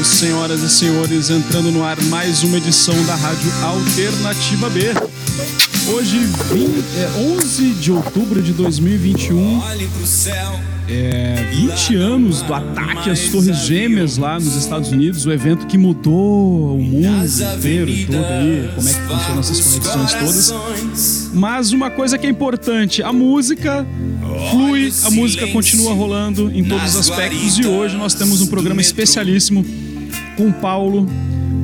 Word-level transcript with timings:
Amigos, 0.00 0.18
senhoras 0.18 0.62
e 0.62 0.70
senhores, 0.70 1.28
entrando 1.28 1.70
no 1.70 1.84
ar 1.84 2.00
mais 2.04 2.42
uma 2.42 2.56
edição 2.56 2.94
da 3.04 3.14
Rádio 3.14 3.52
Alternativa 3.62 4.70
B. 4.70 4.80
Hoje, 5.92 6.18
20, 6.18 6.84
é 6.96 7.10
11 7.36 7.70
de 7.74 7.92
outubro 7.92 8.42
de 8.42 8.54
2021, 8.54 9.60
é, 10.88 11.44
20 11.50 11.96
anos 11.96 12.40
do 12.40 12.54
ataque 12.54 13.10
às 13.10 13.28
Torres 13.28 13.58
Gêmeas 13.58 14.16
lá 14.16 14.40
nos 14.40 14.56
Estados 14.56 14.90
Unidos, 14.90 15.26
o 15.26 15.32
evento 15.32 15.66
que 15.66 15.76
mudou 15.76 16.76
o 16.78 16.82
mundo 16.82 17.26
inteiro 17.56 17.92
todo 18.06 18.24
aí, 18.24 18.70
como 18.74 18.88
é 18.88 18.92
que 18.94 19.00
funcionam 19.00 19.40
essas 19.40 19.60
conexões 19.60 20.14
todas. 20.14 21.30
Mas 21.34 21.72
uma 21.72 21.90
coisa 21.90 22.16
que 22.16 22.26
é 22.26 22.30
importante, 22.30 23.02
a 23.02 23.12
música 23.12 23.86
flui, 24.50 24.90
a 25.04 25.10
música 25.10 25.46
continua 25.48 25.92
rolando 25.92 26.50
em 26.54 26.64
todos 26.64 26.94
os 26.94 27.10
aspectos 27.10 27.58
e 27.58 27.66
hoje 27.66 27.98
nós 27.98 28.14
temos 28.14 28.40
um 28.40 28.46
programa 28.46 28.80
especialíssimo 28.80 29.89
com 30.40 30.50
Paulo. 30.50 31.06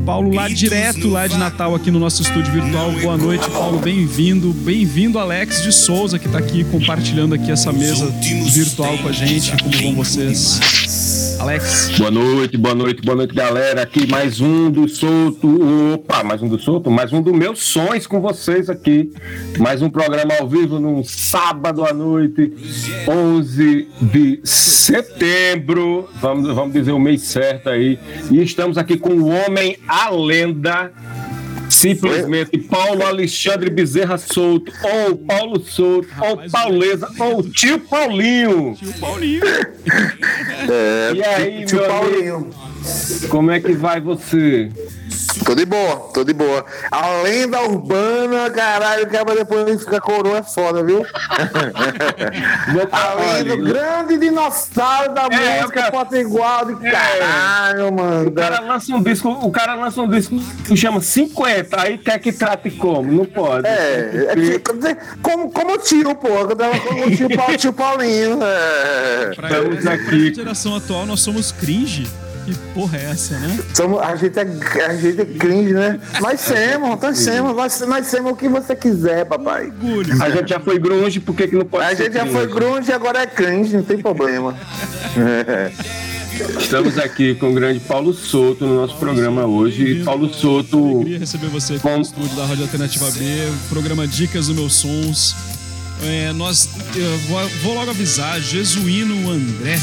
Paulo 0.04 0.34
lá 0.34 0.48
direto 0.48 1.08
lá 1.08 1.26
de 1.26 1.38
Natal 1.38 1.74
aqui 1.74 1.90
no 1.90 1.98
nosso 1.98 2.20
estúdio 2.20 2.52
virtual. 2.52 2.92
Boa 2.92 3.16
noite, 3.16 3.48
Paulo, 3.50 3.78
bem-vindo. 3.78 4.52
Bem-vindo, 4.52 5.18
Alex 5.18 5.62
de 5.62 5.72
Souza, 5.72 6.18
que 6.18 6.26
está 6.26 6.38
aqui 6.38 6.62
compartilhando 6.64 7.34
aqui 7.34 7.50
essa 7.50 7.72
mesa 7.72 8.06
virtual 8.52 8.98
com 8.98 9.08
a 9.08 9.12
gente. 9.12 9.50
Como 9.62 9.82
vão 9.82 9.94
vocês? 9.94 10.60
Alex. 11.38 11.92
Boa 11.98 12.10
noite, 12.10 12.56
boa 12.56 12.74
noite, 12.74 13.02
boa 13.02 13.16
noite, 13.16 13.34
galera. 13.34 13.82
Aqui 13.82 14.06
mais 14.06 14.40
um 14.40 14.70
do 14.70 14.88
Solto. 14.88 15.94
Opa, 15.94 16.24
mais 16.24 16.42
um 16.42 16.48
do 16.48 16.58
Solto, 16.58 16.90
mais 16.90 17.12
um 17.12 17.20
do 17.20 17.34
Meus 17.34 17.62
Sonhos 17.62 18.06
com 18.06 18.20
vocês 18.20 18.70
aqui. 18.70 19.12
Mais 19.58 19.82
um 19.82 19.90
programa 19.90 20.34
ao 20.40 20.48
vivo 20.48 20.80
num 20.80 21.04
sábado 21.04 21.84
à 21.84 21.92
noite, 21.92 22.52
11 23.06 23.88
de 24.00 24.40
setembro. 24.44 26.08
Vamos, 26.20 26.54
vamos 26.54 26.72
dizer 26.72 26.92
o 26.92 26.98
mês 26.98 27.22
certo 27.22 27.68
aí. 27.68 27.98
E 28.30 28.42
estamos 28.42 28.78
aqui 28.78 28.96
com 28.96 29.10
o 29.10 29.28
homem, 29.28 29.76
a 29.86 30.10
lenda. 30.10 30.92
Simplesmente 31.76 32.58
Paulo 32.58 33.04
Alexandre 33.04 33.68
Bezerra 33.68 34.16
Souto, 34.16 34.72
ou 34.82 35.16
Paulo 35.18 35.60
Souto, 35.60 36.08
ou 36.20 36.50
Pauleza, 36.50 37.08
ou 37.18 37.42
tio 37.42 37.78
Paulinho. 37.80 38.74
Tio 38.74 38.92
Paulinho. 38.94 39.42
É, 40.68 41.12
e 41.14 41.22
aí, 41.22 41.64
tio 41.64 41.78
meu 41.78 41.88
Paulinho. 41.88 42.34
Amigo, 42.36 42.65
como 43.28 43.50
é 43.50 43.60
que 43.60 43.72
vai 43.72 44.00
você? 44.00 44.70
Tô 45.44 45.54
de 45.54 45.66
boa, 45.66 45.96
tô 46.14 46.24
de 46.24 46.32
boa. 46.32 46.64
A 46.90 47.22
lenda 47.22 47.60
urbana, 47.62 48.50
caralho, 48.50 49.06
que 49.06 49.24
depois 49.34 49.84
fica 49.84 50.00
coroa 50.00 50.38
é 50.38 50.42
foda, 50.42 50.82
viu? 50.82 51.04
a 52.90 53.14
lenda, 53.14 53.56
grande 53.56 54.18
dinossauro 54.18 55.12
da 55.12 55.28
é, 55.30 55.60
música 55.60 55.90
potigual 55.90 56.64
de 56.64 56.86
é. 56.86 56.90
caralho, 56.90 57.92
mano. 57.92 58.28
O 58.28 58.32
cara 58.32 58.60
lança 58.60 58.94
um 58.94 59.02
disco, 59.02 59.28
o 59.28 59.50
cara 59.50 59.74
lança 59.74 60.00
um 60.00 60.08
disco 60.08 60.36
que 60.66 60.76
chama 60.76 61.00
50, 61.00 61.80
aí 61.80 61.98
quer 61.98 62.18
que 62.18 62.32
trate 62.32 62.70
como? 62.70 63.12
Não 63.12 63.26
pode. 63.26 63.66
É, 63.66 64.32
é 64.32 64.58
como, 65.22 65.50
como 65.50 65.74
o 65.74 65.78
tio, 65.78 66.14
pô. 66.14 66.28
Como 66.28 67.06
o 67.06 67.10
tio, 67.16 67.28
tio 67.58 67.72
Paulinho. 67.72 68.38
É. 68.42 69.34
Pra 69.34 69.48
Estamos 69.48 69.86
aqui. 69.86 70.34
geração 70.34 70.76
atual, 70.76 71.04
nós 71.04 71.20
somos 71.20 71.52
cringe. 71.52 72.06
Que 72.46 72.54
porra 72.72 72.96
é 72.96 73.10
essa, 73.10 73.36
né? 73.40 73.58
Somos, 73.74 74.00
a, 74.00 74.14
gente 74.14 74.38
é, 74.38 74.42
a 74.86 74.94
gente 74.94 75.20
é 75.20 75.24
cringe, 75.24 75.72
né? 75.72 75.98
Nós 76.20 76.40
somos, 76.40 77.00
nós 77.00 77.18
somos, 77.18 77.56
nós, 77.56 77.80
nós 77.80 78.06
somos 78.06 78.32
o 78.32 78.36
que 78.36 78.48
você 78.48 78.76
quiser, 78.76 79.24
papai. 79.26 79.72
A 80.20 80.30
gente 80.30 80.50
já 80.50 80.60
foi 80.60 80.78
grunge, 80.78 81.18
por 81.18 81.34
que, 81.34 81.48
que 81.48 81.56
não 81.56 81.64
pode 81.64 81.84
A 81.84 81.92
gente 81.92 82.14
já 82.14 82.24
foi 82.24 82.46
grunge 82.46 82.88
e 82.88 82.94
agora 82.94 83.22
é 83.22 83.26
cringe, 83.26 83.76
não 83.76 83.82
tem 83.82 83.98
problema. 83.98 84.56
Estamos 86.56 86.98
aqui 86.98 87.34
com 87.34 87.50
o 87.50 87.54
grande 87.54 87.80
Paulo 87.80 88.14
Souto 88.14 88.64
no 88.64 88.76
nosso 88.76 88.94
programa 88.96 89.44
hoje. 89.44 89.82
E 89.82 90.04
Paulo 90.04 90.32
Souto. 90.32 91.00
queria 91.00 91.18
receber 91.18 91.48
você 91.48 91.74
aqui 91.74 91.82
com... 91.82 91.96
no 91.96 92.02
estúdio 92.02 92.36
da 92.36 92.46
Rádio 92.46 92.62
Alternativa 92.62 93.10
B, 93.10 93.24
programa 93.68 94.06
Dicas 94.06 94.46
dos 94.46 94.56
Meus 94.56 94.74
Sons. 94.74 95.34
É, 96.04 96.32
nós, 96.34 96.68
vou, 97.26 97.48
vou 97.62 97.74
logo 97.74 97.90
avisar, 97.90 98.38
Jesuíno 98.40 99.30
André 99.30 99.80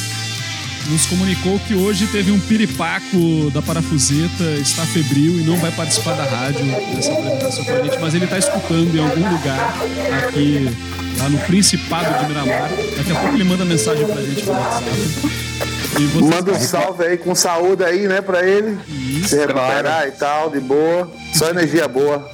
nos 0.90 1.06
comunicou 1.06 1.60
que 1.60 1.76
hoje 1.76 2.08
teve 2.08 2.32
um 2.32 2.40
piripaco 2.40 3.50
da 3.54 3.62
parafuseta, 3.62 4.44
está 4.62 4.86
febril 4.86 5.40
e 5.40 5.44
não 5.44 5.58
vai 5.58 5.72
participar 5.72 6.14
da 6.14 6.24
rádio 6.24 6.66
dessa 6.96 7.12
apresentação 7.14 7.66
com 7.66 7.72
a 7.72 7.84
gente, 7.84 8.00
mas 8.00 8.14
ele 8.14 8.26
está 8.26 8.38
escutando 8.38 8.96
em 8.96 9.00
algum 9.00 9.30
lugar 9.30 9.76
aqui, 10.26 10.70
lá 11.20 11.30
no 11.30 11.38
Principado 11.40 12.20
de 12.20 12.28
Miramar. 12.28 12.70
Daqui 12.98 13.12
a 13.12 13.16
pouco 13.16 13.36
ele 13.36 13.44
manda 13.44 13.66
mensagem 13.66 14.06
pra 14.06 14.22
gente 14.22 14.46
no 14.46 14.52
WhatsApp. 14.52 15.44
Manda 16.22 16.52
um 16.52 16.60
salve 16.60 17.06
aí 17.06 17.18
com 17.18 17.36
saúde 17.36 17.84
aí, 17.84 18.08
né, 18.08 18.22
pra 18.22 18.48
ele. 18.48 18.78
Isso, 18.88 19.30
se 19.30 19.38
recuperar 19.38 19.84
claro. 19.84 20.08
e 20.08 20.12
tal, 20.12 20.50
de 20.50 20.60
boa. 20.60 21.12
Só 21.34 21.50
energia 21.50 21.88
boa. 21.88 22.30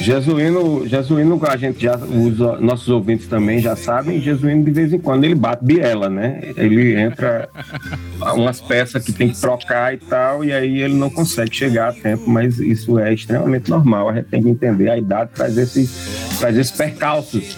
Jesuíno, 0.00 0.86
Jesuíno, 0.86 1.40
a 1.46 1.56
gente 1.56 1.82
já, 1.82 1.96
os 1.96 2.60
nossos 2.60 2.88
ouvintes 2.88 3.26
também 3.26 3.58
já 3.60 3.76
sabem, 3.76 4.20
Jesuíno 4.20 4.64
de 4.64 4.70
vez 4.70 4.92
em 4.92 4.98
quando 4.98 5.24
ele 5.24 5.34
bate 5.34 5.64
biela, 5.64 6.08
né? 6.08 6.40
Ele 6.56 6.94
entra 6.94 7.48
umas 8.34 8.60
peças 8.60 9.04
que 9.04 9.12
tem 9.12 9.28
que 9.28 9.40
trocar 9.40 9.94
e 9.94 9.98
tal, 9.98 10.44
e 10.44 10.52
aí 10.52 10.82
ele 10.82 10.94
não 10.94 11.08
consegue 11.08 11.54
chegar 11.54 11.88
a 11.88 11.92
tempo, 11.92 12.28
mas 12.28 12.58
isso 12.58 12.98
é 12.98 13.14
extremamente 13.14 13.70
normal, 13.70 14.08
a 14.08 14.14
gente 14.14 14.26
tem 14.26 14.42
que 14.42 14.48
entender, 14.48 14.90
a 14.90 14.98
idade 14.98 15.30
traz 15.34 15.56
esses, 15.56 16.36
traz 16.38 16.56
esses 16.56 16.72
percalços. 16.72 17.56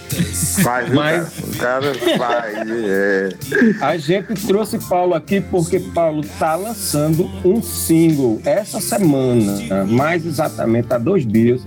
Faz, 0.63 0.89
mas 0.93 1.39
o 1.39 1.57
cara 1.57 1.93
faz. 2.17 2.57
É. 2.69 3.29
A 3.81 3.97
gente 3.97 4.33
trouxe 4.47 4.79
Paulo 4.87 5.13
aqui 5.13 5.41
porque 5.41 5.79
Paulo 5.79 6.23
tá 6.39 6.55
lançando 6.55 7.29
um 7.43 7.61
single 7.61 8.41
essa 8.45 8.79
semana, 8.79 9.85
mais 9.85 10.25
exatamente 10.25 10.93
há 10.93 10.97
dois 10.97 11.25
dias 11.25 11.65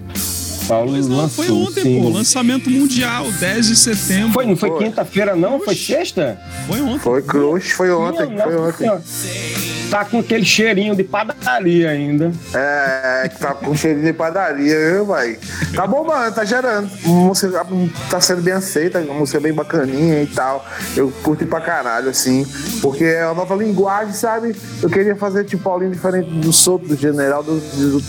Paulo 0.70 0.92
Mas 0.92 1.08
não, 1.08 1.16
lançou. 1.16 1.44
Foi 1.44 1.52
ontem, 1.52 1.82
sim. 1.82 2.00
pô. 2.00 2.08
Lançamento 2.10 2.70
mundial, 2.70 3.30
10 3.32 3.66
de 3.66 3.76
setembro. 3.76 4.32
Foi, 4.32 4.46
não 4.46 4.56
foi, 4.56 4.68
foi. 4.70 4.84
quinta-feira, 4.84 5.34
não? 5.34 5.58
Foi 5.60 5.74
sexta? 5.74 6.40
Foi 6.68 6.80
ontem. 6.80 6.98
Foi 7.00 7.22
cruz, 7.22 7.72
foi 7.72 7.90
ontem. 7.90 8.28
foi 8.38 8.56
ontem. 8.56 9.79
Tá 9.90 10.04
com 10.04 10.20
aquele 10.20 10.44
cheirinho 10.44 10.94
de 10.94 11.02
padaria 11.02 11.90
ainda. 11.90 12.32
É, 12.54 13.28
tá 13.38 13.54
com 13.54 13.74
cheirinho 13.74 14.04
de 14.04 14.12
padaria, 14.12 14.92
viu, 14.92 15.04
vai? 15.04 15.36
Tá 15.74 15.86
bom, 15.86 16.04
mano, 16.04 16.32
tá 16.32 16.44
gerando. 16.44 16.88
A 17.04 17.08
música 17.08 17.66
tá 18.08 18.20
sendo 18.20 18.42
bem 18.42 18.54
aceita, 18.54 19.00
uma 19.00 19.14
música 19.14 19.40
bem 19.40 19.52
bacaninha 19.52 20.22
e 20.22 20.26
tal. 20.28 20.64
Eu 20.96 21.10
curti 21.22 21.44
pra 21.44 21.60
caralho, 21.60 22.10
assim. 22.10 22.46
Porque 22.80 23.04
é 23.04 23.24
uma 23.26 23.34
nova 23.34 23.54
linguagem, 23.56 24.14
sabe? 24.14 24.54
Eu 24.80 24.88
queria 24.88 25.16
fazer 25.16 25.44
tipo 25.44 25.64
Paulinho 25.64 25.90
diferente 25.90 26.30
do 26.30 26.52
Soto, 26.52 26.86
do 26.86 26.96
General, 26.96 27.42
de 27.42 27.60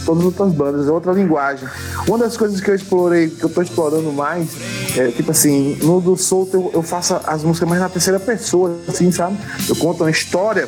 todas 0.05 0.19
as 0.19 0.25
outras 0.25 0.53
bandas. 0.53 0.87
É 0.87 0.91
outra 0.91 1.11
linguagem. 1.11 1.67
Uma 2.07 2.19
das 2.19 2.37
coisas 2.37 2.51
coisas 2.51 2.61
que 2.61 2.69
eu 2.69 2.75
explorei, 2.75 3.29
que 3.29 3.43
eu 3.43 3.49
tô 3.49 3.61
explorando 3.61 4.11
mais, 4.11 4.49
é 4.97 5.07
tipo 5.07 5.31
assim, 5.31 5.77
no 5.81 6.01
do 6.01 6.17
solto 6.17 6.55
eu, 6.55 6.71
eu 6.75 6.83
faço 6.83 7.19
as 7.25 7.43
músicas 7.43 7.67
mais 7.69 7.81
na 7.81 7.89
terceira 7.89 8.19
pessoa, 8.19 8.77
assim, 8.87 9.11
sabe? 9.11 9.37
Eu 9.69 9.75
conto 9.75 10.03
uma 10.03 10.11
história 10.11 10.67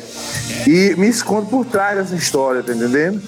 e 0.66 0.94
me 1.04 1.10
escondo 1.10 1.46
por 1.46 1.66
trás 1.66 1.96
dessa 1.98 2.14
história, 2.14 2.62
tá 2.62 2.72
entendendo? 2.72 3.20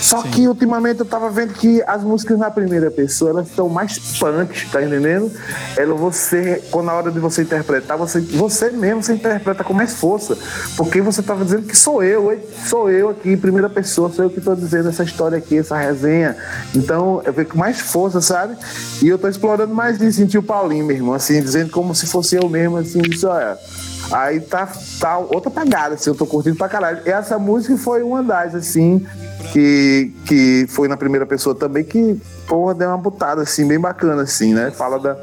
Só 0.00 0.22
Sim. 0.22 0.30
que 0.30 0.48
ultimamente 0.48 1.00
eu 1.00 1.06
tava 1.06 1.30
vendo 1.30 1.54
que 1.54 1.82
as 1.86 2.02
músicas 2.02 2.38
na 2.38 2.50
primeira 2.50 2.90
pessoa 2.90 3.30
elas 3.30 3.48
são 3.54 3.68
mais 3.68 3.98
punk, 4.18 4.68
tá 4.70 4.82
entendendo? 4.82 5.30
Ela 5.76 5.94
você, 5.94 6.62
quando 6.70 6.86
na 6.86 6.94
hora 6.94 7.10
de 7.10 7.20
você 7.20 7.42
interpretar, 7.42 7.96
você, 7.96 8.20
você 8.20 8.70
mesmo 8.70 9.02
se 9.02 9.12
interpreta 9.12 9.62
com 9.62 9.72
mais 9.72 9.94
força. 9.94 10.36
Porque 10.76 11.00
você 11.00 11.22
tava 11.22 11.44
dizendo 11.44 11.66
que 11.66 11.76
sou 11.76 12.02
eu, 12.02 12.36
sou 12.66 12.90
eu 12.90 13.10
aqui, 13.10 13.36
primeira 13.36 13.68
pessoa, 13.68 14.10
sou 14.10 14.24
eu 14.24 14.30
que 14.30 14.40
tô 14.40 14.54
dizendo 14.54 14.88
essa 14.88 15.04
história 15.04 15.38
aqui, 15.38 15.58
essa 15.58 15.76
resenha. 15.76 16.36
Então 16.74 17.22
eu 17.24 17.32
vejo 17.32 17.50
com 17.50 17.58
mais 17.58 17.80
força, 17.80 18.20
sabe? 18.20 18.56
E 19.02 19.08
eu 19.08 19.18
tô 19.18 19.28
explorando 19.28 19.72
mais 19.72 20.00
isso, 20.00 20.18
sentir 20.18 20.38
o 20.38 20.42
Paulinho, 20.42 20.84
meu 20.84 20.96
irmão, 20.96 21.14
assim, 21.14 21.40
dizendo 21.40 21.70
como 21.70 21.94
se 21.94 22.06
fosse 22.06 22.36
eu 22.36 22.48
mesmo, 22.48 22.78
assim, 22.78 23.00
isso 23.08 23.28
olha. 23.28 23.56
Aí 24.12 24.40
tá, 24.40 24.68
tá 24.98 25.18
outra 25.18 25.50
pagada, 25.50 25.94
assim, 25.94 26.10
eu 26.10 26.14
tô 26.14 26.26
curtindo 26.26 26.56
pra 26.56 26.68
caralho. 26.68 27.00
Essa 27.04 27.38
música 27.38 27.76
foi 27.76 28.02
uma 28.02 28.22
das, 28.22 28.54
assim, 28.54 29.06
que, 29.52 30.12
que 30.26 30.66
foi 30.68 30.88
na 30.88 30.96
primeira 30.96 31.26
pessoa 31.26 31.54
também, 31.54 31.84
que 31.84 32.20
porra, 32.50 32.74
deu 32.74 32.88
uma 32.88 32.98
butada 32.98 33.42
assim, 33.42 33.66
bem 33.66 33.78
bacana, 33.78 34.22
assim, 34.22 34.52
né? 34.52 34.72
Fala 34.72 34.98
da, 34.98 35.16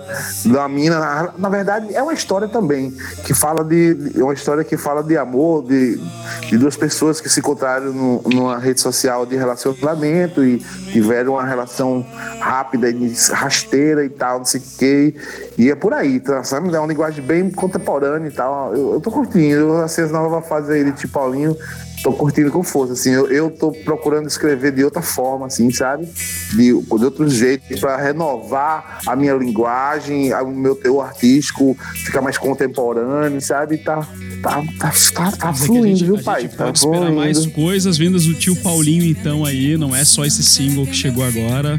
da 0.46 0.68
mina. 0.70 0.98
Na, 0.98 1.34
na 1.38 1.50
verdade, 1.50 1.94
é 1.94 2.02
uma 2.02 2.14
história 2.14 2.48
também, 2.48 2.96
que 3.26 3.34
fala 3.34 3.66
de. 3.66 4.14
É 4.16 4.24
uma 4.24 4.34
história 4.34 4.64
que 4.64 4.78
fala 4.78 5.04
de 5.04 5.18
amor, 5.18 5.64
de, 5.66 6.00
de 6.48 6.58
duas 6.58 6.78
pessoas 6.78 7.20
que 7.20 7.28
se 7.28 7.42
encontraram 7.42 7.92
no, 7.92 8.22
numa 8.26 8.58
rede 8.58 8.80
social 8.80 9.26
de 9.26 9.36
relacionamento 9.36 10.44
e 10.44 10.60
tiveram 10.92 11.34
uma 11.34 11.44
relação 11.44 12.06
rápida 12.40 12.90
e 12.90 13.14
rasteira 13.32 14.06
e 14.06 14.10
tal, 14.10 14.40
não 14.40 14.46
sei 14.46 14.62
o 14.62 14.78
quê. 14.78 15.16
E 15.58 15.70
é 15.70 15.76
por 15.76 15.94
aí, 15.94 16.22
tá, 16.22 16.44
sabe? 16.44 16.74
É 16.74 16.80
uma 16.80 16.88
linguagem 16.88 17.24
bem 17.24 17.50
contemporânea 17.52 18.30
e 18.30 18.32
tal. 18.32 18.74
Eu, 18.74 18.94
eu 18.94 19.02
tô 19.02 19.12
curtindo, 19.12 19.74
assim, 19.78 20.04
essa 20.04 20.14
nova 20.14 20.42
fase 20.42 20.72
aí 20.72 20.92
de 20.92 21.08
Paulinho 21.08 21.58
tô 22.04 22.14
curtindo 22.14 22.52
com 22.52 22.64
força, 22.64 22.94
assim. 22.94 23.12
Eu, 23.12 23.28
eu 23.28 23.50
tô 23.52 23.72
procurando 23.72 24.28
escrever 24.28 24.72
de 24.72 24.84
outra 24.84 25.02
forma, 25.02 25.48
assim, 25.48 25.72
sabe? 25.72 26.08
De, 26.52 26.74
de 26.74 26.74
outro 26.74 27.30
jeito, 27.30 27.80
para 27.80 27.98
renovar 27.98 29.00
a 29.06 29.16
minha 29.16 29.34
linguagem, 29.34 30.34
o 30.34 30.52
meu 30.52 30.76
teu 30.76 31.02
artístico, 31.02 31.78
ficar 32.06 32.22
mais 32.22 32.38
contemporâneo, 32.38 33.42
sabe? 33.42 33.78
Tá, 33.78 34.08
tá, 34.42 34.64
tá, 34.80 34.92
tá, 35.14 35.32
tá 35.32 35.54
fluindo, 35.54 35.88
gente, 35.88 36.06
viu, 36.06 36.24
pai? 36.24 36.48
Tá 36.48 36.66
pode 36.66 36.80
esperar 36.80 37.12
mais 37.12 37.46
coisas 37.48 37.98
vindas 37.98 38.26
do 38.26 38.34
tio 38.34 38.56
Paulinho, 38.58 39.04
então, 39.04 39.46
aí. 39.46 39.78
Não 39.78 39.96
é 39.96 40.06
só 40.06 40.26
esse 40.26 40.44
single 40.44 40.86
que 40.86 40.94
chegou 40.94 41.24
agora. 41.24 41.78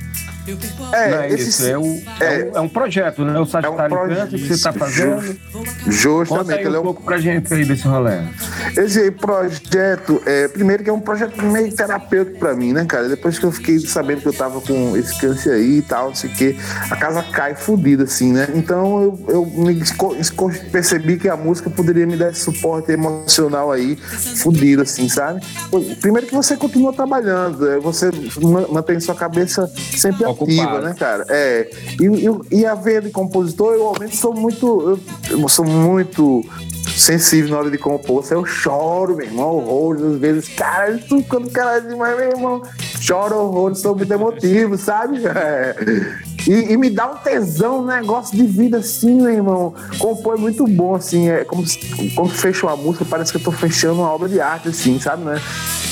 É, 0.93 1.11
não, 1.11 1.19
é 1.23 1.29
esse, 1.31 1.49
isso, 1.49 1.67
é, 1.67 1.79
o, 1.79 2.03
é, 2.21 2.51
é, 2.55 2.61
um 2.61 2.69
projeto, 2.69 3.25
né? 3.25 3.39
O 3.39 3.47
Sagitário 3.47 3.97
é 3.97 4.05
um 4.05 4.09
Câncer 4.09 4.27
que 4.29 4.47
você 4.47 4.53
está 4.55 4.73
fazendo. 4.73 5.39
Justamente. 5.87 6.29
Conta 6.29 6.55
aí 6.55 6.69
um 6.69 6.77
é 6.77 6.83
pouco 6.83 7.03
pra 7.03 7.19
gente 7.19 7.53
aí 7.53 7.65
desse 7.65 7.87
rolê. 7.87 8.19
Esse 8.77 9.11
projeto, 9.11 10.23
é, 10.25 10.49
primeiro 10.49 10.83
que 10.83 10.91
é 10.91 10.93
um 10.93 11.01
projeto 11.01 11.43
meio 11.43 11.75
terapêutico 11.75 12.39
pra 12.39 12.55
mim, 12.55 12.73
né, 12.73 12.85
cara? 12.85 13.09
Depois 13.09 13.39
que 13.39 13.45
eu 13.45 13.53
fiquei 13.53 13.79
sabendo 13.81 14.23
que 14.23 14.29
eu 14.29 14.33
tava 14.33 14.61
com 14.61 14.97
esse 14.97 15.19
câncer 15.19 15.53
aí 15.53 15.79
e 15.79 15.83
tal, 15.83 16.09
não 16.09 16.15
sei 16.15 16.31
o 16.31 16.35
quê, 16.35 16.57
a 16.91 16.97
casa 16.97 17.23
cai 17.23 17.55
fodida, 17.55 18.05
assim, 18.05 18.33
né? 18.33 18.49
Então 18.55 19.03
eu, 19.03 19.25
eu 19.29 19.47
me 19.47 19.81
percebi 20.71 21.19
que 21.19 21.29
a 21.29 21.37
música 21.37 21.71
poderia 21.71 22.07
me 22.07 22.17
dar 22.17 22.31
esse 22.31 22.41
suporte 22.41 22.93
emocional 22.93 23.71
aí, 23.71 23.97
fodido, 23.97 24.83
assim, 24.83 25.09
sabe? 25.09 25.41
Primeiro 26.01 26.27
que 26.27 26.35
você 26.35 26.57
continua 26.57 26.93
trabalhando, 26.93 27.69
é, 27.69 27.79
você 27.79 28.11
mantém 28.71 28.99
sua 29.01 29.15
cabeça 29.15 29.71
sempre 29.97 30.25
ativa, 30.45 30.81
né, 30.81 30.95
cara? 30.99 31.25
É. 31.29 31.71
E, 32.01 32.59
e, 32.59 32.67
a 32.67 32.75
veia 32.75 33.01
de 33.01 33.11
compositor, 33.11 33.75
eu 33.75 33.81
realmente 33.81 34.17
sou 34.17 34.35
muito. 34.35 34.99
Eu, 35.31 35.39
eu 35.39 35.49
sou 35.49 35.65
muito 35.65 36.45
sensível 36.97 37.51
na 37.51 37.59
hora 37.59 37.71
de 37.71 37.79
compor. 37.79 38.25
Eu 38.31 38.45
choro, 38.45 39.17
meu 39.17 39.27
irmão, 39.27 39.57
horrores, 39.57 40.03
às 40.03 40.19
vezes, 40.19 40.49
cara, 40.49 40.99
quando 41.29 41.47
o 41.47 41.51
cara 41.51 41.79
é 41.79 41.81
demais, 41.81 42.17
meu 42.17 42.31
irmão, 42.31 42.63
choro 43.01 43.37
horrores, 43.37 43.79
sou 43.79 43.95
muito 43.95 44.13
emotivo, 44.13 44.77
sabe? 44.77 45.19
É. 45.39 45.75
E, 46.47 46.73
e, 46.73 46.77
me 46.77 46.89
dá 46.89 47.11
um 47.11 47.17
tesão, 47.17 47.81
um 47.81 47.87
negócio 47.87 48.37
de 48.37 48.45
vida 48.45 48.79
assim, 48.79 49.21
meu 49.23 49.31
irmão. 49.31 49.75
Compor 49.99 50.37
é 50.37 50.41
muito 50.41 50.67
bom, 50.67 50.95
assim. 50.95 51.29
É 51.29 51.45
como 51.45 51.63
quando 52.15 52.31
fecha 52.31 52.67
uma 52.67 52.77
música, 52.77 53.05
parece 53.05 53.33
que 53.33 53.39
eu 53.39 53.43
tô 53.43 53.53
fechando 53.53 54.01
uma 54.01 54.11
obra 54.11 54.29
de 54.29 54.41
arte, 54.41 54.69
assim, 54.69 54.99
sabe, 54.99 55.25
né? 55.25 55.41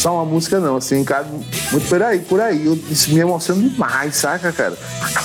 Só 0.06 0.14
uma 0.14 0.24
música 0.24 0.60
não, 0.60 0.76
assim, 0.76 1.02
cara, 1.02 1.26
muito 1.72 1.88
por 1.88 2.00
aí, 2.00 2.20
por 2.20 2.40
aí. 2.40 2.64
Eu, 2.64 2.78
isso 2.88 3.12
me 3.12 3.18
emociona 3.18 3.68
demais, 3.68 4.14
saca, 4.14 4.52
cara? 4.52 4.74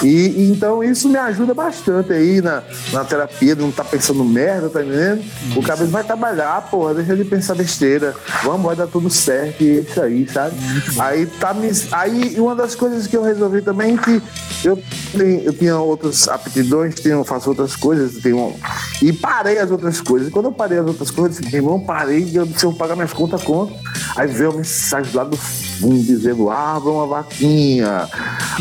E, 0.01 0.07
e, 0.07 0.51
então 0.51 0.83
isso 0.83 1.07
me 1.07 1.18
ajuda 1.19 1.54
bastante 1.54 2.12
aí 2.12 2.42
na, 2.42 2.63
na 2.92 3.06
terapia, 3.06 3.56
de 3.56 3.62
não 3.62 3.72
tá 3.72 3.83
pensando 3.83 4.25
merda, 4.25 4.72
tá 4.72 4.81
entendendo? 4.81 5.24
O 5.56 5.62
cabeça 5.62 5.92
vai 5.92 6.04
trabalhar, 6.04 6.60
porra, 6.63 6.95
deixa 6.95 7.16
de 7.16 7.24
pensar 7.24 7.54
besteira. 7.54 8.16
Vamos, 8.42 8.66
vai 8.66 8.75
dar 8.75 8.88
tudo 8.88 9.07
certo 9.07 9.62
e 9.62 9.69
é 9.69 9.81
isso 9.81 10.01
aí, 10.01 10.28
sabe? 10.28 10.56
Aí 10.98 11.28
tá 11.28 11.54
me. 11.54 11.69
Aí 11.92 12.39
uma 12.39 12.56
das 12.56 12.74
coisas 12.74 13.06
que 13.06 13.16
eu 13.16 13.22
resolvi 13.22 13.62
também 13.62 13.94
é 13.94 13.98
que 14.00 14.19
eu 14.66 14.81
eu 15.13 15.54
tinha 15.54 15.78
outras 15.78 16.28
aptidões, 16.28 16.95
tinha, 16.95 17.22
faço 17.24 17.50
outras 17.50 17.75
coisas, 17.75 18.22
tenho, 18.22 18.56
e 19.01 19.12
parei 19.12 19.60
as 19.60 19.69
outras 19.69 20.00
coisas. 20.00 20.30
E 20.30 20.31
quando 20.31 20.45
eu 20.45 20.51
parei 20.51 20.80
as 20.80 20.88
outras 20.88 21.12
coisas, 21.12 21.39
meu 21.39 21.54
irmão, 21.54 21.80
parei, 21.80 22.30
eu, 22.33 22.48
se 22.48 22.66
eu 22.66 22.74
pagar 22.74 22.95
minhas 22.95 23.13
contas, 23.13 23.44
conta. 23.44 23.74
Aí 24.16 24.28
veio 24.28 24.51
a 24.71 25.00
mensagem 25.01 25.15
lá 25.15 25.23
do 25.23 25.38
fundo 25.38 26.01
dizendo: 26.01 26.50
abra 26.50 26.89
uma 26.89 27.07
vaquinha. 27.07 28.07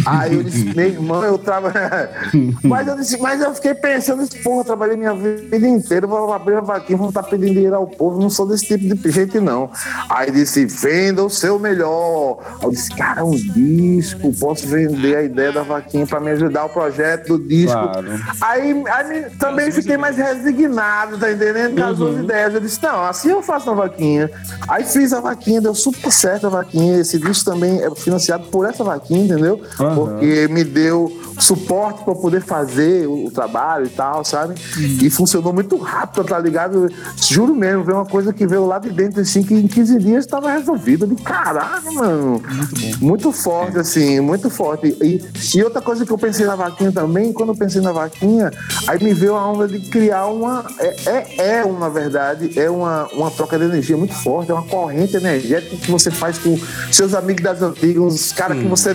Aí 0.05 0.35
eu 0.35 0.43
disse: 0.43 0.65
meu 0.75 0.87
irmão, 0.87 1.25
eu 1.25 1.39
tava. 1.39 1.73
mas 2.65 2.89
eu 2.89 2.97
disse: 2.97 3.19
mas 3.19 3.41
eu 3.41 3.55
fiquei 3.55 3.75
pensando, 3.75 4.27
porra, 4.43 4.61
eu 4.61 4.65
trabalhei 4.65 4.97
minha 4.97 5.15
vida 5.15 5.69
inteira, 5.69 6.07
vou 6.07 6.33
abrir 6.33 6.55
uma 6.55 6.63
vaquinha, 6.63 6.99
vou 6.99 7.09
estar 7.09 7.23
pedindo 7.23 7.55
dinheiro 7.55 7.77
ao 7.77 7.87
povo, 7.87 8.21
não 8.21 8.31
sou 8.31 8.47
desse 8.47 8.67
tipo 8.67 8.95
de 8.95 9.11
gente, 9.11 9.39
não. 9.39 9.71
Aí 10.09 10.31
disse: 10.31 10.67
venda 10.67 11.25
o 11.25 11.31
seu 11.31 11.59
melhor. 11.59 12.39
Aí 12.45 12.65
eu 12.65 12.71
disse: 12.71 12.91
cara, 12.95 13.25
um 13.25 13.37
disco, 13.37 14.33
posso 14.35 14.67
vender 14.67 15.17
a 15.17 15.23
ideia 15.23 15.53
da 15.53 15.63
vaquinha 15.63 16.07
para 16.07 16.21
me 16.21 16.31
ajudar 16.33 16.65
o 16.65 16.69
projeto 16.69 17.39
do 17.39 17.47
disco. 17.47 17.73
Claro. 17.73 18.09
Aí, 18.41 18.85
aí 18.89 19.31
também 19.39 19.71
fiquei 19.71 19.97
mais 19.97 20.17
resignado, 20.17 21.19
tá 21.19 21.31
entendendo? 21.31 21.77
Com 21.77 21.89
as 21.89 21.97
duas 21.97 22.15
uhum. 22.17 22.25
ideias. 22.25 22.55
Eu 22.55 22.61
disse: 22.61 22.83
não, 22.83 23.05
assim 23.05 23.31
eu 23.31 23.43
faço 23.43 23.71
uma 23.71 23.83
vaquinha. 23.83 24.31
Aí 24.69 24.85
fiz 24.85 25.13
a 25.13 25.21
vaquinha, 25.21 25.61
deu 25.61 25.75
super 25.75 25.90
certo 26.11 26.47
a 26.47 26.51
vaquinha. 26.51 26.99
Esse 26.99 27.19
disco 27.19 27.51
também 27.51 27.81
é 27.81 27.91
financiado 27.95 28.45
por 28.45 28.67
essa 28.67 28.83
vaquinha, 28.85 29.25
entendeu? 29.25 29.61
Uhum. 29.79 29.95
Porque 29.95 30.49
me 30.49 30.65
deu 30.65 31.11
suporte 31.39 32.05
para 32.05 32.15
poder 32.15 32.43
fazer 32.43 33.07
o, 33.07 33.31
trabalho 33.31 33.87
e 33.87 33.89
tal, 33.89 34.25
sabe? 34.25 34.55
Uhum. 34.77 34.99
E 35.03 35.11
funcionou 35.11 35.53
muito 35.53 35.77
rápido, 35.77 36.25
tá 36.25 36.39
ligado? 36.39 36.91
Juro 37.17 37.55
mesmo, 37.55 37.85
veio 37.85 37.99
uma 37.99 38.07
coisa 38.07 38.33
que 38.33 38.47
veio 38.47 38.67
lá 38.67 38.79
de 38.79 38.91
dentro, 38.91 39.21
assim, 39.21 39.43
que 39.43 39.55
em 39.55 39.67
15 39.67 39.99
dias 39.99 40.25
estava 40.25 40.51
resolvida. 40.51 41.07
De 41.07 41.15
caraca, 41.17 41.91
mano. 41.93 42.43
Muito, 42.43 43.05
muito 43.05 43.33
forte, 43.33 43.77
é. 43.77 43.81
assim, 43.81 44.21
muito 44.21 44.51
forte. 44.51 44.97
E, 45.01 45.23
e 45.55 45.63
outra 45.63 45.81
coisa 45.81 46.05
que 46.05 46.13
eu 46.13 46.19
pensei 46.19 46.47
na 46.47 46.57
vaquinha 46.57 46.93
também, 46.93 47.33
quando 47.33 47.51
eu 47.51 47.57
pensei 47.57 47.81
na 47.81 47.93
vaquinha, 47.93 48.51
aí 48.87 49.03
me 49.03 49.15
veio 49.15 49.35
a 49.35 49.51
onda 49.51 49.67
de 49.67 49.81
criar 49.89 50.27
uma. 50.27 50.65
É, 50.79 50.97
é, 51.07 51.59
é 51.59 51.65
uma 51.65 51.89
verdade, 51.89 52.59
é 52.59 52.69
uma, 52.69 53.07
uma 53.13 53.31
troca 53.31 53.59
de 53.59 53.65
energia 53.65 53.97
muito 53.97 54.15
forte, 54.15 54.51
é 54.51 54.55
uma 54.55 54.65
corrente 54.65 55.17
energética 55.17 55.77
que 55.81 55.91
você 55.91 56.11
faz 56.11 56.39
com 56.39 56.59
seus 56.91 57.15
amigos 57.15 57.43
das 57.43 57.63
antigas, 57.63 58.03
os 58.03 58.33
caras 58.33 58.59
que 58.59 58.67
você 58.67 58.95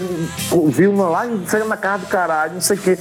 viu 0.70 0.96
lá 0.96 1.26
em, 1.28 1.44
na 1.68 1.78
casa 1.78 2.06
do 2.06 2.08
caralho, 2.08 2.54
não 2.54 2.62
sei 2.62 2.78
o 2.78 2.80
quê. 2.80 2.98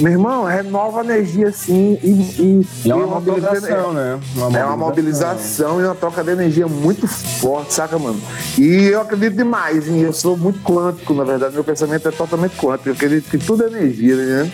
Meu 0.00 0.12
irmão, 0.12 0.44
renova 0.44 1.00
a 1.00 1.04
energia 1.04 1.48
assim 1.48 1.98
e. 2.02 2.10
e, 2.10 2.66
e 2.84 2.90
é 2.90 2.94
uma, 2.94 3.06
mobilização, 3.06 3.92
né? 3.92 4.18
É 4.54 4.64
uma 4.64 4.76
mobilização 4.76 5.80
e 5.80 5.84
uma 5.84 5.94
troca 5.94 6.22
de 6.24 6.30
energia 6.32 6.66
muito 6.66 7.06
forte, 7.06 7.74
saca, 7.74 7.98
mano? 7.98 8.20
E 8.56 8.86
eu 8.86 9.00
acredito 9.00 9.36
demais, 9.36 9.88
hein? 9.88 10.02
eu 10.02 10.12
sou 10.12 10.36
muito 10.36 10.60
quântico, 10.60 11.14
na 11.14 11.24
verdade, 11.24 11.54
meu 11.54 11.64
pensamento 11.64 12.08
é 12.08 12.10
totalmente 12.10 12.56
quântico, 12.56 12.88
eu 12.88 12.92
acredito 12.94 13.28
que 13.30 13.38
tudo 13.38 13.64
é 13.64 13.66
energia, 13.66 14.16
né? 14.16 14.52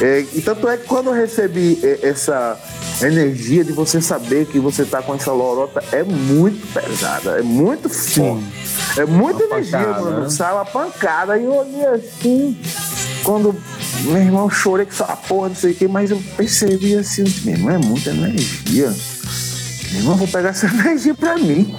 É, 0.00 0.24
e 0.34 0.42
tanto 0.42 0.68
é 0.68 0.76
que 0.76 0.86
quando 0.86 1.08
eu 1.08 1.12
recebi 1.12 1.78
essa 2.02 2.58
energia 3.02 3.64
de 3.64 3.72
você 3.72 4.00
saber 4.00 4.46
que 4.46 4.58
você 4.58 4.84
tá 4.84 5.02
com 5.02 5.14
essa 5.14 5.32
lorota 5.32 5.82
é 5.92 6.02
muito 6.02 6.66
pesada, 6.72 7.38
é 7.38 7.42
muito 7.42 7.88
forte. 8.14 9.00
É 9.00 9.04
muita 9.04 9.44
energia, 9.44 9.78
pancada, 9.78 10.00
mano. 10.00 10.20
Né? 10.22 10.30
Sai 10.30 10.52
uma 10.52 10.64
pancada. 10.64 11.38
E 11.38 11.44
eu 11.44 11.54
olhei 11.54 11.86
assim, 11.86 12.58
quando 13.22 13.54
meu 14.02 14.16
irmão 14.16 14.48
chorei 14.48 14.86
com 14.86 14.92
essa 14.92 15.16
porra, 15.16 15.48
não 15.48 15.56
sei 15.56 15.72
o 15.72 15.74
que, 15.74 15.88
mas 15.88 16.10
eu 16.10 16.22
percebi 16.36 16.96
assim, 16.96 17.24
meu 17.44 17.54
irmão, 17.54 17.70
é 17.74 17.78
muita 17.78 18.10
energia. 18.10 18.94
Irmão, 19.92 20.16
vou 20.16 20.28
pegar 20.28 20.50
essa 20.50 20.66
energia 20.66 21.14
pra 21.14 21.36
mim. 21.36 21.74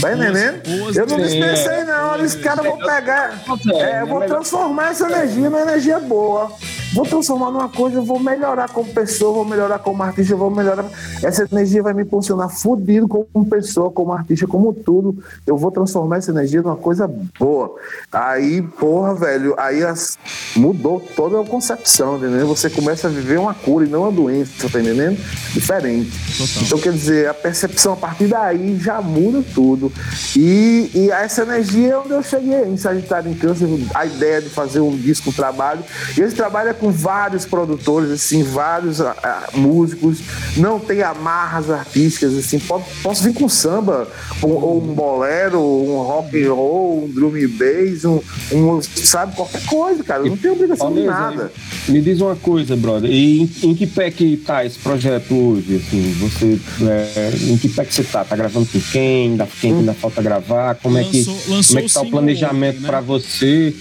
Vai 0.00 0.14
entendendo? 0.14 0.62
Eu 0.94 1.06
não 1.06 1.16
dispensei, 1.18 1.84
não. 1.84 2.24
Esse 2.24 2.38
cara 2.38 2.62
vou 2.62 2.78
pegar. 2.78 3.42
É, 3.74 4.02
eu 4.02 4.06
vou 4.06 4.20
transformar 4.22 4.90
essa 4.90 5.06
energia 5.06 5.50
numa 5.50 5.60
energia 5.60 5.98
boa 6.00 6.52
vou 6.94 7.04
transformar 7.04 7.50
numa 7.50 7.68
coisa, 7.68 7.96
eu 7.96 8.04
vou 8.04 8.20
melhorar 8.20 8.68
como 8.68 8.88
pessoa, 8.92 9.34
vou 9.34 9.44
melhorar 9.44 9.80
como 9.80 10.00
artista, 10.02 10.36
vou 10.36 10.50
melhorar. 10.50 10.88
Essa 11.22 11.46
energia 11.50 11.82
vai 11.82 11.92
me 11.92 12.04
funcionar 12.04 12.48
fodido 12.48 13.08
como 13.08 13.46
pessoa, 13.46 13.90
como 13.90 14.12
artista, 14.12 14.46
como 14.46 14.72
tudo. 14.72 15.18
Eu 15.44 15.56
vou 15.56 15.72
transformar 15.72 16.18
essa 16.18 16.30
energia 16.30 16.62
numa 16.62 16.76
coisa 16.76 17.10
boa. 17.38 17.74
Aí, 18.12 18.62
porra, 18.62 19.14
velho, 19.14 19.54
aí 19.58 19.82
as... 19.82 20.16
mudou 20.54 21.00
toda 21.16 21.40
a 21.40 21.44
concepção, 21.44 22.16
entendeu? 22.16 22.46
Você 22.46 22.70
começa 22.70 23.08
a 23.08 23.10
viver 23.10 23.40
uma 23.40 23.54
cura 23.54 23.84
e 23.84 23.88
não 23.88 24.02
uma 24.02 24.12
doença, 24.12 24.68
tá 24.70 24.80
entendendo? 24.80 25.18
Diferente. 25.52 26.12
Total. 26.38 26.62
Então, 26.62 26.78
quer 26.78 26.92
dizer, 27.24 27.28
a 27.28 27.34
percepção 27.34 27.94
a 27.94 27.96
partir 27.96 28.26
daí 28.26 28.78
já 28.78 29.00
muda 29.00 29.42
tudo. 29.54 29.92
E, 30.36 30.90
e 30.94 31.10
essa 31.10 31.42
energia 31.42 31.92
é 31.92 31.98
onde 31.98 32.10
eu 32.10 32.22
cheguei 32.22 32.64
em 32.64 32.76
Sagitário 32.76 33.30
em 33.30 33.34
Câncer, 33.34 33.66
a 33.94 34.06
ideia 34.06 34.42
de 34.42 34.50
fazer 34.50 34.80
um 34.80 34.96
disco, 34.96 35.30
um 35.30 35.32
trabalho. 35.32 35.82
E 36.16 36.20
esse 36.20 36.34
trabalho 36.34 36.70
é 36.70 36.72
com 36.72 36.90
vários 36.90 37.44
produtores, 37.44 38.10
assim, 38.10 38.42
vários 38.42 39.00
uh, 39.00 39.14
músicos, 39.54 40.20
não 40.56 40.78
tem 40.78 41.02
amarras 41.02 41.70
artísticas, 41.70 42.36
assim, 42.36 42.58
posso, 42.58 42.84
posso 43.02 43.22
vir 43.24 43.34
com 43.34 43.48
samba, 43.48 44.08
ou, 44.42 44.52
ou, 44.52 44.82
um 44.82 44.94
bolero, 44.94 45.60
um 45.60 46.02
rock 46.02 46.44
and 46.44 46.52
roll, 46.52 47.04
um 47.04 47.08
drum 47.08 47.34
and 47.36 47.48
bass, 47.48 48.04
um, 48.04 48.20
um 48.52 48.82
sabe, 48.82 49.34
qualquer 49.34 49.64
coisa, 49.66 50.04
cara, 50.04 50.22
não 50.24 50.36
tem 50.36 50.50
obrigação 50.50 50.92
de 50.92 51.02
nada. 51.02 51.52
Me 51.88 52.00
diz 52.00 52.20
uma 52.20 52.36
coisa, 52.36 52.76
brother, 52.76 53.10
e 53.10 53.42
em, 53.42 53.50
em, 53.62 53.74
que 53.74 53.86
pé 53.86 54.10
que 54.10 54.36
tá 54.36 54.64
esse 54.64 54.78
projeto 54.78 55.34
hoje, 55.34 55.76
assim, 55.76 56.12
você, 56.18 56.58
é, 56.82 57.13
em 57.42 57.56
que 57.56 57.68
pé 57.68 57.84
que 57.84 57.94
você 57.94 58.04
tá? 58.04 58.24
Tá 58.24 58.36
gravando 58.36 58.66
com 58.66 58.80
quem? 58.80 59.30
Ainda, 59.30 59.48
quem 59.60 59.72
hum. 59.72 59.78
ainda 59.80 59.94
falta 59.94 60.22
gravar? 60.22 60.74
Como 60.76 60.96
lançou, 60.96 61.10
é 61.10 61.12
que, 61.12 61.24
como 61.66 61.78
é 61.78 61.82
que 61.82 61.92
tá 61.92 62.00
o 62.00 62.10
planejamento 62.10 62.80
né? 62.80 62.86
para 62.86 63.00
você? 63.00 63.74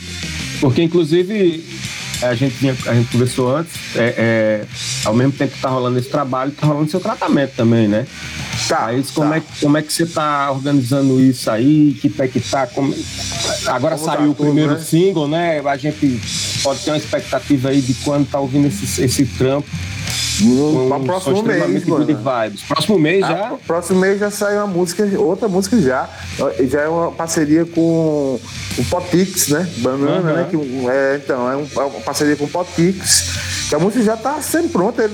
Porque, 0.60 0.82
inclusive, 0.84 1.64
a 2.22 2.36
gente, 2.36 2.58
tinha, 2.58 2.76
a 2.88 2.94
gente 2.94 3.12
conversou 3.12 3.56
antes, 3.56 3.74
é, 3.96 4.14
é, 4.18 4.66
ao 5.04 5.14
mesmo 5.14 5.34
tempo 5.34 5.54
que 5.54 5.62
tá 5.62 5.70
rolando 5.70 6.00
esse 6.00 6.10
trabalho, 6.10 6.52
tá 6.52 6.68
rolando 6.68 6.90
seu 6.90 7.00
tratamento 7.00 7.54
também, 7.56 7.88
né? 7.88 8.06
Tá. 8.68 8.88
Aí, 8.88 9.04
como, 9.14 9.30
tá. 9.30 9.38
É, 9.38 9.44
como 9.60 9.78
é 9.78 9.82
que 9.82 9.92
você 9.92 10.06
tá 10.06 10.52
organizando 10.52 11.20
isso 11.20 11.50
aí? 11.50 11.98
Que 12.00 12.10
pé 12.10 12.28
que 12.28 12.40
tá? 12.40 12.68
Como... 12.68 12.96
Agora 13.66 13.96
como 13.96 14.06
saiu 14.06 14.34
tá 14.34 14.42
o 14.42 14.46
primeiro 14.46 14.74
né? 14.74 14.80
single, 14.80 15.28
né? 15.28 15.60
A 15.60 15.78
gente 15.78 16.20
pode 16.62 16.80
ter 16.82 16.92
uma 16.92 16.98
expectativa 16.98 17.70
aí 17.70 17.82
de 17.82 17.94
quando 17.96 18.30
tá 18.30 18.40
ouvindo 18.40 18.68
esse, 18.68 19.02
esse 19.04 19.26
trampo 19.26 19.68
No, 20.42 20.96
um 20.96 21.04
próximo 21.04 21.44
mês, 21.44 21.86
mano. 21.86 22.06
De 22.06 22.14
vibes. 22.14 22.64
Próximo 22.64 23.00
mês 23.00 23.24
ah, 23.24 23.28
já? 23.28 23.58
Próximo 23.66 24.00
mês 24.00 24.20
já 24.20 24.32
sai 24.32 24.58
uma 24.58 24.68
música, 24.68 25.04
outra 25.20 25.48
música 25.48 25.80
já. 25.80 26.10
Já 26.70 26.82
é 26.82 26.88
uma 26.88 27.12
parceria 27.12 27.66
com 27.66 28.40
o 28.78 28.86
Potix, 28.90 29.50
né? 29.50 29.70
Banana, 29.78 30.32
uhum. 30.32 30.36
né? 30.36 30.48
Que, 30.50 30.90
é, 30.90 31.22
então, 31.24 31.52
é, 31.52 31.56
um, 31.56 31.68
é 31.76 31.86
uma 31.86 32.02
parceria 32.02 32.36
com 32.36 32.46
o 32.46 32.50
Potix 32.50 33.63
que 33.70 33.76
a 33.76 33.80
música 33.80 34.04
já 34.04 34.18
tá 34.18 34.42
sempre 34.42 34.70
pronta. 34.70 35.04
Ele, 35.04 35.14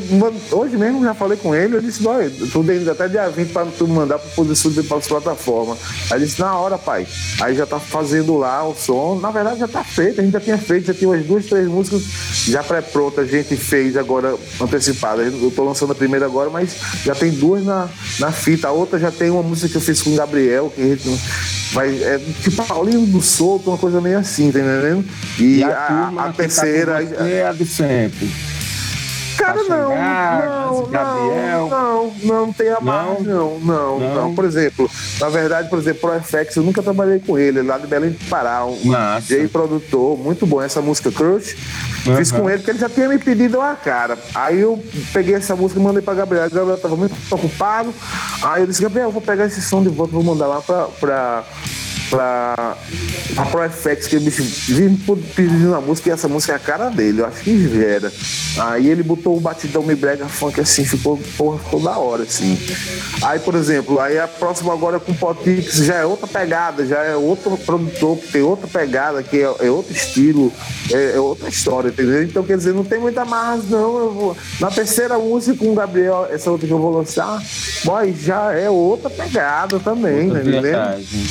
hoje 0.51 0.77
mesmo 0.77 1.03
já 1.03 1.13
falei 1.13 1.37
com 1.37 1.55
ele, 1.55 1.77
ele 1.77 1.85
disse, 1.85 2.05
olha, 2.07 2.31
tô 2.51 2.61
dando 2.63 2.89
até 2.89 3.07
dia 3.07 3.29
20 3.29 3.51
para 3.51 3.65
tu 3.67 3.87
mandar 3.87 4.19
para 4.19 4.29
poder 4.31 4.55
subir 4.55 4.83
para 4.83 4.97
as 4.97 5.07
plataformas. 5.07 5.77
Aí 6.09 6.17
ele 6.17 6.25
disse, 6.25 6.39
na 6.39 6.55
hora, 6.55 6.77
pai. 6.77 7.07
Aí 7.41 7.55
já 7.55 7.65
tá 7.65 7.79
fazendo 7.79 8.37
lá 8.37 8.67
o 8.67 8.75
som. 8.75 9.19
Na 9.19 9.31
verdade 9.31 9.59
já 9.59 9.67
tá 9.67 9.83
feito, 9.83 10.21
a 10.21 10.23
gente 10.23 10.33
já 10.33 10.39
tinha 10.39 10.57
feito, 10.57 10.87
já 10.87 10.93
tinha 10.93 11.09
umas 11.09 11.25
duas, 11.25 11.45
três 11.45 11.67
músicas 11.67 12.03
já 12.45 12.63
pré-prontas, 12.63 13.27
a 13.27 13.31
gente 13.31 13.55
fez 13.55 13.95
agora 13.95 14.35
antecipada. 14.59 15.21
Eu 15.21 15.51
tô 15.51 15.63
lançando 15.63 15.91
a 15.91 15.95
primeira 15.95 16.25
agora, 16.25 16.49
mas 16.49 16.75
já 17.03 17.15
tem 17.15 17.31
duas 17.31 17.63
na, 17.63 17.89
na 18.19 18.31
fita. 18.31 18.67
A 18.67 18.71
outra 18.71 18.99
já 18.99 19.11
tem 19.11 19.29
uma 19.29 19.43
música 19.43 19.69
que 19.69 19.77
eu 19.77 19.81
fiz 19.81 20.01
com 20.01 20.11
o 20.11 20.15
Gabriel, 20.15 20.71
que 20.75 20.81
a 20.81 20.85
gente 20.85 21.09
vai, 21.73 21.89
é 22.03 22.19
tipo 22.41 22.65
Paulinho 22.65 23.05
do 23.05 23.21
Solto, 23.21 23.69
uma 23.69 23.77
coisa 23.77 24.01
meio 24.01 24.17
assim, 24.17 24.51
tá 24.51 24.59
entendendo? 24.59 25.05
E, 25.37 25.57
e 25.57 25.63
a, 25.63 25.69
a, 25.69 26.09
a 26.09 26.11
tá 26.11 26.33
terceira. 26.33 27.03
É 27.03 27.47
a 27.47 27.53
de 27.53 27.65
sempre. 27.65 28.29
Cara, 29.39 29.63
não, 29.63 29.89
não, 29.95 30.87
não, 30.89 31.69
não, 31.69 32.13
não 32.23 32.53
tem 32.53 32.69
a 32.69 32.81
não, 32.81 33.21
não, 33.21 33.59
não, 33.59 33.99
não. 33.99 34.35
Por 34.35 34.43
exemplo, 34.43 34.89
na 35.19 35.29
verdade, 35.29 35.69
por 35.69 35.79
exemplo, 35.79 36.01
Pro 36.01 36.19
FX, 36.19 36.57
eu 36.57 36.63
nunca 36.63 36.83
trabalhei 36.83 37.19
com 37.19 37.39
ele, 37.39 37.61
lá 37.61 37.77
de 37.77 37.87
Belém 37.87 38.09
do 38.09 38.29
Pará, 38.29 38.65
um 38.65 39.19
DJ 39.21 39.47
produtor, 39.47 40.17
muito 40.17 40.45
bom 40.45 40.61
essa 40.61 40.81
música 40.81 41.09
Crush. 41.09 41.55
Uhum. 42.05 42.17
Fiz 42.17 42.31
com 42.31 42.49
ele, 42.49 42.59
porque 42.59 42.71
ele 42.71 42.79
já 42.79 42.89
tinha 42.89 43.07
me 43.07 43.17
pedido 43.17 43.59
uma 43.59 43.75
cara. 43.75 44.17
Aí 44.35 44.59
eu 44.59 44.83
peguei 45.13 45.35
essa 45.35 45.55
música 45.55 45.79
e 45.79 45.83
mandei 45.83 46.01
pra 46.01 46.13
Gabriel. 46.13 46.49
Gabriel 46.49 46.77
tava 46.77 46.95
muito 46.95 47.15
ocupado. 47.31 47.93
Aí 48.41 48.61
eu 48.61 48.67
disse, 48.67 48.81
Gabriel, 48.81 49.07
eu 49.07 49.11
vou 49.11 49.21
pegar 49.21 49.45
esse 49.45 49.61
som 49.61 49.81
de 49.81 49.89
volta, 49.89 50.11
vou 50.11 50.23
mandar 50.23 50.47
lá 50.47 50.61
pra, 50.61 50.83
pra 50.99 51.43
pra, 52.09 52.75
pra 53.35 53.45
ProFX, 53.45 54.07
que 54.07 54.17
o 54.17 54.21
bicho 54.21 54.43
vive 54.43 54.97
pedindo 55.35 55.69
uma 55.69 55.81
música 55.81 56.09
e 56.09 56.11
essa 56.11 56.27
música 56.27 56.53
é 56.53 56.55
a 56.55 56.59
cara 56.59 56.89
dele, 56.89 57.21
eu 57.21 57.25
acho 57.25 57.41
que 57.41 57.83
era. 57.83 58.11
Aí 58.57 58.89
ele 58.89 59.03
botou 59.03 59.37
o 59.37 59.39
batidão 59.39 59.83
me 59.83 59.95
brega 59.95 60.27
funk 60.27 60.59
assim, 60.59 60.83
ficou, 60.85 61.19
porra, 61.37 61.59
ficou 61.59 61.81
da 61.81 61.97
hora, 61.97 62.23
assim. 62.23 62.57
Aí, 63.21 63.39
por 63.39 63.55
exemplo, 63.55 63.99
aí 63.99 64.17
a 64.17 64.27
próxima 64.27 64.73
agora 64.73 64.99
com 64.99 65.11
o 65.11 65.15
Potix 65.15 65.75
já 65.75 65.95
é 65.95 66.05
outra 66.05 66.27
pegada, 66.27 66.85
já 66.85 67.03
é 67.03 67.15
outro 67.15 67.57
produtor 67.57 68.17
que 68.17 68.31
tem 68.31 68.41
outra 68.41 68.67
pegada, 68.67 69.21
que 69.23 69.37
é, 69.37 69.55
é 69.59 69.69
outro 69.69 69.93
estilo, 69.93 70.51
é, 70.91 71.15
é, 71.15 71.19
outra 71.19 71.49
história, 71.49 71.89
entendeu? 71.89 72.23
Então, 72.23 72.43
quer 72.43 72.57
dizer, 72.57 72.73
não 72.73 72.83
tem 72.83 72.99
muita 72.99 73.25
marra, 73.25 73.57
não. 73.69 74.09
Vou... 74.09 74.37
Na 74.59 74.69
terceira 74.69 75.17
música 75.17 75.57
com 75.57 75.71
o 75.71 75.75
Gabriel, 75.75 76.27
essa 76.31 76.49
outra 76.49 76.67
que 76.67 76.73
eu 76.73 76.79
vou 76.79 76.91
lançar, 76.91 77.41
boy, 77.83 78.13
já 78.13 78.53
é 78.53 78.69
outra 78.69 79.09
pegada 79.09 79.79
também, 79.79 80.29
tá 80.29 80.39
entendeu? 80.39 80.79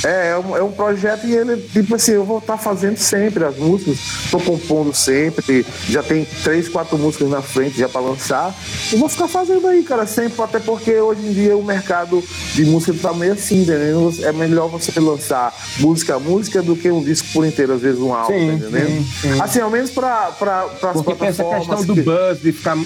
É, 0.04 0.30
é 0.30 0.38
um, 0.38 0.56
é 0.56 0.62
um 0.62 0.67
projeto 0.70 1.26
e 1.26 1.34
ele, 1.34 1.56
tipo 1.56 1.94
assim, 1.94 2.12
eu 2.12 2.24
vou 2.24 2.38
estar 2.38 2.56
tá 2.56 2.58
fazendo 2.58 2.96
sempre 2.96 3.44
as 3.44 3.56
músicas, 3.56 3.98
tô 4.30 4.38
compondo 4.40 4.94
sempre, 4.94 5.64
já 5.88 6.02
tem 6.02 6.26
três, 6.42 6.68
quatro 6.68 6.98
músicas 6.98 7.28
na 7.28 7.42
frente 7.42 7.78
já 7.78 7.88
para 7.88 8.00
lançar. 8.00 8.54
E 8.92 8.96
vou 8.96 9.08
ficar 9.08 9.28
fazendo 9.28 9.66
aí, 9.66 9.82
cara, 9.82 10.06
sempre, 10.06 10.40
até 10.42 10.58
porque 10.58 10.94
hoje 10.94 11.20
em 11.26 11.32
dia 11.32 11.56
o 11.56 11.64
mercado 11.64 12.22
de 12.54 12.64
música 12.64 12.94
tá 13.00 13.12
meio 13.12 13.32
assim, 13.32 13.62
entendeu? 13.62 14.12
É 14.22 14.32
melhor 14.32 14.68
você 14.68 14.98
lançar 14.98 15.54
música 15.78 16.16
a 16.16 16.18
música 16.18 16.62
do 16.62 16.76
que 16.76 16.90
um 16.90 17.02
disco 17.02 17.28
por 17.32 17.44
inteiro, 17.44 17.74
às 17.74 17.80
vezes 17.80 18.00
um 18.00 18.12
álbum, 18.12 18.32
sim, 18.32 18.52
entendeu? 18.52 18.86
Sim, 18.86 19.06
sim. 19.20 19.40
Assim, 19.40 19.60
ao 19.60 19.70
menos 19.70 19.90
para 19.90 20.28
as 20.28 20.92
Porque 20.92 21.14
tem 21.14 21.28
essa 21.28 21.44
questão 21.44 21.84
do 21.84 21.94
que... 21.94 22.02
buzz, 22.02 22.40
de 22.40 22.52
ficar 22.52 22.76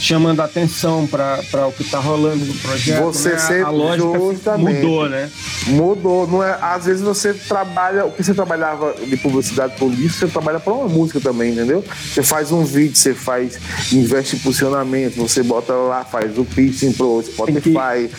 chamando 0.00 0.40
atenção 0.40 1.06
para 1.06 1.66
o 1.66 1.72
que 1.72 1.84
tá 1.84 1.98
rolando 1.98 2.44
no 2.44 2.54
projeto. 2.54 3.02
Você 3.04 3.30
né? 3.30 3.38
sempre 3.38 3.62
a 3.62 3.70
lógica 3.70 4.58
mudou, 4.58 5.08
né? 5.08 5.30
Mudou, 5.68 6.26
não 6.26 6.42
é? 6.42 6.58
Às 6.60 6.86
vezes 6.86 7.02
você 7.02 7.31
trabalha, 7.34 8.04
o 8.06 8.12
que 8.12 8.22
você 8.22 8.34
trabalhava 8.34 8.94
de 8.94 9.16
publicidade 9.16 9.74
por 9.78 9.92
isso, 9.92 10.18
você 10.18 10.28
trabalha 10.28 10.60
para 10.60 10.72
uma 10.72 10.88
música 10.88 11.20
também, 11.20 11.52
entendeu? 11.52 11.84
Você 11.88 12.22
faz 12.22 12.52
um 12.52 12.64
vídeo, 12.64 12.96
você 12.96 13.14
faz, 13.14 13.58
investe 13.92 14.36
em 14.36 14.38
posicionamento, 14.38 15.16
você 15.16 15.42
bota 15.42 15.72
lá, 15.72 16.04
faz 16.04 16.36
o 16.38 16.44
pitching 16.44 16.92
pro 16.92 17.22
Spotify, 17.22 18.10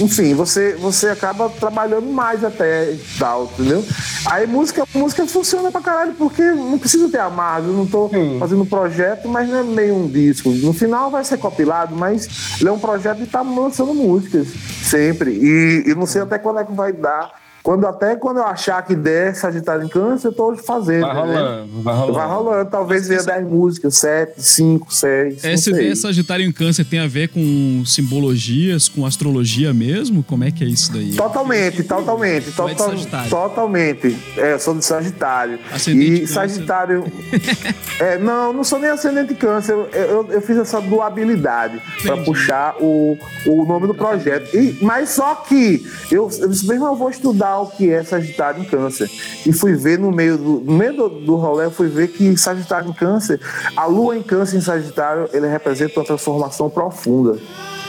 enfim, 0.00 0.34
você, 0.34 0.74
você 0.74 1.08
acaba 1.08 1.48
trabalhando 1.48 2.06
mais 2.06 2.44
até 2.44 2.92
e 2.92 3.00
tal, 3.18 3.50
entendeu? 3.54 3.84
Aí 4.26 4.46
música, 4.46 4.84
música 4.94 5.26
funciona 5.26 5.70
pra 5.70 5.80
caralho, 5.80 6.14
porque 6.14 6.42
não 6.42 6.78
precisa 6.78 7.08
ter 7.08 7.20
amargo, 7.20 7.68
eu 7.68 7.74
não 7.74 7.86
tô 7.86 8.08
Sim. 8.08 8.38
fazendo 8.38 8.64
projeto, 8.64 9.28
mas 9.28 9.48
não 9.48 9.58
é 9.58 9.62
meio 9.62 9.94
um 9.94 10.08
disco. 10.08 10.50
No 10.50 10.72
final 10.72 11.10
vai 11.10 11.24
ser 11.24 11.38
compilado, 11.38 11.94
mas 11.94 12.28
ele 12.60 12.68
é 12.68 12.72
um 12.72 12.78
projeto 12.78 13.22
e 13.22 13.26
tá 13.26 13.42
lançando 13.42 13.94
músicas 13.94 14.48
sempre. 14.82 15.30
E, 15.32 15.90
e 15.90 15.94
não 15.94 16.06
sei 16.06 16.22
até 16.22 16.38
quando 16.38 16.60
é 16.60 16.64
que 16.64 16.72
vai 16.72 16.92
dar 16.92 17.43
quando, 17.64 17.86
até 17.86 18.14
quando 18.14 18.36
eu 18.36 18.44
achar 18.44 18.82
que 18.82 18.94
der 18.94 19.34
Sagitário 19.34 19.86
em 19.86 19.88
Câncer, 19.88 20.28
eu 20.28 20.32
tô 20.34 20.54
fazendo. 20.54 21.00
Vai 21.00 21.16
rolando, 21.16 21.32
né? 21.32 21.68
vai 21.82 21.94
rolando. 21.94 22.12
Vai 22.12 22.28
rolando. 22.28 22.70
Talvez 22.70 23.08
venha 23.08 23.22
10 23.22 23.46
músicas, 23.46 23.96
7, 23.96 24.34
5, 24.36 24.94
6. 24.94 25.44
Essa 25.44 25.70
ideia 25.70 25.96
Sagitário 25.96 26.44
em 26.44 26.52
Câncer 26.52 26.84
tem 26.84 27.00
a 27.00 27.06
ver 27.06 27.30
com 27.30 27.82
simbologias, 27.86 28.86
com 28.86 29.06
astrologia 29.06 29.72
mesmo? 29.72 30.22
Como 30.22 30.44
é 30.44 30.50
que 30.50 30.62
é 30.62 30.66
isso 30.66 30.92
daí? 30.92 31.14
Totalmente, 31.14 31.82
totalmente. 31.84 32.52
To 32.52 32.68
é 32.68 32.76
Sagitário. 32.76 33.30
Totalmente. 33.30 34.18
É, 34.36 34.52
eu 34.52 34.58
sou 34.58 34.74
de 34.74 34.84
Sagitário. 34.84 35.58
Ascendente 35.72 36.22
e 36.24 36.26
Sagitário. 36.26 37.04
é, 37.98 38.18
não, 38.18 38.52
não 38.52 38.62
sou 38.62 38.78
nem 38.78 38.90
ascendente 38.90 39.34
Câncer. 39.34 39.72
Eu, 39.72 39.88
eu, 39.90 40.32
eu 40.32 40.42
fiz 40.42 40.58
essa 40.58 40.82
dualidade 40.82 41.80
para 42.02 42.18
puxar 42.18 42.76
o, 42.78 43.16
o 43.46 43.64
nome 43.64 43.86
do 43.86 43.94
projeto. 43.94 44.54
E, 44.54 44.76
mas 44.82 45.08
só 45.08 45.34
que 45.36 45.82
eu, 46.10 46.28
eu 46.38 46.48
disse, 46.48 46.66
mesmo 46.66 46.84
eu 46.84 46.94
vou 46.94 47.08
estudar 47.08 47.53
o 47.58 47.66
que 47.66 47.90
é 47.90 48.02
Sagitário 48.02 48.62
em 48.62 48.64
Câncer. 48.64 49.10
E 49.46 49.52
fui 49.52 49.74
ver 49.74 49.98
no 49.98 50.10
meio 50.10 50.36
do, 50.36 50.60
no 50.60 50.72
meio 50.72 50.94
do, 50.94 51.08
do 51.08 51.36
rolê, 51.36 51.70
fui 51.70 51.88
ver 51.88 52.08
que 52.08 52.36
Sagitário 52.36 52.88
em 52.88 52.92
Câncer, 52.92 53.40
a 53.76 53.86
lua 53.86 54.16
em 54.16 54.22
Câncer 54.22 54.58
em 54.58 54.60
Sagitário, 54.60 55.28
ele 55.32 55.46
representa 55.46 55.98
uma 55.98 56.06
transformação 56.06 56.70
profunda. 56.70 57.38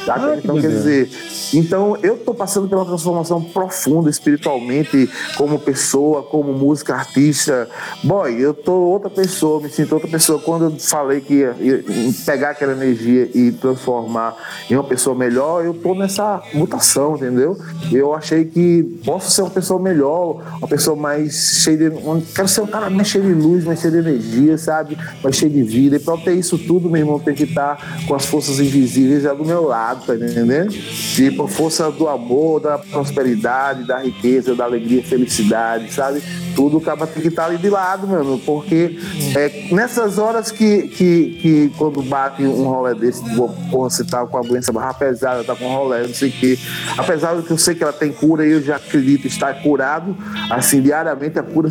Ah, 0.08 0.36
então, 0.38 0.60
quer 0.62 0.70
dizer, 0.70 1.10
então 1.54 1.98
eu 2.04 2.16
estou 2.16 2.34
passando 2.34 2.68
pela 2.68 2.86
transformação 2.86 3.42
profunda 3.42 4.10
espiritualmente, 4.10 5.10
como 5.36 5.58
pessoa, 5.60 6.22
como 6.22 6.54
música, 6.54 6.94
artista. 6.94 7.68
Boy, 8.04 8.40
eu 8.40 8.54
tô 8.54 8.74
outra 8.74 9.10
pessoa, 9.10 9.62
me 9.62 9.70
sinto 9.70 9.94
outra 9.94 10.08
pessoa. 10.08 10.40
Quando 10.40 10.66
eu 10.66 10.80
falei 10.80 11.22
que 11.22 11.36
ia, 11.36 11.56
ia 11.60 11.84
pegar 12.26 12.52
aquela 12.52 12.74
energia 12.74 13.30
e 13.34 13.52
transformar 13.52 14.36
em 14.70 14.76
uma 14.76 14.84
pessoa 14.84 15.16
melhor, 15.16 15.66
eu 15.66 15.74
tô 15.74 15.96
nessa 15.96 16.42
mutação, 16.54 17.16
entendeu? 17.16 17.58
Eu 17.92 18.14
achei 18.14 18.46
que 18.46 18.84
posso 19.04 19.32
ser 19.32 19.42
uma 19.42 19.52
pessoa 19.52 19.80
melhor, 19.80 20.42
uma 20.58 20.68
pessoa 20.68 20.96
mais 20.96 21.62
cheia 21.64 21.78
de. 21.78 21.92
Quero 22.34 22.48
ser 22.48 22.62
um 22.62 22.68
cara 22.68 22.90
mais 22.90 23.08
cheio 23.08 23.24
de 23.24 23.34
luz, 23.34 23.64
mais 23.64 23.80
cheio 23.80 23.94
de 23.94 24.00
energia, 24.00 24.58
sabe? 24.58 24.98
Mais 25.24 25.36
cheio 25.36 25.52
de 25.52 25.64
vida. 25.64 25.96
E 25.96 26.00
para 26.00 26.18
ter 26.18 26.34
isso 26.34 26.58
tudo, 26.58 26.90
meu 26.90 27.02
irmão, 27.02 27.20
tem 27.20 27.34
que 27.34 27.44
estar 27.44 27.76
tá 27.76 27.88
com 28.08 28.14
as 28.14 28.26
forças 28.26 28.60
invisíveis 28.60 29.24
já 29.24 29.34
do 29.34 29.44
meu 29.44 29.66
lado 29.66 29.95
lado, 29.96 30.06
tá 30.06 30.16
entendendo? 30.16 30.74
E 31.18 31.32
por 31.32 31.50
força 31.50 31.92
do 31.92 32.08
amor, 32.08 32.60
da 32.60 32.78
prosperidade, 32.78 33.86
da 33.86 34.00
riqueza, 34.00 34.56
da 34.56 34.66
alegria, 34.66 35.04
felicidade, 35.04 35.92
sabe? 35.92 36.22
Tudo 36.56 36.78
acaba 36.78 37.06
tem 37.08 37.22
que 37.22 37.28
estar 37.30 37.44
tá 37.44 37.50
ali 37.50 37.58
de 37.58 37.70
lado, 37.70 38.08
mano, 38.08 38.40
porque 38.46 38.98
é 39.36 39.74
nessas 39.74 40.18
horas 40.18 40.52
que, 40.52 40.84
que, 40.88 41.38
que 41.42 41.72
quando 41.78 42.02
bate 42.02 42.44
um 42.44 42.64
rolê 42.64 42.94
desse, 42.96 43.24
porra, 43.36 43.90
você 43.90 44.04
tá 44.04 44.26
com 44.26 44.38
a 44.38 44.42
doença 44.42 44.72
pesada, 44.94 45.44
tá 45.44 45.56
com 45.56 45.66
um 45.66 45.76
rolê, 45.76 46.04
não 46.04 46.14
sei 46.14 46.30
o 46.30 46.32
quê. 46.32 46.58
Apesar 46.98 47.36
de 47.36 47.44
que 47.44 47.52
eu 47.52 47.58
sei 47.58 47.76
que 47.76 47.84
ela 47.84 47.94
tem 47.94 48.12
cura 48.12 48.46
e 48.46 48.52
eu 48.52 48.62
já 48.62 48.78
acredito 48.78 49.28
estar 49.28 49.54
curado, 49.62 50.16
assim, 50.50 50.82
diariamente 50.82 51.38
a 51.38 51.44
cura 51.44 51.70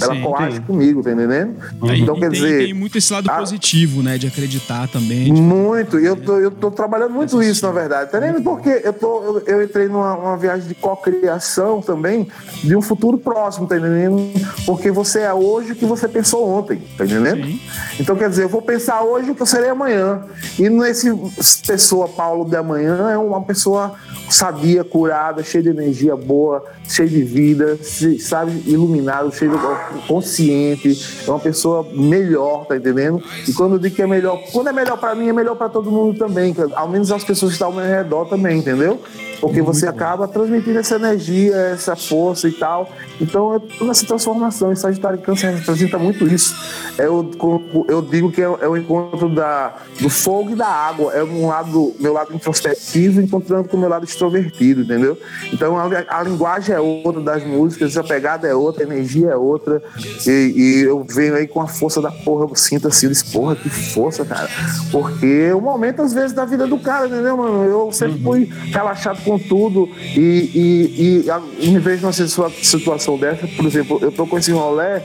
ela 0.00 0.14
Sim, 0.14 0.22
coage 0.22 0.60
comigo, 0.60 1.02
tá 1.02 1.12
entendendo? 1.12 1.56
Uhum. 1.80 1.94
Então, 1.94 2.14
quer 2.14 2.30
tem, 2.30 2.30
dizer. 2.30 2.58
Tem 2.64 2.74
muito 2.74 2.98
esse 2.98 3.12
lado 3.12 3.30
a... 3.30 3.38
positivo, 3.38 4.02
né? 4.02 4.18
De 4.18 4.26
acreditar 4.26 4.88
também. 4.88 5.24
Tipo, 5.24 5.40
muito, 5.40 5.98
e 5.98 6.06
eu 6.06 6.16
tô, 6.16 6.38
eu 6.38 6.50
tô 6.50 6.70
trabalhando 6.70 7.12
muito 7.12 7.42
isso, 7.42 7.66
na 7.66 7.72
verdade, 7.72 8.10
tá 8.10 8.18
entendendo? 8.18 8.42
Porque 8.42 8.80
eu, 8.84 8.92
tô, 8.92 9.22
eu, 9.22 9.42
eu 9.46 9.62
entrei 9.62 9.88
numa 9.88 10.36
viagem 10.36 10.68
de 10.68 10.74
cocriação 10.74 11.80
também 11.80 12.28
de 12.62 12.76
um 12.76 12.82
futuro 12.82 13.18
próximo, 13.18 13.66
tá 13.66 13.76
entendendo? 13.76 14.30
Porque 14.66 14.90
você 14.90 15.20
é 15.20 15.32
hoje 15.32 15.72
o 15.72 15.76
que 15.76 15.84
você 15.84 16.08
pensou 16.08 16.48
ontem, 16.48 16.82
tá 16.96 17.04
entendendo? 17.04 17.44
Sim. 17.44 17.60
Então, 18.00 18.16
quer 18.16 18.28
dizer, 18.28 18.44
eu 18.44 18.48
vou 18.48 18.62
pensar 18.62 19.02
hoje 19.02 19.30
o 19.30 19.34
que 19.34 19.42
eu 19.42 19.46
serei 19.46 19.70
amanhã. 19.70 20.22
E 20.58 20.68
nesse 20.68 21.10
pessoa 21.66 22.08
Paulo 22.08 22.44
de 22.44 22.56
amanhã 22.56 23.10
é 23.10 23.18
uma 23.18 23.42
pessoa 23.42 23.94
sadia, 24.28 24.82
curada, 24.84 25.42
cheia 25.42 25.62
de 25.62 25.68
energia 25.68 26.16
boa, 26.16 26.64
cheia 26.88 27.08
de 27.08 27.22
vida, 27.22 27.78
sabe, 28.20 28.62
iluminado, 28.66 29.34
cheio 29.34 29.50
de 29.50 29.56
consciente, 30.06 31.24
é 31.26 31.30
uma 31.30 31.40
pessoa 31.40 31.86
melhor, 31.92 32.66
tá 32.66 32.76
entendendo? 32.76 33.22
E 33.46 33.52
quando 33.52 33.74
eu 33.74 33.78
digo 33.78 33.94
que 33.94 34.02
é 34.02 34.06
melhor, 34.06 34.40
quando 34.52 34.68
é 34.68 34.72
melhor 34.72 34.98
para 34.98 35.14
mim, 35.14 35.28
é 35.28 35.32
melhor 35.32 35.56
para 35.56 35.68
todo 35.68 35.90
mundo 35.90 36.18
também, 36.18 36.54
ao 36.74 36.88
menos 36.88 37.10
as 37.10 37.24
pessoas 37.24 37.52
que 37.52 37.54
estão 37.54 37.68
ao 37.68 37.74
meu 37.74 37.84
redor 37.84 38.26
também, 38.26 38.58
entendeu? 38.58 39.00
Porque 39.44 39.60
você 39.60 39.86
acaba 39.86 40.26
transmitindo 40.26 40.78
essa 40.78 40.96
energia, 40.96 41.54
essa 41.54 41.94
força 41.94 42.48
e 42.48 42.52
tal. 42.52 42.90
Então, 43.20 43.54
é 43.54 43.58
toda 43.58 43.90
essa 43.90 44.06
transformação. 44.06 44.72
E 44.72 44.76
Sagitário 44.76 45.18
e 45.18 45.22
Câncer 45.22 45.50
representa 45.50 45.98
muito 45.98 46.26
isso. 46.26 46.56
É 46.96 47.06
o, 47.10 47.30
eu 47.86 48.00
digo 48.00 48.32
que 48.32 48.40
é, 48.40 48.44
é 48.44 48.66
o 48.66 48.74
encontro 48.74 49.28
da, 49.28 49.74
do 50.00 50.08
fogo 50.08 50.52
e 50.52 50.54
da 50.54 50.66
água. 50.66 51.12
É 51.12 51.22
um 51.22 51.46
lado, 51.46 51.94
meu 52.00 52.14
lado 52.14 52.34
introspectivo 52.34 53.20
encontrando 53.20 53.68
com 53.68 53.76
o 53.76 53.80
meu 53.80 53.88
lado 53.90 54.06
extrovertido, 54.06 54.80
entendeu? 54.80 55.18
Então, 55.52 55.78
a, 55.78 55.90
a 56.08 56.22
linguagem 56.22 56.74
é 56.74 56.80
outra 56.80 57.20
das 57.20 57.44
músicas, 57.44 57.98
a 57.98 58.02
pegada 58.02 58.48
é 58.48 58.54
outra, 58.54 58.82
a 58.82 58.86
energia 58.86 59.28
é 59.28 59.36
outra. 59.36 59.82
E, 60.26 60.30
e 60.30 60.80
eu 60.84 61.04
venho 61.04 61.34
aí 61.34 61.46
com 61.46 61.60
a 61.60 61.68
força 61.68 62.00
da 62.00 62.10
porra, 62.10 62.46
eu 62.46 62.56
sinto 62.56 62.88
assim, 62.88 63.08
disse, 63.08 63.30
porra, 63.30 63.54
que 63.54 63.68
força, 63.68 64.24
cara. 64.24 64.48
Porque 64.90 65.48
é 65.50 65.54
o 65.54 65.60
momento, 65.60 66.00
às 66.00 66.14
vezes, 66.14 66.32
da 66.32 66.46
vida 66.46 66.66
do 66.66 66.78
cara, 66.78 67.08
entendeu, 67.08 67.36
mano? 67.36 67.62
Eu 67.64 67.92
sempre 67.92 68.22
fui 68.22 68.50
relaxado 68.72 69.22
com 69.22 69.33
tudo 69.38 69.88
e, 70.16 71.24
e, 71.24 71.24
e 71.60 71.70
me 71.70 71.78
vejo 71.78 72.02
numa 72.02 72.12
situação 72.12 73.18
dessa, 73.18 73.46
por 73.46 73.66
exemplo, 73.66 73.98
eu 74.02 74.12
tô 74.12 74.26
com 74.26 74.38
esse 74.38 74.52
rolê 74.52 75.00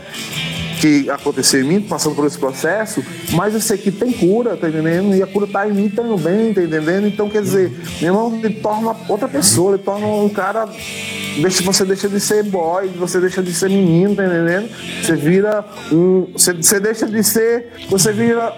que 0.80 1.10
aconteceu 1.10 1.62
em 1.62 1.68
mim, 1.68 1.82
passando 1.82 2.16
por 2.16 2.26
esse 2.26 2.38
processo, 2.38 3.04
mas 3.34 3.54
eu 3.54 3.60
sei 3.60 3.78
que 3.78 3.92
tem 3.92 4.14
cura, 4.14 4.56
tá 4.56 4.70
entendendo? 4.70 5.14
E 5.14 5.22
a 5.22 5.28
cura 5.28 5.46
tá 5.46 5.68
em 5.68 5.74
mim 5.74 5.90
também, 5.90 6.54
tá 6.54 6.64
entendendo? 6.64 7.06
Então, 7.06 7.30
quer 7.30 7.42
dizer, 7.42 7.72
meu 8.00 8.14
irmão, 8.14 8.40
ele 8.42 8.56
torna 8.56 8.96
outra 9.10 9.28
pessoa, 9.28 9.74
ele 9.74 9.84
torna 9.84 10.08
um 10.08 10.30
cara 10.30 10.70
deixa, 11.42 11.64
você 11.64 11.86
deixa 11.86 12.08
de 12.08 12.20
ser 12.20 12.44
boy, 12.44 12.88
você 12.88 13.20
deixa 13.20 13.42
de 13.44 13.54
ser 13.54 13.70
menino, 13.70 14.16
tá 14.16 14.26
entendendo? 14.26 14.70
Você 15.04 15.16
vira 15.16 15.66
um. 15.92 16.28
Você, 16.34 16.54
você 16.54 16.80
deixa 16.80 17.08
de 17.08 17.24
ser. 17.24 17.72
Você 17.90 18.12
vira 18.12 18.54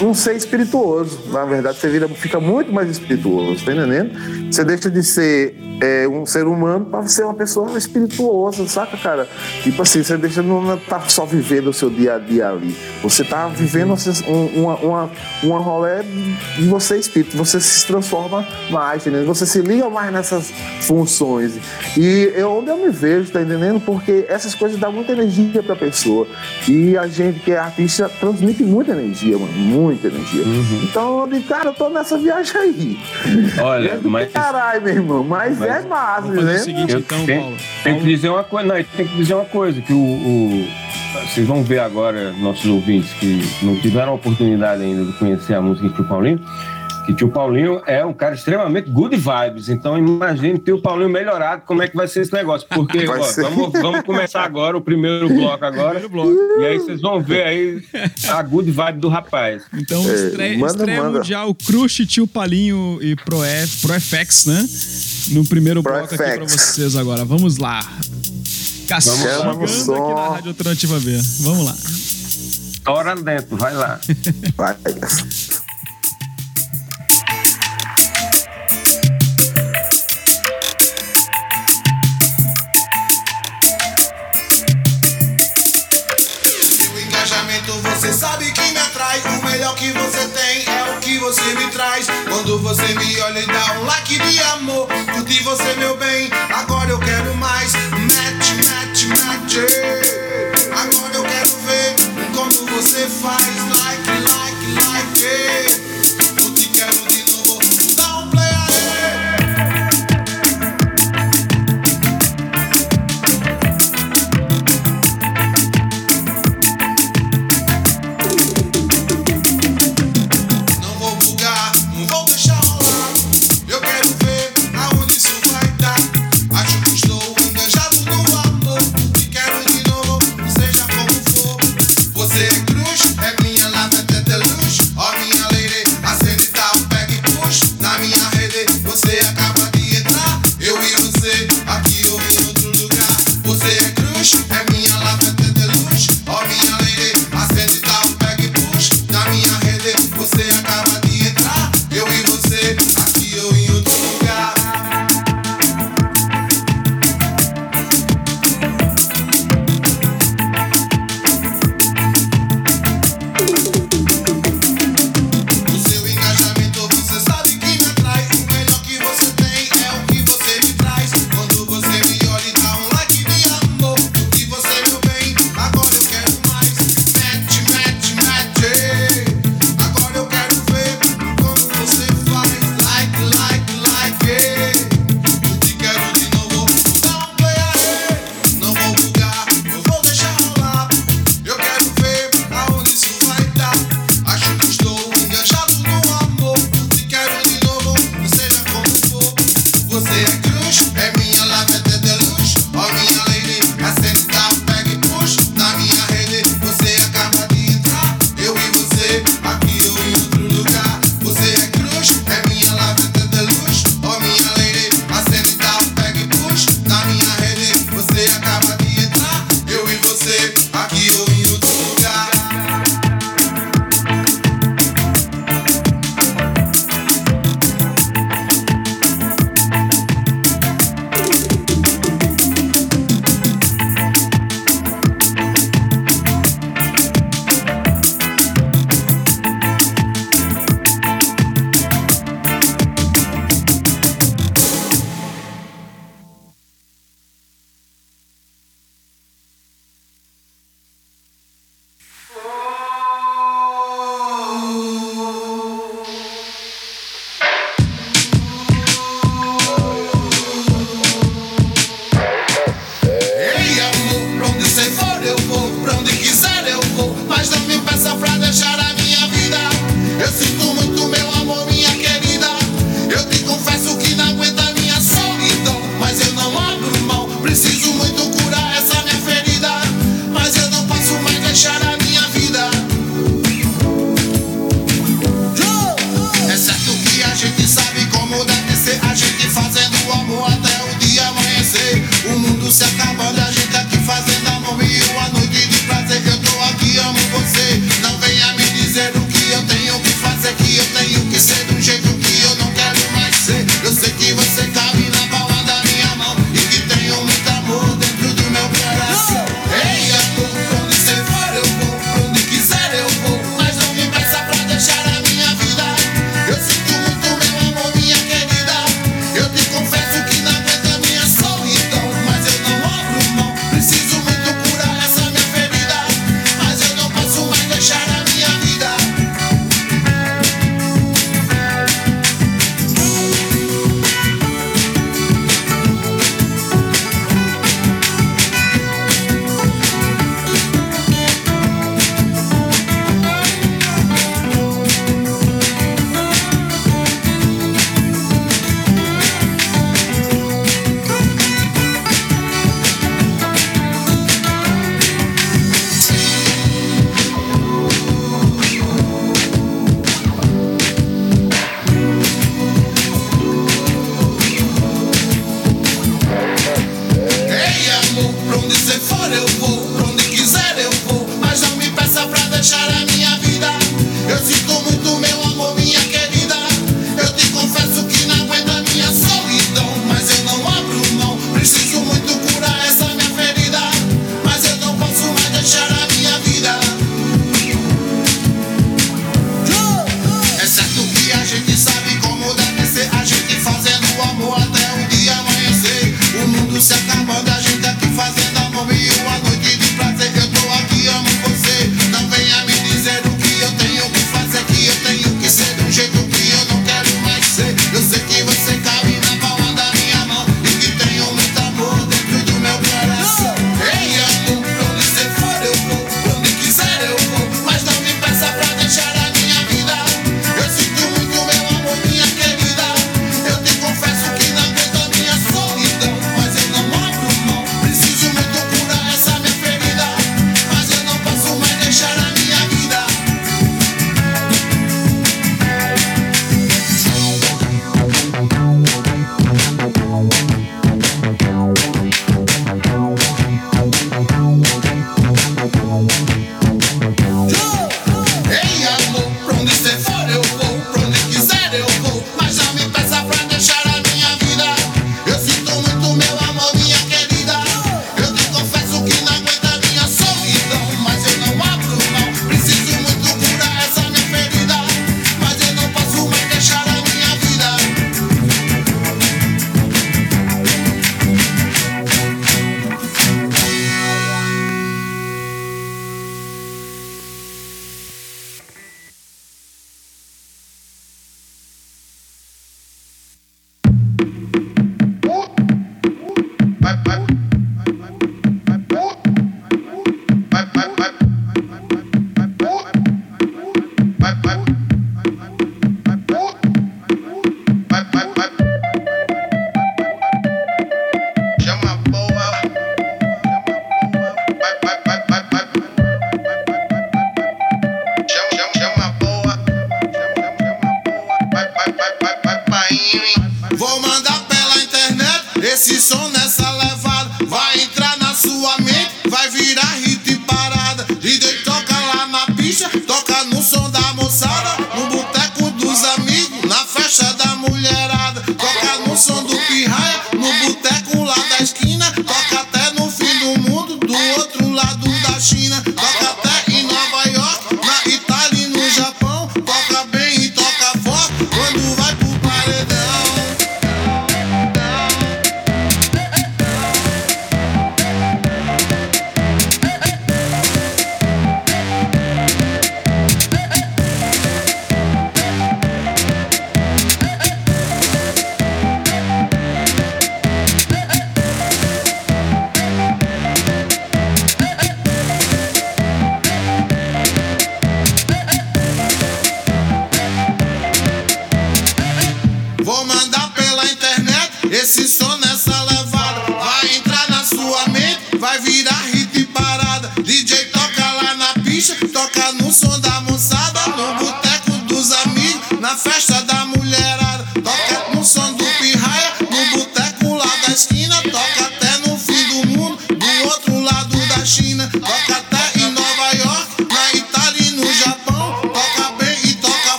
um 0.00 0.14
ser 0.14 0.36
espirituoso. 0.36 1.18
Na 1.30 1.44
verdade, 1.44 1.78
você 1.78 1.88
vira, 1.88 2.08
fica 2.08 2.40
muito 2.40 2.72
mais 2.72 2.88
espirituoso, 2.88 3.64
tá 3.64 3.72
entendendo? 3.72 4.12
Você 4.50 4.64
deixa 4.64 4.90
de 4.90 5.02
ser 5.02 5.54
é, 5.80 6.06
um 6.06 6.26
ser 6.26 6.46
humano 6.46 6.84
para 6.84 7.06
ser 7.06 7.24
uma 7.24 7.34
pessoa 7.34 7.76
espirituosa, 7.76 8.66
saca, 8.68 8.96
cara? 8.96 9.28
Tipo 9.62 9.82
assim, 9.82 10.02
você 10.02 10.16
deixa 10.16 10.42
não 10.42 10.76
tá 10.76 11.00
só 11.08 11.24
vivendo 11.24 11.68
o 11.68 11.72
seu 11.72 11.88
dia 11.88 12.16
a 12.16 12.18
dia 12.18 12.48
ali. 12.48 12.76
Você 13.02 13.24
tá 13.24 13.48
vivendo 13.48 13.94
uma, 14.56 14.76
uma, 14.76 15.10
uma 15.42 15.58
rolé 15.58 16.02
de 16.56 16.68
você 16.68 16.98
espírito. 16.98 17.36
Você 17.36 17.60
se 17.60 17.86
transforma 17.86 18.46
mais, 18.70 19.06
entendeu? 19.06 19.26
Você 19.26 19.46
se 19.46 19.60
liga 19.60 19.88
mais 19.88 20.12
nessas 20.12 20.52
funções. 20.82 21.54
E 21.96 22.32
é 22.34 22.44
onde 22.44 22.70
eu 22.70 22.76
me 22.76 22.90
vejo, 22.90 23.30
tá 23.30 23.40
entendendo? 23.40 23.80
Porque 23.80 24.26
essas 24.28 24.54
coisas 24.54 24.78
dão 24.78 24.92
muita 24.92 25.12
energia 25.12 25.62
pra 25.62 25.74
pessoa. 25.74 26.26
E 26.68 26.96
a 26.96 27.06
gente 27.06 27.40
que 27.40 27.52
é 27.52 27.58
artista 27.58 28.08
transmite 28.20 28.62
muita 28.62 28.92
energia, 28.92 29.38
mano. 29.38 29.52
Muita 29.90 30.06
energia. 30.06 30.44
Uhum. 30.44 30.80
Então, 30.84 31.20
eu 31.20 31.26
digo, 31.26 31.48
cara, 31.48 31.70
eu 31.70 31.74
tô 31.74 31.88
nessa 31.88 32.16
viagem 32.16 32.56
aí. 32.56 32.98
Olha, 33.60 33.88
é 33.88 34.00
mas. 34.04 34.32
Caralho, 34.32 34.82
meu 34.82 34.94
irmão. 34.94 35.24
Mas, 35.24 35.58
mas 35.58 35.84
é 35.84 35.88
massa, 35.88 36.28
né? 36.28 36.54
O 36.54 36.58
seguinte, 36.58 36.96
então, 36.96 37.26
tem, 37.26 37.40
Paulo. 37.40 37.56
Tem 37.82 37.98
que 37.98 38.04
dizer 38.04 38.28
uma 38.28 38.44
coisa, 38.44 38.68
não, 38.68 38.84
tem 38.84 39.06
que 39.06 39.16
dizer 39.16 39.34
uma 39.34 39.44
coisa, 39.44 39.80
que 39.80 39.92
o, 39.92 39.96
o 39.96 40.68
vocês 41.24 41.46
vão 41.46 41.62
ver 41.62 41.80
agora, 41.80 42.32
nossos 42.32 42.66
ouvintes 42.66 43.12
que 43.14 43.42
não 43.62 43.76
tiveram 43.76 44.12
a 44.12 44.14
oportunidade 44.14 44.82
ainda 44.82 45.04
de 45.04 45.12
conhecer 45.18 45.54
a 45.54 45.60
música 45.60 45.88
de 45.88 46.08
Paulinho, 46.08 46.40
que 47.06 47.14
tio 47.14 47.28
Paulinho 47.28 47.82
é 47.86 48.04
um 48.04 48.12
cara 48.12 48.34
extremamente 48.34 48.90
good 48.90 49.16
vibes. 49.16 49.68
Então 49.68 49.96
imagine 49.98 50.58
tio 50.58 50.80
Paulinho 50.80 51.08
melhorado, 51.08 51.62
como 51.66 51.82
é 51.82 51.88
que 51.88 51.96
vai 51.96 52.06
ser 52.06 52.20
esse 52.22 52.32
negócio. 52.32 52.66
Porque 52.68 53.06
ó, 53.08 53.18
vamos, 53.42 53.72
vamos 53.72 54.00
começar 54.02 54.42
agora 54.42 54.76
o 54.76 54.80
primeiro 54.80 55.28
bloco 55.28 55.64
agora. 55.64 56.00
Primeiro 56.00 56.08
bloco. 56.08 56.60
E 56.60 56.66
aí 56.66 56.78
vocês 56.78 57.00
vão 57.00 57.20
ver 57.22 57.42
aí 57.44 57.82
a 58.28 58.42
good 58.42 58.70
vibe 58.70 58.98
do 58.98 59.08
rapaz. 59.08 59.62
Então, 59.74 60.02
é, 60.08 60.14
estreia, 60.14 60.58
manda, 60.58 60.72
estreia 60.72 61.02
manda. 61.02 61.18
mundial 61.18 61.54
Crush, 61.54 62.06
tio 62.06 62.26
Paulinho 62.26 62.98
e 63.00 63.16
Pro, 63.16 63.42
F, 63.44 63.86
Pro 63.86 64.00
FX, 64.00 64.46
né? 64.46 64.68
No 65.30 65.44
primeiro 65.46 65.82
Pro 65.82 65.92
bloco 65.92 66.08
FX. 66.14 66.20
aqui 66.20 66.36
pra 66.36 66.46
vocês 66.48 66.96
agora. 66.96 67.24
Vamos 67.24 67.56
lá. 67.58 67.80
Castigando 68.88 69.64
aqui 69.64 70.14
na 70.14 70.28
Rádio 70.30 70.48
Alternativa 70.50 70.98
B. 71.00 71.18
Vamos 71.40 71.64
lá. 71.64 71.76
Hora 72.86 73.14
dentro, 73.14 73.56
vai 73.56 73.74
lá. 73.74 74.00
Vai. 74.56 74.76
Você 91.30 91.54
me 91.54 91.70
traz. 91.70 92.08
Quando 92.28 92.58
você 92.58 92.92
me 92.94 93.20
olha 93.20 93.38
e 93.38 93.46
dá 93.46 93.78
um 93.78 93.84
like 93.84 94.18
de 94.18 94.42
amor, 94.54 94.88
curti 95.12 95.40
você, 95.44 95.74
meu 95.76 95.96
bem. 95.96 96.28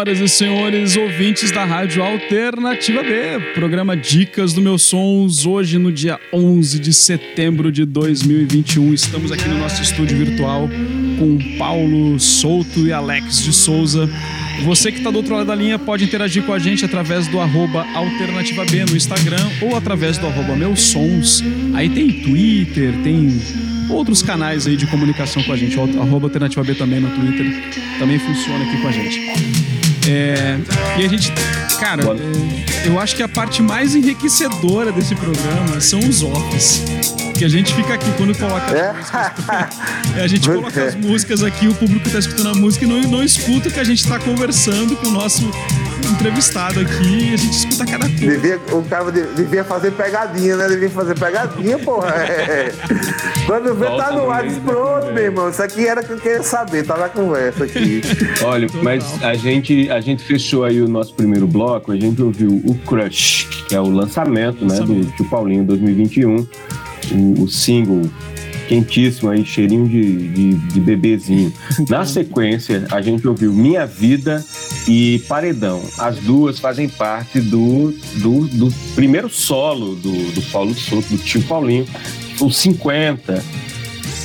Senhoras 0.00 0.20
e 0.20 0.28
senhores 0.28 0.96
ouvintes 0.96 1.50
da 1.50 1.62
Rádio 1.62 2.02
Alternativa 2.02 3.02
B, 3.02 3.38
programa 3.52 3.94
Dicas 3.94 4.54
do 4.54 4.62
Meus 4.62 4.82
Sons, 4.82 5.44
hoje 5.44 5.76
no 5.76 5.92
dia 5.92 6.18
11 6.32 6.78
de 6.78 6.90
setembro 6.94 7.70
de 7.70 7.84
2021. 7.84 8.94
Estamos 8.94 9.30
aqui 9.30 9.46
no 9.46 9.58
nosso 9.58 9.82
estúdio 9.82 10.16
virtual 10.16 10.70
com 11.18 11.58
Paulo 11.58 12.18
Souto 12.18 12.86
e 12.86 12.92
Alex 12.94 13.42
de 13.42 13.52
Souza. 13.52 14.08
Você 14.64 14.90
que 14.90 14.98
está 14.98 15.10
do 15.10 15.18
outro 15.18 15.34
lado 15.34 15.46
da 15.46 15.54
linha 15.54 15.78
pode 15.78 16.04
interagir 16.04 16.44
com 16.44 16.54
a 16.54 16.58
gente 16.58 16.82
através 16.82 17.28
do 17.28 17.38
arroba 17.38 17.86
Alternativa 17.94 18.64
B 18.64 18.86
no 18.86 18.96
Instagram 18.96 19.50
ou 19.60 19.76
através 19.76 20.16
do 20.16 20.26
arroba 20.26 20.56
Meus 20.56 20.80
Sons. 20.80 21.44
Aí 21.74 21.90
tem 21.90 22.22
Twitter, 22.22 22.94
tem 23.02 23.38
outros 23.90 24.22
canais 24.22 24.66
aí 24.66 24.78
de 24.78 24.86
comunicação 24.86 25.42
com 25.42 25.52
a 25.52 25.56
gente. 25.58 25.76
O 25.78 25.82
arroba 26.00 26.28
Alternativa 26.28 26.64
B 26.64 26.74
também 26.74 27.00
no 27.00 27.10
Twitter 27.10 27.46
também 27.98 28.18
funciona 28.18 28.64
aqui 28.64 28.80
com 28.80 28.88
a 28.88 28.92
gente. 28.92 29.69
É, 30.08 30.58
e 30.98 31.04
a 31.04 31.08
gente, 31.08 31.32
cara, 31.78 32.02
eu 32.84 32.98
acho 32.98 33.16
que 33.16 33.22
a 33.22 33.28
parte 33.28 33.62
mais 33.62 33.94
enriquecedora 33.94 34.90
desse 34.92 35.14
programa 35.14 35.80
são 35.80 36.00
os 36.00 36.22
offs. 36.22 37.19
Que 37.40 37.46
a 37.46 37.48
gente 37.48 37.72
fica 37.74 37.94
aqui 37.94 38.12
quando 38.18 38.36
coloca 38.36 38.70
É. 38.76 38.90
as 38.90 38.96
músicas. 38.98 40.14
É, 40.14 40.20
a 40.22 40.26
gente 40.26 40.46
coloca 40.46 40.84
as 40.84 40.94
músicas 40.94 41.42
aqui, 41.42 41.68
o 41.68 41.74
público 41.74 42.10
tá 42.10 42.18
escutando 42.18 42.50
a 42.50 42.54
música 42.54 42.84
e 42.84 42.88
não, 42.88 43.00
não 43.10 43.24
escuta 43.24 43.70
o 43.70 43.72
que 43.72 43.80
a 43.80 43.84
gente 43.84 44.06
tá 44.06 44.18
conversando 44.18 44.94
com 44.96 45.06
o 45.08 45.10
nosso 45.10 45.50
entrevistado 46.12 46.80
aqui 46.80 47.30
e 47.30 47.32
a 47.32 47.36
gente 47.38 47.56
escuta 47.56 47.86
cada 47.86 48.06
coisa. 48.10 48.26
Devia, 48.26 48.60
o 48.72 48.82
cara 48.82 49.10
de- 49.10 49.26
devia 49.34 49.64
fazer 49.64 49.90
pegadinha, 49.92 50.54
né? 50.54 50.68
Devia 50.68 50.90
fazer 50.90 51.18
pegadinha, 51.18 51.78
porra. 51.78 52.10
É. 52.10 52.72
Quando 53.46 53.74
vê, 53.74 53.86
tá 53.86 54.12
no 54.12 54.30
ar, 54.30 54.46
diz, 54.46 54.58
pronto, 54.58 55.06
meu 55.14 55.24
irmão. 55.24 55.48
Isso 55.48 55.62
aqui 55.62 55.86
era 55.88 56.02
o 56.02 56.04
que 56.04 56.10
eu 56.12 56.18
queria 56.18 56.42
saber, 56.42 56.84
tá 56.84 56.98
na 56.98 57.08
conversa 57.08 57.64
aqui. 57.64 58.02
Olha, 58.44 58.66
mas 58.82 59.02
a 59.22 59.32
gente, 59.32 59.90
a 59.90 60.00
gente 60.02 60.22
fechou 60.24 60.62
aí 60.64 60.82
o 60.82 60.88
nosso 60.88 61.14
primeiro 61.14 61.46
bloco, 61.46 61.90
a 61.90 61.96
gente 61.96 62.20
ouviu 62.20 62.60
o 62.66 62.74
Crush, 62.86 63.64
que 63.66 63.74
é 63.74 63.80
o 63.80 63.88
lançamento, 63.88 64.62
né, 64.66 64.78
do 64.80 65.04
Tio 65.12 65.24
Paulinho 65.24 65.64
2021, 65.64 66.46
o, 67.12 67.42
o 67.44 67.48
single 67.48 68.02
quentíssimo 68.70 69.30
aí, 69.30 69.44
cheirinho 69.44 69.88
de, 69.88 70.28
de, 70.28 70.54
de 70.54 70.80
bebezinho. 70.80 71.52
Na 71.88 72.06
sequência, 72.06 72.86
a 72.92 73.02
gente 73.02 73.26
ouviu 73.26 73.52
Minha 73.52 73.84
Vida 73.84 74.44
e 74.86 75.20
Paredão. 75.28 75.82
As 75.98 76.16
duas 76.18 76.60
fazem 76.60 76.88
parte 76.88 77.40
do, 77.40 77.92
do, 78.16 78.46
do 78.46 78.72
primeiro 78.94 79.28
solo 79.28 79.96
do, 79.96 80.12
do 80.32 80.42
Paulo 80.52 80.72
Souto, 80.72 81.08
do 81.08 81.18
Tio 81.18 81.42
Paulinho, 81.42 81.84
o 82.40 82.48
50, 82.48 83.42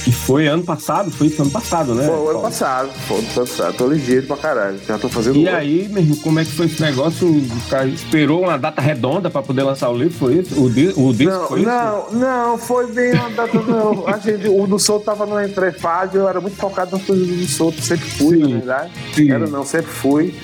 que 0.06 0.12
foi 0.12 0.46
ano 0.46 0.63
passado, 0.63 1.10
foi 1.10 1.28
isso 1.28 1.41
ano 1.41 1.50
passado, 1.50 1.96
né? 1.96 2.06
Pô, 2.06 2.13
ano 2.13 2.24
Paulo? 2.26 2.41
passado, 2.44 2.89
pô, 3.08 3.15
ano 3.15 3.28
passado. 3.34 3.74
Tô 3.76 3.88
ligeiro 3.88 4.28
pra 4.28 4.38
caralho. 4.38 4.80
Já 4.88 5.00
tô 5.00 5.10
fazendo 5.10 5.36
E 5.38 5.50
aí, 5.50 5.89
meu 5.89 6.04
irmão, 6.04 6.18
como 6.20 6.39
é 6.39 6.46
que 6.46 6.52
foi 6.52 6.68
esse 6.68 6.80
negócio? 6.80 7.28
O 7.28 7.70
cara 7.72 7.88
esperou 7.88 8.44
uma 8.44 8.56
data 8.56 8.80
redonda 8.84 9.32
pra 9.32 9.41
poder 9.41 9.63
lançar 9.63 9.89
o 9.89 9.98
livro? 9.98 10.15
Foi 10.15 10.36
isso? 10.36 10.63
O, 10.63 10.70
di 10.70 10.94
o 10.96 11.12
disco 11.12 11.34
Não, 11.34 11.48
foi 11.48 11.60
isso? 11.62 11.70
não, 11.70 12.12
não, 12.12 12.58
foi 12.60 12.86
bem 12.91 13.13
uma 13.15 13.32
data, 13.32 13.60
não. 13.62 14.06
A 14.08 14.20
gente, 14.20 14.48
o 14.48 14.68
do 14.68 14.78
Souto 14.78 15.06
tava 15.06 15.26
numa 15.26 15.44
entrefase, 15.44 16.15
eu 16.18 16.30
era 16.30 16.39
muito 16.39 16.56
focado 16.56 16.91
nas 16.96 17.04
coisas 17.04 17.28
do 17.28 17.46
Souto, 17.48 17.82
sempre 17.82 18.08
fui, 18.12 18.38
Sim, 18.38 18.44
na 18.44 18.58
verdade. 18.60 18.91
sim. 19.15 19.32
Era 19.32 19.48
não, 19.48 19.65
sempre 19.65 19.91
fui. 19.91 20.36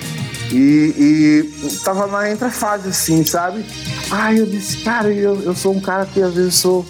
E, 0.50 0.92
e 0.98 1.78
tava 1.84 2.08
na 2.08 2.30
entrefase, 2.32 2.88
assim, 2.88 3.24
sabe? 3.24 3.64
Ai, 4.10 4.40
eu 4.40 4.44
disse, 4.46 4.78
cara, 4.78 5.08
eu, 5.08 5.40
eu 5.42 5.54
sou 5.54 5.72
um 5.72 5.80
cara 5.80 6.04
que 6.04 6.20
às 6.20 6.34
vezes 6.34 6.56
sou. 6.56 6.84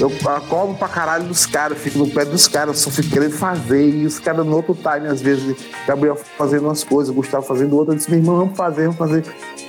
Eu 0.00 0.10
cobro 0.48 0.74
pra 0.74 0.88
caralho 0.88 1.24
dos 1.24 1.46
caras, 1.46 1.78
fico 1.78 1.98
no 1.98 2.08
pé 2.08 2.24
dos 2.24 2.48
caras, 2.48 2.78
só 2.78 2.90
fico 2.90 3.10
querendo 3.10 3.36
fazer. 3.36 3.88
E 3.88 4.06
os 4.06 4.18
caras 4.18 4.44
no 4.44 4.56
outro 4.56 4.74
time, 4.74 5.08
às 5.08 5.20
vezes, 5.20 5.56
Gabriel 5.86 6.16
fazendo 6.36 6.64
umas 6.64 6.82
coisas, 6.82 7.14
Gustavo 7.14 7.46
fazendo 7.46 7.76
outras. 7.76 7.94
Eu 7.94 7.98
disse, 7.98 8.10
meu 8.10 8.20
irmão, 8.20 8.36
vamos 8.36 8.56
fazer, 8.56 8.82
vamos 8.82 8.96
fazer. 8.96 9.24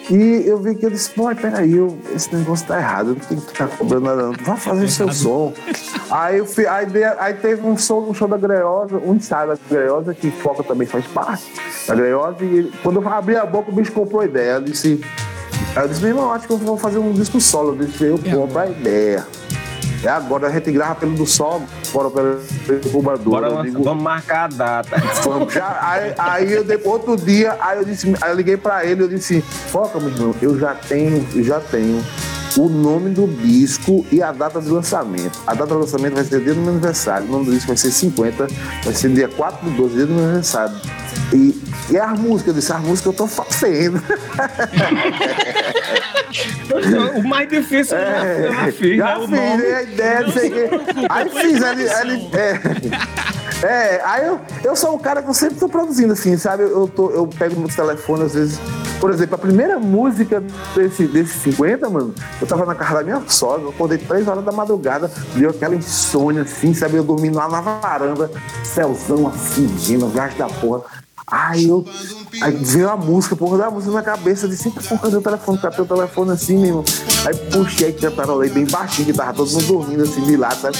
E 0.10 0.44
eu 0.46 0.60
vi 0.60 0.76
que 0.76 0.86
eu 0.86 0.92
disse, 0.92 1.10
pô, 1.10 1.34
peraí, 1.36 1.76
eu, 1.76 1.98
esse 2.16 2.34
negócio 2.36 2.68
tá 2.68 2.78
errado, 2.78 3.10
eu 3.10 3.16
não 3.16 3.22
tenho 3.22 3.42
que 3.42 3.48
ficar 3.48 3.68
cobrando 3.68 4.06
nada, 4.06 4.24
não. 4.28 4.34
Vai 4.34 4.58
fazer 4.58 4.88
seu 4.88 5.12
som. 5.12 5.54
Aí, 6.12 6.38
eu 6.38 6.46
fui, 6.46 6.68
aí, 6.68 6.86
aí, 7.18 7.34
teve 7.34 7.66
um 7.66 7.76
show, 7.76 8.08
um 8.08 8.14
show 8.14 8.28
da 8.28 8.38
Greosa, 8.38 8.98
um 8.98 9.16
ensaio 9.16 9.50
da 9.50 9.58
Greosa, 9.70 10.14
que 10.14 10.30
Foca 10.30 10.64
também 10.64 10.88
faz 10.88 11.06
parte 11.08 11.44
da 11.88 11.96
Greosa, 11.96 12.44
e 12.44 12.72
quando 12.84 13.02
eu 13.02 13.10
abri 13.10 13.36
a 13.36 13.46
boca, 13.46 13.72
o 13.72 13.74
bicho 13.74 13.92
comprou 13.92 14.22
a 14.22 14.26
ideia. 14.26 14.54
Eu 14.54 14.62
disse, 14.62 15.04
aí 15.76 15.84
eu 15.84 15.88
disse, 15.88 16.02
meu 16.02 16.10
irmão, 16.10 16.32
acho 16.32 16.46
que 16.46 16.54
eu 16.54 16.58
vou 16.58 16.78
fazer 16.78 17.00
um 17.00 17.12
disco 17.12 17.42
solo. 17.42 17.70
Eu 17.72 17.88
disse, 17.88 18.04
eu 18.04 18.20
compro 18.20 18.60
a 18.60 18.68
ideia. 18.68 19.26
É 20.06 20.10
agora 20.10 20.48
a 20.48 20.52
gente 20.52 20.72
grava 20.72 20.96
pelo 20.96 21.15
do 21.15 21.26
sol, 21.26 21.63
bora 21.91 22.12
pela 22.12 22.39
incubadora. 22.86 23.50
Bora, 23.50 23.63
digo, 23.63 23.84
vamos 23.84 24.04
marcar 24.04 24.46
a 24.46 24.48
data. 24.48 24.96
Vamos, 25.26 25.54
já, 25.54 25.80
aí, 25.82 26.13
aí 26.18 26.54
eu 26.54 26.65
outro 26.86 27.18
dia, 27.18 27.58
aí 27.60 27.80
eu 27.80 27.86
disse, 27.86 28.13
aí 28.22 28.32
eu 28.32 28.36
liguei 28.36 28.58
pra 28.58 28.86
ele, 28.86 29.02
eu 29.02 29.08
disse, 29.08 29.41
foca, 29.41 30.00
meu 30.00 30.10
irmão, 30.10 30.36
eu 30.41 30.60
já 30.60 30.76
tenho, 30.76 31.26
eu 31.34 31.44
já 31.44 31.60
tenho 31.60 32.04
o 32.58 32.70
nome 32.70 33.10
do 33.10 33.28
disco 33.28 34.06
e 34.12 34.22
a 34.22 34.32
data 34.32 34.62
de 34.62 34.70
lançamento. 34.70 35.39
A 35.46 35.54
data 35.54 35.74
de 35.74 35.82
lançamento 35.82 36.13
vai 36.13 36.24
ser 36.24 36.41
dia 36.41 36.54
do 36.54 36.62
meu 36.62 36.72
aniversário. 36.72 37.28
O 37.28 37.32
nome 37.32 37.46
do 37.46 37.52
disco 37.52 37.68
vai 37.68 37.78
ser 37.78 37.91
50, 37.91 38.48
vai 38.84 38.94
ser 38.94 39.10
dia 39.10 39.28
4 39.28 39.70
do 39.70 39.76
12, 39.76 39.96
dia 39.96 40.06
do 40.06 40.13
meu 40.13 40.24
aniversário. 40.24 40.76
E, 41.34 41.62
e 41.89 41.98
as 41.98 42.19
músicas, 42.19 42.48
eu 42.48 42.54
disse, 42.54 42.74
as 42.74 42.82
músicas 42.82 43.06
eu 43.06 43.13
tô 43.13 43.28
fazendo. 43.28 44.02
o 47.15 47.24
mais 47.28 47.48
difícil 47.48 47.95
é, 47.95 48.52
já 48.52 48.71
fiz. 48.71 48.98
Já 48.98 49.19
né? 49.19 49.28
fiz, 49.28 49.30
né? 49.30 49.76
a 49.76 49.84
ideia, 49.84 50.21
não 50.21 50.32
sei 50.32 50.50
que. 50.50 50.67
Aí 51.10 51.30
fiz, 51.30 51.62
ele, 51.62 51.84
ele, 51.84 52.28
é, 52.36 52.60
é, 53.65 54.02
aí 54.04 54.26
eu, 54.26 54.41
eu 54.63 54.76
sou 54.76 54.95
um 54.95 55.00
cara 55.00 55.21
que 55.21 55.30
eu 55.30 55.34
sempre 55.34 55.56
tô 55.56 55.69
produzindo, 55.69 56.13
assim, 56.13 56.36
sabe? 56.38 56.63
Eu, 56.63 56.88
tô, 56.88 57.12
eu 57.12 57.28
pego 57.28 57.60
meu 57.60 57.69
telefone, 57.69 58.24
às 58.24 58.34
vezes. 58.34 58.60
Por 59.00 59.12
exemplo, 59.12 59.36
a 59.36 59.38
primeira 59.38 59.78
música 59.78 60.41
desse, 60.76 61.06
desse 61.06 61.38
50, 61.39 61.89
mano, 61.89 62.15
eu 62.41 62.48
tava 62.48 62.65
na 62.65 62.74
casa 62.74 62.95
da 62.95 63.04
minha 63.04 63.21
sogra, 63.28 63.62
eu 63.62 63.69
acordei 63.69 63.98
3 63.98 64.28
horas 64.28 64.43
da 64.43 64.52
madrugada, 64.52 65.12
deu 65.36 65.50
aquela 65.50 65.76
insônia, 65.76 66.41
assim, 66.41 66.74
sabe? 66.74 66.95
Eu 66.95 67.04
dormindo 67.04 67.36
lá 67.36 67.48
na 67.48 67.62
varanda, 67.62 68.32
céuzão 68.63 69.28
assim, 69.28 69.67
vindo, 69.67 70.08
viagem 70.08 70.38
da 70.38 70.48
porra. 70.48 71.05
Aí 71.28 71.68
eu. 71.68 71.86
Aí 72.42 72.52
veio 72.52 72.90
a 72.90 72.98
música, 72.98 73.36
porra 73.36 73.58
da 73.58 73.72
música 73.72 73.92
na 73.94 74.04
cabeça, 74.04 74.48
de 74.48 74.56
sempre 74.56 74.84
porra, 74.84 75.02
cadê 75.02 75.18
o 75.18 75.22
telefone? 75.22 75.58
Catei 75.58 75.84
o 75.84 75.88
telefone 75.88 76.32
assim 76.32 76.58
mesmo. 76.58 76.84
Aí 77.26 77.36
puxei, 77.52 77.94
cantarolei 77.94 78.50
bem 78.50 78.66
baixinho, 78.66 79.08
que 79.08 79.14
tava 79.14 79.34
todo 79.34 79.50
mundo 79.50 79.66
dormindo 79.66 80.04
assim 80.04 80.22
de 80.24 80.38
lá, 80.38 80.52
sabe? 80.52 80.78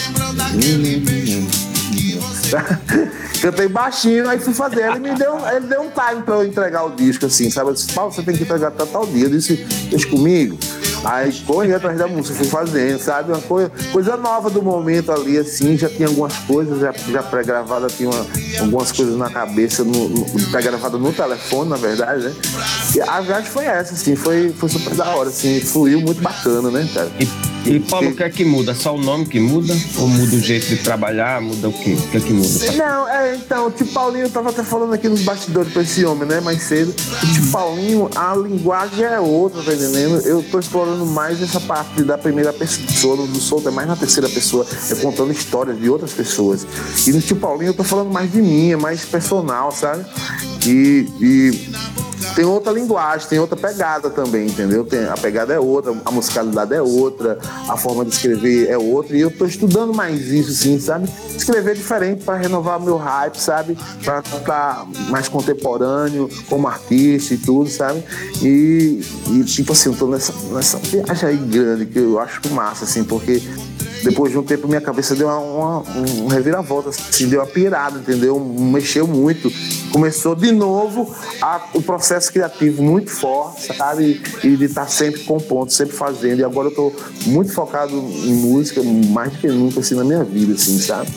Cantei 3.42 3.68
baixinho, 3.68 4.30
aí 4.30 4.40
fui 4.40 4.54
fazer. 4.54 4.90
Ele 4.90 5.00
me 5.00 5.16
deu, 5.16 5.38
ele 5.48 5.68
deu 5.68 5.82
um 5.82 5.90
time 5.90 6.22
pra 6.24 6.36
eu 6.36 6.46
entregar 6.46 6.84
o 6.86 6.96
disco, 6.96 7.26
assim, 7.26 7.50
sabe? 7.50 7.70
Eu 7.70 7.74
disse, 7.74 7.92
Paulo, 7.94 8.12
você 8.12 8.22
tem 8.22 8.36
que 8.36 8.44
entregar 8.44 8.68
até 8.68 8.86
tal 8.86 9.06
dia. 9.06 9.26
Eu 9.26 9.30
disse, 9.30 9.56
deixa 9.90 10.08
comigo. 10.08 10.58
Aí 11.06 11.32
corri 11.42 11.72
atrás 11.72 11.98
da 11.98 12.08
música, 12.08 12.36
fui 12.36 12.48
fazendo, 12.48 13.00
sabe? 13.00 13.32
Uma 13.32 13.42
coisa, 13.42 13.72
coisa 13.92 14.18
nova 14.18 14.50
do 14.50 14.62
momento 14.62 15.12
ali, 15.12 15.38
assim, 15.38 15.78
já 15.78 15.88
tinha 15.88 16.08
algumas 16.08 16.34
coisas, 16.40 16.80
já, 16.80 16.92
já 16.92 17.22
pré-gravada, 17.22 17.88
tinha 17.88 18.10
uma, 18.10 18.26
algumas 18.60 18.92
coisas 18.92 19.16
na 19.16 19.30
cabeça, 19.30 19.84
no, 19.84 20.10
no, 20.10 20.26
pré-gravada 20.50 20.98
no 20.98 21.14
telefone, 21.14 21.70
na 21.70 21.78
verdade, 21.78 22.24
né? 22.24 22.34
E 22.96 23.02
a 23.02 23.22
viagem 23.22 23.52
foi 23.52 23.66
essa, 23.66 23.94
assim, 23.94 24.16
foi, 24.16 24.50
foi 24.50 24.68
super 24.68 24.96
da 24.96 25.16
hora, 25.16 25.30
assim, 25.30 25.60
fluiu 25.62 26.02
muito 26.02 26.22
bacana, 26.22 26.72
né, 26.72 26.90
cara? 26.92 27.12
E 27.20 27.56
e 27.66 27.80
Paulo, 27.80 28.10
o 28.10 28.16
que 28.16 28.24
é 28.24 28.30
que 28.30 28.46
muda? 28.46 28.76
Só 28.76 28.96
o 28.96 29.02
nome 29.02 29.26
que 29.26 29.40
muda? 29.40 29.76
Ou 29.98 30.08
muda 30.08 30.36
o 30.36 30.40
jeito 30.40 30.68
de 30.68 30.78
trabalhar? 30.78 31.42
Muda 31.42 31.70
o 31.70 31.74
quê? 31.74 31.94
O 31.94 32.08
que 32.10 32.18
é 32.18 32.20
que 32.20 32.32
muda? 32.32 32.72
Não, 32.74 33.10
é, 33.10 33.36
então, 33.36 33.68
o 33.68 33.72
tio 33.72 33.88
Paulinho, 33.88 34.26
eu 34.26 34.30
tava 34.30 34.52
até 34.52 34.64
falando 34.64 34.94
aqui 34.94 35.10
nos 35.10 35.24
bastidores 35.24 35.74
pra 35.74 35.82
esse 35.82 36.06
homem, 36.06 36.28
né, 36.28 36.40
mais 36.42 36.62
cedo. 36.62 36.92
O 36.92 37.34
tio 37.34 37.52
Paulinho, 37.52 38.10
a 38.16 38.36
linguagem 38.36 39.04
é 39.04 39.20
outra, 39.20 39.64
tá 39.64 39.74
entendendo? 39.74 40.22
Eu 40.28 40.44
tô 40.44 40.60
explorando 40.60 40.95
mais 41.04 41.42
essa 41.42 41.60
parte 41.60 42.04
da 42.04 42.18
primeira 42.18 42.54
pessoa, 42.54 43.18
do 43.28 43.40
solto 43.40 43.70
é 43.70 43.72
mais 43.72 43.88
na 43.88 43.96
terceira 43.96 44.30
pessoa, 44.30 44.66
é 44.90 44.96
contando 44.96 45.32
histórias 45.32 45.80
de 45.80 45.90
outras 45.90 46.14
pessoas. 46.14 46.66
E 47.08 47.12
no 47.12 47.22
tio 47.22 47.38
Paulinho 47.38 47.70
eu 47.70 47.74
tô 47.74 47.84
falando 47.84 48.12
mais 48.12 48.32
de 48.32 48.42
mim, 48.42 48.72
é 48.72 48.76
mais 48.76 49.04
personal, 49.04 49.72
sabe? 49.72 50.06
E, 50.66 51.08
e 51.20 51.70
tem 52.36 52.46
outra 52.46 52.72
linguagem, 52.72 53.28
tem 53.28 53.40
outra 53.40 53.56
pegada 53.56 54.10
também, 54.10 54.48
entendeu? 54.48 54.84
Tem, 54.84 55.06
a 55.06 55.16
pegada 55.16 55.54
é 55.54 55.60
outra, 55.60 55.96
a 56.06 56.12
musicalidade 56.12 56.74
é 56.74 56.82
outra, 56.82 57.38
a 57.68 57.78
forma 57.78 58.06
de 58.06 58.14
escrever 58.14 58.70
é 58.70 58.78
outra. 58.78 59.16
E 59.18 59.22
eu 59.22 59.32
tô 59.32 59.46
estudando 59.46 59.94
mais 59.94 60.28
isso, 60.28 60.54
sim, 60.54 60.80
sabe? 60.80 61.10
Escrever 61.36 61.76
diferente 61.76 62.24
para 62.24 62.38
renovar 62.38 62.80
meu 62.80 62.98
hype, 62.98 63.36
sabe? 63.36 63.78
Para 64.04 64.22
ficar 64.22 64.86
mais 65.10 65.28
contemporâneo 65.28 66.30
como 66.50 66.68
artista 66.68 67.34
e 67.34 67.38
tudo, 67.38 67.70
sabe? 67.70 68.04
E, 68.42 69.02
e 69.32 69.44
tipo 69.44 69.74
assim, 69.74 69.90
eu 69.90 69.98
tô 69.98 70.08
nessa, 70.08 70.34
nessa 70.52 70.78
viagem 70.78 71.30
aí 71.30 71.38
grande 71.38 71.86
que 71.86 72.00
eu 72.00 72.20
acho 72.20 72.42
massa, 72.52 72.86
assim, 72.86 73.04
porque 73.04 73.42
depois 74.04 74.32
de 74.32 74.38
um 74.38 74.44
tempo 74.44 74.68
minha 74.68 74.82
cabeça 74.82 75.16
deu 75.16 75.28
uma, 75.28 75.40
uma, 75.40 75.84
um 76.24 76.28
reviravolta, 76.28 76.90
assim, 76.90 77.28
deu 77.28 77.40
uma 77.40 77.48
pirada, 77.48 77.98
entendeu? 77.98 78.40
Mexeu 78.40 79.08
muito. 79.08 79.52
Começou 79.96 80.36
de 80.36 80.52
novo 80.52 81.16
a, 81.42 81.70
o 81.74 81.82
processo 81.82 82.30
criativo 82.30 82.84
muito 82.84 83.10
forte, 83.10 83.74
sabe? 83.78 84.22
E 84.44 84.58
de 84.58 84.66
estar 84.66 84.82
tá 84.82 84.88
sempre 84.90 85.22
compondo, 85.22 85.70
sempre 85.70 85.96
fazendo. 85.96 86.42
E 86.42 86.44
agora 86.44 86.68
eu 86.68 86.76
tô 86.76 86.94
muito 87.28 87.54
focado 87.54 87.96
em 87.96 88.34
música, 88.34 88.84
mais 88.84 89.32
do 89.32 89.38
que 89.38 89.48
nunca, 89.48 89.80
assim, 89.80 89.96
na 89.96 90.04
minha 90.04 90.22
vida, 90.26 90.54
assim, 90.56 90.78
sabe? 90.80 91.10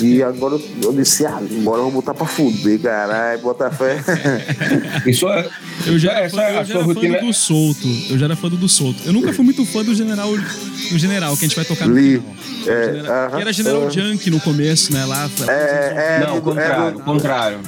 E 0.00 0.20
agora 0.20 0.58
eu, 0.82 0.92
disse, 0.92 1.24
ah, 1.24 1.36
agora 1.36 1.78
eu 1.78 1.84
vou 1.84 1.92
botar 1.92 2.12
pra 2.12 2.26
fuder, 2.26 2.80
caralho, 2.80 3.40
botar 3.40 3.70
fé. 3.70 4.02
Isso 5.06 5.28
é. 5.28 5.48
Eu 5.86 5.96
já, 5.96 6.14
essa, 6.14 6.42
é 6.42 6.60
eu 6.60 6.64
já 6.64 6.74
era 6.74 6.84
rotina... 6.84 7.18
fã 7.20 7.26
do 7.26 7.32
solto. 7.32 7.88
Eu 8.10 8.18
já 8.18 8.24
era 8.24 8.34
fã 8.34 8.48
do 8.48 8.68
solto. 8.68 9.00
Eu 9.06 9.12
nunca 9.12 9.32
fui 9.32 9.44
muito 9.44 9.64
fã 9.64 9.84
do 9.84 9.94
general, 9.94 10.32
do 10.36 10.98
general 10.98 11.36
que 11.36 11.44
a 11.44 11.48
gente 11.48 11.56
vai 11.56 11.64
tocar 11.64 11.86
no 11.86 11.94
Li. 11.94 12.18
final. 12.18 12.34
É, 12.66 12.84
general, 12.86 13.28
uh 13.28 13.30
-huh, 13.30 13.40
era 13.40 13.52
General 13.52 13.80
uh 13.80 13.86
-huh. 13.86 13.94
Junk 13.94 14.28
no 14.28 14.40
começo, 14.40 14.92
né? 14.92 15.04
Lá. 15.04 15.30
É, 15.46 16.16
é, 16.22 16.26
não, 16.26 16.38
o 16.38 16.42
contrário. 16.42 16.98
É, 16.98 17.02
contrário. 17.04 17.60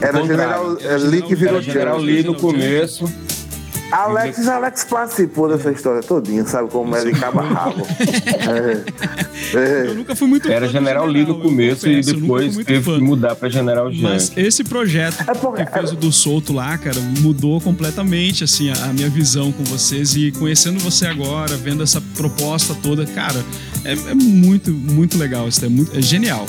Era 0.00 0.22
General, 0.22 0.78
General 0.78 0.98
Lee 1.00 1.22
que 1.22 1.34
virou 1.34 1.60
General 1.60 1.98
Lee 1.98 2.22
no 2.22 2.34
começo. 2.34 3.04
Alex, 3.90 4.46
Alex 4.46 4.84
participou 4.84 5.48
dessa 5.48 5.70
história 5.72 6.00
todinha, 6.00 6.44
sabe? 6.44 6.70
Como 6.70 6.94
é 6.94 7.04
de 7.04 7.12
cabo 7.12 7.40
rabo. 7.40 7.84
é, 9.54 9.58
é. 9.58 9.86
Eu 9.88 9.94
nunca 9.96 10.14
fui 10.14 10.28
muito 10.28 10.50
Era 10.50 10.68
General 10.68 11.04
Lee 11.06 11.24
no 11.24 11.40
começo 11.40 11.88
e 11.88 12.00
depois 12.00 12.56
teve 12.58 12.82
fã. 12.82 12.96
que 12.96 13.02
mudar 13.02 13.34
pra 13.34 13.48
General 13.48 13.90
Junk. 13.90 14.02
Mas 14.02 14.32
esse 14.36 14.62
projeto 14.62 15.24
é 15.28 15.34
porque, 15.34 15.64
que 15.64 15.72
fez 15.72 15.92
o 15.92 15.96
do 15.96 16.12
Solto 16.12 16.52
lá, 16.52 16.78
cara, 16.78 17.00
mudou 17.20 17.60
completamente, 17.60 18.44
assim, 18.44 18.70
a, 18.70 18.92
minha 18.92 19.08
visão 19.08 19.50
com 19.50 19.64
vocês. 19.64 20.14
E 20.14 20.30
conhecendo 20.32 20.78
você 20.78 21.06
agora, 21.06 21.56
vendo 21.56 21.82
essa 21.82 22.00
proposta 22.16 22.76
toda, 22.80 23.04
cara, 23.06 23.44
é, 23.84 23.92
é 23.92 24.14
muito, 24.14 24.70
muito 24.70 25.18
legal. 25.18 25.48
Isso 25.48 25.64
é, 25.64 25.68
muito, 25.68 25.98
é 25.98 26.00
genial. 26.00 26.46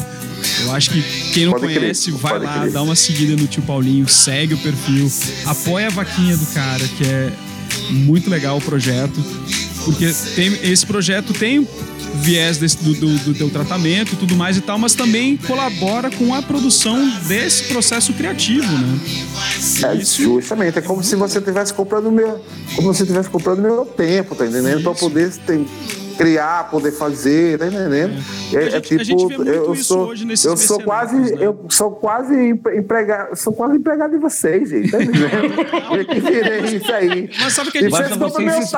Eu 0.63 0.73
acho 0.73 0.89
que 0.89 1.01
quem 1.33 1.45
não 1.45 1.53
pode 1.53 1.73
conhece, 1.73 2.11
crer, 2.11 2.21
vai 2.21 2.39
lá, 2.39 2.59
crer. 2.59 2.71
dá 2.71 2.81
uma 2.81 2.95
seguida 2.95 3.41
no 3.41 3.47
tio 3.47 3.61
Paulinho, 3.63 4.07
segue 4.07 4.53
o 4.53 4.57
perfil, 4.57 5.11
apoia 5.45 5.87
a 5.87 5.89
vaquinha 5.89 6.35
do 6.37 6.45
cara, 6.47 6.87
que 6.87 7.05
é 7.05 7.31
muito 7.89 8.29
legal 8.29 8.57
o 8.57 8.61
projeto. 8.61 9.23
Porque 9.85 10.13
tem, 10.35 10.71
esse 10.71 10.85
projeto 10.85 11.33
tem 11.33 11.67
viés 12.15 12.57
desse, 12.57 12.77
do, 12.77 12.93
do, 12.93 13.15
do, 13.19 13.33
teu 13.33 13.49
tratamento 13.49 14.13
e 14.13 14.15
tudo 14.15 14.35
mais 14.35 14.57
e 14.57 14.61
tal, 14.61 14.77
mas 14.77 14.93
também 14.93 15.37
colabora 15.37 16.09
com 16.09 16.33
a 16.33 16.41
produção 16.41 17.09
desse 17.27 17.65
processo 17.65 18.13
criativo, 18.13 18.71
né? 18.71 18.99
É, 19.83 19.95
Isso... 19.95 20.23
justamente, 20.23 20.77
é 20.77 20.81
como 20.81 21.03
se 21.03 21.15
você 21.15 21.39
estivesse 21.39 21.73
comprando 21.73 22.11
meu, 22.11 22.39
como 22.75 22.93
se 22.93 22.99
você 22.99 23.03
estivesse 23.03 23.29
comprando 23.29 23.61
meu 23.61 23.85
tempo, 23.85 24.35
tá 24.35 24.45
entendendo? 24.45 24.83
Para 24.83 24.93
poder 24.93 25.31
ter, 25.37 25.65
criar, 26.21 26.69
poder 26.69 26.91
fazer, 26.91 27.57
tá 27.57 27.65
entendendo? 27.65 28.13
É, 28.53 28.57
é, 28.57 28.77
é 28.77 28.81
tipo, 28.81 29.43
eu 29.43 29.75
sou, 29.75 30.13
eu 30.13 30.57
sou 30.57 30.79
quase, 30.81 31.17
né? 31.17 31.37
eu 31.39 31.65
sou 31.69 31.91
quase 31.91 32.49
empregado, 32.49 33.35
sou 33.35 33.53
quase 33.53 33.77
empregado 33.77 34.11
de 34.11 34.17
vocês, 34.17 34.69
gente, 34.69 34.91
tá 34.91 35.01
entendendo? 35.01 35.31
eu 35.97 36.05
que 36.05 36.19
virei 36.19 36.59
isso 36.75 36.91
aí. 36.93 37.29
Mas 37.41 37.53
sabe 37.53 37.71
que 37.71 37.79
a 37.79 37.81
gente 37.81 37.91
basta 37.91 38.15
vocês, 38.15 38.69
se, 38.69 38.75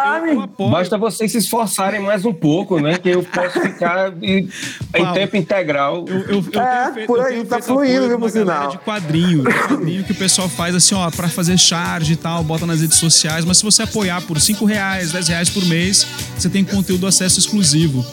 basta 0.71 0.97
vocês 0.97 1.31
se 1.31 1.37
esforçarem 1.39 1.99
mais 1.99 2.23
um 2.23 2.33
pouco, 2.33 2.79
né? 2.79 2.97
Que 2.97 3.09
eu 3.09 3.23
posso 3.23 3.59
ficar 3.59 4.13
em, 4.21 4.47
em 4.95 5.13
tempo 5.13 5.35
integral. 5.35 6.05
Eu, 6.07 6.19
eu, 6.21 6.45
eu 6.53 6.61
é, 6.61 6.93
feito, 6.93 7.07
por 7.07 7.19
aí, 7.19 7.43
tá 7.43 7.61
fluindo, 7.61 8.07
viu, 8.07 8.19
por 8.19 8.29
sinal. 8.29 8.69
De 8.69 8.77
quadrinho, 8.77 9.43
de 9.43 9.53
quadrinho 9.53 10.03
que 10.05 10.13
o 10.13 10.15
pessoal 10.15 10.47
faz 10.47 10.73
assim, 10.75 10.95
ó, 10.95 11.11
pra 11.11 11.27
fazer 11.27 11.57
charge 11.57 12.13
e 12.13 12.15
tal, 12.15 12.41
bota 12.43 12.65
nas 12.65 12.79
redes 12.79 12.97
sociais, 12.97 13.43
mas 13.43 13.57
se 13.57 13.63
você 13.65 13.83
apoiar 13.83 14.21
por 14.21 14.39
5 14.39 14.63
reais, 14.63 15.11
10 15.11 15.27
reais 15.27 15.49
por 15.49 15.65
mês, 15.65 16.07
você 16.37 16.49
tem 16.49 16.63
conteúdo 16.63 17.05
acesso 17.05 17.32
acesso 17.33 17.39
exclusivo. 17.47 18.05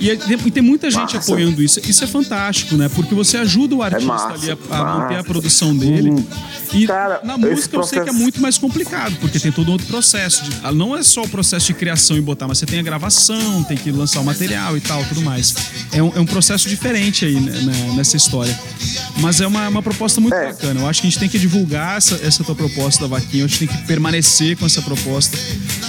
E, 0.00 0.10
é- 0.10 0.14
e 0.46 0.50
tem 0.50 0.62
muita 0.62 0.90
gente 0.90 1.14
Massa. 1.14 1.18
apoiando 1.32 1.62
isso. 1.62 1.80
Isso 1.88 2.02
é 2.02 2.06
fantástico, 2.06 2.76
né? 2.76 2.88
Porque 2.88 3.14
você 3.14 3.36
ajuda 3.36 3.74
o 3.76 3.82
artista 3.82 4.06
massa, 4.06 4.28
ali 4.34 4.50
a, 4.50 4.76
a 4.76 4.98
manter 4.98 5.16
a 5.18 5.24
produção 5.24 5.74
dele. 5.76 6.10
Hum. 6.10 6.24
E 6.72 6.86
Cara, 6.86 7.20
na 7.22 7.38
música 7.38 7.76
eu 7.76 7.82
sei 7.84 7.90
que 7.98 8.02
é 8.02 8.04
processo- 8.06 8.18
muito 8.22 8.40
mais 8.42 8.58
complicado, 8.58 9.16
porque 9.20 9.38
tem 9.38 9.52
todo 9.52 9.68
um 9.68 9.72
outro 9.72 9.86
processo. 9.86 10.42
de- 10.44 10.50
ah, 10.64 10.72
não 10.72 10.96
é 10.96 11.02
só 11.02 11.22
o 11.22 11.28
processo 11.28 11.66
de 11.68 11.74
criação 11.74 12.16
e 12.16 12.20
botar, 12.20 12.48
mas 12.48 12.58
você 12.58 12.66
tem 12.66 12.80
a 12.80 12.82
gravação, 12.82 13.62
tem 13.64 13.76
que 13.76 13.90
lançar 13.92 14.20
o 14.20 14.24
material 14.24 14.76
e 14.76 14.80
tal, 14.80 15.04
tudo 15.04 15.20
mais. 15.22 15.54
É 15.92 16.02
um, 16.02 16.12
é 16.16 16.20
um 16.20 16.26
processo 16.26 16.68
diferente 16.68 17.24
aí 17.24 17.34
né, 17.40 17.52
né, 17.60 17.92
nessa 17.96 18.16
história. 18.16 18.58
Mas 19.20 19.40
é 19.40 19.46
uma, 19.46 19.68
uma 19.68 19.82
proposta 19.82 20.20
muito 20.20 20.34
É. 20.34 20.46
bacana. 20.46 20.80
Eu 20.80 20.88
acho 20.88 21.00
que 21.00 21.06
a 21.06 21.10
gente 21.10 21.20
tem 21.20 21.28
que 21.28 21.38
divulgar 21.38 21.98
essa, 21.98 22.16
essa 22.16 22.42
tua 22.42 22.54
proposta 22.54 23.02
da 23.02 23.06
vaquinha. 23.16 23.44
A 23.44 23.46
gente 23.48 23.66
tem 23.66 23.68
que 23.68 23.86
permanecer 23.86 24.56
com 24.56 24.66
essa 24.66 24.82
proposta 24.82 25.38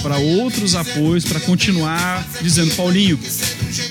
para 0.00 0.16
outros 0.18 0.76
apoios, 0.76 1.24
para 1.24 1.40
continuar 1.40 2.24
dizendo, 2.40 2.65
Paulinho, 2.70 3.18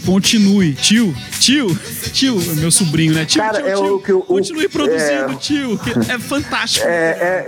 continue. 0.05 0.73
Tio, 0.73 1.13
tio, 1.39 1.67
tio, 2.11 2.35
meu 2.55 2.71
sobrinho, 2.71 3.13
né? 3.13 3.25
Tio, 3.25 3.41
Cara, 3.41 3.59
tio, 3.61 3.67
é 3.67 3.73
tio, 3.75 3.95
o 3.95 4.01
que 4.01 4.13
o- 4.13 4.21
continue 4.21 4.65
o- 4.65 4.69
produzindo, 4.69 5.31
é. 5.31 5.35
tio, 5.39 5.79
é 6.09 6.19
fantástico. 6.19 6.85
É, 6.87 7.45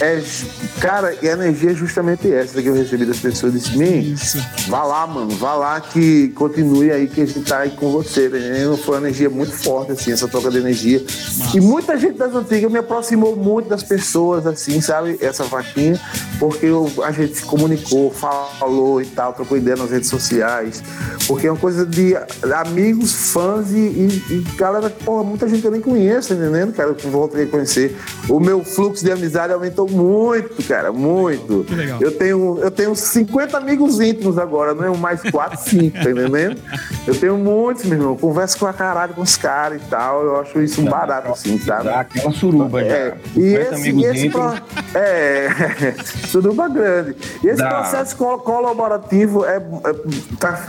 é, 0.00 0.04
é- 0.04 0.22
cara, 0.80 1.16
e 1.22 1.28
a 1.28 1.32
energia 1.32 1.70
é 1.70 1.74
justamente 1.74 2.30
essa 2.32 2.60
que 2.60 2.68
eu 2.68 2.74
recebi 2.74 3.04
das 3.04 3.18
pessoas. 3.18 3.52
Disse, 3.52 3.76
mim, 3.76 4.14
vá 4.68 4.82
lá, 4.84 5.06
mano, 5.06 5.30
vá 5.30 5.54
lá 5.54 5.80
que 5.80 6.28
continue 6.34 6.90
aí 6.90 7.06
que 7.08 7.20
a 7.22 7.26
gente 7.26 7.40
tá 7.42 7.60
aí 7.60 7.70
com 7.70 7.90
você, 7.90 8.28
né? 8.28 8.76
Foi 8.84 8.96
uma 8.98 9.06
energia 9.08 9.30
muito 9.30 9.52
forte, 9.52 9.92
assim, 9.92 10.12
essa 10.12 10.28
troca 10.28 10.50
de 10.50 10.58
energia. 10.58 11.02
E 11.54 11.60
muita 11.60 11.98
gente 11.98 12.16
das 12.16 12.34
antigas 12.34 12.70
me 12.70 12.78
aproximou 12.78 13.36
muito 13.36 13.68
das 13.68 13.82
pessoas, 13.82 14.46
assim, 14.46 14.80
sabe? 14.80 15.16
Essa 15.20 15.44
vaquinha, 15.44 15.98
porque 16.38 16.66
eu- 16.66 16.90
a 17.04 17.10
gente 17.12 17.36
se 17.36 17.42
comunicou, 17.42 18.10
falou 18.12 19.00
e 19.00 19.06
tal, 19.06 19.32
trocou 19.32 19.56
ideia 19.56 19.76
nas 19.76 19.90
redes 19.90 20.08
sociais. 20.08 20.59
Porque 21.26 21.46
é 21.46 21.50
uma 21.50 21.58
coisa 21.58 21.86
de 21.86 22.16
amigos, 22.54 23.32
fãs 23.32 23.70
e, 23.70 23.76
e, 23.76 24.22
e 24.30 24.56
galera, 24.56 24.90
porra, 24.90 25.24
muita 25.24 25.48
gente 25.48 25.60
que 25.60 25.66
eu 25.66 25.70
nem 25.70 25.80
conheço, 25.80 26.28
tá 26.28 26.34
entendendo, 26.34 26.72
cara? 26.72 26.94
Que 26.94 27.06
eu 27.06 27.28
que 27.28 27.46
conhecer. 27.46 27.96
O 28.28 28.40
meu 28.40 28.64
fluxo 28.64 29.04
de 29.04 29.10
amizade 29.10 29.52
aumentou 29.52 29.88
muito, 29.88 30.62
cara, 30.66 30.92
muito. 30.92 31.64
Que 31.64 31.74
legal. 31.74 31.98
Eu 32.00 32.12
tenho, 32.12 32.58
eu 32.60 32.70
tenho 32.70 32.94
50 32.94 33.56
amigos 33.56 34.00
íntimos 34.00 34.38
agora, 34.38 34.74
não 34.74 34.84
é 34.84 34.90
um 34.90 34.96
mais 34.96 35.22
4, 35.30 35.58
5, 35.70 35.94
tá 36.02 36.10
entendendo? 36.10 36.56
Eu 37.10 37.18
tenho 37.18 37.36
muitos, 37.36 37.84
meu 37.86 37.98
irmão. 37.98 38.16
Converso 38.16 38.56
com 38.58 38.66
a 38.66 38.72
caralho 38.72 39.14
com 39.14 39.22
os 39.22 39.36
caras 39.36 39.82
e 39.82 39.84
tal. 39.86 40.22
Eu 40.24 40.40
acho 40.40 40.60
isso 40.62 40.80
um 40.80 40.84
barato, 40.84 41.32
assim, 41.32 41.58
sabe? 41.58 41.88
Aquela 41.88 42.30
suruba 42.30 42.80
É, 42.80 43.14
já. 43.34 43.40
e 43.40 43.50
50 43.56 43.74
esse, 43.74 43.90
e 43.90 44.04
esse 44.04 44.30
pro- 44.30 44.54
é, 44.94 45.48
suruba 46.30 46.68
grande. 46.68 47.16
E 47.42 47.48
esse 47.48 47.62
processo 47.66 48.16
co- 48.16 48.38
colaborativo 48.38 49.44
é, 49.44 49.56
é- 49.56 49.60
tá, 50.38 50.68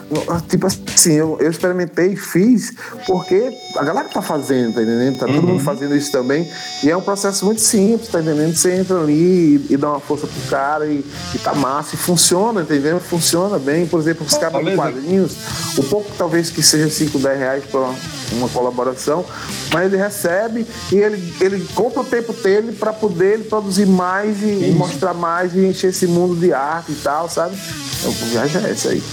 tipo 0.49 0.65
assim, 0.65 1.13
eu, 1.13 1.37
eu 1.39 1.51
experimentei 1.51 2.13
e 2.13 2.15
fiz 2.15 2.73
porque 3.05 3.51
a 3.77 3.83
galera 3.83 4.09
tá 4.09 4.21
fazendo, 4.21 4.73
tá 4.73 4.81
entendendo? 4.81 5.19
Tá 5.19 5.27
todo 5.27 5.43
mundo 5.43 5.61
fazendo 5.63 5.95
isso 5.95 6.11
também. 6.11 6.49
E 6.83 6.89
é 6.89 6.97
um 6.97 7.01
processo 7.01 7.45
muito 7.45 7.61
simples, 7.61 8.09
tá 8.09 8.19
entendendo? 8.19 8.55
Você 8.55 8.73
entra 8.75 8.99
ali 8.99 9.67
e, 9.69 9.73
e 9.73 9.77
dá 9.77 9.91
uma 9.91 9.99
força 9.99 10.25
pro 10.25 10.49
cara 10.49 10.87
e, 10.87 11.05
e 11.35 11.37
tá 11.37 11.53
massa. 11.53 11.95
E 11.95 11.97
funciona, 11.97 12.61
entendeu? 12.61 12.99
Funciona 12.99 13.59
bem. 13.59 13.85
Por 13.85 13.99
exemplo, 13.99 14.25
os 14.25 14.37
caras 14.37 14.75
quadrinhos, 14.75 15.37
o 15.77 15.83
pouco 15.83 16.09
talvez 16.31 16.49
que 16.49 16.63
seja 16.63 16.89
5, 16.89 17.19
10 17.19 17.39
reais 17.39 17.63
pra 17.69 17.93
uma 18.31 18.47
colaboração, 18.47 19.25
mas 19.73 19.85
ele 19.85 20.01
recebe 20.01 20.65
e 20.89 20.95
ele, 20.95 21.33
ele 21.41 21.67
compra 21.75 21.99
o 21.99 22.05
tempo 22.05 22.31
dele 22.31 22.71
para 22.71 22.93
poder 22.93 23.39
produzir 23.49 23.85
mais 23.85 24.41
e, 24.41 24.69
e 24.69 24.71
mostrar 24.71 25.13
mais 25.13 25.53
e 25.53 25.65
encher 25.65 25.89
esse 25.89 26.07
mundo 26.07 26.39
de 26.39 26.53
arte 26.53 26.93
e 26.93 26.95
tal, 26.95 27.29
sabe? 27.29 27.57
Então, 27.99 28.11
a 28.11 28.25
viagem 28.31 28.63
é 28.63 28.71
essa 28.71 28.89
aí. 28.89 29.03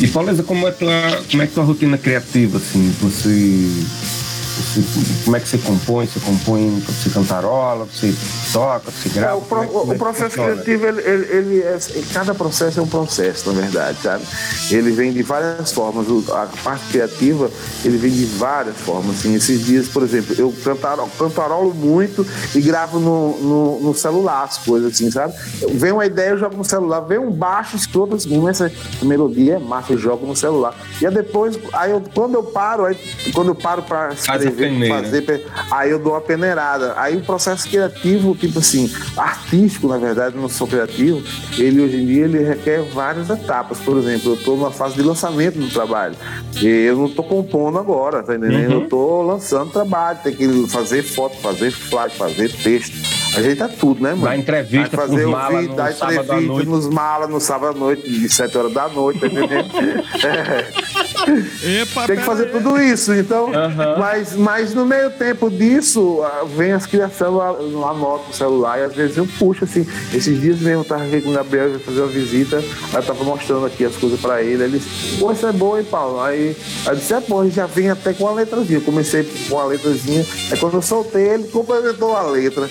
E 0.00 0.06
Pauleza, 0.06 0.42
como 0.42 0.66
é 0.66 0.70
tua, 0.70 0.92
como 1.30 1.42
é 1.42 1.46
tua 1.46 1.64
rotina 1.64 1.98
criativa, 1.98 2.56
assim? 2.56 2.94
Você, 3.02 3.68
você- 4.74 5.24
como 5.24 5.36
é 5.36 5.40
que 5.40 5.48
você 5.48 5.58
compõe? 5.58 6.06
Você 6.06 6.20
compõe, 6.20 6.80
você 6.86 7.10
cantarola, 7.10 7.84
você 7.86 8.14
toca, 8.52 8.90
você 8.90 9.08
É, 9.08 9.12
grava? 9.12 9.36
o, 9.36 9.42
pro- 9.42 9.62
é 9.62 9.66
que- 9.66 9.72
como 9.72 9.90
o 9.90 9.94
é 9.94 9.98
processo 9.98 10.34
criativo, 10.34 10.86
ele, 10.86 11.00
ele, 11.02 11.24
ele 11.36 11.62
é, 11.62 11.78
cada 12.12 12.34
processo 12.34 12.80
é 12.80 12.82
um 12.82 12.86
processo, 12.86 13.52
na 13.52 13.60
verdade, 13.60 13.98
sabe? 14.02 14.24
Ele 14.70 14.90
vem 14.92 15.12
de 15.12 15.22
várias 15.22 15.72
formas. 15.72 16.06
A 16.30 16.48
parte 16.62 16.84
criativa, 16.90 17.50
ele 17.84 17.96
vem 17.96 18.10
de 18.10 18.24
várias 18.24 18.76
formas. 18.76 19.18
Assim. 19.18 19.34
Esses 19.34 19.64
dias, 19.64 19.88
por 19.88 20.02
exemplo, 20.02 20.34
eu 20.38 20.52
cantaro, 20.64 21.08
cantarolo 21.18 21.74
muito 21.74 22.26
e 22.54 22.60
gravo 22.60 22.98
no, 22.98 23.38
no, 23.38 23.80
no 23.80 23.94
celular 23.94 24.44
as 24.44 24.58
coisas, 24.58 24.92
assim, 24.92 25.10
sabe? 25.10 25.34
Vem 25.72 25.92
uma 25.92 26.06
ideia, 26.06 26.30
eu 26.30 26.38
jogo 26.38 26.56
no 26.56 26.64
celular. 26.64 27.00
Vem 27.00 27.18
um 27.18 27.30
baixo, 27.30 27.76
escroto, 27.76 28.14
assim, 28.16 28.48
essa 28.48 28.70
melodia 29.02 29.54
é 29.56 29.58
massa, 29.58 29.92
eu 29.92 29.98
jogo 29.98 30.26
no 30.26 30.36
celular. 30.36 30.74
E 31.00 31.06
aí 31.06 31.12
depois, 31.12 31.58
aí 31.72 31.90
eu, 31.90 32.02
quando 32.14 32.34
eu 32.34 32.42
paro, 32.42 32.84
aí, 32.84 32.96
quando 33.32 33.48
eu 33.48 33.54
paro 33.54 33.82
pra 33.82 34.08
a 34.08 34.36
escrever, 34.64 34.88
fazer 34.88 35.44
aí 35.70 35.90
eu 35.90 35.98
dou 35.98 36.12
uma 36.12 36.20
peneirada. 36.20 36.94
Aí 36.96 37.16
o 37.16 37.20
processo 37.20 37.68
criativo, 37.68 38.34
tipo 38.34 38.58
assim, 38.58 38.92
artístico, 39.16 39.88
na 39.88 39.98
verdade, 39.98 40.36
não 40.36 40.48
sou 40.48 40.66
criativo, 40.66 41.22
ele 41.58 41.80
hoje 41.80 41.96
em 41.96 42.06
dia 42.06 42.24
ele 42.24 42.42
requer 42.42 42.82
várias 42.92 43.28
etapas. 43.30 43.78
Por 43.78 43.96
exemplo, 43.98 44.32
eu 44.32 44.34
estou 44.34 44.56
numa 44.56 44.70
fase 44.70 44.94
de 44.94 45.02
lançamento 45.02 45.58
do 45.58 45.68
trabalho. 45.68 46.14
E 46.60 46.66
eu 46.66 46.96
não 46.96 47.06
estou 47.06 47.24
compondo 47.24 47.78
agora, 47.78 48.22
tá 48.22 48.34
entendendo? 48.34 48.72
Eu 48.72 48.84
estou 48.84 49.22
lançando 49.22 49.70
trabalho, 49.70 50.18
tem 50.22 50.34
que 50.34 50.66
fazer 50.68 51.02
foto, 51.02 51.36
fazer 51.36 51.70
flyer, 51.70 52.10
fazer 52.10 52.52
texto. 52.52 53.17
Ajeita 53.36 53.68
tudo, 53.68 54.02
né, 54.02 54.10
mano? 54.10 54.24
Dá 54.24 54.36
entrevista 54.36 54.96
Vai 54.96 55.06
fazer 55.08 55.22
pros 55.22 55.34
o 55.34 55.48
vídeo, 55.48 55.68
no 55.68 55.76
dá 55.76 55.92
sábado 55.92 56.18
à 56.18 56.22
entrevista 56.42 56.64
nos 56.64 56.88
malas 56.88 57.30
no 57.30 57.40
sábado 57.40 57.76
à 57.76 57.78
noite, 57.78 58.10
de 58.10 58.28
7 58.28 58.58
horas 58.58 58.72
da 58.72 58.88
noite, 58.88 59.20
tá 59.20 59.26
entendendo? 59.26 59.68
É. 60.24 60.88
Epa, 61.82 62.06
Tem 62.06 62.16
que 62.16 62.22
fazer 62.22 62.46
aí. 62.46 62.52
tudo 62.52 62.80
isso, 62.80 63.12
então. 63.12 63.50
Mas, 63.98 64.34
mas 64.34 64.74
no 64.74 64.86
meio 64.86 65.10
tempo 65.10 65.50
disso, 65.50 66.22
ah, 66.22 66.44
vem 66.56 66.72
as 66.72 66.86
criações, 66.86 67.30
eu 67.30 67.86
anoto 67.86 68.28
no 68.28 68.34
celular 68.34 68.78
e 68.78 68.84
às 68.84 68.94
vezes 68.94 69.16
eu 69.16 69.26
puxo 69.38 69.64
assim. 69.64 69.86
Esses 70.12 70.40
dias 70.40 70.58
mesmo 70.60 70.80
eu 70.80 70.84
tava 70.84 71.04
aqui 71.04 71.20
com 71.20 71.30
o 71.30 71.34
Gabriel, 71.34 71.66
eu 71.66 71.72
ia 71.74 71.78
fazer 71.80 72.00
uma 72.00 72.08
visita, 72.08 72.58
aí 72.58 72.94
eu 72.94 73.02
tava 73.02 73.24
mostrando 73.24 73.66
aqui 73.66 73.84
as 73.84 73.96
coisas 73.96 74.18
pra 74.18 74.42
ele. 74.42 74.62
Ele 74.64 74.78
disse, 74.78 75.18
pô, 75.18 75.30
isso 75.30 75.46
é 75.46 75.52
bom, 75.52 75.76
hein, 75.76 75.84
Paulo? 75.84 76.20
Aí 76.20 76.28
aí 76.38 76.56
eu 76.86 76.94
disse, 76.96 77.14
é 77.14 77.20
bom, 77.20 77.48
já 77.48 77.66
vem 77.66 77.90
até 77.90 78.12
com 78.12 78.26
a 78.26 78.32
letrazinha. 78.32 78.78
Eu 78.78 78.82
comecei 78.82 79.28
com 79.48 79.58
a 79.58 79.64
letrazinha, 79.66 80.24
aí 80.50 80.58
quando 80.58 80.74
eu 80.74 80.82
soltei, 80.82 81.28
ele 81.28 81.44
complementou 81.48 82.16
a 82.16 82.22
letra. 82.22 82.68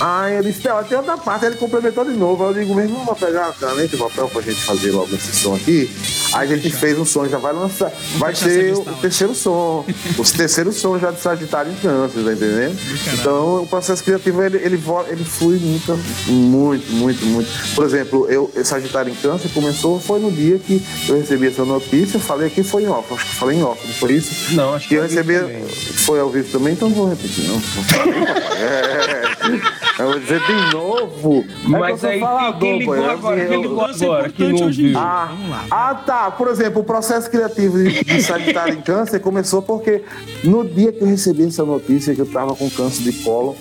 Aí 0.00 0.34
ele 0.36 0.50
disse, 0.52 0.66
"Não, 0.66 0.82
tem 0.82 0.96
outra 0.96 1.16
parte, 1.18 1.44
ele 1.44 1.56
complementou 1.56 2.04
de 2.04 2.12
novo. 2.12 2.42
Aí 2.44 2.50
eu 2.50 2.54
digo, 2.60 2.74
mesmo, 2.74 3.04
vamos 3.04 3.18
pegar 3.20 3.46
uma 3.46 3.52
caneta 3.52 3.94
e 3.94 3.98
papel 3.98 4.28
pra 4.28 4.40
gente 4.42 4.60
fazer 4.62 4.90
logo 4.92 5.14
esse 5.14 5.32
som 5.36 5.54
aqui. 5.54 5.90
Aí 6.32 6.52
a 6.52 6.56
gente 6.56 6.74
fez 6.74 6.98
um 6.98 7.04
som, 7.04 7.26
já 7.28 7.38
vai 7.38 7.52
lançar. 7.52 7.92
Vai 8.16 8.32
lista 8.32 8.48
o 8.80 8.84
lá. 8.84 8.92
terceiro 9.00 9.34
som. 9.34 9.84
O 10.18 10.24
terceiro 10.24 10.72
som 10.72 10.98
já 10.98 11.10
de 11.10 11.20
Sagitário 11.20 11.70
em 11.72 11.76
Câncer, 11.76 12.24
tá 12.24 12.32
entendendo? 12.32 12.78
Então 13.14 13.62
o 13.62 13.66
processo 13.66 14.02
criativo 14.02 14.42
ele, 14.42 14.56
ele, 14.58 14.82
ele 15.08 15.24
flui 15.24 15.58
muito, 15.58 15.98
muito, 16.28 16.92
muito, 16.92 17.26
muito. 17.26 17.50
Por 17.74 17.84
exemplo, 17.84 18.26
eu, 18.30 18.50
Sagitário 18.64 19.12
em 19.12 19.16
Câncer 19.16 19.50
começou, 19.52 20.00
foi 20.00 20.18
no 20.20 20.30
dia 20.30 20.58
que 20.58 20.82
eu 21.08 21.16
recebi 21.16 21.48
essa 21.48 21.64
notícia, 21.64 22.18
falei 22.20 22.46
aqui 22.46 22.62
foi 22.62 22.84
em 22.84 22.88
off, 22.88 23.12
acho 23.12 23.26
que 23.26 23.34
falei 23.34 23.58
em 23.58 23.62
off, 23.62 23.86
não 23.86 23.94
foi 23.94 24.12
isso? 24.14 24.54
Não, 24.54 24.74
acho 24.74 24.88
que 24.88 24.94
que 24.94 24.98
eu 24.98 25.02
recebi. 25.02 25.38
também. 25.38 25.64
Foi 25.68 26.20
ao 26.20 26.30
vivo 26.30 26.48
também, 26.50 26.72
então 26.72 26.88
não 26.88 26.96
vou 26.96 27.08
repetir, 27.08 27.44
não. 27.48 27.60
Papai. 27.60 28.40
É, 28.60 29.89
eu 30.00 30.10
vou 30.10 30.20
dizer 30.20 30.40
de 30.40 30.72
novo. 30.74 31.44
É 31.64 31.68
Mas 31.68 31.86
que 31.86 31.92
eu 31.92 31.98
sou 31.98 32.08
aí, 32.10 32.20
falador, 32.20 32.60
quem 32.60 32.78
ligou 32.78 33.10
agora? 33.10 33.46
Quem 33.46 33.62
ligou 33.62 33.84
agora? 33.84 34.28
Que 34.30 34.44
importante 34.44 34.60
não 34.60 34.68
hoje 34.68 34.82
em 34.82 34.86
ouviu. 34.86 34.92
dia. 34.92 34.98
ah, 34.98 35.64
ah, 35.70 35.94
tá. 35.94 36.30
Por 36.30 36.48
exemplo, 36.48 36.80
o 36.80 36.84
processo 36.84 37.30
criativo 37.30 37.78
de, 37.78 38.04
de 38.04 38.22
Sagitário 38.22 38.74
em 38.74 38.80
câncer 38.80 39.20
começou 39.20 39.62
porque 39.62 40.02
no 40.44 40.64
dia 40.64 40.92
que 40.92 41.02
eu 41.02 41.06
recebi 41.08 41.44
essa 41.46 41.64
notícia 41.64 42.14
que 42.14 42.20
eu 42.20 42.26
tava 42.26 42.54
com 42.54 42.68
câncer 42.70 43.02
de 43.02 43.12
colo, 43.22 43.56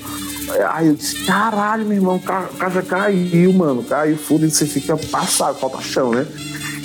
aí 0.74 0.88
eu 0.88 0.96
disse, 0.96 1.26
caralho, 1.26 1.86
meu 1.86 1.98
irmão, 1.98 2.22
a 2.26 2.42
casa 2.58 2.82
caiu, 2.82 3.54
mano. 3.54 3.84
Caiu 3.84 4.18
fundo 4.18 4.46
e 4.46 4.52
você 4.52 4.66
fica 4.66 4.96
passado, 4.98 5.58
falta 5.60 5.82
chão, 5.82 6.12
né? 6.12 6.26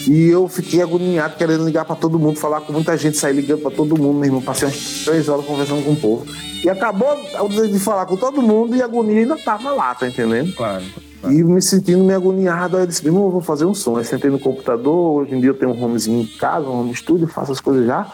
E 0.06 0.28
eu 0.28 0.48
fiquei 0.48 0.82
agoniado, 0.82 1.36
querendo 1.36 1.64
ligar 1.64 1.84
pra 1.84 1.96
todo 1.96 2.18
mundo, 2.18 2.38
falar 2.38 2.60
com 2.60 2.72
muita 2.72 2.96
gente, 2.96 3.16
sair 3.16 3.34
ligando 3.34 3.62
pra 3.62 3.70
todo 3.70 3.96
mundo, 3.96 4.18
meu 4.18 4.24
irmão. 4.24 4.42
Passei 4.42 4.68
umas 4.68 5.04
três 5.04 5.28
horas 5.28 5.44
conversando 5.44 5.84
com 5.84 5.92
o 5.92 5.96
povo. 5.96 6.26
E 6.62 6.68
acabou 6.68 7.08
de 7.70 7.78
falar 7.78 8.06
com 8.06 8.16
todo 8.16 8.42
mundo 8.42 8.74
e 8.74 8.82
a 8.82 8.84
agonia 8.84 9.20
ainda 9.20 9.36
tava 9.36 9.70
lá, 9.72 9.94
tá 9.94 10.06
entendendo? 10.06 10.54
Claro. 10.54 10.84
E 11.24 11.42
me 11.42 11.60
sentindo 11.62 12.04
meio 12.04 12.18
agoniado, 12.18 12.76
aí 12.76 12.82
eu 12.82 12.86
disse, 12.86 13.02
meu 13.02 13.14
irmão, 13.14 13.30
vou 13.30 13.40
fazer 13.40 13.64
um 13.64 13.74
som. 13.74 13.96
Aí 13.96 14.04
sentei 14.04 14.30
no 14.30 14.38
computador, 14.38 15.22
hoje 15.22 15.34
em 15.34 15.40
dia 15.40 15.50
eu 15.50 15.54
tenho 15.54 15.72
um 15.72 15.84
homezinho 15.84 16.22
em 16.22 16.26
casa, 16.38 16.66
um 16.66 16.80
home 16.80 16.94
studio, 16.94 17.26
faço 17.26 17.52
as 17.52 17.60
coisas 17.60 17.86
já. 17.86 18.06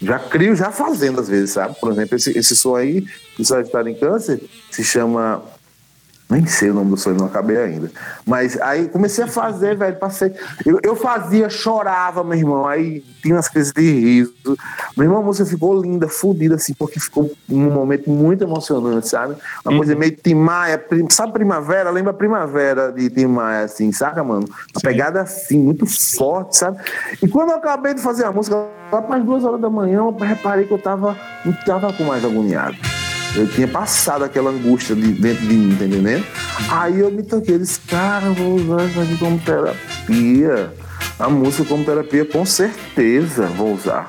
Já 0.00 0.18
crio, 0.18 0.56
já 0.56 0.72
fazendo 0.72 1.20
às 1.20 1.28
vezes, 1.28 1.50
sabe? 1.50 1.76
Por 1.80 1.92
exemplo, 1.92 2.16
esse, 2.16 2.36
esse 2.36 2.56
som 2.56 2.74
aí, 2.74 3.04
que 3.36 3.44
só 3.44 3.60
está 3.60 3.88
em 3.88 3.94
câncer, 3.94 4.42
se 4.70 4.82
chama 4.82 5.42
Nem 6.32 6.46
sei 6.46 6.70
o 6.70 6.74
nome 6.74 6.90
do 6.90 6.96
sonho, 6.96 7.16
não 7.16 7.26
acabei 7.26 7.58
ainda. 7.58 7.90
Mas 8.26 8.58
aí 8.62 8.88
comecei 8.88 9.24
a 9.24 9.26
fazer, 9.26 9.76
velho, 9.76 9.96
passei. 9.96 10.32
Eu, 10.64 10.80
eu 10.82 10.96
fazia, 10.96 11.50
chorava, 11.50 12.24
meu 12.24 12.38
irmão. 12.38 12.66
Aí 12.66 13.04
tinha 13.20 13.34
umas 13.34 13.48
crises 13.48 13.70
de 13.70 13.82
riso. 13.82 14.32
Meu 14.96 15.04
irmão, 15.04 15.18
a 15.18 15.22
música 15.22 15.44
ficou 15.44 15.78
linda, 15.78 16.08
fodida, 16.08 16.54
assim, 16.54 16.72
porque 16.72 16.98
ficou 16.98 17.30
um 17.50 17.70
momento 17.70 18.08
muito 18.08 18.42
emocionante, 18.44 19.08
sabe? 19.08 19.36
Uma 19.62 19.72
uhum. 19.72 19.76
coisa 19.76 19.94
meio 19.94 20.16
Timaya, 20.16 20.78
prim, 20.78 21.06
sabe 21.10 21.34
primavera? 21.34 21.90
Lembra 21.90 22.12
a 22.12 22.14
primavera 22.14 22.90
de 22.90 23.10
Timaya, 23.10 23.64
assim, 23.64 23.92
saca, 23.92 24.24
mano? 24.24 24.46
Uma 24.48 24.80
Sim. 24.80 24.86
pegada 24.86 25.20
assim, 25.20 25.58
muito 25.58 25.84
forte, 25.86 26.56
sabe? 26.56 26.78
E 27.22 27.28
quando 27.28 27.50
eu 27.50 27.56
acabei 27.56 27.92
de 27.92 28.00
fazer 28.00 28.24
a 28.24 28.32
música, 28.32 28.56
lá 28.90 29.02
para 29.02 29.16
as 29.16 29.24
duas 29.24 29.44
horas 29.44 29.60
da 29.60 29.68
manhã, 29.68 29.98
eu 29.98 30.16
reparei 30.16 30.64
que 30.64 30.72
eu 30.72 30.78
tava, 30.78 31.14
não 31.44 31.52
tava 31.66 31.92
com 31.92 32.04
mais 32.04 32.24
agoniado. 32.24 33.01
Eu 33.34 33.48
tinha 33.48 33.66
passado 33.66 34.24
aquela 34.24 34.50
angústia 34.50 34.94
de, 34.94 35.12
dentro 35.12 35.46
de 35.46 35.54
mim, 35.54 35.74
tá 35.76 35.86
entendendo? 35.86 36.24
Aí 36.70 37.00
eu 37.00 37.10
me 37.10 37.22
toquei, 37.22 37.58
disse, 37.58 37.80
cara, 37.80 38.30
vou 38.30 38.56
usar 38.56 38.84
isso 38.84 39.00
aqui 39.00 39.16
como 39.16 39.38
terapia. 39.38 40.72
A 41.18 41.28
música 41.28 41.64
como 41.64 41.84
terapia, 41.84 42.24
com 42.24 42.44
certeza 42.44 43.46
vou 43.46 43.74
usar. 43.74 44.08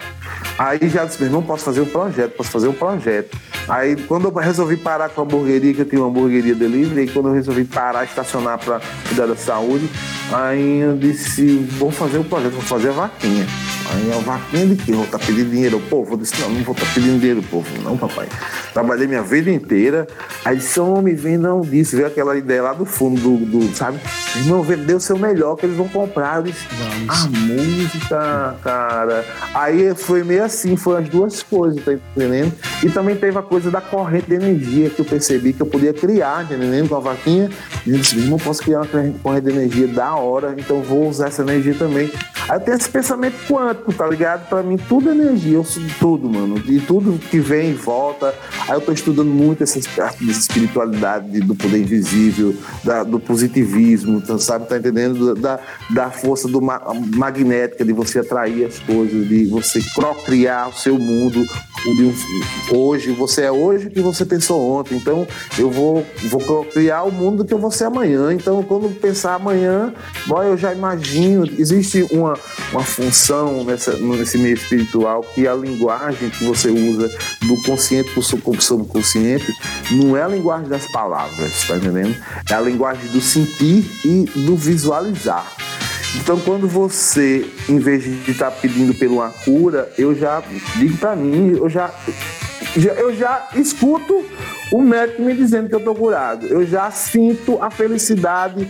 Aí 0.58 0.90
já 0.90 1.06
disse, 1.06 1.24
não 1.26 1.42
posso 1.42 1.64
fazer 1.64 1.82
um 1.82 1.86
projeto, 1.86 2.36
posso 2.36 2.52
fazer 2.52 2.68
um 2.68 2.74
projeto. 2.74 3.38
Aí 3.68 3.96
quando 3.96 4.28
eu 4.28 4.34
resolvi 4.34 4.76
parar 4.76 5.10
com 5.10 5.22
a 5.22 5.24
hamburgueria, 5.24 5.74
que 5.74 5.82
eu 5.82 5.86
tinha 5.86 6.02
uma 6.02 6.10
hamburgueria 6.10 6.54
delivery, 6.54 7.06
e 7.06 7.08
quando 7.08 7.30
eu 7.30 7.34
resolvi 7.34 7.64
parar, 7.64 8.04
estacionar 8.04 8.60
para 8.60 8.82
cuidar 9.08 9.26
da 9.26 9.36
saúde, 9.36 9.90
aí 10.32 10.80
eu 10.80 10.98
disse, 10.98 11.58
vou 11.78 11.92
fazer 11.92 12.18
um 12.18 12.24
projeto, 12.24 12.52
vou 12.52 12.62
fazer 12.62 12.90
a 12.90 12.94
vaquinha. 12.94 13.48
Aí 13.90 14.12
a 14.14 14.18
vaquinha 14.20 14.68
de 14.68 14.76
quê? 14.76 14.92
Vou 14.94 15.04
estar 15.04 15.20
tá 15.20 15.26
pedindo 15.26 15.50
dinheiro 15.50 15.76
ao 15.76 15.82
povo? 15.82 16.14
Eu 16.14 16.18
disse, 16.18 16.40
não, 16.42 16.50
não 16.50 16.64
vou 16.64 16.74
estar 16.74 16.86
tá 16.86 16.92
pedindo 16.94 17.20
dinheiro 17.20 17.40
ao 17.40 17.46
povo, 17.46 17.68
não, 17.84 17.98
papai. 17.98 18.28
Trabalhei 18.74 19.08
minha 19.08 19.22
vida 19.22 19.52
inteira. 19.52 20.08
Aí 20.46 20.58
disse, 20.58 20.80
homem, 20.80 21.16
vendam 21.16 21.62
disso. 21.62 21.96
Veio 21.96 22.08
aquela 22.08 22.38
ideia 22.38 22.64
lá 22.64 22.74
do 22.74 22.86
fundo, 22.86 23.20
do, 23.20 23.46
do 23.46 23.76
sabe? 23.76 24.00
Irmão, 24.36 24.64
vendeu 24.64 24.98
o 24.98 25.00
seu 25.00 25.18
melhor 25.18 25.56
que 25.56 25.66
eles 25.66 25.78
vão 25.78 25.88
comprar. 25.88 26.38
Eu 26.38 26.44
disse, 26.44 26.66
Vamos. 26.72 27.10
a 27.10 27.28
música, 27.28 28.56
cara. 28.64 29.26
Aí 29.54 29.94
foi 29.96 30.24
meio 30.24 30.44
assim, 30.44 30.76
foi 30.76 30.98
as 30.98 31.10
duas 31.10 31.44
coisas, 31.44 31.84
tá 31.84 31.94
entendendo? 31.94 32.54
E 32.82 32.90
também 32.90 33.16
teve 33.16 33.38
a 33.38 33.42
coisa 33.44 33.70
da 33.70 33.82
corrente 33.82 34.28
de 34.28 34.36
energia 34.36 34.90
que 34.90 35.00
eu 35.00 35.06
percebi 35.06 35.54
que 35.54 35.62
eu 35.62 35.68
podia 35.68 35.94
criar, 35.94 36.48
tá 36.48 36.56
entendendo? 36.56 36.90
Com 36.90 36.96
a 36.96 37.00
vaquinha. 37.00 37.50
E 37.86 37.92
eu 37.92 37.98
disse, 37.98 38.18
irmão, 38.18 38.40
posso 38.40 38.62
criar 38.64 38.82
uma 38.82 39.14
corrente 39.22 39.46
de 39.46 39.52
energia 39.52 39.88
da 39.88 40.16
hora, 40.16 40.56
então 40.58 40.82
vou 40.82 41.08
usar 41.08 41.28
essa 41.28 41.42
energia 41.42 41.76
também. 41.76 42.12
Aí 42.50 42.58
eu 42.58 42.60
tenho 42.60 42.78
esse 42.78 42.90
pensamento 42.90 43.36
quântico, 43.74 43.94
tá 43.94 44.08
ligado? 44.08 44.48
Pra 44.48 44.62
mim, 44.62 44.78
tudo 44.78 45.10
é 45.10 45.14
energia, 45.14 45.56
eu 45.56 45.64
sou 45.64 45.84
tudo, 46.00 46.30
mano. 46.30 46.60
De 46.60 46.80
tudo 46.82 47.18
que 47.18 47.40
vem 47.40 47.72
e 47.72 47.74
volta. 47.74 48.34
Aí 48.68 48.76
eu 48.76 48.82
tô 48.82 48.92
estudando 48.92 49.30
muito 49.30 49.64
essas 49.64 49.88
partes 49.88 50.26
de 50.26 50.32
espiritualidade, 50.32 51.40
do 51.42 51.56
poder 51.56 51.80
invisível, 51.80 52.56
da, 52.84 53.04
do 53.04 53.20
positivismo, 53.20 54.18
então, 54.18 54.38
sabe? 54.38 54.68
Tá 54.68 54.78
entendendo? 54.78 55.36
Da, 55.36 55.60
da 55.90 56.10
força 56.10 56.48
do 56.48 56.62
ma 56.62 56.82
magnética, 57.16 57.84
de 57.84 57.94
você 57.94 58.20
atrair 58.20 58.66
as 58.66 58.80
coisas, 58.80 59.28
de 59.28 59.46
você 59.46 59.80
procriar 59.96 60.70
o 60.70 60.74
seu 60.74 60.98
mundo. 60.98 61.44
Hoje, 62.72 63.12
você 63.12 63.44
é 63.44 63.52
hoje 63.52 63.90
que 63.90 64.00
você 64.00 64.26
pensou 64.26 64.62
ontem. 64.62 64.96
Então, 64.96 65.28
eu 65.58 65.70
vou, 65.70 66.06
vou 66.30 66.64
criar 66.66 67.04
o 67.04 67.12
mundo 67.12 67.44
que 67.44 67.54
eu 67.54 67.58
vou 67.58 67.72
ser 67.72 67.86
amanhã. 67.86 68.32
Então, 68.32 68.64
quando 68.64 68.90
pensar 69.00 69.36
amanhã, 69.36 69.94
boy, 70.26 70.48
eu 70.48 70.58
já 70.58 70.74
imagino. 70.74 71.46
Existe 71.58 72.04
uma 72.12 72.40
uma, 72.72 72.84
função 72.84 73.63
nessa, 73.64 73.98
nesse 73.98 74.38
meio 74.38 74.56
espiritual 74.56 75.22
que 75.34 75.48
a 75.48 75.54
linguagem 75.54 76.30
que 76.30 76.44
você 76.44 76.70
usa 76.70 77.10
do 77.42 77.62
consciente 77.64 78.12
para 78.12 78.20
o 78.20 78.24
subconsciente 78.24 79.54
não 79.92 80.16
é 80.16 80.24
a 80.24 80.28
linguagem 80.28 80.68
das 80.68 80.86
palavras, 80.92 81.64
tá 81.68 81.78
entendendo? 81.78 82.16
É 82.50 82.54
a 82.54 82.62
linguagem 82.62 83.10
do 83.12 83.22
sentir 83.22 83.86
e 84.06 84.26
do 84.46 84.56
visualizar. 84.56 85.46
Então, 86.16 86.40
quando 86.40 86.68
você, 86.68 87.46
em 87.68 87.80
vez 87.80 88.04
de 88.04 88.32
estar 88.32 88.52
tá 88.52 88.58
pedindo 88.62 88.94
por 88.94 89.08
uma 89.08 89.30
cura, 89.30 89.92
eu 89.98 90.14
já 90.14 90.44
digo 90.76 90.98
para 90.98 91.16
mim, 91.16 91.58
eu 91.58 91.68
já, 91.68 91.92
eu 92.76 93.16
já 93.16 93.50
escuto 93.56 94.24
o 94.72 94.82
médico 94.82 95.22
me 95.22 95.34
dizendo 95.34 95.70
que 95.70 95.76
eu 95.76 95.80
tô 95.80 95.94
curado. 95.94 96.46
Eu 96.46 96.66
já 96.66 96.90
sinto 96.92 97.62
a 97.62 97.70
felicidade 97.70 98.68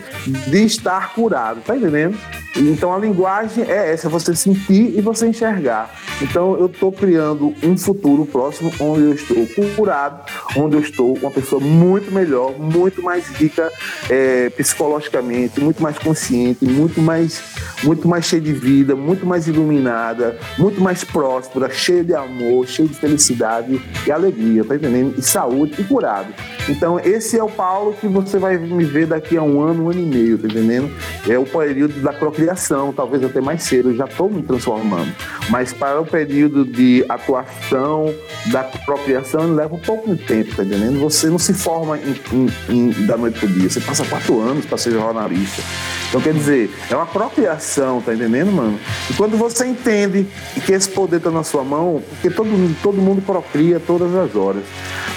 de 0.48 0.66
estar 0.66 1.14
curado, 1.14 1.62
tá 1.62 1.76
entendendo? 1.76 2.18
Então 2.56 2.94
a 2.94 2.98
linguagem 2.98 3.64
é 3.64 3.92
essa, 3.92 4.08
você 4.08 4.36
sentir 4.36 4.98
e 4.98 5.02
você 5.02 5.28
enxergar. 5.28 5.94
Então 6.22 6.58
eu 6.58 6.68
estou 6.68 6.92
criando 6.92 7.54
um 7.64 7.78
futuro 7.78 8.26
próximo 8.26 8.72
onde 8.80 9.02
eu 9.02 9.14
estou 9.14 9.46
curado, 9.76 10.24
onde 10.56 10.76
eu 10.76 10.82
estou 10.82 11.18
uma 11.18 11.32
pessoa 11.32 11.62
muito 11.62 12.12
melhor, 12.12 12.58
muito 12.60 13.02
mais 13.02 13.28
rica 13.30 13.72
é, 14.10 14.50
psicologicamente, 14.52 15.60
muito 15.60 15.82
mais 15.82 15.98
consciente, 15.98 16.64
muito 16.66 17.02
mais, 17.02 17.42
muito 17.84 18.08
mais 18.08 18.26
cheia 18.26 18.42
de 18.42 18.54
vida, 18.54 18.96
muito 18.96 19.26
mais 19.26 19.48
iluminada, 19.48 20.38
muito 20.58 20.82
mais 20.82 21.04
próspera, 21.04 21.70
cheia 21.70 22.04
de 22.04 22.14
amor, 22.14 22.68
cheia 22.68 22.88
de 22.88 22.96
felicidade 22.96 23.82
e 24.06 24.12
alegria, 24.12 24.64
tá 24.64 24.76
entendendo? 24.76 25.16
E 25.18 25.22
saúde 25.22 25.76
e 25.80 25.84
curado. 25.84 26.34
Então 26.70 27.00
esse 27.00 27.38
é 27.38 27.44
o 27.44 27.50
Paulo 27.50 27.94
que 27.94 28.08
você 28.08 28.38
vai 28.38 28.58
me 28.58 28.84
ver 28.84 29.08
daqui 29.08 29.38
a 29.38 29.44
um 29.44 29.62
ano, 29.62 29.86
um 29.86 29.90
ano 29.90 30.00
e 30.00 30.06
meio, 30.06 30.38
tá 30.38 30.48
entendendo? 30.48 30.92
É 31.28 31.38
o 31.38 31.46
período 31.46 32.02
da 32.02 32.14
procriação 32.14 32.44
criação, 32.44 32.94
talvez 32.94 33.24
até 33.24 33.40
mais 33.40 33.64
cedo, 33.64 33.90
eu 33.90 33.96
já 33.96 34.06
estou 34.06 34.30
me 34.30 34.42
transformando. 34.42 35.14
Mas 35.50 35.72
para 35.74 36.00
o 36.00 36.06
período 36.06 36.66
de 36.66 37.06
atuação 37.08 38.14
da 38.48 38.64
procriação, 38.64 39.54
leva 39.54 39.76
um 39.76 39.80
pouco 39.80 40.14
de 40.14 40.24
tempo, 40.24 40.56
tá 40.56 40.64
entendendo? 40.64 41.00
Você 41.00 41.28
não 41.28 41.40
se 41.40 41.54
forma 41.54 41.98
em, 41.98 42.16
em, 42.32 42.50
em, 42.70 43.06
da 43.06 43.18
noite 43.18 43.40
para 43.40 43.48
o 43.48 43.52
dia, 43.52 43.70
você 43.70 43.80
passa 43.80 44.06
quatro 44.06 44.42
anos 44.42 44.66
para 44.66 44.78
ser 44.78 44.92
jornalista. 44.92 45.62
Então, 46.10 46.22
quer 46.22 46.34
dizer, 46.34 46.70
é 46.90 46.96
uma 46.96 47.06
procriação, 47.06 48.02
tá 48.02 48.14
entendendo, 48.14 48.52
mano? 48.52 48.80
E 49.10 49.14
quando 49.14 49.38
você 49.38 49.66
entende 49.66 50.28
que 50.66 50.72
esse 50.72 50.90
poder 50.90 51.18
está 51.18 51.32
na 51.32 51.44
sua 51.44 51.64
mão, 51.64 52.04
porque 52.10 52.30
todo, 52.30 52.50
todo 52.82 52.98
mundo 52.98 53.22
procria 53.22 53.80
todas 53.80 54.14
as 54.16 54.36
horas, 54.36 54.64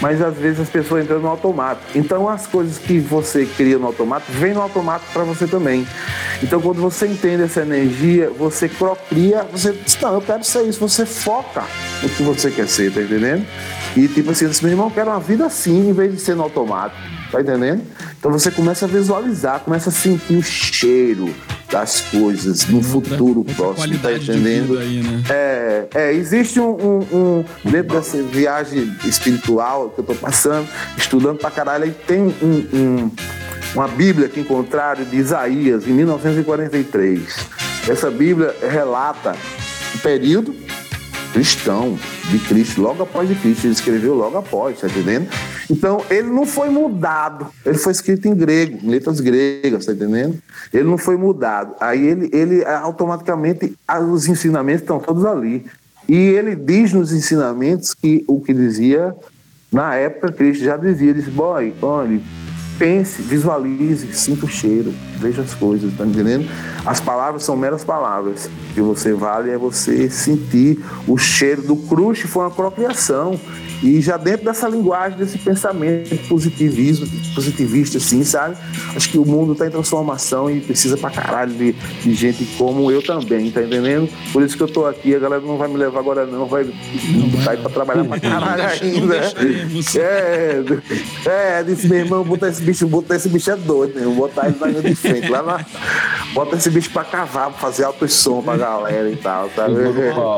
mas 0.00 0.22
às 0.22 0.36
vezes 0.36 0.60
as 0.60 0.70
pessoas 0.70 1.04
entram 1.04 1.20
no 1.20 1.28
automático. 1.36 1.86
Então, 1.94 2.28
as 2.28 2.46
coisas 2.46 2.78
que 2.78 2.98
você 2.98 3.46
cria 3.46 3.78
no 3.78 3.86
automático, 3.86 4.32
vem 4.32 4.54
no 4.54 4.62
automático 4.62 5.12
para 5.12 5.24
você 5.24 5.46
também. 5.46 5.86
Então, 6.42 6.60
quando 6.60 6.80
você 6.80 7.06
entende 7.06 7.42
essa 7.42 7.62
energia, 7.62 8.30
você 8.30 8.68
procria, 8.68 9.44
você 9.44 9.72
diz, 9.72 9.98
não, 10.00 10.14
eu 10.14 10.20
quero 10.20 10.44
ser 10.44 10.62
isso, 10.64 10.80
você 10.80 11.06
foca 11.06 11.64
no 12.02 12.08
que 12.08 12.22
você 12.22 12.50
quer 12.50 12.68
ser, 12.68 12.92
tá 12.92 13.00
entendendo? 13.00 13.46
E 13.96 14.08
tipo 14.08 14.30
assim, 14.30 14.46
meu 14.62 14.72
irmão, 14.72 14.86
eu 14.88 14.90
quero 14.90 15.10
uma 15.10 15.20
vida 15.20 15.46
assim, 15.46 15.88
em 15.88 15.92
vez 15.92 16.12
de 16.12 16.20
ser 16.20 16.34
no 16.34 16.42
automático, 16.42 17.00
tá 17.30 17.40
entendendo? 17.40 17.82
Então 18.18 18.30
você 18.30 18.50
começa 18.50 18.86
a 18.86 18.88
visualizar, 18.88 19.60
começa 19.60 19.90
a 19.90 19.92
sentir 19.92 20.36
o 20.36 20.42
cheiro 20.42 21.34
das 21.70 22.00
coisas 22.00 22.66
no 22.66 22.82
futuro 22.82 23.44
próximo, 23.44 23.98
tá 23.98 24.12
entendendo? 24.12 24.78
Aí, 24.78 25.02
né? 25.02 25.22
é, 25.28 25.86
é, 25.94 26.12
existe 26.12 26.60
um, 26.60 26.70
um, 26.70 26.98
um, 27.12 27.44
dentro 27.70 27.96
dessa 27.96 28.22
viagem 28.22 28.94
espiritual 29.04 29.90
que 29.90 30.00
eu 30.00 30.04
tô 30.04 30.14
passando, 30.14 30.68
estudando 30.96 31.38
pra 31.38 31.50
caralho, 31.50 31.84
aí 31.84 31.90
tem 32.06 32.22
um, 32.22 32.66
um 32.72 33.10
uma 33.74 33.88
Bíblia 33.88 34.26
que 34.28 34.40
encontraram 34.40 35.04
de 35.04 35.16
Isaías, 35.16 35.86
em 35.86 35.92
1943. 35.92 37.36
Essa 37.86 38.10
Bíblia 38.10 38.56
relata 38.62 39.36
o 39.94 39.98
período 39.98 40.54
cristão 41.32 41.98
de 42.30 42.38
Cristo, 42.38 42.80
logo 42.80 43.02
após 43.02 43.28
de 43.28 43.34
Cristo. 43.34 43.66
Ele 43.66 43.74
escreveu 43.74 44.14
logo 44.14 44.38
após, 44.38 44.80
tá 44.80 44.86
entendendo? 44.86 45.28
Então, 45.70 46.02
ele 46.10 46.28
não 46.28 46.46
foi 46.46 46.68
mudado. 46.68 47.46
Ele 47.64 47.78
foi 47.78 47.92
escrito 47.92 48.28
em 48.28 48.34
grego, 48.34 48.78
em 48.82 48.88
letras 48.88 49.20
gregas, 49.20 49.86
tá 49.86 49.92
entendendo? 49.92 50.38
Ele 50.72 50.84
não 50.84 50.98
foi 50.98 51.16
mudado. 51.16 51.74
Aí 51.80 52.06
ele, 52.06 52.30
ele 52.32 52.64
automaticamente, 52.64 53.76
os 54.10 54.28
ensinamentos 54.28 54.82
estão 54.82 54.98
todos 55.00 55.24
ali. 55.24 55.66
E 56.08 56.14
ele 56.14 56.54
diz 56.54 56.92
nos 56.92 57.12
ensinamentos 57.12 57.92
que 57.92 58.24
o 58.28 58.40
que 58.40 58.54
dizia 58.54 59.14
na 59.72 59.94
época 59.94 60.32
Cristo 60.32 60.64
já 60.64 60.76
dizia, 60.76 61.12
disse, 61.12 61.30
boy, 61.30 61.74
olha, 61.82 62.20
pense, 62.78 63.20
visualize, 63.20 64.12
sinta 64.12 64.46
o 64.46 64.48
cheiro, 64.48 64.94
veja 65.18 65.42
as 65.42 65.54
coisas, 65.54 65.92
tá 65.96 66.06
entendendo? 66.06 66.48
As 66.84 67.00
palavras 67.00 67.42
são 67.42 67.56
meras 67.56 67.82
palavras. 67.82 68.46
O 68.46 68.74
que 68.74 68.80
você 68.80 69.12
vale 69.12 69.50
é 69.50 69.58
você 69.58 70.08
sentir 70.08 70.78
o 71.08 71.18
cheiro 71.18 71.62
do 71.62 71.76
crush, 71.76 72.22
foi 72.22 72.44
uma 72.44 72.50
procriação. 72.50 73.38
E 73.82 74.00
já 74.00 74.16
dentro 74.16 74.44
dessa 74.46 74.68
linguagem, 74.68 75.18
desse 75.18 75.38
pensamento 75.38 76.16
positivismo, 76.28 77.06
positivista, 77.34 77.98
assim, 77.98 78.24
sabe? 78.24 78.56
Acho 78.94 79.10
que 79.10 79.18
o 79.18 79.24
mundo 79.24 79.52
está 79.52 79.66
em 79.66 79.70
transformação 79.70 80.50
e 80.50 80.60
precisa 80.60 80.96
pra 80.96 81.10
caralho 81.10 81.52
de, 81.52 81.72
de, 81.72 82.14
gente 82.14 82.44
como 82.56 82.90
eu 82.90 83.02
também, 83.02 83.50
tá 83.50 83.62
entendendo? 83.62 84.08
Por 84.32 84.42
isso 84.42 84.56
que 84.56 84.62
eu 84.62 84.68
tô 84.68 84.86
aqui, 84.86 85.14
a 85.14 85.18
galera 85.18 85.42
não 85.42 85.56
vai 85.56 85.68
me 85.68 85.76
levar 85.76 86.00
agora, 86.00 86.26
não, 86.26 86.46
vai 86.46 86.64
sair 87.44 87.58
pra 87.58 87.70
trabalhar 87.70 88.04
pra 88.04 88.18
caralho 88.18 88.62
ainda. 88.82 89.16
É, 89.98 90.62
é, 91.26 91.62
disse, 91.62 91.88
meu 91.88 91.98
irmão, 91.98 92.24
botar 92.24 92.48
esse 92.48 92.62
bicho, 92.62 92.86
botar 92.86 93.16
esse 93.16 93.28
bicho 93.28 93.50
é 93.50 93.56
doido, 93.56 93.98
né? 93.98 94.06
Botar 94.06 94.48
ele 94.48 94.56
na 94.58 94.66
linha 94.68 94.82
de 94.82 94.94
frente, 94.94 95.28
lá 95.28 95.42
na. 95.42 95.66
Bota 96.32 96.56
esse 96.56 96.70
bicho 96.70 96.90
pra 96.90 97.04
cavar, 97.04 97.50
pra 97.50 97.58
fazer 97.58 97.84
alto 97.84 98.06
som 98.08 98.42
pra 98.42 98.56
galera 98.56 99.10
e 99.10 99.16
tal, 99.16 99.50
sabe? 99.54 99.74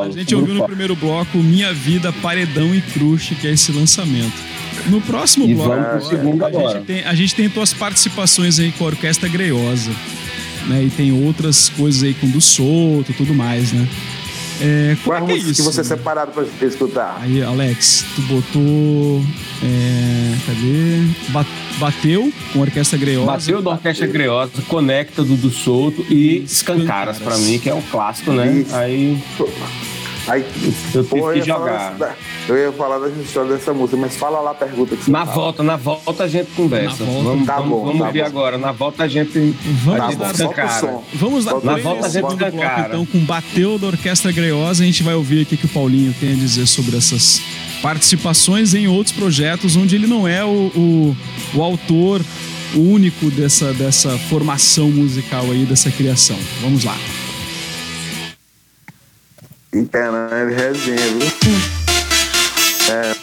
A 0.08 0.10
gente 0.10 0.34
ouviu 0.34 0.54
no 0.54 0.64
primeiro 0.64 0.94
bloco 0.94 1.38
Minha 1.38 1.72
Vida, 1.72 2.12
Paredão 2.12 2.74
e 2.74 2.80
Cruz 2.80 3.27
que 3.34 3.46
é 3.46 3.52
esse 3.52 3.72
lançamento. 3.72 4.32
No 4.86 5.00
próximo 5.00 5.48
E 5.48 5.54
bloco, 5.54 6.00
segundo 6.08 6.44
a, 6.44 6.48
agora. 6.48 6.78
gente 6.78 6.86
tem, 6.86 7.04
a 7.04 7.14
gente 7.14 7.34
tem 7.34 7.48
tuas 7.48 7.72
participações 7.72 8.58
aí 8.58 8.72
com 8.72 8.84
a 8.84 8.88
Orquestra 8.88 9.28
Greiosa. 9.28 9.90
Né? 10.66 10.84
E 10.84 10.90
tem 10.90 11.12
outras 11.24 11.68
coisas 11.70 12.02
aí 12.02 12.14
com 12.14 12.28
do 12.28 12.40
Solto 12.40 13.10
e 13.10 13.14
tudo 13.14 13.34
mais, 13.34 13.72
né? 13.72 13.88
É, 14.60 14.96
Qual 15.04 15.16
é 15.16 15.20
a 15.22 15.24
que 15.24 15.32
é 15.32 15.36
isso? 15.36 15.62
você 15.62 15.84
separado 15.84 16.32
pra 16.32 16.66
escutar? 16.66 17.18
Aí, 17.22 17.40
Alex, 17.42 18.04
tu 18.16 18.22
botou. 18.22 19.24
É, 19.62 20.34
cadê? 20.46 21.02
Ba- 21.28 21.46
Bateu 21.78 22.32
com 22.52 22.58
a 22.58 22.62
Orquestra 22.62 22.98
Greiosa. 22.98 23.26
Bateu 23.30 23.62
da 23.62 23.70
Orquestra 23.70 24.06
Greosa, 24.08 24.50
Conecta 24.66 25.22
do 25.22 25.36
do 25.36 25.48
Solto 25.50 26.04
e 26.10 26.38
Escancaras 26.44 27.18
pra 27.18 27.38
mim, 27.38 27.56
que 27.60 27.70
é 27.70 27.74
um 27.74 27.80
clássico, 27.82 28.32
né? 28.32 28.50
Isso. 28.66 28.74
Aí 28.74 29.16
Aí, 30.28 30.44
eu 30.94 31.04
tive 31.04 31.20
que 31.32 31.38
ia 31.38 31.44
falar 31.46 31.68
jogar. 31.68 31.90
dessa- 31.94 32.16
eu 32.48 32.56
ia 32.58 32.72
falar 32.72 32.98
dessa 32.98 33.20
história 33.22 33.52
dessa 33.56 33.72
música, 33.72 33.96
mas 33.96 34.16
fala 34.16 34.40
lá 34.40 34.50
a 34.50 34.54
pergunta 34.54 34.94
que 34.94 35.04
você 35.04 35.10
Na 35.10 35.24
fala. 35.24 35.32
volta, 35.34 35.62
na 35.62 35.76
volta 35.76 36.24
a 36.24 36.28
gente 36.28 36.50
conversa. 36.54 37.02
Na 37.04 37.10
volta. 37.10 37.22
Vamos, 37.28 37.46
Tá 37.46 37.54
vamos, 37.56 37.70
bom, 37.70 37.84
vamos 37.86 37.98
tá 38.02 38.10
ver 38.10 38.20
bom. 38.22 38.26
agora. 38.28 38.58
Na 38.58 38.72
volta 38.72 39.04
a 39.04 39.08
gente. 39.08 39.54
Vamos 39.84 39.98
Tá 40.00 40.06
gente 40.10 40.16
bom, 40.18 40.24
dar- 40.24 40.34
solta 40.36 40.42
o 40.44 40.50
escancara. 40.64 40.80
som. 40.80 41.04
Vamos 41.14 41.44
lá, 41.46 41.52
Na 41.62 41.76
volta 41.78 41.88
a 42.06 42.08
gente 42.08 42.12
segundo 42.12 42.36
bloco, 42.36 42.54
escancara. 42.56 42.88
então, 42.88 43.06
com 43.06 43.18
Bateu 43.20 43.78
da 43.78 43.86
Orquestra 43.86 44.30
Greiosa, 44.30 44.82
a 44.82 44.86
gente 44.86 45.02
vai 45.02 45.14
ouvir 45.14 45.42
aqui 45.42 45.54
o 45.54 45.58
que 45.58 45.64
o 45.66 45.68
Paulinho 45.68 46.14
tem 46.20 46.32
a 46.32 46.36
dizer 46.36 46.66
sobre 46.66 46.96
essas 46.96 47.40
participações 47.80 48.74
em 48.74 48.86
outros 48.86 49.14
projetos, 49.16 49.76
onde 49.76 49.94
ele 49.96 50.06
não 50.06 50.28
é 50.28 50.44
o, 50.44 50.48
o, 50.74 51.16
o 51.54 51.62
autor 51.62 52.20
único 52.74 53.30
dessa, 53.30 53.72
dessa 53.72 54.10
formação 54.28 54.90
musical 54.90 55.44
aí, 55.50 55.64
dessa 55.64 55.90
criação. 55.90 56.36
Vamos 56.60 56.84
lá. 56.84 56.96
Caralho, 59.90 60.54
resenha, 60.54 60.96
viu? 60.96 61.28
É. 62.90 63.17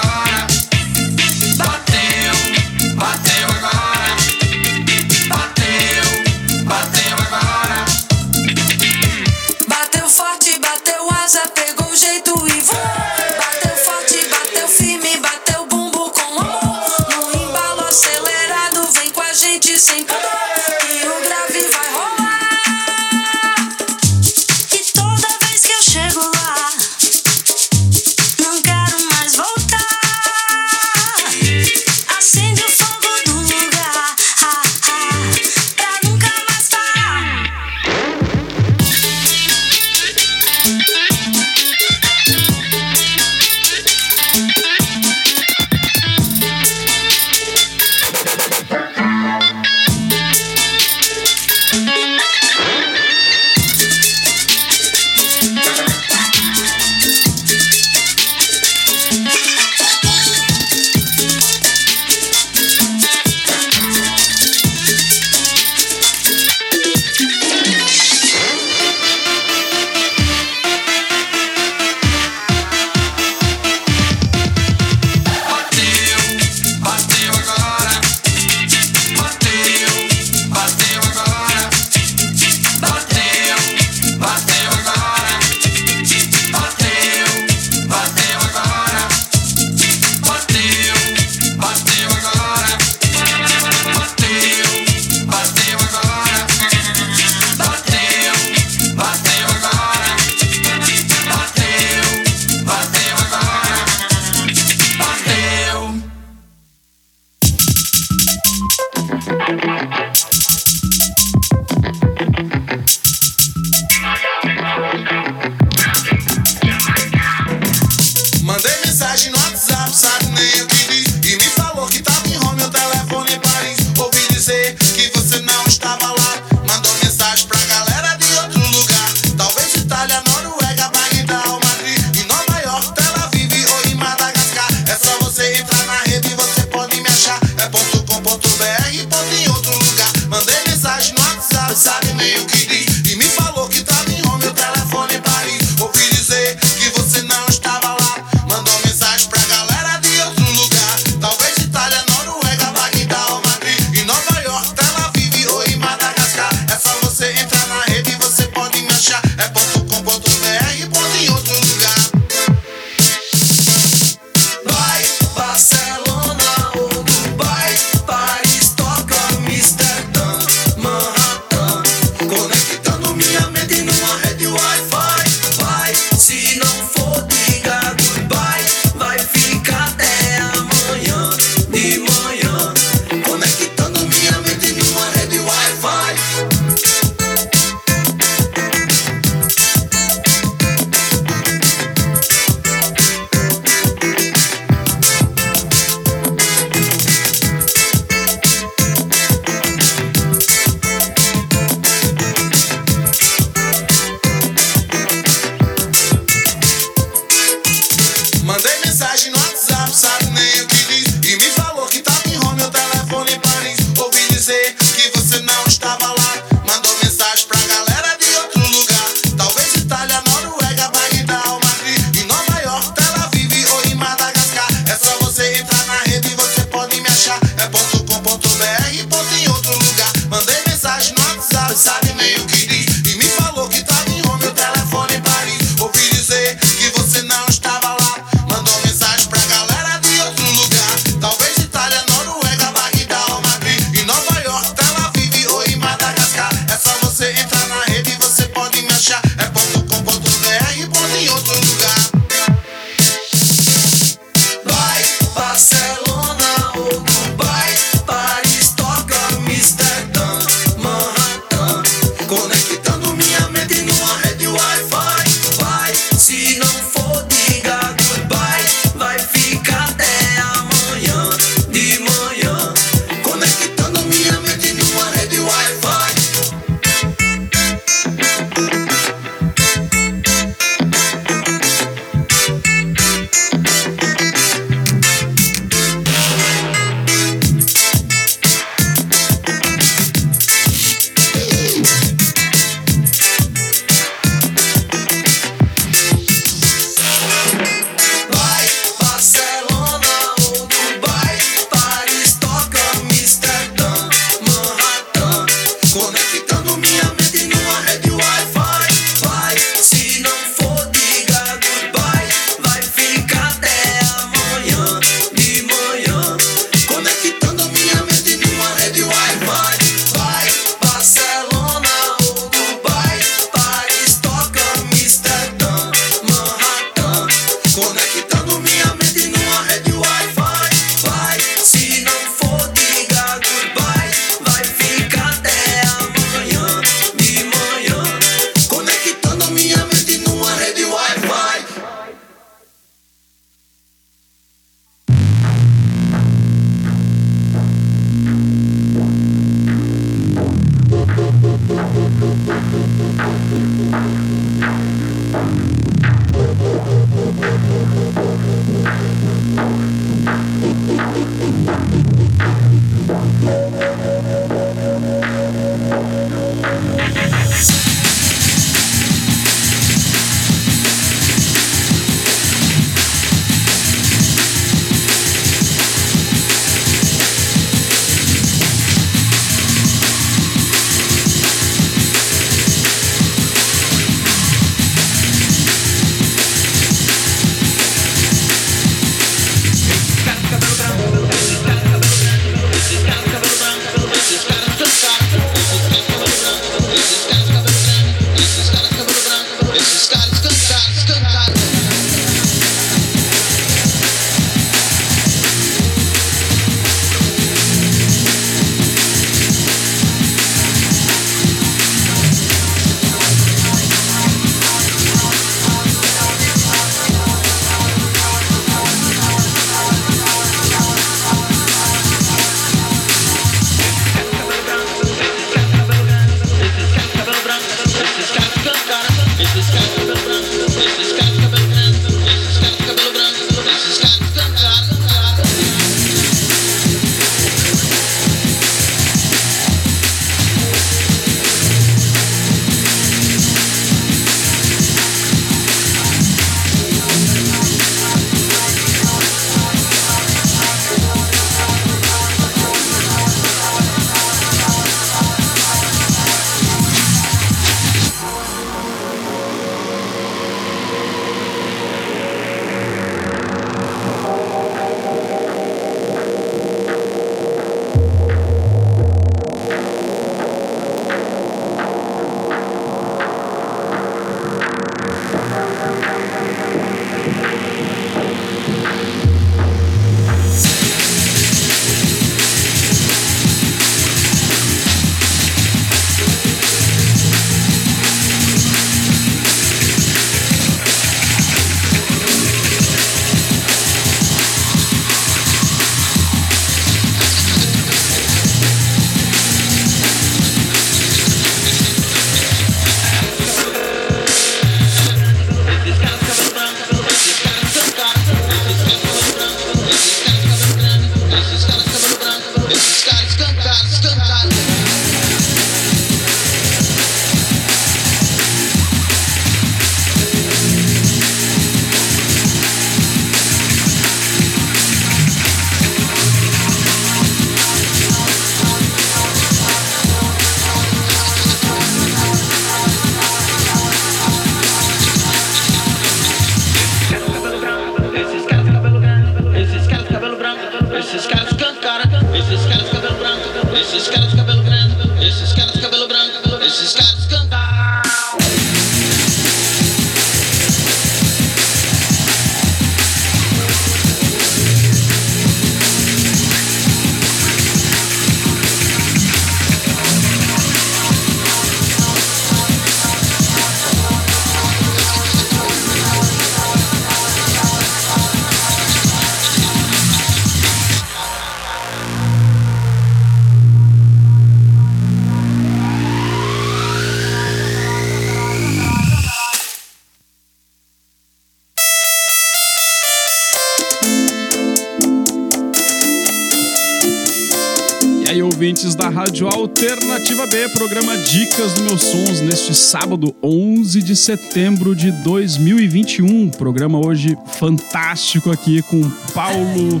neste 592.72 592.86
sábado, 592.86 593.34
11 593.42 594.02
de 594.02 594.16
setembro 594.16 594.96
de 594.96 595.12
2021. 595.12 596.48
Programa 596.50 597.04
hoje 597.04 597.36
fantástico 597.58 598.50
aqui 598.50 598.80
com 598.82 599.02
Paulo. 599.34 600.00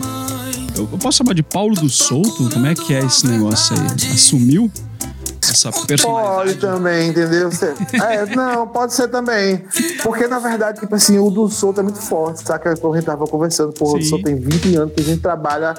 Eu 0.74 0.86
posso 0.98 1.18
chamar 1.18 1.34
de 1.34 1.42
Paulo 1.42 1.74
do 1.74 1.90
Souto? 1.90 2.48
Como 2.50 2.66
é 2.66 2.74
que 2.74 2.94
é 2.94 3.00
esse 3.04 3.26
negócio 3.26 3.76
aí? 3.76 4.10
Assumiu 4.14 4.70
essa 5.42 5.70
Pode 5.70 5.86
personalidade? 5.86 6.54
também, 6.60 7.10
entendeu? 7.10 7.50
Você- 7.50 7.74
É, 8.02 8.24
não, 8.34 8.66
pode 8.66 8.94
ser 8.94 9.08
também. 9.08 9.62
Porque, 10.02 10.26
na 10.26 10.38
verdade, 10.38 10.80
tipo 10.80 10.94
assim, 10.94 11.18
o 11.18 11.28
do 11.30 11.50
Souto 11.50 11.80
é 11.80 11.82
muito 11.82 11.98
forte, 12.00 12.42
saca? 12.42 12.74
Como 12.76 12.94
a 12.94 12.96
gente 12.96 13.04
tava 13.06 13.26
conversando, 13.26 13.72
porra, 13.74 13.96
o 13.96 13.98
do 13.98 14.04
Sim. 14.04 14.08
Souto 14.10 14.24
tem 14.24 14.34
20 14.36 14.76
anos 14.76 14.94
que 14.94 15.00
a 15.02 15.04
gente 15.04 15.20
trabalha 15.20 15.74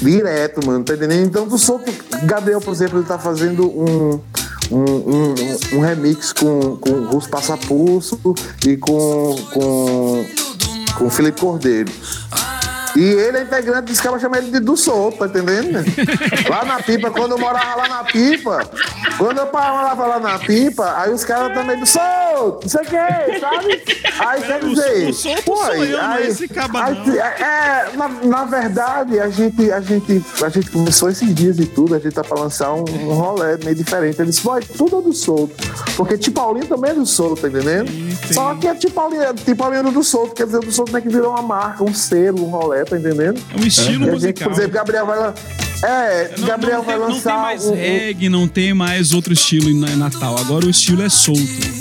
direto, 0.00 0.66
mano, 0.66 0.82
tá 0.84 0.94
entendendo? 0.94 1.26
Então, 1.26 1.46
do 1.46 1.58
Souto, 1.58 1.92
Gabriel, 2.24 2.62
por 2.62 2.72
exemplo, 2.72 2.98
ele 2.98 3.06
tá 3.06 3.18
fazendo 3.18 3.66
um. 3.68 4.18
Um, 4.70 4.84
um, 4.84 5.34
um 5.76 5.80
remix 5.80 6.32
com, 6.32 6.76
com 6.76 6.90
o 6.90 7.10
Russo 7.10 7.28
Passapulso 7.28 8.20
e 8.66 8.76
com, 8.76 9.34
com, 9.52 10.24
com 10.96 11.04
o 11.06 11.10
Felipe 11.10 11.40
Cordeiro. 11.40 11.90
E 12.98 13.04
ele 13.04 13.38
é 13.38 13.42
integrante 13.42 13.82
desse 13.86 14.02
cara, 14.02 14.18
chama 14.18 14.38
ele 14.38 14.50
de 14.50 14.60
do 14.60 14.76
solto, 14.76 15.18
tá 15.18 15.26
entendendo? 15.26 15.78
lá 16.50 16.64
na 16.64 16.80
pipa, 16.82 17.10
quando 17.10 17.32
eu 17.32 17.38
morava 17.38 17.76
lá 17.76 17.88
na 17.88 18.04
pipa, 18.04 18.60
quando 19.16 19.38
eu 19.38 19.44
morava 19.46 20.06
lá 20.06 20.18
na 20.18 20.38
pipa, 20.38 20.94
aí 20.96 21.12
os 21.12 21.24
caras 21.24 21.52
também 21.54 21.78
do 21.78 21.86
solto, 21.86 22.60
não 22.62 22.68
sei 22.68 22.80
o 22.80 22.84
que, 22.84 23.40
sabe? 23.40 23.82
Aí 24.26 24.42
quer 24.42 24.64
o- 24.64 24.68
dizer. 24.68 25.08
o 25.08 25.12
solto 25.14 25.42
pô, 25.44 25.56
sou 25.56 25.74
eu, 25.84 25.98
é 25.98 26.00
aí- 26.04 26.26
esse 26.28 26.48
caba 26.48 26.84
aí- 26.86 27.06
não. 27.06 27.14
É, 27.14 27.90
na, 27.94 28.08
na 28.08 28.44
verdade, 28.44 29.20
a 29.20 29.28
gente, 29.28 29.70
a, 29.70 29.80
gente, 29.80 30.24
a 30.44 30.48
gente 30.48 30.70
começou 30.70 31.08
esses 31.08 31.32
dias 31.34 31.58
e 31.58 31.66
tudo, 31.66 31.94
a 31.94 31.98
gente 31.98 32.12
tá 32.14 32.24
pra 32.24 32.38
lançar 32.40 32.72
um, 32.74 32.84
um 32.88 33.12
rolê 33.14 33.56
meio 33.62 33.74
diferente. 33.76 34.20
Ele 34.20 34.30
disse, 34.30 34.44
vai, 34.44 34.60
tudo 34.60 34.98
é 34.98 35.02
do 35.02 35.12
solto. 35.12 35.54
Porque 35.96 36.18
Tipaulinho 36.18 36.66
também 36.66 36.90
é 36.90 36.94
do 36.94 37.06
solto, 37.06 37.42
tá 37.42 37.48
entendendo? 37.48 37.88
Sim, 37.90 38.34
Só 38.34 38.54
que 38.54 38.66
é 38.66 38.74
Tipaulinho, 38.74 39.34
Tipaulinho 39.34 39.90
do 39.92 40.02
solto, 40.02 40.34
quer 40.34 40.46
dizer, 40.46 40.58
o 40.58 40.60
do 40.60 40.72
solto 40.72 40.96
é 40.96 41.00
que 41.00 41.08
virou 41.08 41.30
uma 41.30 41.42
marca, 41.42 41.84
um 41.84 41.94
selo, 41.94 42.44
um 42.44 42.50
rolê, 42.50 42.84
tá 42.88 42.98
entendendo? 42.98 43.40
É 43.56 43.60
um 43.60 43.66
estilo 43.66 43.90
E 43.90 44.04
gente, 44.06 44.10
musical. 44.10 44.48
por 44.48 44.52
exemplo, 44.58 44.72
Gabriel 44.74 45.06
vai 45.06 45.18
lan- 45.18 45.34
É, 45.82 46.34
Não- 46.38 46.48
Gabriel 46.48 46.78
não, 46.78 46.84
vai 46.84 46.94
tem, 46.96 47.04
não 47.04 47.12
lançar. 47.14 47.32
tem 47.34 47.40
mais 47.42 47.64
um- 47.66 47.74
reggae, 47.74 48.28
não 48.28 48.48
tem 48.48 48.74
mais 48.74 49.12
outro 49.12 49.32
estilo 49.32 49.68
em 49.70 49.96
Natal. 49.96 50.36
Agora 50.38 50.66
o 50.66 50.70
estilo 50.70 51.02
é 51.02 51.08
solto. 51.08 51.78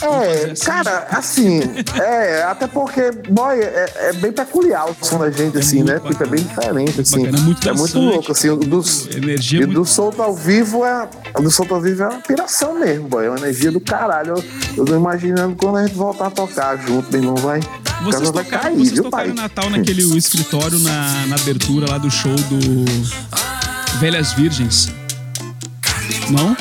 É, 0.00 0.54
cara, 0.64 1.08
assim, 1.10 1.60
é, 2.00 2.44
até 2.44 2.68
porque, 2.68 3.10
boy, 3.30 3.58
é, 3.60 3.92
é 3.96 4.12
bem 4.12 4.30
peculiar 4.30 4.88
o 4.88 4.94
som 5.04 5.18
da 5.18 5.28
gente, 5.28 5.58
assim, 5.58 5.78
muito 5.82 5.88
né? 5.92 5.98
Tipo, 6.08 6.22
é 6.22 6.26
bem 6.28 6.40
diferente, 6.44 7.00
assim. 7.00 7.22
bacana, 7.24 7.38
é 7.38 7.40
muito 7.42 7.68
é 7.68 7.72
muito 7.72 7.98
louco, 7.98 8.30
assim. 8.32 8.48
O 8.48 8.56
do, 8.58 8.80
Energia 9.16 9.62
e 9.62 9.66
muito- 9.66 9.80
do 9.80 9.84
solto 9.84 10.22
ao 10.22 10.32
vivo 10.36 10.84
é. 10.84 11.08
o 11.36 11.42
Do 11.42 11.50
solto 11.50 11.74
ao 11.74 11.80
vivo 11.80 12.04
é 12.04 12.08
uma 12.10 12.20
piração 12.20 12.78
mesmo, 12.78 13.08
boy. 13.08 13.26
É 13.26 13.28
uma 13.28 13.38
energia 13.40 13.72
do 13.72 13.80
caralho. 13.80 14.34
Eu, 14.36 14.44
eu 14.76 14.84
tô 14.84 14.94
imaginando 14.94 15.56
quando 15.56 15.78
a 15.78 15.82
gente 15.84 15.96
voltar 15.96 16.26
a 16.28 16.30
tocar 16.30 16.76
junto, 16.78 17.10
meu 17.10 17.20
irmão, 17.20 17.34
vai. 17.36 17.58
Vocês 18.02 18.30
tocaram, 18.30 18.62
cair, 18.62 18.76
vocês 18.76 18.92
viu, 18.92 19.04
tocaram 19.04 19.34
pai? 19.34 19.42
Natal 19.42 19.70
naquele 19.70 20.02
escritório 20.16 20.78
na, 20.78 21.26
na 21.26 21.36
abertura 21.36 21.90
lá 21.90 21.98
do 21.98 22.10
show 22.10 22.34
do 22.34 22.84
Velhas 23.98 24.32
Virgens. 24.32 24.88
Não? 26.30 26.56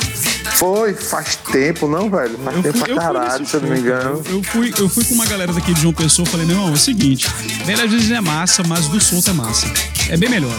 Foi, 0.55 0.93
faz 0.93 1.35
tempo, 1.35 1.87
não, 1.87 2.09
velho? 2.09 2.37
Faz 2.39 2.57
Eu 2.57 2.63
tempo 2.63 2.77
fui, 2.79 2.93
pra 2.93 3.03
caralho, 3.03 3.45
se 3.45 3.55
eu 3.55 3.61
não 3.61 3.69
me 3.69 3.79
engano. 3.79 4.23
Eu, 4.25 4.37
eu 4.37 4.43
fui, 4.43 4.73
eu 4.79 4.89
fui 4.89 5.03
com 5.05 5.13
uma 5.13 5.25
galera 5.27 5.53
daqui 5.53 5.71
de 5.73 5.81
João 5.81 5.93
Pessoa 5.93 6.25
falei, 6.27 6.47
não, 6.47 6.69
é 6.69 6.71
o 6.71 6.77
seguinte, 6.77 7.27
Velhas 7.63 7.91
Virgens 7.91 8.11
é 8.11 8.21
massa, 8.21 8.63
mas 8.67 8.87
do 8.87 8.99
solto 8.99 9.29
é 9.29 9.33
massa. 9.33 9.67
É 10.09 10.17
bem 10.17 10.29
melhor. 10.29 10.57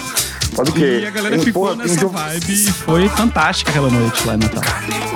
Pode 0.55 0.73
crer. 0.73 1.03
E 1.03 1.07
a 1.07 1.11
galera 1.11 1.37
E, 1.37 1.41
ficou 1.41 1.69
tem 1.69 1.77
nessa 1.79 2.01
jogo- 2.01 2.15
vibe 2.17 2.53
e 2.53 2.73
foi 2.73 3.09
fantástica 3.09 3.71
aquela 3.71 3.89
noite 3.91 4.27
lá 4.27 4.35
em 4.35 4.39
Natal. 4.39 4.63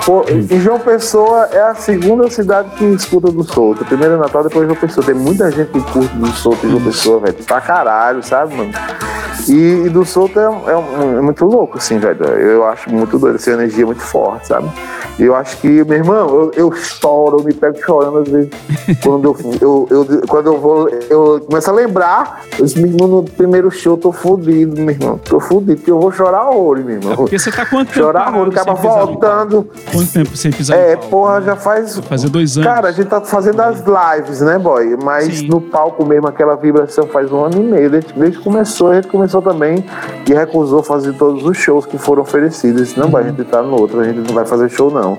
Pô, 0.05 0.25
e 0.27 0.59
João 0.59 0.79
Pessoa 0.79 1.47
é 1.51 1.59
a 1.61 1.75
segunda 1.75 2.29
cidade 2.29 2.69
que 2.77 2.85
escuta 2.85 3.31
do 3.31 3.43
Solto. 3.43 3.83
Primeiro 3.85 4.15
é 4.15 4.17
Natal, 4.17 4.43
depois 4.43 4.65
João 4.67 4.79
Pessoa. 4.79 5.05
Tem 5.05 5.15
muita 5.15 5.49
gente 5.51 5.71
que 5.71 5.81
curte 5.91 6.13
do 6.15 6.27
Solto 6.33 6.65
em 6.65 6.69
João 6.71 6.83
Pessoa, 6.83 7.19
velho. 7.19 7.33
Pra 7.45 7.61
caralho, 7.61 8.21
sabe, 8.23 8.55
mano? 8.55 8.71
E, 9.47 9.83
e 9.85 9.89
do 9.89 10.05
Solto 10.05 10.39
é, 10.39 10.43
é 10.43 11.17
é 11.17 11.21
muito 11.21 11.45
louco, 11.45 11.77
assim, 11.77 11.97
velho. 11.99 12.23
Eu 12.25 12.65
acho 12.65 12.89
muito 12.89 13.17
doido, 13.17 13.35
essa 13.35 13.51
energia 13.51 13.83
é 13.83 13.85
muito 13.85 14.01
forte, 14.01 14.47
sabe? 14.47 14.69
E 15.19 15.23
eu 15.23 15.35
acho 15.35 15.57
que, 15.57 15.67
meu 15.83 15.93
irmão, 15.97 16.27
eu, 16.29 16.51
eu 16.55 16.71
choro, 16.73 17.39
eu 17.39 17.43
me 17.43 17.53
pego 17.53 17.77
chorando 17.83 18.19
às 18.19 18.27
vezes. 18.27 18.49
quando 19.03 19.25
eu, 19.25 19.37
eu, 19.61 19.87
eu- 19.89 20.21
quando 20.27 20.47
eu 20.47 20.59
vou, 20.59 20.89
eu 20.89 21.39
começo 21.47 21.69
a 21.69 21.73
lembrar, 21.73 22.41
eu 22.57 22.65
no 23.07 23.23
primeiro 23.23 23.69
show 23.69 23.93
eu 23.93 23.97
tô 23.97 24.11
fudido, 24.11 24.79
meu 24.81 24.89
irmão. 24.89 25.19
Tô 25.25 25.39
fudido, 25.39 25.75
porque 25.77 25.89
eu 25.89 25.99
vou 25.99 26.11
chorar 26.11 26.49
horror, 26.49 26.77
meu 26.79 26.97
irmão. 26.97 27.15
Porque 27.15 27.39
você 27.39 27.49
tá 27.51 27.65
quanto 27.65 27.87
tempo 27.87 27.99
Chorar 27.99 28.27
horror, 28.29 28.49
acaba 28.49 28.73
voltando. 28.73 29.69
Quanto 29.91 30.11
tempo 30.11 30.35
sem 30.37 30.51
pisar 30.51 30.77
É, 30.77 30.95
palco? 30.95 31.09
porra, 31.09 31.41
já 31.41 31.55
faz. 31.55 31.95
Vai 31.95 32.03
fazer 32.09 32.29
dois 32.29 32.57
anos. 32.57 32.67
Cara, 32.69 32.87
a 32.89 32.91
gente 32.91 33.07
tá 33.07 33.21
fazendo 33.21 33.59
as 33.61 33.81
lives, 33.81 34.41
né, 34.41 34.59
boy? 34.59 34.97
Mas 35.01 35.39
Sim. 35.39 35.47
no 35.47 35.61
palco 35.61 36.05
mesmo, 36.05 36.27
aquela 36.27 36.55
vibração 36.55 37.07
faz 37.07 37.31
um 37.31 37.43
ano 37.45 37.55
e 37.55 37.63
meio. 37.63 37.89
Desde, 37.89 38.13
desde 38.13 38.37
que 38.37 38.43
começou, 38.43 38.91
a 38.91 38.95
gente 38.95 39.07
começou 39.07 39.41
também 39.41 39.85
e 40.27 40.33
recusou 40.33 40.83
fazer 40.83 41.13
todos 41.13 41.43
os 41.45 41.57
shows 41.57 41.85
que 41.85 41.97
foram 41.97 42.21
oferecidos. 42.21 42.95
Não, 42.95 43.09
boy, 43.09 43.21
a 43.21 43.27
gente 43.27 43.43
tá 43.45 43.61
no 43.61 43.79
outro, 43.79 44.01
a 44.01 44.03
gente 44.03 44.17
não 44.27 44.35
vai 44.35 44.45
fazer 44.45 44.69
show, 44.69 44.91
não. 44.91 45.17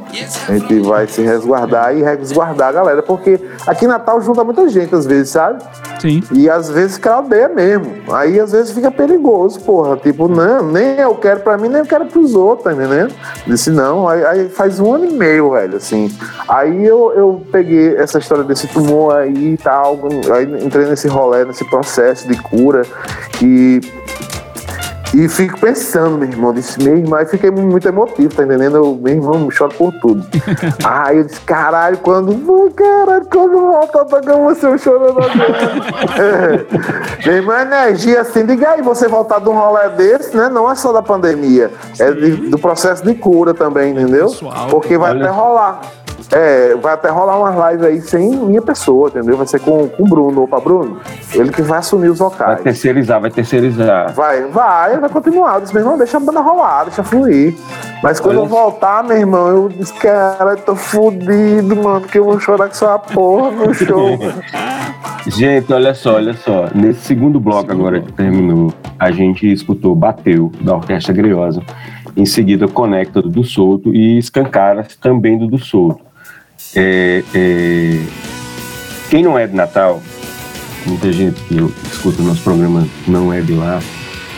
A 0.49 0.53
gente 0.53 0.81
vai 0.81 1.07
se 1.09 1.23
resguardar 1.23 1.97
e 1.97 2.03
resguardar 2.03 2.69
a 2.69 2.73
galera, 2.73 3.03
porque 3.03 3.41
aqui 3.67 3.87
em 3.87 3.89
Natal 3.89 4.21
junta 4.21 4.45
muita 4.45 4.69
gente 4.69 4.95
às 4.95 5.07
vezes, 5.07 5.31
sabe? 5.31 5.63
Sim. 5.99 6.23
E 6.31 6.49
às 6.51 6.69
vezes 6.69 6.99
craudeia 6.99 7.49
mesmo. 7.49 7.91
Aí 8.13 8.39
às 8.39 8.53
vezes 8.53 8.71
fica 8.73 8.91
perigoso, 8.91 9.59
porra. 9.61 9.94
Tipo, 9.97 10.29
não, 10.29 10.65
nem 10.71 10.99
eu 10.99 11.15
quero 11.15 11.41
pra 11.41 11.57
mim, 11.57 11.69
nem 11.69 11.79
eu 11.79 11.87
quero 11.87 12.07
pros 12.07 12.35
outros, 12.35 12.73
entendendo? 12.73 13.13
Disse, 13.47 13.71
não. 13.71 14.09
Aí, 14.09 14.25
aí 14.25 14.49
faz 14.49 14.81
um 14.81 14.93
ano 14.95 15.07
e 15.07 15.11
meio, 15.11 15.51
velho, 15.51 15.77
assim. 15.77 16.11
Aí 16.49 16.85
eu, 16.85 17.13
eu 17.15 17.43
peguei 17.51 17.97
essa 17.97 18.19
história 18.19 18.45
desse 18.45 18.67
tumor 18.69 19.17
aí 19.17 19.55
e 19.55 19.57
tal. 19.57 20.01
Aí 20.35 20.65
entrei 20.65 20.87
nesse 20.87 21.09
rolê, 21.09 21.45
nesse 21.45 21.65
processo 21.65 22.27
de 22.29 22.37
cura. 22.37 22.83
E. 23.43 23.81
E 25.15 25.29
fico 25.29 25.61
pensando, 25.61 26.19
meu 26.19 26.29
irmão, 26.29 26.53
disse, 26.53 26.83
meu 26.83 26.97
irmão, 26.97 27.19
aí 27.21 27.25
fiquei 27.27 27.49
muito 27.49 27.87
emotivo, 27.87 28.35
tá 28.35 28.43
entendendo? 28.43 28.77
Eu, 28.79 28.99
meu 29.01 29.15
irmão, 29.15 29.49
choro 29.49 29.73
por 29.79 29.93
tudo. 30.01 30.27
aí 30.85 31.19
eu 31.19 31.25
disse, 31.25 31.41
caralho, 31.43 31.97
quando. 31.99 32.35
Caralho, 32.75 33.25
quando 33.33 33.61
volta 33.61 34.01
a 34.03 34.05
tocar 34.05 34.37
você, 34.37 34.67
eu 34.67 34.77
chorando 34.77 35.11
agora. 35.11 36.67
meu 37.25 37.35
irmão, 37.35 37.61
energia 37.61 38.23
assim, 38.23 38.45
diga 38.45 38.71
aí, 38.71 38.83
você 38.83 39.07
voltar 39.07 39.39
de 39.41 39.49
um 39.49 39.53
rolê 39.55 39.89
desse, 39.91 40.37
né? 40.37 40.49
Não 40.49 40.69
é 40.69 40.75
só 40.75 40.93
da 40.93 41.01
pandemia, 41.03 41.71
é 42.01 42.11
de- 42.11 42.49
do 42.51 42.59
processo 42.59 43.05
de 43.05 43.15
cura 43.15 43.55
também, 43.55 43.93
entendeu? 43.93 44.27
Pessoal, 44.27 44.67
Porque 44.69 44.99
vai 44.99 45.13
olha. 45.13 45.23
até 45.27 45.31
rolar. 45.31 45.81
É, 46.33 46.75
vai 46.77 46.95
até 46.95 47.09
rolar 47.11 47.39
umas 47.39 47.73
lives 47.73 47.87
aí 47.87 48.01
sem 48.01 48.31
minha 48.31 48.63
pessoa, 48.63 49.09
entendeu? 49.09 49.37
Vai 49.37 49.47
ser 49.47 49.61
com, 49.61 49.89
com 49.89 50.03
o 50.03 50.07
Bruno. 50.07 50.45
Opa, 50.45 50.59
Bruno, 50.59 50.99
ele 51.33 51.51
que 51.51 51.63
vai 51.63 51.79
assumir 51.79 52.09
os 52.09 52.19
Vai 52.19 52.29
vocais. 52.31 52.61
terceirizar, 52.63 53.21
vai 53.21 53.31
terceirizar. 53.31 54.13
Vai, 54.15 54.43
vai, 54.47 54.99
vai 54.99 55.11
continuar. 55.11 55.57
Eu 55.57 55.61
disse, 55.61 55.75
meu 55.75 55.83
irmão, 55.83 55.99
deixa 55.99 56.17
a 56.17 56.21
banda 56.21 56.41
rolar, 56.41 56.85
deixa 56.85 57.03
fluir. 57.03 57.55
Mas 58.03 58.19
quando 58.21 58.39
Olha. 58.39 58.45
eu 58.45 58.49
voltar, 58.49 59.05
meu 59.05 59.17
irmão, 59.17 59.49
eu 59.49 59.69
disse, 59.69 59.93
cara, 59.95 60.53
eu 60.53 60.57
tô 60.59 60.75
fudido, 60.75 61.77
mano, 61.77 62.03
que 62.07 62.19
eu 62.19 62.25
vou 62.25 62.41
chorar 62.41 62.67
com 62.67 62.73
essa 62.73 62.99
porra 62.99 63.51
no 63.51 63.73
show. 63.75 64.19
Gente, 65.27 65.73
olha 65.73 65.95
só, 65.95 66.15
olha 66.17 66.35
só. 66.35 66.69
Nesse 66.75 67.01
segundo 67.01 67.41
bloco 67.41 67.71
agora 67.73 68.01
que 68.01 68.13
terminou, 68.13 68.73
a 68.99 69.11
gente 69.11 69.51
escutou 69.51 69.95
Bateu, 69.95 70.51
da 70.61 70.75
Orquestra 70.75 71.15
Greosa. 71.15 71.63
Em 72.17 72.27
seguida, 72.27 72.69
Conecta 72.69 73.21
do 73.23 73.29
Do 73.29 73.43
Solto 73.43 73.93
e 73.95 74.19
Escancaras, 74.19 74.97
também 74.97 75.39
do 75.39 75.47
Do 75.47 75.59
Solto. 75.59 76.05
É, 76.77 77.23
é, 77.35 78.01
Quem 79.11 79.23
não 79.23 79.39
é 79.39 79.47
de 79.47 79.55
Natal, 79.55 80.03
muita 80.87 81.13
gente 81.13 81.41
que 81.43 81.57
escuta 81.91 82.21
o 82.21 82.25
nosso 82.25 82.43
programa 82.43 82.87
não 83.07 83.33
é 83.33 83.41
de 83.41 83.53
lá, 83.53 83.81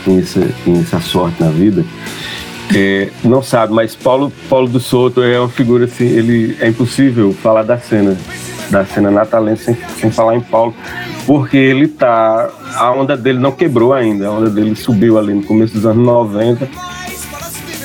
tem 0.05 0.19
essa, 0.19 0.49
tem 0.65 0.79
essa 0.81 1.01
sorte 1.01 1.43
na 1.43 1.51
vida, 1.51 1.85
é, 2.75 3.11
não 3.23 3.43
sabe, 3.43 3.73
mas 3.73 3.95
Paulo, 3.95 4.33
Paulo 4.49 4.69
do 4.69 4.81
Souto 4.81 5.23
é 5.23 5.39
uma 5.39 5.49
figura 5.49 5.85
assim, 5.85 6.05
ele 6.05 6.57
é 6.61 6.69
impossível 6.69 7.33
falar 7.33 7.63
da 7.63 7.79
cena, 7.79 8.17
da 8.71 8.85
cena 8.85 9.11
natalense 9.11 9.65
sem, 9.65 9.77
sem 9.99 10.11
falar 10.11 10.37
em 10.37 10.41
Paulo, 10.41 10.75
porque 11.27 11.57
ele 11.57 11.89
tá, 11.89 12.51
a 12.75 12.93
onda 12.93 13.17
dele 13.17 13.39
não 13.39 13.53
quebrou 13.53 13.95
ainda, 13.95 14.27
a 14.27 14.31
onda 14.31 14.51
dele 14.51 14.75
subiu 14.75 15.19
ali 15.19 15.33
no 15.33 15.43
começo 15.43 15.75
dos 15.75 15.87
anos 15.87 16.05
90, 16.05 16.69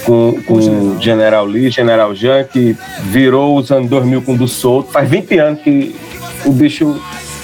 com, 0.06 0.42
com 0.44 1.00
General 1.00 1.46
Lee, 1.46 1.70
General 1.70 2.14
Jean, 2.16 2.44
que 2.44 2.76
virou 3.04 3.58
os 3.58 3.72
anos 3.72 3.90
2000 3.90 4.22
com 4.22 4.34
o 4.34 4.38
do 4.38 4.48
Souto, 4.48 4.92
faz 4.92 5.10
20 5.10 5.38
anos 5.40 5.62
que 5.62 5.96
o 6.46 6.52
bicho 6.52 7.00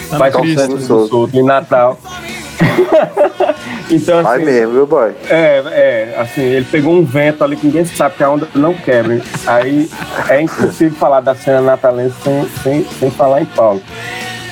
Tá 0.10 0.18
faz 0.18 0.34
na 0.34 0.40
sucesso 0.40 0.72
crista. 0.72 0.94
do 0.94 1.08
Souto 1.08 1.38
em 1.38 1.44
Natal. 1.44 2.00
então, 3.92 4.24
Vai 4.24 4.38
assim, 4.38 4.46
mesmo, 4.46 4.74
viu, 4.74 4.88
boy? 4.88 5.12
é, 5.30 5.64
é, 5.66 6.16
assim, 6.18 6.42
ele 6.42 6.66
pegou 6.66 6.94
um 6.94 7.04
vento 7.04 7.44
ali 7.44 7.56
que 7.56 7.66
ninguém 7.68 7.86
sabe 7.86 8.16
que 8.16 8.24
a 8.24 8.30
onda 8.30 8.48
não 8.56 8.74
quebra. 8.74 9.22
Aí 9.46 9.90
é 10.30 10.42
impossível 10.42 10.98
falar 10.98 11.20
da 11.22 11.36
cena 11.36 11.62
natalense 11.62 12.16
sem, 12.24 12.48
sem, 12.64 12.86
sem 13.00 13.12
falar 13.12 13.42
em 13.42 13.46
Paulo. 13.46 13.82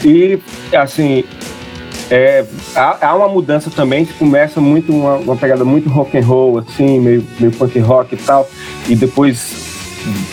E, 0.04 0.38
assim, 0.78 1.24
é, 2.10 2.46
há, 2.76 3.08
há 3.08 3.16
uma 3.16 3.28
mudança 3.28 3.70
também 3.70 4.06
que 4.06 4.14
começa 4.14 4.62
muito 4.62 4.94
uma, 4.94 5.16
uma 5.16 5.36
pegada 5.36 5.66
muito 5.66 5.90
rock 5.90 6.18
and 6.18 6.26
roll, 6.26 6.60
assim, 6.60 7.00
meio, 7.00 7.26
meio 7.40 7.52
punk 7.52 7.80
rock 7.80 8.14
e 8.16 8.18
tal, 8.18 8.48
e 8.88 8.96
depois 8.96 9.76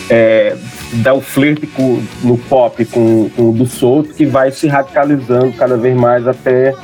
é, 0.09 0.55
dá 0.93 1.13
o 1.13 1.21
flerte 1.21 1.65
com, 1.67 2.01
no 2.23 2.37
pop 2.37 2.85
com, 2.85 3.29
com 3.35 3.49
o 3.49 3.53
do 3.53 3.65
solto 3.65 4.13
que 4.13 4.25
vai 4.25 4.51
se 4.51 4.67
radicalizando 4.67 5.51
cada 5.53 5.75
vez 5.75 5.95
mais 5.95 6.27
até 6.27 6.75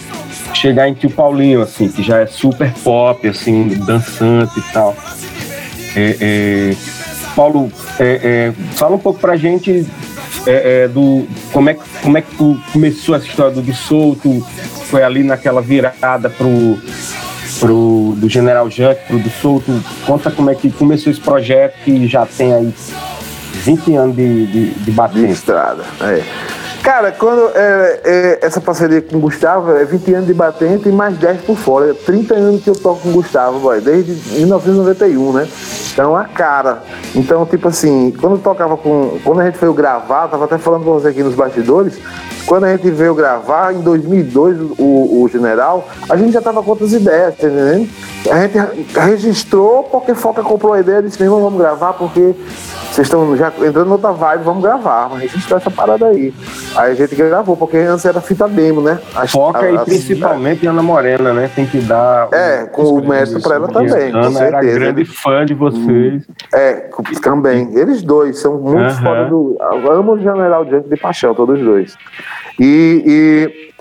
chegar 0.54 0.90
em 0.90 0.94
Tio 0.94 1.10
Paulinho, 1.12 1.62
assim, 1.62 1.88
que 1.88 2.02
já 2.02 2.20
é 2.20 2.26
super 2.26 2.74
pop, 2.84 3.28
assim, 3.28 3.68
dançante 3.86 4.60
e 4.60 4.74
tal. 4.74 4.96
É, 5.96 6.18
é, 6.20 6.76
Paulo, 7.36 7.72
é, 8.00 8.20
é, 8.24 8.54
fala 8.74 8.96
um 8.96 9.00
pouco 9.00 9.20
pra 9.20 9.38
gente 9.38 9.86
é, 10.46 10.84
é, 10.84 10.88
do 10.88 11.28
como 11.52 11.70
é, 11.70 11.74
que, 11.74 11.84
como 12.02 12.18
é 12.18 12.22
que 12.22 12.36
tu 12.36 12.58
começou 12.72 13.16
essa 13.16 13.26
história 13.26 13.52
do 13.52 13.62
dissolto, 13.62 14.46
foi 14.86 15.04
ali 15.04 15.24
naquela 15.24 15.62
virada 15.62 16.30
pro, 16.30 16.80
pro 17.60 18.16
do 18.18 18.30
General 18.30 18.70
Junk 18.70 19.00
pro 19.08 19.20
do 19.20 19.30
Solto, 19.30 19.84
conta 20.06 20.32
como 20.32 20.50
é 20.50 20.56
que 20.56 20.72
começou 20.72 21.12
esse 21.12 21.22
projeto 21.22 21.76
que 21.84 22.08
já 22.08 22.26
tem 22.26 22.54
aí 22.54 22.74
20 23.64 23.96
anos 23.96 24.16
de, 24.16 24.46
de, 24.48 24.70
de 24.72 24.92
De 24.92 25.32
estrada, 25.32 25.84
é. 26.02 26.24
Cara, 26.82 27.12
quando 27.12 27.52
é, 27.56 28.00
é, 28.04 28.40
essa 28.42 28.62
parceria 28.62 29.02
com 29.02 29.18
o 29.18 29.20
Gustavo 29.20 29.76
é 29.76 29.84
20 29.86 30.14
anos 30.14 30.28
de 30.28 30.34
batente 30.34 30.88
e 30.88 30.92
mais 30.92 31.18
10 31.18 31.42
por 31.42 31.58
fora. 31.58 31.92
É 31.92 31.94
30 31.94 32.34
anos 32.34 32.64
que 32.64 32.70
eu 32.70 32.76
toco 32.76 33.02
com 33.02 33.10
o 33.10 33.14
Gustavo, 33.14 33.60
boy, 33.60 33.82
desde 33.82 34.14
1991, 34.40 35.34
né? 35.34 35.48
Então, 36.00 36.16
a 36.16 36.24
cara. 36.24 36.82
Então, 37.14 37.46
tipo 37.46 37.68
assim, 37.68 38.14
quando 38.22 38.42
tocava 38.42 38.78
com. 38.78 39.20
Quando 39.22 39.42
a 39.42 39.46
gente 39.46 39.60
veio 39.60 39.74
gravar, 39.74 40.30
tava 40.30 40.46
até 40.46 40.58
falando 40.58 40.86
com 40.86 40.94
você 40.94 41.10
aqui 41.10 41.22
nos 41.22 41.36
bastidores. 41.36 42.00
Quando 42.46 42.64
a 42.66 42.72
gente 42.76 42.90
veio 42.90 43.14
gravar, 43.14 43.74
em 43.74 43.82
2002, 43.82 44.58
o, 44.80 45.22
o 45.24 45.30
General, 45.32 45.88
a 46.10 46.16
gente 46.18 46.32
já 46.32 46.42
tava 46.42 46.64
com 46.64 46.72
outras 46.72 46.94
ideias, 46.94 47.36
tá 47.38 47.48
entendendo? 47.48 47.88
A 48.32 48.40
gente 48.48 48.90
registrou 49.00 49.84
porque 49.84 50.14
Foca 50.16 50.42
comprou 50.42 50.74
a 50.74 50.80
ideia 50.80 51.00
e 51.00 51.04
disse: 51.04 51.22
meu 51.22 51.28
irmão, 51.32 51.44
vamos 51.44 51.60
gravar 51.60 51.94
porque 51.94 52.34
vocês 52.92 53.06
estão 53.08 53.38
já 53.38 53.50
entrando 53.50 53.88
em 53.88 53.92
outra 53.92 54.12
vibe, 54.12 54.44
vamos 54.44 54.64
gravar, 54.64 55.04
vamos 55.08 55.20
registrar 55.22 55.58
essa 55.58 55.70
parada 55.70 56.08
aí. 56.08 56.34
Aí 56.76 56.92
a 56.92 56.96
gente 56.96 57.16
gravou, 57.16 57.56
porque 57.56 57.78
antes 57.78 58.04
era 58.04 58.20
fita 58.20 58.48
demo, 58.48 58.82
né? 58.82 59.00
As- 59.16 59.32
Foca 59.32 59.60
a- 59.60 59.72
e 59.72 59.78
principalmente 59.86 60.66
Ana 60.66 60.82
Morena, 60.82 61.32
né? 61.34 61.50
Tem 61.56 61.66
que 61.68 61.78
dar. 61.80 62.28
É, 62.32 62.66
com 62.66 62.82
o 62.84 63.08
mérito 63.08 63.40
pra 63.42 63.56
ela 63.56 63.68
também, 63.68 64.12
com 64.12 64.18
Ana 64.18 64.40
era 64.40 64.60
certeza. 64.60 64.80
grande 64.80 65.06
fã 65.06 65.46
de 65.46 65.54
vocês. 65.54 66.24
É, 66.54 66.90
também. 67.22 67.78
Eles 67.78 68.02
dois 68.02 68.40
são 68.40 68.58
muito 68.58 68.80
Aham. 68.92 69.02
fora 69.04 69.26
do. 69.30 69.56
Eu 69.60 69.92
amo 69.92 70.14
o 70.14 70.20
General 70.20 70.66
Junk 70.66 70.90
de 70.90 70.98
paixão, 70.98 71.34
todos 71.36 71.60
os 71.60 71.66
dois. 71.66 71.98
E, 72.60 73.74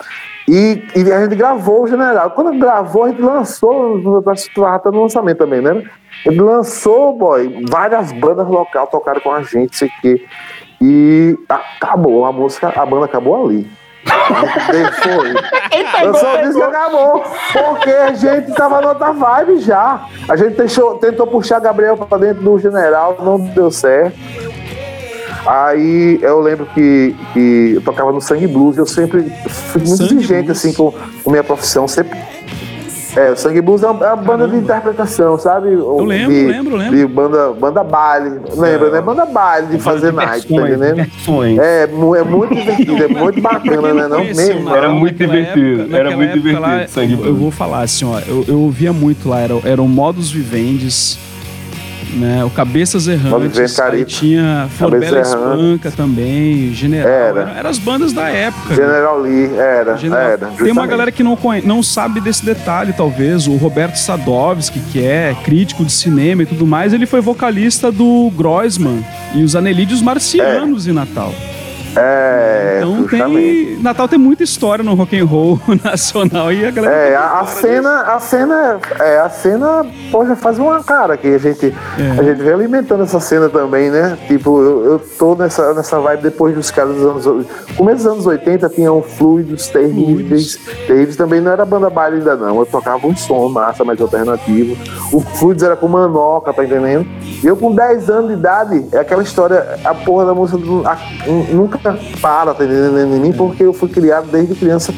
e, 0.48 0.92
e, 0.96 1.00
e 1.00 1.12
a 1.12 1.22
gente 1.22 1.36
gravou 1.36 1.82
o 1.82 1.86
General. 1.86 2.30
Quando 2.30 2.59
gravou, 2.59 3.04
a 3.04 3.09
gente 3.09 3.20
lançou, 3.20 4.22
tá 4.82 4.90
no 4.90 5.02
lançamento 5.02 5.38
também, 5.38 5.61
né? 5.61 5.82
Ele 6.24 6.40
lançou, 6.40 7.16
boy, 7.16 7.64
várias 7.68 8.12
bandas 8.12 8.48
local 8.48 8.86
tocaram 8.86 9.20
com 9.20 9.32
a 9.32 9.42
gente, 9.42 9.76
sei 9.76 9.90
que. 10.00 10.26
E 10.80 11.36
acabou, 11.48 12.24
a 12.24 12.32
música, 12.32 12.72
a 12.74 12.86
banda 12.86 13.06
acabou 13.06 13.46
ali. 13.46 13.68
Foi. 15.02 15.34
Eu 16.04 16.14
só 16.14 16.36
disse 16.36 16.54
que 16.54 16.62
acabou, 16.62 17.22
porque 17.52 17.90
a 17.90 18.14
gente 18.14 18.52
tava 18.52 18.80
noutra 18.80 19.12
vibe 19.12 19.59
já. 19.59 20.06
A 20.28 20.36
gente 20.36 20.56
deixou, 20.56 20.98
tentou 20.98 21.26
puxar 21.26 21.61
Gabriel 21.61 21.96
pra 21.96 22.18
dentro 22.18 22.42
do 22.42 22.59
general, 22.59 23.16
não 23.20 23.38
deu 23.38 23.70
certo. 23.70 24.16
Aí 25.49 26.18
eu 26.20 26.40
lembro 26.40 26.66
que, 26.74 27.16
que 27.32 27.72
eu 27.76 27.80
tocava 27.80 28.12
no 28.12 28.20
Sangue 28.20 28.46
Blues, 28.46 28.76
eu 28.76 28.84
sempre 28.84 29.22
fui 29.49 29.80
muito 29.80 29.96
Sangue 29.96 30.16
exigente 30.16 30.44
Blues. 30.44 30.59
assim 30.59 30.74
com, 30.74 30.92
com 31.24 31.30
minha 31.30 31.42
profissão, 31.42 31.88
sempre. 31.88 32.18
É, 33.16 33.30
o 33.30 33.36
Sangue 33.36 33.62
Blues 33.62 33.82
é 33.82 33.86
uma, 33.86 34.07
é 34.07 34.12
uma 34.12 34.16
banda 34.22 34.46
de 34.46 34.57
interpretação, 34.57 35.38
sabe? 35.38 35.72
Eu 35.72 36.05
lembro, 36.05 36.34
de, 36.34 36.44
lembro, 36.44 36.76
lembro. 36.76 36.96
De 36.99 37.07
banda, 37.07 37.53
banda 37.53 37.82
baile, 37.82 38.38
lembra, 38.55 38.90
né? 38.90 39.01
Banda 39.01 39.24
baile 39.24 39.68
de 39.68 39.78
fazer 39.78 40.12
night, 40.12 40.46
tá 40.46 40.55
entendendo? 40.55 41.01
É, 41.59 41.84
é 41.84 42.24
muito 42.24 42.55
divertido, 42.55 43.03
é 43.03 43.09
muito 43.09 43.40
bacana, 43.42 43.94
né? 43.94 44.07
Não 44.07 44.24
mesmo? 44.24 44.76
Era 44.76 44.90
muito 44.90 45.16
divertido, 45.16 45.82
era 45.96 46.11
naquela 46.11 46.16
muito 46.16 46.30
época 46.30 46.40
divertido, 46.40 46.61
lá, 46.61 46.86
Sangue 46.88 47.12
eu, 47.14 47.18
eu 47.20 47.24
Blues. 47.24 47.38
vou 47.40 47.51
falar 47.51 47.80
assim, 47.80 48.05
ó, 48.05 48.20
eu, 48.20 48.44
eu 48.46 48.61
ouvia 48.61 48.92
muito 48.92 49.30
lá, 49.30 49.40
eram, 49.40 49.62
eram 49.64 49.88
modos 49.88 50.30
vivendes, 50.30 51.18
né? 52.14 52.44
O 52.44 52.50
Cabeças 52.50 53.06
Errantes, 53.09 53.78
aí 53.80 54.04
tinha 54.04 54.68
Flor 54.76 54.90
Cabeça 54.92 55.12
Bela 55.14 55.26
Errante. 55.26 55.62
Espanca 55.64 55.90
também, 55.90 56.72
General. 56.72 57.09
Era. 57.12 57.40
Eram, 57.40 57.56
eram 57.56 57.70
as 57.70 57.78
bandas 57.78 58.12
da 58.12 58.28
época. 58.28 58.70
né? 58.70 58.74
General 58.76 59.20
Lee, 59.20 59.50
era, 59.56 59.96
General. 59.96 60.22
era. 60.30 60.46
Tem 60.48 60.72
uma 60.72 60.86
galera 60.86 61.11
que 61.12 61.22
não, 61.22 61.36
conhe- 61.36 61.62
não 61.64 61.82
sabe 61.82 62.20
desse 62.20 62.44
detalhe, 62.44 62.92
talvez. 62.92 63.46
O 63.46 63.56
Roberto 63.56 63.96
Sadovski, 63.96 64.80
que 64.92 65.04
é 65.04 65.34
crítico 65.44 65.84
de 65.84 65.92
cinema 65.92 66.42
e 66.42 66.46
tudo 66.46 66.66
mais, 66.66 66.92
ele 66.92 67.06
foi 67.06 67.20
vocalista 67.20 67.90
do 67.92 68.30
Groisman 68.36 69.04
e 69.34 69.42
os 69.42 69.54
Anelídeos 69.54 70.02
Marcianos 70.02 70.86
em 70.86 70.92
Natal. 70.92 71.32
É, 71.97 72.80
Então 72.82 72.97
justamente. 73.09 73.66
tem. 73.74 73.82
Natal 73.82 74.09
tem 74.09 74.18
muita 74.18 74.43
história 74.43 74.84
no 74.84 74.95
rock 74.95 75.18
and 75.18 75.24
roll 75.24 75.59
nacional 75.84 76.53
e 76.53 76.64
a 76.64 76.70
galera. 76.70 76.95
É, 76.95 77.16
a, 77.16 77.41
a 77.41 77.47
cena, 77.47 78.01
a 78.03 78.20
cena, 78.20 78.78
é, 79.01 79.18
a 79.20 79.28
cena, 79.30 79.86
já 80.26 80.36
faz 80.36 80.59
uma 80.59 80.82
cara 80.82 81.16
que 81.16 81.26
a 81.28 81.39
gente, 81.39 81.74
É. 81.99 82.20
a 82.20 82.22
gente 82.22 82.43
vem 82.43 82.53
alimentando 82.53 83.03
essa 83.05 83.20
cena 83.20 83.49
também, 83.49 83.91
né? 83.91 84.18
Tipo, 84.26 84.61
eu, 84.61 84.84
eu 84.93 84.99
tô 85.18 85.34
nessa, 85.34 85.72
nessa 85.74 85.99
vibe 86.01 86.22
depois 86.22 86.55
dos 86.55 86.70
caras 86.70 86.95
dos 86.97 87.26
anos, 87.26 87.47
começo 87.76 87.97
dos 87.99 88.07
anos 88.07 88.26
80 88.26 88.68
tinham 88.70 89.01
fluidos 89.03 89.68
terríveis, 89.68 90.57
terríveis 90.86 91.16
também 91.16 91.41
não 91.41 91.53
era 91.53 91.64
banda 91.64 91.89
baile 91.91 92.18
ainda 92.18 92.36
não, 92.36 92.59
eu 92.59 92.66
tocava 92.66 93.07
um 93.07 93.16
som 93.16 93.49
massa, 93.49 93.84
mais 93.84 94.01
alternativo, 94.01 94.76
o 95.12 95.20
fluidos 95.20 95.62
era 95.62 95.76
com 95.76 95.89
manoca, 95.89 96.53
tá 96.53 96.64
entendendo? 96.64 97.07
E 97.43 97.47
eu 97.47 97.57
com 97.57 97.74
10 97.74 98.11
anos 98.11 98.28
de 98.28 98.34
idade, 98.34 98.84
é 98.93 98.99
aquela 98.99 99.22
história, 99.22 99.78
a 99.84 99.95
porra 99.95 100.26
da 100.26 100.34
música 100.34 100.59
do- 100.59 100.86
a- 100.86 100.99
nunca 101.53 101.78
para, 102.20 102.55
tá 102.55 102.64
entendendo? 102.64 103.16
Em 103.16 103.20
mim, 103.20 103.33
porque 103.33 103.62
eu 103.62 103.72
fui 103.72 103.89
criado 103.89 104.29
desde 104.31 104.55
criança 104.55 104.93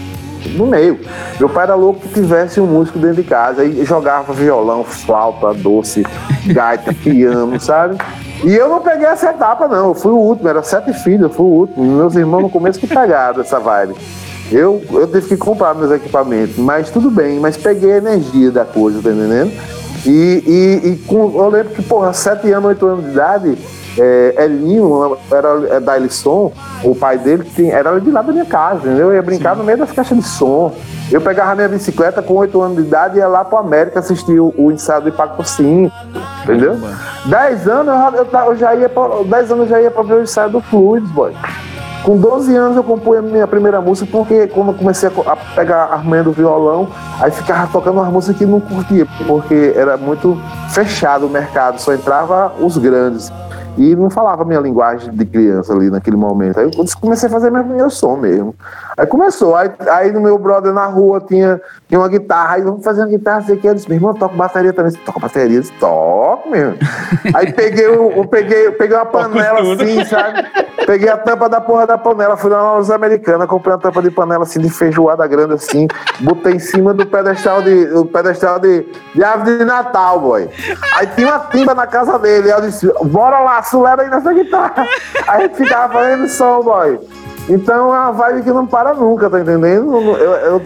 no 0.56 0.66
meio. 0.66 0.98
Meu 1.38 1.48
pai 1.48 1.64
era 1.64 1.74
louco 1.74 2.00
que 2.00 2.08
tivesse 2.08 2.60
um 2.60 2.66
músico 2.66 2.98
dentro 2.98 3.22
de 3.22 3.28
casa. 3.28 3.62
Aí 3.62 3.84
jogava 3.84 4.32
violão, 4.32 4.84
flauta, 4.84 5.52
doce, 5.54 6.04
gaita, 6.46 6.92
piano, 6.92 7.58
sabe? 7.60 7.96
E 8.44 8.54
eu 8.54 8.68
não 8.68 8.80
peguei 8.80 9.06
essa 9.06 9.30
etapa, 9.30 9.68
não. 9.68 9.88
Eu 9.88 9.94
fui 9.94 10.12
o 10.12 10.18
último, 10.18 10.48
era 10.48 10.62
sete 10.62 10.92
filhos, 10.92 11.22
eu 11.22 11.30
fui 11.30 11.46
o 11.46 11.48
último. 11.48 11.84
Meus 11.84 12.14
irmãos 12.14 12.42
no 12.42 12.50
começo 12.50 12.78
que 12.78 12.86
pegaram 12.86 13.40
essa 13.40 13.60
vibe. 13.60 13.94
Eu, 14.50 14.82
eu 14.90 15.06
tive 15.06 15.28
que 15.28 15.36
comprar 15.36 15.74
meus 15.74 15.92
equipamentos, 15.92 16.56
mas 16.56 16.90
tudo 16.90 17.08
bem, 17.08 17.38
mas 17.38 17.56
peguei 17.56 17.92
a 17.92 17.98
energia 17.98 18.50
da 18.50 18.64
coisa, 18.64 19.00
tá 19.00 19.10
entendendo? 19.10 19.52
E, 20.04 20.10
e, 20.82 20.88
e 20.88 20.96
com, 21.06 21.38
eu 21.38 21.48
lembro 21.48 21.72
que, 21.72 21.82
porra, 21.82 22.12
sete 22.12 22.50
anos, 22.50 22.70
oito 22.70 22.84
anos 22.84 23.04
de 23.04 23.10
idade, 23.12 23.58
é, 23.98 24.44
Elinho, 24.44 25.16
era 25.32 25.76
é, 25.76 25.80
da 25.80 25.96
Elisson, 25.96 26.52
o 26.84 26.94
pai 26.94 27.18
dele, 27.18 27.44
tinha- 27.44 27.74
era 27.74 28.00
de 28.00 28.10
lá 28.10 28.22
da 28.22 28.32
minha 28.32 28.44
casa, 28.44 28.86
entendeu? 28.86 29.08
Eu 29.08 29.14
ia 29.14 29.22
brincar 29.22 29.56
no 29.56 29.64
meio 29.64 29.78
das 29.78 29.90
caixas 29.92 30.16
de 30.16 30.24
som. 30.24 30.72
Eu 31.10 31.20
pegava 31.20 31.54
minha 31.56 31.68
bicicleta 31.68 32.22
com 32.22 32.34
oito 32.34 32.60
anos 32.62 32.76
de 32.76 32.82
idade 32.82 33.16
e 33.16 33.18
ia 33.18 33.26
lá 33.26 33.44
pro 33.44 33.58
América 33.58 33.98
assistir 33.98 34.38
o, 34.38 34.54
o 34.56 34.70
ensaio 34.70 35.02
do 35.02 35.08
Impacto 35.08 35.42
5, 35.42 35.92
entendeu? 36.44 36.76
Dez 37.26 37.66
anos 37.68 37.94
eu, 38.14 38.26
já- 38.30 38.46
eu, 38.46 38.56
já 38.56 38.74
ia 38.76 38.88
pra, 38.88 39.08
dez 39.26 39.50
anos 39.50 39.64
eu 39.64 39.68
já 39.68 39.80
ia 39.82 39.90
pra 39.90 40.02
ver 40.04 40.14
o 40.14 40.22
ensaio 40.22 40.50
do 40.50 40.60
Fluidos, 40.60 41.10
boy. 41.10 41.34
Com 42.04 42.16
12 42.16 42.56
anos 42.56 42.76
eu 42.78 42.82
compus 42.84 43.18
a 43.18 43.22
minha 43.22 43.46
primeira 43.46 43.78
música, 43.78 44.08
porque 44.10 44.46
quando 44.46 44.68
eu 44.68 44.74
comecei 44.74 45.10
a, 45.26 45.36
pegar 45.54 45.90
a 45.92 45.98
manha 45.98 46.22
do 46.22 46.32
violão, 46.32 46.88
aí 47.20 47.30
ficava 47.30 47.66
tocando 47.70 47.98
umas 48.00 48.10
músicas 48.10 48.38
que 48.38 48.46
não 48.46 48.58
curtia, 48.58 49.06
porque 49.26 49.74
era 49.76 49.98
muito 49.98 50.40
fechado 50.70 51.26
o 51.26 51.28
mercado, 51.28 51.78
só 51.78 51.92
entrava 51.92 52.52
os 52.58 52.78
grandes. 52.78 53.30
E 53.78 53.94
não 53.94 54.10
falava 54.10 54.42
a 54.42 54.44
minha 54.44 54.60
linguagem 54.60 55.12
de 55.12 55.24
criança 55.24 55.72
ali 55.72 55.90
naquele 55.90 56.16
momento. 56.16 56.58
Aí 56.58 56.66
eu 56.66 56.84
comecei 57.00 57.28
a 57.28 57.32
fazer 57.32 57.50
meu 57.50 57.64
primeiro 57.64 57.90
som 57.90 58.16
mesmo. 58.16 58.54
Aí 58.96 59.06
começou, 59.06 59.56
aí, 59.56 59.70
aí 59.90 60.12
no 60.12 60.20
meu 60.20 60.38
brother 60.38 60.72
na 60.72 60.86
rua 60.86 61.20
tinha, 61.26 61.60
tinha 61.88 61.98
uma 61.98 62.08
guitarra, 62.08 62.56
aí 62.56 62.62
vamos 62.62 62.84
fazer 62.84 63.00
uma 63.00 63.08
guitarra, 63.08 63.42
sei 63.42 63.56
que. 63.56 63.66
Eu 63.66 63.74
disse, 63.74 63.88
meu 63.88 63.96
irmão, 63.96 64.10
eu 64.10 64.18
toco 64.18 64.36
bateria 64.36 64.72
também. 64.72 64.92
Você 64.92 64.98
toca 64.98 65.20
bateria? 65.20 65.56
Eu 65.56 65.60
disse, 65.62 65.72
toco 65.80 66.50
mesmo. 66.50 66.76
aí 67.34 67.52
peguei, 67.52 67.86
eu 67.86 68.26
peguei, 68.28 68.66
eu 68.66 68.72
peguei 68.72 68.96
uma 68.96 69.06
panela 69.06 69.60
assim, 69.60 70.04
sabe? 70.04 70.44
Peguei 70.86 71.08
a 71.08 71.16
tampa 71.16 71.48
da 71.48 71.60
porra 71.60 71.86
da 71.86 71.96
panela, 71.96 72.36
fui 72.36 72.50
na 72.50 72.74
loja 72.74 72.94
americana, 72.94 73.46
comprei 73.46 73.74
uma 73.74 73.80
tampa 73.80 74.02
de 74.02 74.10
panela 74.10 74.42
assim, 74.42 74.60
de 74.60 74.68
feijoada 74.68 75.26
grande 75.26 75.54
assim, 75.54 75.86
botei 76.20 76.54
em 76.54 76.58
cima 76.58 76.92
do 76.92 77.06
pedestal 77.06 77.62
de, 77.62 77.86
do 77.86 78.04
pedestal 78.06 78.58
de, 78.58 78.86
de 79.14 79.22
árvore 79.22 79.58
de 79.58 79.64
Natal, 79.64 80.20
boy. 80.20 80.48
Aí 80.96 81.06
tinha 81.08 81.28
uma 81.28 81.38
timba 81.38 81.74
na 81.74 81.86
casa 81.86 82.18
dele, 82.18 82.50
aí 82.50 82.58
eu 82.58 82.66
disse, 82.66 82.92
bora 83.04 83.38
lá, 83.40 83.59
acelera 83.60 84.02
aí 84.02 84.10
nessa 84.10 84.32
guitarra. 84.32 84.86
Aí 85.26 85.42
a 85.44 85.46
gente 85.46 85.56
ficava 85.56 85.92
fazendo 85.92 86.28
som, 86.28 86.62
boy. 86.62 86.98
Então 87.52 87.92
é 87.94 87.98
uma 87.98 88.12
vibe 88.12 88.42
que 88.42 88.50
não 88.52 88.64
para 88.66 88.94
nunca, 88.94 89.28
tá 89.28 89.40
entendendo? 89.40 89.92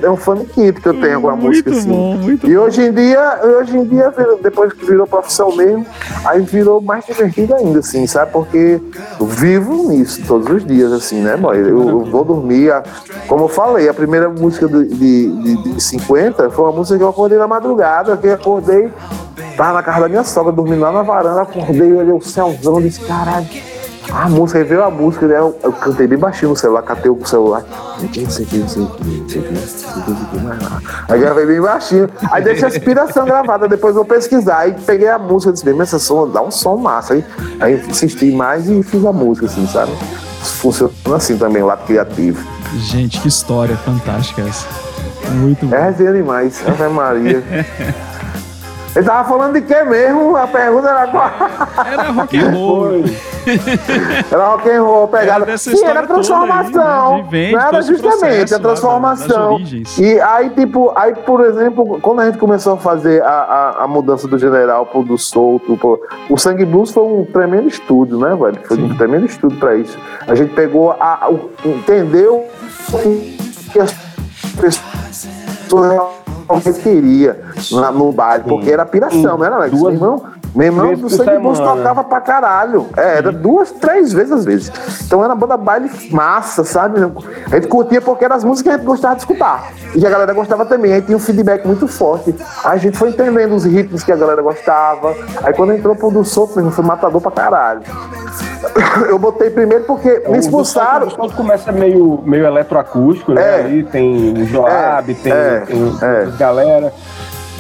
É 0.03 0.11
um 0.11 0.17
faniquito 0.17 0.81
que 0.83 0.89
eu 0.89 1.01
tenho 1.01 1.21
com 1.21 1.31
a 1.31 1.37
música 1.37 1.71
assim. 1.71 1.89
bom, 1.89 2.15
muito 2.17 2.47
E 2.47 2.59
hoje 2.59 2.83
em 2.87 2.93
dia, 2.93 3.41
hoje 3.43 3.77
em 3.79 3.85
dia, 3.85 4.13
depois 4.43 4.73
que 4.73 4.85
virou 4.85 5.07
profissão 5.07 5.55
mesmo, 5.57 5.87
aí 6.27 6.43
virou 6.43 6.81
mais 6.83 7.07
divertido 7.07 7.55
ainda, 7.55 7.79
assim, 7.79 8.07
sabe? 8.07 8.33
Porque 8.33 8.81
eu 9.19 9.27
vivo 9.27 9.89
nisso 9.89 10.23
todos 10.27 10.49
os 10.51 10.65
dias, 10.65 10.93
assim, 10.93 11.23
né, 11.23 11.37
boy? 11.37 11.57
Eu, 11.57 11.89
eu 11.89 12.05
vou 12.05 12.25
dormir, 12.25 12.71
a- 12.71 12.83
como 13.27 13.45
eu 13.45 13.49
falei, 13.49 13.89
a 13.89 13.95
primeira 13.95 14.29
música 14.29 14.69
de, 14.69 14.85
de, 14.89 15.57
de 15.75 15.83
50 15.83 16.51
foi 16.51 16.65
uma 16.67 16.73
música 16.73 16.99
que 16.99 17.03
eu 17.05 17.09
acordei 17.09 17.39
na 17.39 17.49
madrugada, 17.49 18.17
que 18.17 18.27
eu 18.27 18.35
acordei, 18.35 18.91
tava 19.57 19.73
na 19.73 19.83
casa 19.83 20.01
da 20.01 20.09
minha 20.09 20.25
sogra, 20.25 20.53
dormindo 20.53 20.81
lá 20.81 20.93
na 20.93 21.03
varanda, 21.03 21.43
acordei, 21.43 21.93
olhei 21.93 22.13
o 22.13 22.21
céuzão, 22.21 22.81
disse, 22.81 23.01
caralho. 23.01 23.47
A 24.13 24.29
música, 24.29 24.59
aí 24.59 24.65
veio 24.65 24.85
a 24.85 24.91
música, 24.91 25.27
né? 25.27 25.39
Eu, 25.39 25.59
eu 25.63 25.73
cantei 25.73 26.07
bem 26.07 26.19
baixinho 26.19 26.51
no 26.51 26.57
celular, 26.57 26.83
catei 26.83 27.11
o 27.11 27.27
celular. 27.27 27.65
Não 27.99 27.99
sei 27.99 28.07
o 28.07 28.11
que, 28.11 28.21
não 28.21 28.31
sei 28.31 28.45
o 28.45 28.49
que, 28.49 28.59
não 28.59 28.69
sei 28.69 28.83
o 28.83 28.87
que, 28.87 29.05
não 29.05 29.29
sei 29.29 29.41
o 29.41 29.45
que, 29.45 29.53
não 29.53 29.67
sei 29.67 30.13
o 30.13 30.27
que, 30.27 30.37
mais 30.41 30.63
nada. 30.63 30.83
Aí 31.09 31.21
gravei 31.21 31.47
bem 31.47 31.61
baixinho. 31.61 32.09
Aí 32.31 32.43
deixei 32.43 32.67
a 32.67 32.69
inspiração 32.69 33.25
gravada, 33.25 33.67
depois 33.67 33.95
vou 33.95 34.05
pesquisar. 34.05 34.59
Aí 34.59 34.75
peguei 34.87 35.09
a 35.09 35.19
música, 35.19 35.53
disse, 35.53 35.65
bem, 35.65 35.75
mas 35.75 35.93
esse 35.93 36.05
som 36.05 36.29
dá 36.29 36.43
um 36.43 36.51
som 36.51 36.77
massa. 36.77 37.15
Aí, 37.15 37.25
aí 37.61 37.83
insisti 37.89 38.31
mais 38.31 38.69
e 38.69 38.83
fiz 38.83 39.05
a 39.05 39.13
música, 39.13 39.47
assim, 39.47 39.67
sabe? 39.67 39.93
Funciona 40.43 40.93
assim 41.17 41.37
também, 41.39 41.63
lado 41.63 41.85
criativo. 41.87 42.45
Gente, 42.77 43.21
que 43.21 43.29
história 43.29 43.77
fantástica 43.77 44.43
essa. 44.43 44.67
Muito 45.31 45.67
bom. 45.67 45.75
É 45.75 45.85
resenha 45.91 46.13
demais, 46.13 46.63
Ave 46.67 46.89
Maria. 46.89 47.43
Ele 48.97 49.05
tava 49.05 49.29
falando 49.29 49.55
de 49.55 49.63
quê 49.63 49.83
mesmo? 49.83 50.37
A 50.37 50.47
pergunta 50.47 50.89
era 50.89 51.07
qual? 51.09 51.31
Era 51.85 52.11
rock 52.13 52.39
and 52.39 52.51
roll. 52.51 52.91
Era 54.31 54.47
rock 54.49 54.71
and 54.71 54.83
roll, 54.83 55.09
pegada. 55.09 55.45
Era 55.45 55.59
Sim, 55.59 55.73
história 55.73 55.99
era 55.99 56.07
transformação. 56.07 57.15
aí, 57.17 57.23
né? 57.33 57.51
Não 57.53 57.61
era 57.61 57.83
justamente 57.83 58.21
processo 58.21 58.55
a 58.55 58.57
lá 58.57 58.63
da- 58.63 58.69
transformação. 58.69 59.55
origens. 59.55 59.99
E 59.99 60.21
aí, 60.21 60.51
tipo, 60.51 60.93
aí, 60.95 61.13
por 61.15 61.41
exemplo, 61.45 61.99
quando 62.01 62.21
a 62.21 62.27
gente 62.27 62.39
começou 62.39 62.75
a 62.75 62.77
fazer 62.77 63.21
a, 63.23 63.29
a, 63.29 63.85
a 63.85 63.89
mudança 63.89 64.29
do 64.29 64.39
general 64.39 64.87
pro 64.87 65.03
do 65.03 65.19
solto, 65.19 65.77
pro, 65.77 66.01
o 66.31 66.39
Sangue 66.39 66.65
Blues 66.65 66.93
foi 66.93 67.03
um 67.03 67.25
tremendo 67.25 67.67
estudo, 67.69 68.19
né, 68.19 68.29
velho? 68.37 68.59
Foi 68.67 68.79
um 68.79 68.97
tremendo 68.97 69.27
estudo 69.27 69.57
pra 69.57 69.75
isso. 69.75 69.99
A 70.27 70.35
gente 70.37 70.55
pegou, 70.55 70.93
a, 70.93 71.29
o- 71.29 71.51
entendeu 71.65 72.47
que 73.73 73.81
as 73.81 73.93
pessoas 74.57 76.24
realmente 76.49 76.81
queriam 76.81 77.35
na- 77.73 77.91
no 77.93 78.13
baile, 78.13 78.45
porque 78.47 78.71
era 78.71 78.85
piração, 78.85 79.39
né, 79.39 79.49
Alex? 79.49 79.71
Duas 79.71 79.83
Meu 79.83 79.93
irmão, 79.93 80.23
meu 80.55 80.67
irmão 80.67 80.95
do 80.95 81.11
Sangue 81.11 81.31
semana. 81.31 81.57
tocava 81.77 82.05
pra 82.05 82.21
caralho. 82.21 82.87
É, 82.97 83.19
era 83.19 83.33
duas, 83.33 83.71
três 83.73 84.13
vezes 84.13 84.33
às 84.33 84.45
vezes. 84.45 84.71
Então 85.07 85.25
era 85.25 85.35
banda 85.35 85.57
baile 85.57 85.91
massa, 86.11 86.65
sabe? 86.65 87.01
A 87.51 87.55
gente 87.57 87.69
curtia 87.69 88.01
porque 88.01 88.25
eram 88.25 88.37
as 88.37 88.45
músicas 88.45 88.63
que 88.63 88.69
a 88.75 88.79
gente 88.79 88.87
gostava 88.87 89.15
de 89.17 89.23
escutar. 89.23 89.73
E 89.95 90.07
a 90.07 90.11
galera 90.11 90.33
gostava 90.33 90.65
também. 90.65 90.93
Aí 90.93 91.03
tinha 91.03 91.17
um 91.17 91.21
feedback 91.21 91.67
muito 91.67 91.87
forte. 91.89 92.35
Aí 92.65 92.73
a 92.73 92.77
gente 92.77 92.97
foi 92.97 93.11
entendendo 93.11 93.55
os 93.55 93.65
ritmos 93.65 94.03
que 94.05 94.13
a 94.13 94.17
galera 94.17 94.43
gostava. 94.43 95.15
Aí 95.43 95.53
quando 95.53 95.73
entrou 95.73 95.95
pro 95.97 96.11
do 96.11 96.25
mesmo, 96.57 96.71
foi 96.71 96.85
matador 96.85 97.21
pra 97.21 97.31
caralho. 97.31 97.83
Eu 99.09 99.19
botei 99.19 99.51
primeiro 99.51 99.85
porque 99.85 100.23
me 100.29 100.39
expulsaram. 100.39 101.09
O 101.09 101.11
som 101.11 101.29
começa 101.31 101.73
meio, 101.73 102.23
meio 102.25 102.47
eletroacústico, 102.47 103.33
né? 103.33 103.43
É. 103.43 103.65
Ali 103.65 103.85
tem 103.85 104.33
o 104.33 104.47
Joab, 104.47 105.11
É, 105.11 105.15
tem, 105.15 105.33
é, 105.33 105.61
tem 105.61 105.99
é. 106.03 106.37
galera. 106.39 106.93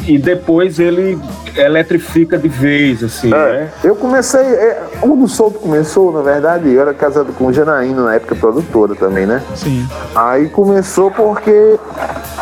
E 0.07 0.19
depois 0.19 0.79
ele 0.79 1.19
eletrifica 1.57 2.37
de 2.37 2.49
vez, 2.49 3.03
assim, 3.03 3.29
É, 3.33 3.37
né? 3.37 3.71
eu 3.83 3.97
comecei. 3.97 4.41
É, 4.41 4.83
o 5.03 5.27
solto 5.27 5.59
começou, 5.61 6.13
na 6.13 6.21
verdade, 6.21 6.71
eu 6.71 6.81
era 6.81 6.93
casado 6.93 7.33
com 7.33 7.51
Janaína, 7.53 8.03
na 8.05 8.15
época 8.17 8.35
produtora 8.35 8.95
também, 8.95 9.25
né? 9.25 9.43
Sim. 9.55 9.89
Aí 10.15 10.49
começou 10.51 11.11
porque 11.11 11.79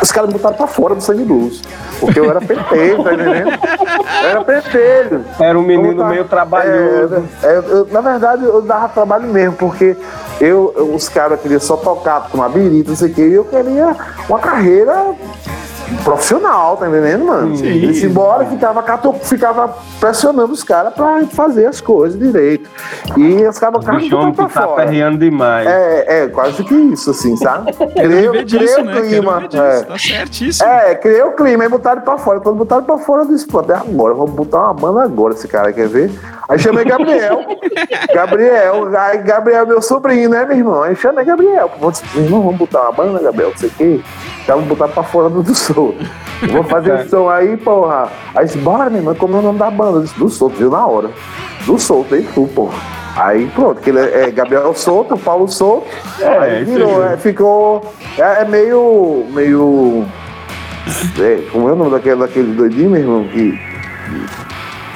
os 0.01 0.11
caras 0.11 0.27
me 0.29 0.33
botaram 0.33 0.57
pra 0.57 0.67
fora 0.67 0.93
do 0.95 1.01
Sangue 1.01 1.23
Blues. 1.23 1.61
Porque 1.99 2.19
eu 2.19 2.29
era 2.29 2.41
pentelho, 2.41 3.01
tá 3.01 3.13
entendendo? 3.13 3.49
Eu 4.23 4.29
era 4.29 4.43
pentelho. 4.43 5.25
Era 5.39 5.57
um 5.57 5.61
menino 5.63 5.95
tá- 6.01 6.09
meio 6.09 6.25
trabalhoso. 6.25 7.23
É, 7.43 7.47
é, 7.47 7.57
eu- 7.59 7.87
na 7.89 8.01
verdade, 8.01 8.43
eu 8.43 8.61
dava 8.61 8.89
trabalho 8.89 9.27
mesmo, 9.29 9.55
porque 9.55 9.95
eu, 10.41 10.73
eu- 10.75 10.93
os 10.93 11.07
caras 11.07 11.39
queriam 11.39 11.61
só 11.61 11.77
tocar 11.77 12.27
com 12.29 12.39
uma 12.39 12.49
birita, 12.49 12.89
não 12.89 12.97
sei 12.97 13.09
o 13.09 13.13
quê, 13.13 13.21
e 13.29 13.33
eu 13.35 13.45
queria 13.45 13.95
uma 14.27 14.39
carreira 14.39 15.13
profissional, 16.03 16.77
tá 16.77 16.87
entendendo, 16.87 17.25
mano? 17.25 17.55
Sim. 17.57 17.65
Eles 17.65 18.03
embora 18.03 18.45
ficava, 18.45 18.83
ficava 19.21 19.75
pressionando 19.99 20.53
os 20.53 20.63
caras 20.63 20.93
pra 20.93 21.23
fazer 21.27 21.65
as 21.65 21.79
coisas 21.81 22.19
direito. 22.19 22.69
E 23.17 23.45
os 23.47 23.59
caras 23.59 23.77
O 23.77 23.79
ficavam 23.81 23.99
bichão 24.01 24.19
botando 24.19 24.31
que 24.31 24.35
pra 24.53 24.61
tá 24.61 24.67
fora. 24.67 24.85
perreando 24.85 25.17
demais. 25.17 25.67
É, 25.67 26.23
é, 26.23 26.27
quase 26.27 26.63
que 26.63 26.73
isso, 26.73 27.11
assim, 27.11 27.35
sabe? 27.37 27.73
Criei, 27.73 28.07
Viver 28.07 28.29
criei 28.29 28.43
disso, 28.45 28.81
o 28.81 28.83
né? 28.85 28.93
Quero 28.93 29.07
clima. 29.07 29.43
é. 29.53 29.81
Tá 29.83 29.97
certíssimo. 29.97 30.69
É, 30.69 30.95
criei 30.95 31.21
o 31.23 31.31
clima, 31.33 31.63
aí 31.63 31.69
botaram 31.69 32.01
pra 32.01 32.17
fora. 32.17 32.39
Quando 32.39 32.55
botaram 32.57 32.83
pra 32.83 32.97
fora, 32.97 33.23
eu 33.23 33.27
disse, 33.27 33.45
pô, 33.47 33.59
até 33.59 33.73
agora, 33.75 34.13
vamos 34.13 34.31
botar 34.31 34.59
uma 34.63 34.73
banda 34.73 35.03
agora, 35.03 35.33
esse 35.33 35.47
cara 35.47 35.71
quer 35.73 35.87
ver? 35.87 36.11
Aí 36.47 36.59
chamei 36.59 36.85
Gabriel. 36.85 37.39
Gabriel, 38.13 38.89
aí 38.97 39.17
Gabriel, 39.19 39.65
meu 39.65 39.81
sobrinho, 39.81 40.29
né, 40.29 40.45
meu 40.45 40.57
irmão? 40.57 40.83
Aí 40.83 40.95
chamei 40.95 41.23
Gabriel. 41.25 41.69
Disse, 41.89 42.03
irmão, 42.17 42.41
vamos 42.41 42.57
botar 42.57 42.81
uma 42.83 42.91
banda, 42.91 43.19
Gabriel, 43.19 43.49
não 43.51 43.57
sei 43.57 43.69
o 43.69 43.71
quê. 43.71 44.01
Então 44.43 44.55
vamos 44.57 44.69
botar 44.69 44.87
pra 44.89 45.03
fora 45.03 45.29
do, 45.29 45.41
do 45.41 45.55
som. 45.55 45.82
Vou 46.51 46.63
fazer 46.63 46.99
esse 46.99 47.09
som 47.11 47.29
aí, 47.29 47.57
porra. 47.57 48.09
Aí 48.35 48.45
disse, 48.45 48.57
bora, 48.57 48.89
meu 48.89 48.99
irmão, 48.99 49.15
como 49.15 49.35
é 49.35 49.39
o 49.39 49.43
nome 49.43 49.59
da 49.59 49.69
banda? 49.69 49.99
Eu 49.99 50.03
disse, 50.03 50.17
do 50.17 50.29
solto, 50.29 50.55
viu 50.55 50.69
na 50.69 50.85
hora. 50.85 51.09
Do 51.65 51.79
solto, 51.79 52.15
aí 52.15 52.27
tu, 52.33 52.47
porra. 52.47 52.77
Aí 53.15 53.45
pronto, 53.53 53.79
que 53.79 53.91
ele 53.91 53.99
é, 53.99 54.23
é 54.23 54.31
Gabriel 54.31 54.73
Souto, 54.73 55.15
Paulo 55.17 55.47
Souto. 55.47 55.87
É, 56.19 56.27
aí 56.27 56.63
virou, 56.63 57.03
é, 57.05 57.15
ficou. 57.17 57.93
É, 58.17 58.41
é 58.41 58.45
meio. 58.45 59.25
meio. 59.29 60.05
É, 61.19 61.47
como 61.51 61.69
é 61.69 61.73
o 61.73 61.75
nome 61.75 61.91
daquele, 61.91 62.15
daquele 62.15 62.53
doidinho, 62.53 62.89
meu 62.89 63.01
irmão? 63.01 63.27
Que, 63.27 63.59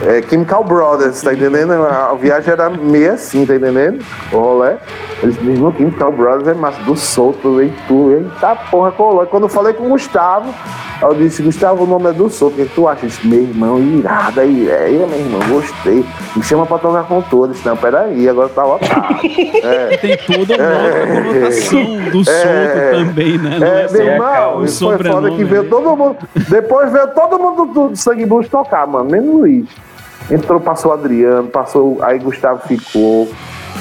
é 0.04 0.22
Chemical 0.22 0.64
Brothers, 0.64 1.22
tá 1.22 1.34
entendendo? 1.34 1.74
A, 1.74 2.12
a 2.12 2.14
viagem 2.14 2.52
era 2.54 2.70
meio 2.70 3.14
assim, 3.14 3.46
tá 3.46 3.56
entendendo? 3.56 4.04
O 4.32 4.38
rolê. 4.38 4.76
Eles 5.24 5.42
me 5.42 5.54
irmão, 5.54 5.74
Chemical 5.76 6.12
Brothers 6.12 6.48
é 6.48 6.54
massa, 6.54 6.80
do 6.84 6.96
solto, 6.96 7.62
e 7.62 7.74
tu, 7.88 8.12
eita 8.12 8.56
porra, 8.70 8.92
colou. 8.92 9.26
Quando 9.26 9.44
eu 9.44 9.50
falei 9.50 9.74
com 9.74 9.88
o 9.88 9.90
Gustavo, 9.90 10.54
eu 11.02 11.14
disse, 11.16 11.42
Gustavo, 11.42 11.84
o 11.84 11.88
nome 11.88 12.10
é 12.12 12.14
do 12.14 12.30
solto, 12.30 12.62
o 12.62 12.66
que 12.66 12.72
tu 12.76 12.88
acha? 12.88 13.08
Disse, 13.08 13.26
meu 13.26 13.42
irmão, 13.42 13.80
irada, 13.80 14.46
ideia, 14.46 15.08
meu 15.08 15.18
irmão, 15.18 15.40
gostei. 15.50 16.06
Me 16.36 16.44
chama 16.44 16.68
pra 16.68 16.78
tocar 16.78 17.04
com 17.06 17.20
todos. 17.24 17.64
Não, 17.64 17.76
peraí, 17.76 18.30
agora 18.30 18.50
tá 18.50 18.64
lotado. 18.64 19.18
É. 19.68 19.98
Tem 19.98 20.18
toda 20.18 20.56
uma 20.56 20.74
outra 20.84 21.08
conotação 21.08 22.12
do 22.12 22.24
solto 22.24 22.92
também, 22.92 23.38
né? 23.38 23.60
Não 23.60 23.68
É, 23.68 23.88
só 23.88 23.98
meu 23.98 24.06
irmão, 24.06 24.64
isso 24.64 24.86
foi 24.86 24.98
foda 25.12 25.32
que 25.32 25.44
veio 25.44 25.64
né? 25.64 25.70
todo 25.70 25.98
mundo. 25.98 26.18
Depois 26.48 26.92
veio 26.92 27.08
todo 27.08 27.40
mundo 27.40 27.66
do, 27.66 27.90
do 27.90 27.96
Sangue 27.96 28.26
Blues 28.26 28.48
tocar, 28.48 28.86
mano, 28.88 29.10
menos 29.10 29.30
o 29.30 29.38
Luiz. 29.40 29.87
Entrou, 30.30 30.60
passou 30.60 30.92
Adriano, 30.92 31.48
passou. 31.48 32.00
Aí 32.02 32.20
Gustavo 32.20 32.68
ficou. 32.68 33.30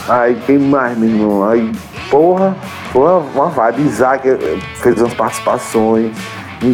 Aí 0.09 0.41
quem 0.47 0.59
mais, 0.59 0.97
meu 0.97 1.09
irmão? 1.09 1.49
Aí, 1.49 1.73
porra, 2.11 2.57
foi 2.93 3.03
uma, 3.03 3.19
uma 3.19 3.47
vibe. 3.47 3.83
Isaac 3.83 4.29
eh, 4.29 4.39
fez 4.77 5.01
umas 5.01 5.15
participações. 5.15 6.13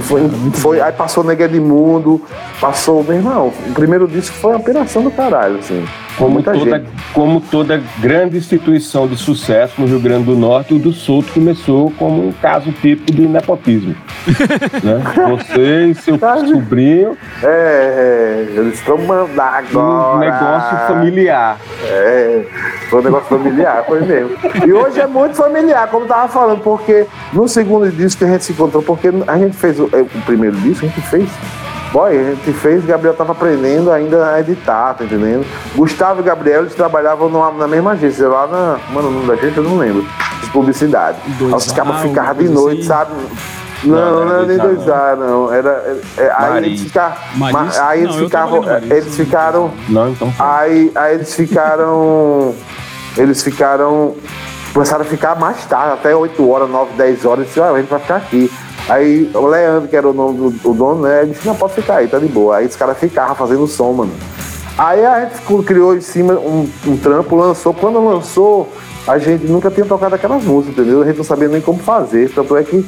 Foi, 0.02 0.28
foi, 0.54 0.80
aí 0.80 0.92
passou 0.92 1.24
Nega 1.24 1.48
de 1.48 1.58
Mundo, 1.58 2.22
passou, 2.60 3.02
meu 3.02 3.14
irmão. 3.14 3.52
O 3.66 3.74
primeiro 3.74 4.06
disco 4.06 4.36
foi 4.36 4.52
uma 4.52 4.60
operação 4.60 5.02
do 5.02 5.10
caralho, 5.10 5.58
assim. 5.58 5.84
Com 6.18 6.24
Como 6.26 6.42
toda, 6.42 6.84
como 7.14 7.40
toda 7.40 7.82
grande 7.98 8.36
instituição 8.36 9.06
de 9.06 9.16
sucesso 9.16 9.80
no 9.80 9.86
Rio 9.86 9.98
Grande 9.98 10.24
do 10.24 10.36
Norte, 10.36 10.74
o 10.74 10.78
do 10.78 10.92
Souto 10.92 11.32
começou 11.32 11.90
como 11.92 12.28
um 12.28 12.32
caso 12.32 12.70
típico 12.70 13.12
de 13.12 13.26
nepotismo. 13.26 13.94
né? 14.84 15.02
Você 15.30 15.86
e 15.86 15.94
seu 15.94 16.18
Sabe? 16.18 16.48
sobrinho, 16.48 17.16
É, 17.42 17.46
é, 17.46 18.58
eles 18.58 18.74
estão 18.74 18.98
mandando 18.98 19.40
agora. 19.40 20.16
um 20.16 20.18
negócio 20.18 20.78
familiar. 20.86 21.58
É, 21.84 22.44
foi 22.90 23.00
um 23.00 23.04
negócio 23.04 23.28
familiar, 23.28 23.84
foi 23.86 24.00
mesmo. 24.02 24.30
E 24.66 24.72
hoje 24.72 25.00
é 25.00 25.06
muito 25.06 25.34
familiar, 25.36 25.88
como 25.88 26.04
eu 26.04 26.08
tava 26.08 26.28
falando, 26.28 26.60
porque 26.60 27.06
no 27.32 27.48
segundo 27.48 27.90
disco 27.90 28.18
que 28.18 28.24
a 28.24 28.32
gente 28.32 28.44
se 28.44 28.52
encontrou, 28.52 28.82
porque 28.82 29.08
a 29.26 29.38
gente 29.38 29.56
fez 29.56 29.80
o, 29.80 29.88
é, 29.92 30.02
o 30.02 30.06
primeiro 30.26 30.56
disco, 30.56 30.84
a 30.84 30.88
gente 30.88 31.00
fez. 31.08 31.28
Boy, 31.92 32.18
a 32.18 32.24
gente 32.30 32.52
fez, 32.54 32.84
Gabriel 32.86 33.14
tava 33.14 33.32
aprendendo 33.32 33.90
ainda 33.92 34.26
a 34.34 34.40
editar, 34.40 34.94
tá 34.94 35.04
entendendo? 35.04 35.44
Gustavo 35.74 36.20
e 36.20 36.22
Gabriel, 36.24 36.62
eles 36.62 36.74
trabalhavam 36.74 37.28
numa- 37.28 37.50
na 37.52 37.68
mesma 37.68 37.92
agência, 37.92 38.26
lá 38.28 38.46
na. 38.46 38.78
Mano, 38.92 39.08
o 39.08 39.10
nome 39.10 39.26
da 39.26 39.34
agência 39.34 39.60
eu 39.60 39.64
não 39.64 39.76
lembro. 39.76 40.02
De 40.40 40.50
publicidade. 40.50 41.18
Dois 41.38 41.54
os 41.66 41.72
cabos 41.72 42.00
ficavam 42.00 42.34
de 42.42 42.48
noite, 42.48 42.78
assim? 42.80 42.88
sabe? 42.88 43.12
Não, 43.84 43.96
Não, 43.96 44.12
não 44.12 44.22
era 44.22 44.38
era 44.38 44.46
nem 44.46 44.56
dois 44.58 44.88
A, 44.88 44.92
2A, 45.12 45.16
não. 45.16 45.52
Era, 45.52 45.70
é, 46.16 46.22
é, 46.22 46.32
aí 46.36 46.64
eles 46.64 46.80
ficaram. 46.82 47.14
Maris? 47.34 47.78
Aí 47.78 48.02
eles 48.04 48.16
Não, 48.16 48.24
ficavam. 48.24 48.62
Maris. 48.62 48.90
Eles 48.90 49.16
ficaram. 49.16 49.70
Não, 49.88 50.08
então 50.10 50.32
foi. 50.32 50.46
Aí, 50.46 50.92
aí 50.94 51.14
eles 51.16 51.34
ficaram. 51.34 52.54
Eles 53.18 53.42
ficaram. 53.42 54.14
Começaram 54.72 55.02
a 55.02 55.04
ficar 55.04 55.38
mais 55.38 55.64
tarde, 55.66 55.94
até 55.94 56.14
8 56.16 56.48
horas, 56.48 56.70
9, 56.70 56.94
10 56.94 57.24
horas. 57.24 57.46
Disse, 57.46 57.60
"Ah, 57.60 57.70
a 57.70 57.78
gente 57.78 57.90
vai 57.90 58.00
ficar 58.00 58.16
aqui. 58.16 58.50
Aí 58.88 59.30
o 59.34 59.46
Leandro, 59.46 59.88
que 59.88 59.96
era 59.96 60.08
o 60.08 60.12
nome 60.12 60.50
do 60.50 60.70
o 60.70 60.74
dono, 60.74 61.02
né? 61.02 61.24
Disse, 61.24 61.46
não, 61.46 61.54
pode 61.54 61.74
ficar 61.74 61.96
aí, 61.96 62.08
tá 62.08 62.18
de 62.18 62.26
boa. 62.26 62.56
Aí 62.56 62.66
os 62.66 62.74
caras 62.74 62.98
ficavam 62.98 63.34
fazendo 63.34 63.66
som, 63.66 63.92
mano. 63.92 64.12
Aí 64.76 65.04
a 65.04 65.20
gente 65.20 65.64
criou 65.64 65.94
em 65.94 66.00
cima 66.00 66.34
um, 66.34 66.68
um 66.86 66.96
trampo, 66.96 67.36
lançou. 67.36 67.72
Quando 67.74 68.02
lançou, 68.04 68.72
a 69.06 69.18
gente 69.18 69.44
nunca 69.46 69.70
tinha 69.70 69.86
tocado 69.86 70.14
aquelas 70.14 70.42
músicas, 70.42 70.78
entendeu? 70.78 71.02
A 71.02 71.04
gente 71.04 71.18
não 71.18 71.24
sabia 71.24 71.48
nem 71.48 71.60
como 71.60 71.78
fazer. 71.78 72.30
Tanto 72.30 72.56
é 72.56 72.62
que 72.62 72.84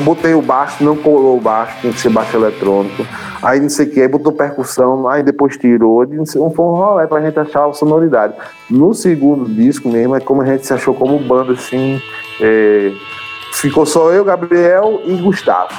botei 0.00 0.34
o 0.34 0.42
baixo, 0.42 0.82
não 0.82 0.96
colou 0.96 1.36
o 1.36 1.40
baixo, 1.40 1.80
tinha 1.80 1.92
que 1.92 2.00
ser 2.00 2.08
baixo 2.08 2.36
eletrônico. 2.36 3.06
Aí 3.42 3.60
não 3.60 3.68
sei 3.68 3.86
o 3.86 3.90
que, 3.90 4.00
aí 4.00 4.08
botou 4.08 4.32
percussão, 4.32 5.08
aí 5.08 5.22
depois 5.22 5.56
tirou. 5.56 6.06
Não 6.06 6.26
sei, 6.26 6.40
foi 6.50 6.64
um 6.64 6.74
rolê 6.74 7.06
pra 7.06 7.20
gente 7.20 7.38
achar 7.38 7.68
a 7.68 7.72
sonoridade. 7.72 8.34
No 8.68 8.92
segundo 8.94 9.44
disco 9.44 9.88
mesmo, 9.88 10.16
é 10.16 10.20
como 10.20 10.42
a 10.42 10.46
gente 10.46 10.66
se 10.66 10.72
achou 10.72 10.94
como 10.94 11.18
banda, 11.18 11.52
assim. 11.52 12.00
é, 12.40 12.92
ficou 13.60 13.86
só 13.86 14.12
eu, 14.12 14.24
Gabriel 14.24 15.00
e 15.04 15.14
Gustavo. 15.16 15.72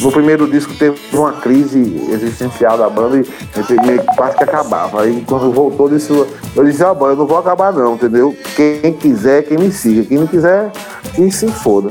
No 0.00 0.10
primeiro 0.10 0.46
disco 0.46 0.74
teve 0.74 0.98
uma 1.12 1.32
crise 1.32 1.78
existencial 2.10 2.78
da 2.78 2.88
banda 2.88 3.18
e 3.18 3.86
meio 3.86 4.00
que 4.00 4.16
quase 4.16 4.36
que 4.36 4.44
acabava. 4.44 5.02
Aí 5.02 5.22
quando 5.26 5.52
voltou, 5.52 5.88
eu 5.88 5.96
disse, 5.96 6.10
eu 6.10 6.64
disse, 6.64 6.82
ó, 6.82 6.94
eu 7.08 7.16
não 7.16 7.26
vou 7.26 7.38
acabar 7.38 7.72
não, 7.72 7.94
entendeu? 7.94 8.34
Quem 8.56 8.92
quiser, 8.94 9.42
quem 9.42 9.58
me 9.58 9.70
siga. 9.70 10.04
Quem 10.04 10.18
não 10.18 10.26
quiser, 10.26 10.70
que 11.14 11.30
se 11.30 11.46
foda. 11.48 11.88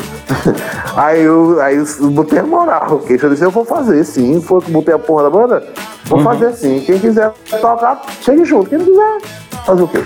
aí 0.97 1.21
eu, 1.21 1.61
aí 1.61 1.75
eu 1.75 2.09
botei 2.09 2.39
a 2.39 2.43
moral, 2.43 2.95
ok? 2.95 3.19
Eu 3.21 3.29
disse, 3.29 3.43
eu 3.43 3.51
vou 3.51 3.63
fazer 3.63 4.03
sim. 4.03 4.41
Foi 4.41 4.59
que 4.61 4.71
botei 4.71 4.93
a 4.93 4.99
porra 4.99 5.23
da 5.23 5.29
banda, 5.29 5.67
vou 6.05 6.21
fazer 6.21 6.53
sim. 6.53 6.79
Quem 6.79 6.97
quiser 6.97 7.31
tocar, 7.61 8.01
chegue 8.21 8.43
junto. 8.43 8.69
Quem 8.69 8.79
não 8.79 8.85
quiser, 8.85 9.17
fazer 9.65 9.83
o 9.83 9.87
quê? 9.87 10.03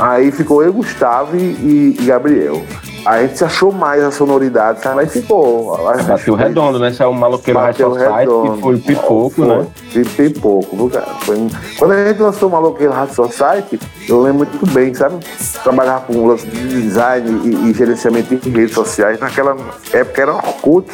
Aí 0.00 0.32
ficou 0.32 0.62
eu, 0.62 0.72
Gustavo 0.72 1.36
e, 1.36 1.96
e 2.00 2.04
Gabriel. 2.04 2.62
A 3.08 3.22
gente 3.22 3.38
se 3.38 3.44
achou 3.44 3.72
mais 3.72 4.02
a 4.04 4.10
sonoridade, 4.10 4.82
sabe? 4.82 5.00
Aí 5.00 5.06
ficou. 5.08 5.78
Bateu 6.06 6.34
redondo, 6.34 6.78
né? 6.78 6.88
Esse 6.90 7.02
é 7.02 7.06
o 7.06 7.14
maloqueiro 7.14 7.58
High 7.58 7.68
Bateu 7.72 7.90
Society, 7.94 8.14
redondo. 8.18 8.52
que 8.52 8.60
foi 8.60 8.74
o 8.74 8.78
pipoco, 8.80 9.44
né? 9.46 9.66
Foi 9.92 10.04
pipoco, 10.04 10.76
viu, 10.76 10.90
cara? 10.90 11.06
Foi- 11.22 11.46
Quando 11.78 11.92
a 11.92 12.04
gente 12.06 12.20
lançou 12.20 12.48
o 12.50 12.52
Maloqueiro 12.52 12.92
Hard 12.92 13.10
Society, 13.10 13.80
eu 14.06 14.20
lembro 14.20 14.46
muito 14.46 14.66
bem, 14.74 14.92
sabe? 14.92 15.16
Trabalhava 15.62 16.00
com 16.02 16.26
lance 16.26 16.46
de 16.46 16.82
design 16.82 17.30
e, 17.48 17.70
e 17.70 17.72
gerenciamento 17.74 18.36
de 18.36 18.50
redes 18.50 18.74
sociais. 18.74 19.18
Naquela 19.18 19.56
época 19.92 20.20
era 20.22 20.34
Orkut. 20.34 20.86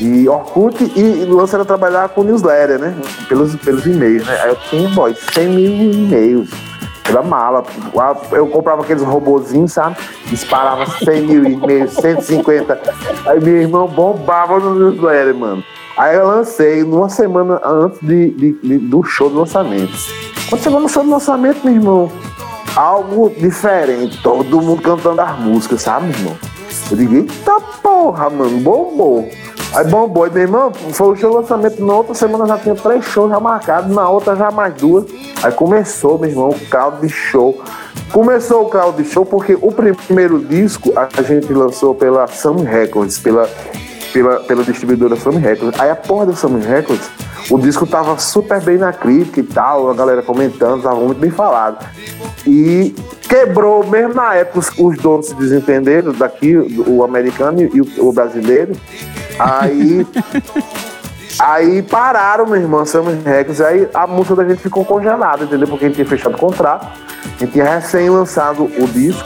E 0.00 0.28
Orkut 0.28 0.92
e 0.94 1.24
o 1.28 1.34
lance 1.36 1.54
era 1.54 1.64
trabalhar 1.64 2.10
com 2.10 2.22
newsletter, 2.22 2.78
né? 2.78 2.94
Pelos, 3.28 3.56
pelos 3.56 3.84
e-mails, 3.86 4.26
né? 4.26 4.38
Aí 4.42 4.50
eu 4.50 4.56
tinha, 4.56 4.88
boy, 4.90 5.16
100 5.32 5.48
mil 5.48 5.92
e-mails. 5.92 6.50
Era 7.08 7.22
mala. 7.22 7.64
Eu 8.32 8.46
comprava 8.48 8.82
aqueles 8.82 9.02
robozinhos, 9.02 9.72
sabe? 9.72 9.96
Disparava 10.26 10.84
100 10.86 11.20
mil 11.22 11.44
e-mails, 11.44 11.92
150. 11.94 12.78
Aí 13.26 13.40
meu 13.40 13.56
irmão 13.56 13.86
bombava 13.88 14.58
no 14.60 14.74
newsletter, 14.74 15.34
mano. 15.34 15.64
Aí 15.96 16.14
eu 16.16 16.26
lancei 16.26 16.84
numa 16.84 17.08
semana 17.08 17.60
antes 17.64 17.98
de, 18.00 18.30
de- 18.30 18.52
de- 18.62 18.78
do 18.78 19.02
show 19.02 19.28
do 19.30 19.38
lançamento. 19.40 19.92
Quando 20.48 20.62
chegou 20.62 20.80
no 20.80 20.88
show 20.88 21.02
do 21.02 21.10
lançamento, 21.10 21.64
meu 21.64 21.74
irmão, 21.74 22.12
algo 22.76 23.30
diferente. 23.30 24.22
Todo 24.22 24.60
mundo 24.60 24.80
cantando 24.82 25.20
as 25.20 25.38
músicas, 25.38 25.82
sabe, 25.82 26.06
meu 26.08 26.16
irmão? 26.18 26.36
Eu 26.90 26.96
digo, 26.96 27.14
eita 27.16 27.60
porra, 27.82 28.30
mano, 28.30 28.58
bombou. 28.60 29.28
Aí 29.74 29.84
bombou, 29.86 30.30
meu 30.30 30.42
irmão, 30.42 30.72
foi 30.72 31.12
o 31.12 31.14
do 31.14 31.34
lançamento. 31.34 31.84
Na 31.84 31.94
outra 31.94 32.14
semana 32.14 32.46
já 32.46 32.58
tinha 32.58 32.74
três 32.74 33.04
shows 33.04 33.30
já 33.30 33.38
marcados, 33.38 33.94
na 33.94 34.08
outra 34.08 34.34
já 34.34 34.50
mais 34.50 34.74
duas. 34.74 35.04
Aí 35.42 35.52
começou, 35.52 36.18
meu 36.18 36.30
irmão, 36.30 36.48
o 36.48 36.66
caldo 36.68 37.06
de 37.06 37.08
show. 37.08 37.62
Começou 38.12 38.62
o 38.62 38.70
caldo 38.70 39.02
de 39.02 39.08
show 39.08 39.26
porque 39.26 39.56
o 39.60 39.70
primeiro 39.70 40.40
disco 40.40 40.92
a 40.96 41.22
gente 41.22 41.52
lançou 41.52 41.94
pela 41.94 42.26
Sun 42.26 42.62
Records, 42.62 43.18
pela, 43.18 43.48
pela, 44.12 44.40
pela 44.40 44.64
distribuidora 44.64 45.16
Sun 45.16 45.38
Records. 45.38 45.78
Aí 45.78 45.90
a 45.90 45.96
porra 45.96 46.26
da 46.26 46.32
Sun 46.34 46.58
Records, 46.58 47.08
o 47.50 47.58
disco 47.58 47.86
tava 47.86 48.18
super 48.18 48.60
bem 48.62 48.78
na 48.78 48.92
crítica 48.92 49.40
e 49.40 49.42
tal, 49.42 49.90
a 49.90 49.94
galera 49.94 50.22
comentando, 50.22 50.82
tava 50.82 50.96
muito 50.96 51.18
bem 51.18 51.30
falado. 51.30 51.86
E 52.46 52.94
quebrou, 53.28 53.86
mesmo 53.86 54.14
na 54.14 54.34
época, 54.34 54.60
os, 54.60 54.72
os 54.78 54.96
donos 54.96 55.26
se 55.26 55.34
desentenderam 55.34 56.12
daqui, 56.12 56.56
o 56.56 57.04
americano 57.04 57.60
e 57.60 58.00
o 58.00 58.12
brasileiro. 58.12 58.72
Aí. 59.38 60.06
Aí 61.38 61.82
pararam, 61.82 62.46
meu 62.46 62.56
irmão, 62.56 62.84
Samus 62.84 63.22
Records, 63.24 63.60
aí 63.60 63.88
a 63.94 64.06
música 64.06 64.34
da 64.36 64.48
gente 64.48 64.60
ficou 64.60 64.84
congelada, 64.84 65.44
entendeu? 65.44 65.68
Porque 65.68 65.84
a 65.84 65.88
gente 65.88 65.96
tinha 65.96 66.06
fechado 66.06 66.34
o 66.34 66.38
contrato, 66.38 66.84
a 67.24 67.38
gente 67.38 67.52
tinha 67.52 67.64
recém 67.64 68.10
lançado 68.10 68.64
o 68.64 68.88
disco, 68.88 69.24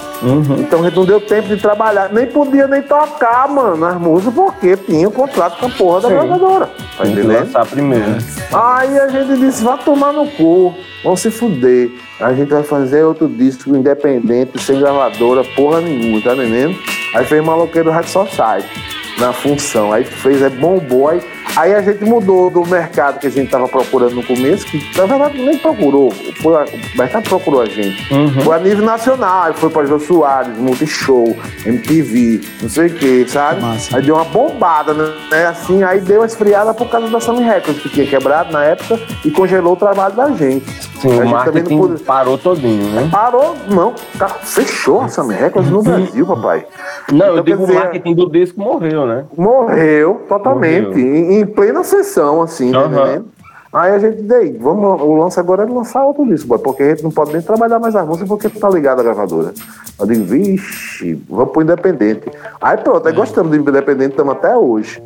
então 0.58 0.80
a 0.80 0.82
gente 0.84 0.96
não 0.96 1.06
deu 1.06 1.20
tempo 1.22 1.48
de 1.48 1.56
trabalhar, 1.56 2.12
nem 2.12 2.26
podia 2.26 2.66
nem 2.66 2.82
tocar, 2.82 3.48
mano, 3.48 3.86
as 3.86 3.96
músicas, 3.96 4.34
porque 4.34 4.76
tinha 4.76 5.08
o 5.08 5.12
contrato 5.12 5.58
com 5.58 5.66
a 5.66 5.70
porra 5.70 6.00
da 6.02 6.08
gravadora. 6.10 6.66
Tá 6.66 7.04
Tem 7.04 7.14
que 7.14 7.20
entendendo? 7.20 7.44
lançar 7.46 7.66
primeiro. 7.66 8.18
Aí 8.52 8.98
a 8.98 9.08
gente 9.08 9.40
disse, 9.40 9.64
vai 9.64 9.78
tomar 9.78 10.12
no 10.12 10.26
cu, 10.32 10.74
vão 11.02 11.16
se 11.16 11.30
fuder. 11.30 11.92
A 12.20 12.34
gente 12.34 12.50
vai 12.50 12.62
fazer 12.62 13.04
outro 13.04 13.26
disco 13.26 13.70
independente, 13.70 14.62
sem 14.62 14.78
gravadora, 14.78 15.42
porra 15.56 15.80
nenhuma, 15.80 16.20
tá 16.20 16.34
entendendo? 16.34 16.76
Aí 17.14 17.24
fez 17.24 17.42
Maloqueiro 17.42 17.90
Rádio 17.90 18.10
Society 18.10 19.01
na 19.22 19.32
função. 19.32 19.92
Aí 19.92 20.04
fez, 20.04 20.42
é 20.42 20.50
bombou. 20.50 21.08
Aí, 21.08 21.22
aí 21.56 21.74
a 21.74 21.82
gente 21.82 22.04
mudou 22.04 22.50
do 22.50 22.66
mercado 22.66 23.18
que 23.18 23.26
a 23.26 23.30
gente 23.30 23.50
tava 23.50 23.68
procurando 23.68 24.14
no 24.14 24.22
começo, 24.22 24.66
que 24.66 24.80
na 24.98 25.06
verdade 25.06 25.42
nem 25.42 25.58
procurou, 25.58 26.10
foi 26.42 26.54
a- 26.56 26.64
o 26.64 26.98
mercado 26.98 27.28
procurou 27.28 27.60
a 27.62 27.66
gente. 27.66 28.06
Foi 28.42 28.56
a 28.56 28.58
nível 28.58 28.84
nacional, 28.84 29.52
foi 29.54 29.70
pra 29.70 29.84
Jô 29.84 29.98
Soares, 29.98 30.56
Multishow, 30.58 31.36
MTV, 31.66 32.40
não 32.62 32.68
sei 32.68 32.86
o 32.86 32.94
que, 32.94 33.28
sabe? 33.28 33.60
Massa. 33.62 33.96
Aí 33.96 34.02
deu 34.02 34.14
uma 34.14 34.24
bombada, 34.24 34.92
né? 34.94 35.46
Assim, 35.48 35.82
aí 35.82 36.00
deu 36.00 36.20
uma 36.20 36.26
esfriada 36.26 36.72
por 36.74 36.88
causa 36.90 37.08
da 37.08 37.20
Sony 37.20 37.42
Records, 37.44 37.82
que 37.82 37.88
tinha 37.88 38.06
quebrado 38.06 38.52
na 38.52 38.64
época 38.64 38.98
e 39.24 39.30
congelou 39.30 39.72
o 39.74 39.76
trabalho 39.76 40.14
da 40.14 40.30
gente. 40.32 40.64
Sim, 41.00 41.20
a 41.20 41.24
o 41.24 41.28
marketing 41.28 41.78
pôde- 41.78 42.02
parou 42.02 42.38
todinho, 42.38 42.88
né? 42.90 43.08
Parou, 43.10 43.56
não, 43.68 43.92
cara, 44.18 44.34
fechou 44.42 45.00
a 45.00 45.08
Sony 45.08 45.34
Records 45.34 45.70
no 45.70 45.82
Brasil, 45.82 46.26
papai. 46.26 46.64
Não, 47.10 47.26
eu 47.26 47.32
Então, 47.32 47.44
digo 47.44 47.56
quer 47.58 47.62
o 47.62 47.66
dizer, 47.66 47.78
marketing 47.78 48.14
do 48.14 48.30
disco 48.30 48.60
morreu, 48.60 49.06
né? 49.06 49.24
Morreu 49.36 50.22
totalmente, 50.28 50.86
Morreu. 50.88 51.31
Em, 51.40 51.46
plena 51.46 51.82
sessão, 51.84 52.42
assim, 52.42 52.74
Aham. 52.74 52.86
entendendo? 52.86 53.26
Aí 53.72 53.94
a 53.94 53.98
gente 53.98 54.20
dei, 54.22 54.58
vamos, 54.58 55.00
o 55.00 55.14
lance 55.16 55.40
agora 55.40 55.62
é 55.62 55.66
lançar 55.66 56.04
outro 56.04 56.26
disco, 56.26 56.46
boy, 56.46 56.58
porque 56.58 56.82
a 56.82 56.90
gente 56.90 57.02
não 57.02 57.10
pode 57.10 57.32
nem 57.32 57.40
trabalhar 57.40 57.78
mais 57.78 57.96
as 57.96 58.06
músicas 58.06 58.28
porque 58.28 58.48
tá 58.50 58.68
ligado 58.68 59.00
à 59.00 59.02
gravadora. 59.02 59.54
Eu 59.98 60.06
digo, 60.06 60.24
vixe, 60.24 61.14
vamos 61.26 61.52
pro 61.52 61.62
Independente. 61.62 62.30
Aí 62.60 62.76
pronto, 62.76 63.08
aí 63.08 63.14
gostamos 63.14 63.50
do 63.50 63.70
Independente, 63.70 64.10
estamos 64.10 64.34
até 64.34 64.54
hoje. 64.54 65.02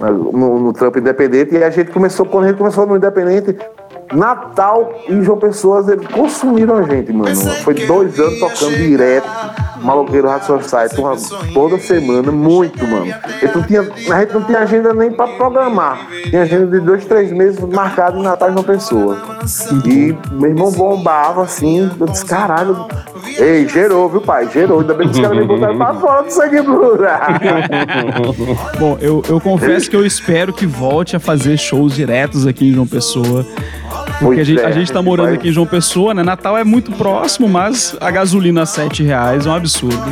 No, 0.00 0.60
no 0.60 0.72
trampo 0.72 0.98
independente, 1.00 1.56
e 1.56 1.64
a 1.64 1.70
gente 1.70 1.90
começou, 1.90 2.24
quando 2.24 2.44
a 2.44 2.48
gente 2.48 2.58
começou 2.58 2.86
no 2.86 2.96
Independente, 2.96 3.56
Natal 4.12 4.92
e 5.08 5.22
João 5.22 5.38
Pessoa, 5.38 5.84
eles 5.90 6.06
consumiram 6.08 6.76
a 6.76 6.82
gente, 6.82 7.12
mano. 7.12 7.34
Foi 7.62 7.74
dois 7.74 8.18
anos 8.18 8.38
tocando 8.38 8.76
direto, 8.76 9.28
Maloqueiro 9.82 10.28
Rádio 10.28 10.60
Society, 10.62 11.00
uma, 11.00 11.14
toda 11.52 11.78
semana, 11.78 12.32
muito, 12.32 12.86
mano. 12.86 13.12
A 13.22 13.28
gente, 13.28 13.56
não 13.56 13.62
tinha, 13.62 13.80
a 13.80 14.20
gente 14.20 14.34
não 14.34 14.42
tinha 14.42 14.58
agenda 14.58 14.94
nem 14.94 15.10
pra 15.10 15.26
programar. 15.28 16.06
Tinha 16.24 16.42
agenda 16.42 16.66
de 16.66 16.84
dois, 16.84 17.04
três 17.04 17.32
meses 17.32 17.60
marcado 17.60 18.18
em 18.18 18.22
Natal 18.22 18.50
e 18.50 18.52
João 18.52 18.64
Pessoa. 18.64 19.18
E 19.84 20.16
meu 20.32 20.50
irmão 20.50 20.72
bombava 20.72 21.42
assim, 21.42 21.90
eu 21.98 22.06
disse, 22.06 22.24
caralho. 22.24 22.86
Ei, 23.38 23.68
gerou, 23.68 24.08
viu, 24.08 24.20
pai? 24.20 24.48
Gerou. 24.52 24.80
Ainda 24.80 24.94
bem 24.94 25.08
que 25.08 25.14
os 25.14 25.20
caras 25.20 25.38
me 25.38 25.44
botaram 25.44 25.76
pra 25.76 25.94
fora 26.00 26.22
do 26.22 26.30
sangue. 26.30 26.58
Bom, 28.78 28.98
eu, 29.00 29.22
eu 29.28 29.40
confesso 29.40 29.88
que 29.88 29.94
eu 29.94 30.04
espero 30.04 30.52
que 30.52 30.66
volte 30.66 31.14
a 31.14 31.20
fazer 31.20 31.56
shows 31.56 31.94
diretos 31.94 32.46
aqui 32.46 32.68
em 32.68 32.72
João 32.72 32.86
Pessoa. 32.86 33.46
Porque 34.18 34.40
a 34.40 34.44
gente, 34.44 34.60
é, 34.60 34.66
a 34.66 34.70
gente 34.70 34.92
tá 34.92 35.00
morando 35.00 35.34
aqui 35.34 35.48
em 35.48 35.52
João 35.52 35.66
Pessoa, 35.66 36.12
né? 36.12 36.22
Natal 36.22 36.56
é 36.58 36.64
muito 36.64 36.90
próximo, 36.92 37.48
mas 37.48 37.96
a 38.00 38.10
gasolina 38.10 38.62
a 38.62 38.66
7 38.66 39.02
reais 39.02 39.46
é 39.46 39.50
um 39.50 39.54
absurdo. 39.54 40.02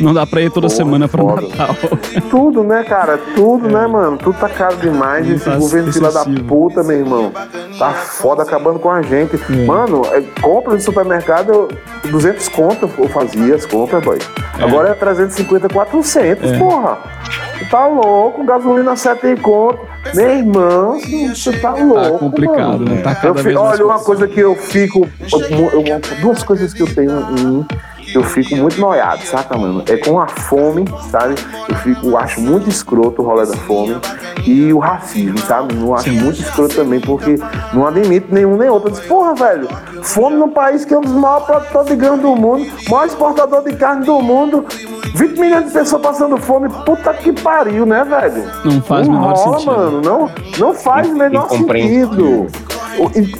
Não 0.00 0.12
dá 0.12 0.26
pra 0.26 0.40
ir 0.42 0.50
toda 0.50 0.66
Porra, 0.66 0.76
semana 0.76 1.08
pra 1.08 1.22
foda. 1.22 1.42
Natal. 1.48 1.76
Tudo, 2.28 2.64
né, 2.64 2.82
cara? 2.82 3.16
Tudo, 3.36 3.68
né, 3.68 3.86
mano? 3.86 4.18
Tudo 4.18 4.36
tá 4.38 4.48
caro 4.48 4.76
demais. 4.76 5.28
Esse 5.30 5.44
Tá 5.44 5.56
governo 5.56 5.92
filha 5.92 6.10
da 6.10 6.24
puta, 6.24 6.82
meu 6.82 6.98
irmão. 6.98 7.32
Tá 7.78 7.92
foda, 7.92 8.42
acabando 8.42 8.78
com 8.80 8.90
a 8.90 9.00
gente. 9.02 9.36
É. 9.36 9.64
Mano, 9.64 10.02
é, 10.12 10.20
compra 10.42 10.74
no 10.74 10.80
supermercado, 10.80 11.50
eu- 11.52 11.68
200 12.10 12.48
conto 12.48 12.90
eu 12.98 13.08
fazia 13.08 13.54
as 13.54 13.64
compras, 13.64 14.02
boy. 14.04 14.18
Agora 14.60 14.90
é 14.90 14.94
350, 14.94 15.68
400, 15.68 16.50
É. 16.52 16.58
porra. 16.58 16.98
Tá 17.70 17.86
louco, 17.86 18.44
gasolina 18.44 18.96
7 18.96 19.36
conto. 19.36 19.78
Meu 20.14 20.28
irmão, 20.30 20.98
você 21.34 21.52
tá 21.58 21.70
louco. 21.74 22.18
complicado, 22.18 22.80
mano. 22.80 22.84
né? 22.96 23.02
Tá 23.02 23.10
Eu 23.10 23.16
cada 23.16 23.34
fi- 23.36 23.42
vez 23.42 23.56
olha, 23.56 23.84
uma 23.86 23.98
coisa 23.98 24.28
que 24.28 24.40
eu 24.40 24.54
fico. 24.54 25.08
eu- 25.50 25.80
eu- 25.80 26.00
duas 26.20 26.42
coisas 26.42 26.72
que 26.74 26.82
eu 26.82 26.94
tenho 26.94 27.10
em 27.30 27.44
mim. 27.44 27.66
Eu 28.12 28.22
fico 28.22 28.56
muito 28.56 28.80
noiado, 28.80 29.22
saca, 29.22 29.56
mano? 29.56 29.82
É 29.88 29.96
com 29.96 30.20
a 30.20 30.26
fome, 30.26 30.84
sabe? 31.10 31.34
Eu 31.68 31.74
fico, 31.76 32.16
acho 32.16 32.40
muito 32.40 32.68
escroto 32.68 33.22
o 33.22 33.24
rolê 33.24 33.46
da 33.46 33.56
fome. 33.56 33.96
E 34.44 34.72
o 34.72 34.78
racismo, 34.78 35.38
sabe? 35.38 35.74
Eu 35.74 35.94
acho 35.94 36.12
muito 36.12 36.40
escroto 36.40 36.74
também, 36.74 37.00
porque 37.00 37.36
não 37.72 37.86
admito 37.86 38.34
nenhum 38.34 38.56
nem 38.56 38.68
outro. 38.68 38.88
Eu 38.88 38.92
disse, 38.92 39.06
porra, 39.08 39.34
velho, 39.34 39.68
fome 40.02 40.36
num 40.36 40.50
país 40.50 40.84
que 40.84 40.92
é 40.92 40.98
um 40.98 41.00
dos 41.00 41.12
maiores 41.12 41.46
produtores 41.46 41.88
de 41.88 41.96
grãos 41.96 42.20
do 42.20 42.36
mundo, 42.36 42.70
maior 42.88 43.06
exportador 43.06 43.62
de 43.62 43.74
carne 43.76 44.04
do 44.04 44.20
mundo. 44.20 44.64
20 45.14 45.38
milhões 45.38 45.66
de 45.66 45.70
pessoas 45.70 46.02
passando 46.02 46.36
fome, 46.36 46.68
puta 46.84 47.14
que 47.14 47.32
pariu, 47.32 47.86
né, 47.86 48.04
velho? 48.04 48.50
Não 48.64 48.82
faz 48.82 49.06
o 49.06 49.12
menor 49.12 49.34
rola, 49.34 49.58
sentido. 49.58 49.76
mano. 49.76 50.00
Não, 50.02 50.30
não 50.58 50.74
faz 50.74 51.08
o 51.08 51.14
menor 51.14 51.48
sentido. 51.48 52.46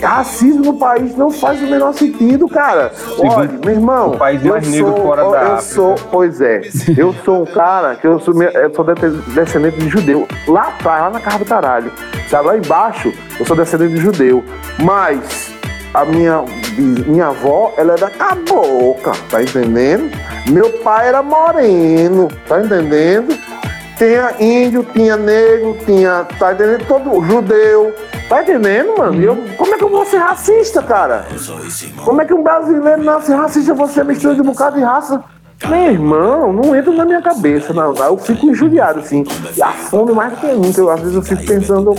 Racismo 0.01 0.63
no 0.65 0.75
país 0.75 1.17
não 1.17 1.31
faz 1.31 1.61
o 1.63 1.67
menor 1.67 1.93
sentido, 1.95 2.49
cara. 2.49 2.93
Olha, 3.19 3.51
meu 3.65 3.75
irmão. 3.75 4.11
o 4.13 4.19
país 4.19 4.45
eu 4.45 4.53
mais 4.53 4.69
negro 4.69 4.89
sou, 4.95 5.03
fora 5.03 5.23
eu 5.23 5.31
da 5.31 5.41
África. 5.41 5.61
sou, 5.63 5.95
pois 6.11 6.41
é. 6.41 6.61
Eu 6.97 7.15
sou 7.25 7.43
um 7.43 7.47
cara 7.47 7.95
que 7.97 8.07
eu 8.07 8.19
sou, 8.21 8.35
eu 8.43 8.75
sou 8.75 8.85
de- 8.85 9.33
descendente 9.35 9.79
de 9.79 9.89
judeu. 9.89 10.27
Lá 10.49 10.69
atrás, 10.69 11.03
lá 11.03 11.11
na 11.11 11.21
casa 11.21 11.39
do 11.39 11.45
caralho. 11.45 11.93
Sabe, 12.29 12.49
lá 12.49 12.57
embaixo, 12.57 13.13
eu 13.39 13.47
sou 13.47 13.57
descendente 13.57 13.95
de 13.95 14.01
judeu. 14.01 14.43
Mas 14.83 15.53
a 15.93 16.05
minha, 16.05 16.43
minha 17.07 17.27
avó, 17.29 17.73
ela 17.77 17.95
é 17.95 17.97
da 17.97 18.11
cabocla, 18.11 19.13
tá 19.31 19.43
entendendo? 19.43 20.11
Meu 20.51 20.69
pai 20.81 21.09
era 21.09 21.23
moreno, 21.23 22.29
tá 22.49 22.61
entendendo? 22.61 23.37
Tinha 23.97 24.35
índio, 24.41 24.85
tinha 24.93 25.17
negro, 25.17 25.79
tinha, 25.85 26.25
tá 26.39 26.53
entendendo? 26.53 26.87
Todo 26.87 27.23
judeu, 27.25 27.95
tá 28.29 28.43
entendendo, 28.43 28.99
mano? 28.99 29.23
Eu, 29.23 29.37
como 29.57 29.75
é 29.75 29.79
que 29.79 29.85
eu 29.85 29.89
vou 29.89 30.05
ser 30.05 30.17
racista, 30.19 30.83
cara? 30.83 31.27
Como 32.05 32.21
é 32.21 32.25
que 32.25 32.35
um 32.35 32.43
brasileiro 32.43 33.03
nasce 33.05 33.33
racista 33.33 33.73
você 33.73 34.03
mistura 34.03 34.35
de 34.35 34.41
um 34.41 34.45
bocado 34.45 34.77
de 34.77 34.83
raça? 34.83 35.23
Meu 35.69 35.91
irmão, 35.91 36.53
não 36.53 36.77
entra 36.77 36.93
na 36.93 37.05
minha 37.05 37.23
cabeça, 37.23 37.73
não. 37.73 37.95
Eu 37.95 38.19
fico 38.19 38.47
injuriado, 38.47 39.01
assim. 39.01 39.25
A 39.63 39.73
fome 39.73 40.13
mais 40.13 40.33
do 40.33 40.39
que 40.39 40.47
nunca. 40.47 40.81
Eu, 40.81 40.91
às 40.91 41.01
vezes 41.01 41.15
eu 41.15 41.23
fico 41.23 41.45
pensando, 41.45 41.95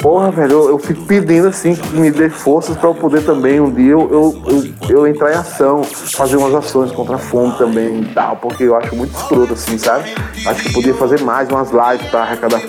porra, 0.00 0.30
velho, 0.30 0.52
eu, 0.52 0.68
eu 0.70 0.78
fico 0.78 1.02
pedindo, 1.04 1.48
assim, 1.48 1.74
que 1.74 1.96
me 1.96 2.10
dê 2.10 2.28
forças 2.28 2.76
pra 2.76 2.90
eu 2.90 2.94
poder 2.94 3.24
também, 3.24 3.60
um 3.60 3.70
dia, 3.70 3.92
eu, 3.92 4.08
eu, 4.10 4.42
eu, 4.46 4.96
eu 4.96 5.06
entrar 5.06 5.32
em 5.32 5.36
ação, 5.36 5.82
fazer 5.82 6.36
umas 6.36 6.54
ações 6.54 6.92
contra 6.92 7.16
a 7.16 7.18
fome 7.18 7.56
também 7.56 8.00
e 8.00 8.14
tal, 8.14 8.36
porque 8.36 8.64
eu 8.64 8.76
acho 8.76 8.94
muito 8.94 9.14
escroto, 9.14 9.52
assim, 9.54 9.78
sabe? 9.78 10.12
Acho 10.46 10.62
que 10.62 10.72
podia 10.72 10.94
fazer 10.94 11.20
mais 11.22 11.48
umas 11.48 11.70
lives 11.70 12.10
pra 12.10 12.20
arrecadar 12.20 12.60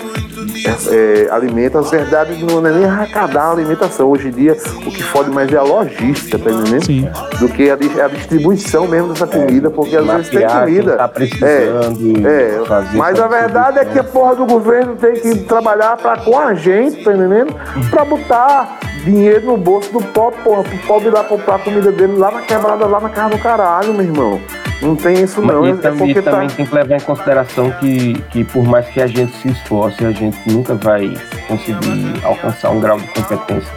é, 0.90 1.28
alimento. 1.30 1.78
As 1.78 1.90
verdades 1.90 2.40
não 2.40 2.66
é 2.66 2.72
nem 2.72 2.84
arrecadar 2.84 3.44
a 3.44 3.52
alimentação. 3.52 4.10
Hoje 4.10 4.28
em 4.28 4.30
dia, 4.30 4.56
o 4.86 4.90
que 4.90 5.02
fode 5.02 5.30
mais 5.30 5.52
é 5.52 5.56
a 5.56 5.62
logística, 5.62 6.38
tá 6.38 6.50
entendendo? 6.50 6.84
Sim. 6.84 7.08
Do 7.38 7.48
que 7.48 7.70
a, 7.70 7.74
a 7.74 8.08
distribuição 8.08 8.86
mesmo 8.86 9.12
dessa 9.12 9.26
comida, 9.26 9.70
porque 9.70 9.96
às 10.10 10.28
vezes 10.28 10.30
tem 10.30 10.46
comida. 10.46 10.96
tá 10.96 11.08
precisando, 11.08 12.26
é, 12.26 12.56
é. 12.56 12.64
fazer 12.64 12.96
Mas 12.96 13.20
a 13.20 13.28
verdade 13.28 13.78
é 13.78 13.84
que 13.84 13.98
a 13.98 14.04
porra 14.04 14.36
do 14.36 14.46
governo 14.46 14.96
tem 14.96 15.14
que 15.14 15.34
trabalhar 15.40 15.96
pra, 15.96 16.16
com 16.18 16.38
a 16.38 16.54
gente, 16.54 17.04
tá 17.04 17.12
entendendo? 17.12 17.54
Pra 17.90 18.04
botar 18.04 18.78
dinheiro 19.04 19.46
no 19.46 19.56
bolso 19.56 19.92
do 19.92 20.00
pobre, 20.00 20.40
porra, 20.42 20.64
pro 20.64 20.78
pobre 20.78 21.08
ir 21.08 21.12
lá 21.12 21.24
comprar 21.24 21.56
a 21.56 21.58
comida 21.58 21.92
dele 21.92 22.16
lá 22.16 22.30
na 22.30 22.42
quebrada, 22.42 22.86
lá 22.86 23.00
na 23.00 23.08
casa 23.08 23.36
do 23.36 23.38
caralho, 23.38 23.94
meu 23.94 24.04
irmão. 24.04 24.40
Não 24.82 24.94
tem 24.94 25.22
isso 25.22 25.40
não. 25.40 25.66
e 25.66 25.70
é 25.70 25.74
também, 25.74 25.98
porque 25.98 26.22
tá. 26.22 26.30
também 26.32 26.48
tem 26.48 26.66
que 26.66 26.74
levar 26.74 26.96
em 26.96 27.00
consideração 27.00 27.70
que, 27.80 28.14
que 28.30 28.44
por 28.44 28.64
mais 28.64 28.86
que 28.88 29.00
a 29.00 29.06
gente 29.06 29.34
se 29.36 29.48
esforce, 29.48 30.04
a 30.04 30.10
gente 30.10 30.38
nunca 30.50 30.74
vai 30.74 31.16
conseguir 31.48 32.14
alcançar 32.22 32.70
um 32.70 32.80
grau 32.80 32.98
de 32.98 33.06
competência 33.08 33.72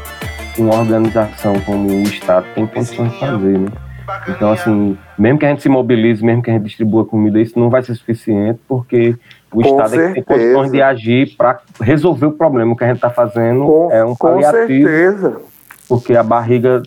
que 0.53 0.61
uma 0.61 0.79
organização 0.79 1.59
como 1.61 1.89
o 1.89 2.03
Estado 2.03 2.45
tem 2.53 2.67
condições 2.67 3.11
de 3.13 3.19
fazer, 3.19 3.59
né? 3.59 3.69
Então, 4.27 4.51
assim, 4.51 4.97
mesmo 5.17 5.39
que 5.39 5.45
a 5.45 5.49
gente 5.49 5.61
se 5.61 5.69
mobilize, 5.69 6.23
mesmo 6.23 6.41
que 6.41 6.49
a 6.49 6.53
gente 6.53 6.63
distribua 6.63 7.05
comida, 7.05 7.39
isso 7.39 7.59
não 7.59 7.69
vai 7.69 7.83
ser 7.83 7.95
suficiente, 7.95 8.59
porque 8.67 9.15
o 9.51 9.61
Com 9.61 9.67
Estado 9.67 9.95
é 9.95 10.07
que 10.07 10.13
tem 10.15 10.23
condições 10.23 10.71
de 10.71 10.81
agir 10.81 11.35
para 11.37 11.59
resolver 11.81 12.27
o 12.27 12.31
problema. 12.31 12.73
O 12.73 12.75
que 12.75 12.83
a 12.83 12.87
gente 12.87 12.97
está 12.97 13.09
fazendo 13.09 13.65
Com, 13.65 13.91
é 13.91 14.03
um 14.03 14.15
com 14.15 14.27
paliativo, 14.27 14.87
certeza. 14.87 15.41
Porque 15.89 16.15
a 16.15 16.21
barriga, 16.21 16.83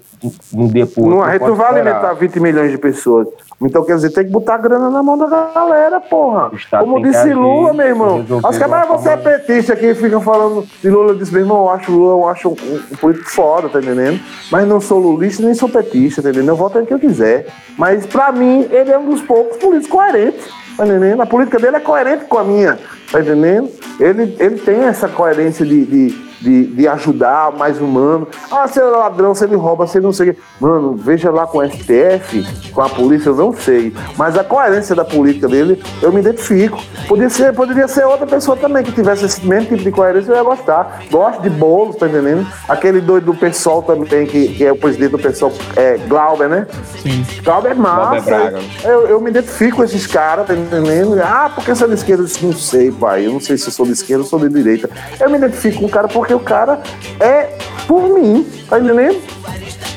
um 0.55 0.69
dia 0.69 0.89
Não, 0.97 1.17
outro, 1.17 1.29
não 1.29 1.39
pode 1.39 1.57
vai 1.57 1.69
alimentar 1.71 2.13
20 2.13 2.39
milhões 2.39 2.71
de 2.71 2.79
pessoas. 2.79 3.27
Então, 3.61 3.85
quer 3.85 3.97
dizer, 3.97 4.11
tem 4.11 4.25
que 4.25 4.31
botar 4.31 4.59
grana 4.59 4.89
na 4.91 5.03
mão 5.03 5.19
da 5.19 5.27
galera, 5.27 6.01
porra. 6.01 6.53
Como 6.79 7.03
disse 7.03 7.19
agir, 7.19 7.35
Lula, 7.35 7.73
meu 7.73 7.87
irmão. 7.87 8.25
Os 8.49 8.59
camaradas, 8.59 9.03
você 9.03 9.11
é 9.11 9.17
petista 9.17 9.73
aqui, 9.73 9.93
ficam 9.95 10.21
falando 10.21 10.65
de 10.81 10.89
Lula. 10.89 11.11
Eu 11.11 11.19
disse, 11.19 11.33
meu 11.33 11.43
irmão, 11.43 11.65
eu 11.65 11.71
acho 11.71 11.91
Lula, 11.91 12.13
eu 12.13 12.29
acho 12.29 12.49
um, 12.49 12.53
um 12.93 12.97
político 12.97 13.29
foda, 13.29 13.69
tá 13.69 13.81
entendendo? 13.81 14.21
Mas 14.53 14.69
não 14.69 14.81
sou 14.81 15.01
lulista 15.01 15.43
nem 15.43 15.55
sou 15.55 15.69
petista, 15.69 16.23
tá 16.23 16.31
entendendo? 16.31 16.51
Eu 16.51 16.57
voto 16.57 16.79
em 16.79 16.85
quem 16.85 16.95
eu 16.95 17.01
quiser. 17.01 17.47
Mas, 17.77 18.07
pra 18.07 18.31
mim, 18.31 18.69
ele 18.71 18.93
é 18.93 18.99
um 18.99 19.11
dos 19.11 19.21
poucos 19.21 19.57
políticos 19.57 19.91
coerentes, 19.91 20.47
tá 20.77 20.87
entendendo? 20.87 21.21
A 21.23 21.27
política 21.27 21.59
dele 21.59 21.77
é 21.77 21.81
coerente 21.81 22.25
com 22.27 22.39
a 22.39 22.45
minha, 22.45 22.79
tá 23.11 23.21
entendendo? 23.21 23.69
Ele, 23.99 24.37
ele 24.39 24.59
tem 24.59 24.85
essa 24.85 25.09
coerência 25.09 25.67
de, 25.67 25.85
de, 25.85 26.32
de, 26.43 26.67
de 26.67 26.89
ajudar 26.89 27.51
o 27.51 27.59
mais 27.59 27.81
humano. 27.81 28.27
Ah, 28.51 28.67
se 28.67 28.81
ele 28.81 28.89
é 28.89 28.97
ladrão, 28.97 29.35
se 29.35 29.45
ele 29.45 29.57
rouba, 29.57 29.87
se 29.87 29.99
ele 29.99 30.07
não 30.07 30.13
sei 30.13 30.31
o 30.31 30.35
quê. 30.35 30.41
Mano, 30.61 30.95
veja 30.95 31.31
lá 31.31 31.47
com 31.47 31.59
o 31.59 31.67
STF, 31.69 32.71
com 32.73 32.83
a 32.83 32.89
polícia, 32.89 33.31
eu 33.31 33.37
não 33.37 33.53
sei. 33.55 33.95
Mas 34.17 34.37
a 34.37 34.45
coerência 34.45 34.95
da 34.95 35.05
política 35.05 35.49
dele, 35.49 35.83
eu 36.03 36.13
me 36.13 36.21
identifico. 36.21 36.83
Podia 37.07 37.31
ser, 37.31 37.53
poderia 37.55 37.89
ser 37.89 38.05
outra 38.05 38.27
pessoa 38.27 38.57
também 38.57 38.83
que 38.83 38.93
tivesse 38.93 39.25
esse 39.25 39.47
mesmo 39.47 39.69
tipo 39.69 39.83
de 39.83 39.91
coerência, 39.91 40.33
eu 40.33 40.37
ia 40.37 40.43
gostar. 40.43 41.03
Gosto 41.11 41.43
de 41.43 41.51
bolos, 41.51 41.97
tá 41.97 42.07
entendendo? 42.07 42.47
Aquele 42.69 43.01
doido 43.01 43.33
do 43.33 43.35
PSOL 43.35 43.83
também, 43.83 44.27
que, 44.27 44.49
que 44.49 44.65
é 44.65 44.73
o 44.73 44.77
presidente 44.77 45.13
do 45.13 45.19
PSOL, 45.19 45.53
é 45.77 45.97
Glauber, 46.09 46.49
né? 46.49 46.67
Sim. 47.01 47.25
Glauber 47.43 47.71
é 47.71 47.75
massa. 47.75 48.21
Glauber 48.21 48.23
Braga. 48.23 48.59
Eu, 48.85 49.07
eu 49.09 49.21
me 49.21 49.31
identifico 49.31 49.79
com 49.79 49.85
esses 49.85 50.07
caras, 50.07 50.47
tá 50.47 50.55
entendendo? 50.55 51.21
Ah, 51.23 51.51
porque 51.55 51.75
você 51.75 51.85
é 51.85 51.89
de 51.89 51.95
esquerda? 51.95 52.23
Eu 52.23 52.27
disse, 52.27 52.45
não 52.45 52.53
sei, 52.53 52.91
pai. 52.91 53.27
Eu 53.27 53.33
não 53.33 53.41
sei 53.41 53.57
se 53.57 53.69
eu 53.69 53.73
sou 53.73 53.87
de 53.87 53.93
esquerda 53.93 54.23
ou 54.23 54.29
sou 54.29 54.39
de 54.39 54.49
direita. 54.49 54.89
Eu 55.21 55.31
me 55.31 55.37
identifico 55.37 55.81
com 55.81 55.87
o 55.87 55.89
cara 55.89 56.09
porque 56.09 56.32
o 56.35 56.41
cara 56.41 56.81
é 57.21 57.57
por 57.87 58.09
mim, 58.09 58.47
tá 58.69 58.79
entendendo? 58.79 59.21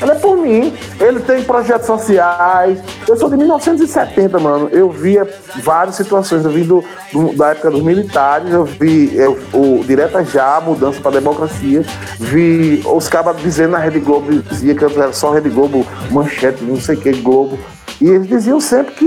Ele 0.01 0.11
é 0.11 0.15
por 0.15 0.35
mim. 0.37 0.73
Ele 0.99 1.19
tem 1.21 1.41
projetos 1.43 1.87
sociais. 1.87 2.79
Eu 3.07 3.15
sou 3.15 3.29
de 3.29 3.37
1970, 3.37 4.37
mano. 4.39 4.67
Eu 4.71 4.89
via 4.89 5.25
várias 5.63 5.95
situações. 5.95 6.43
Eu 6.43 6.51
vim 6.51 6.63
do, 6.63 6.83
do- 7.13 7.33
da 7.33 7.51
época 7.51 7.71
dos 7.71 7.81
militares. 7.81 8.51
Eu 8.51 8.65
vi 8.65 9.15
eu- 9.15 9.39
o 9.53 9.83
Direta 9.85 10.23
Já, 10.25 10.57
a 10.57 10.61
mudança 10.61 10.99
para 10.99 11.11
democracia. 11.11 11.81
Vi 12.19 12.83
os 12.85 13.07
cabas 13.07 13.37
dizendo 13.41 13.71
na 13.71 13.77
Rede 13.77 13.99
Globo, 14.01 14.31
dizia 14.33 14.75
que 14.75 14.83
era 14.83 15.13
só 15.13 15.31
Rede 15.31 15.49
Globo, 15.49 15.85
manchete, 16.11 16.61
não 16.63 16.75
sei 16.75 16.95
o 16.95 16.99
que, 17.01 17.13
Globo. 17.13 17.57
E 18.01 18.09
eles 18.09 18.27
diziam 18.27 18.59
sempre 18.59 18.93
que 18.95 19.05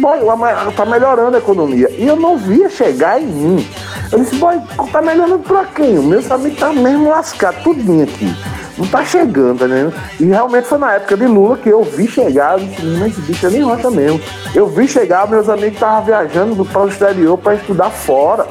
boy, 0.00 0.20
tá 0.74 0.86
melhorando 0.86 1.36
a 1.36 1.38
economia. 1.38 1.90
E 1.90 2.06
eu 2.06 2.16
não 2.16 2.38
via 2.38 2.70
chegar 2.70 3.20
em 3.20 3.26
mim. 3.26 3.68
Eu 4.12 4.18
disse, 4.18 4.34
boy, 4.36 4.60
tá 4.90 5.00
melhorando 5.00 5.38
pra 5.38 5.64
quem? 5.64 5.98
O 5.98 6.02
meu 6.02 6.20
amigo 6.30 6.56
tá 6.56 6.72
mesmo 6.72 7.08
lascado, 7.08 7.62
tudinho 7.62 8.04
aqui. 8.04 8.34
Não 8.76 8.86
tá 8.86 9.04
chegando, 9.04 9.58
tá 9.58 9.66
entendendo? 9.66 9.94
E 10.18 10.24
realmente 10.24 10.66
foi 10.66 10.78
na 10.78 10.94
época 10.94 11.16
de 11.16 11.26
Lula 11.26 11.58
que 11.58 11.68
eu 11.68 11.84
vi 11.84 12.08
chegar, 12.08 12.58
mas 12.98 13.12
esse 13.12 13.20
bicho 13.20 13.46
é 13.46 13.50
nem 13.50 13.62
rocha 13.62 13.90
mesmo. 13.90 14.20
Eu 14.54 14.66
vi 14.66 14.88
chegar, 14.88 15.28
meus 15.28 15.48
amigos 15.48 15.74
estavam 15.74 16.02
viajando 16.04 16.64
para 16.64 16.82
o 16.82 16.88
exterior 16.88 17.36
para 17.38 17.54
estudar 17.54 17.90
fora. 17.90 18.46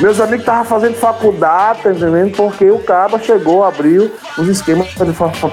Meus 0.00 0.20
amigos 0.20 0.40
estavam 0.40 0.64
fazendo 0.64 0.94
faculdade, 0.94 1.80
tá 1.82 1.90
entendendo? 1.90 2.36
Porque 2.36 2.70
o 2.70 2.78
Caba 2.78 3.18
chegou, 3.18 3.64
abriu 3.64 4.10
os 4.36 4.46
esquemas 4.48 4.88
para 4.94 5.06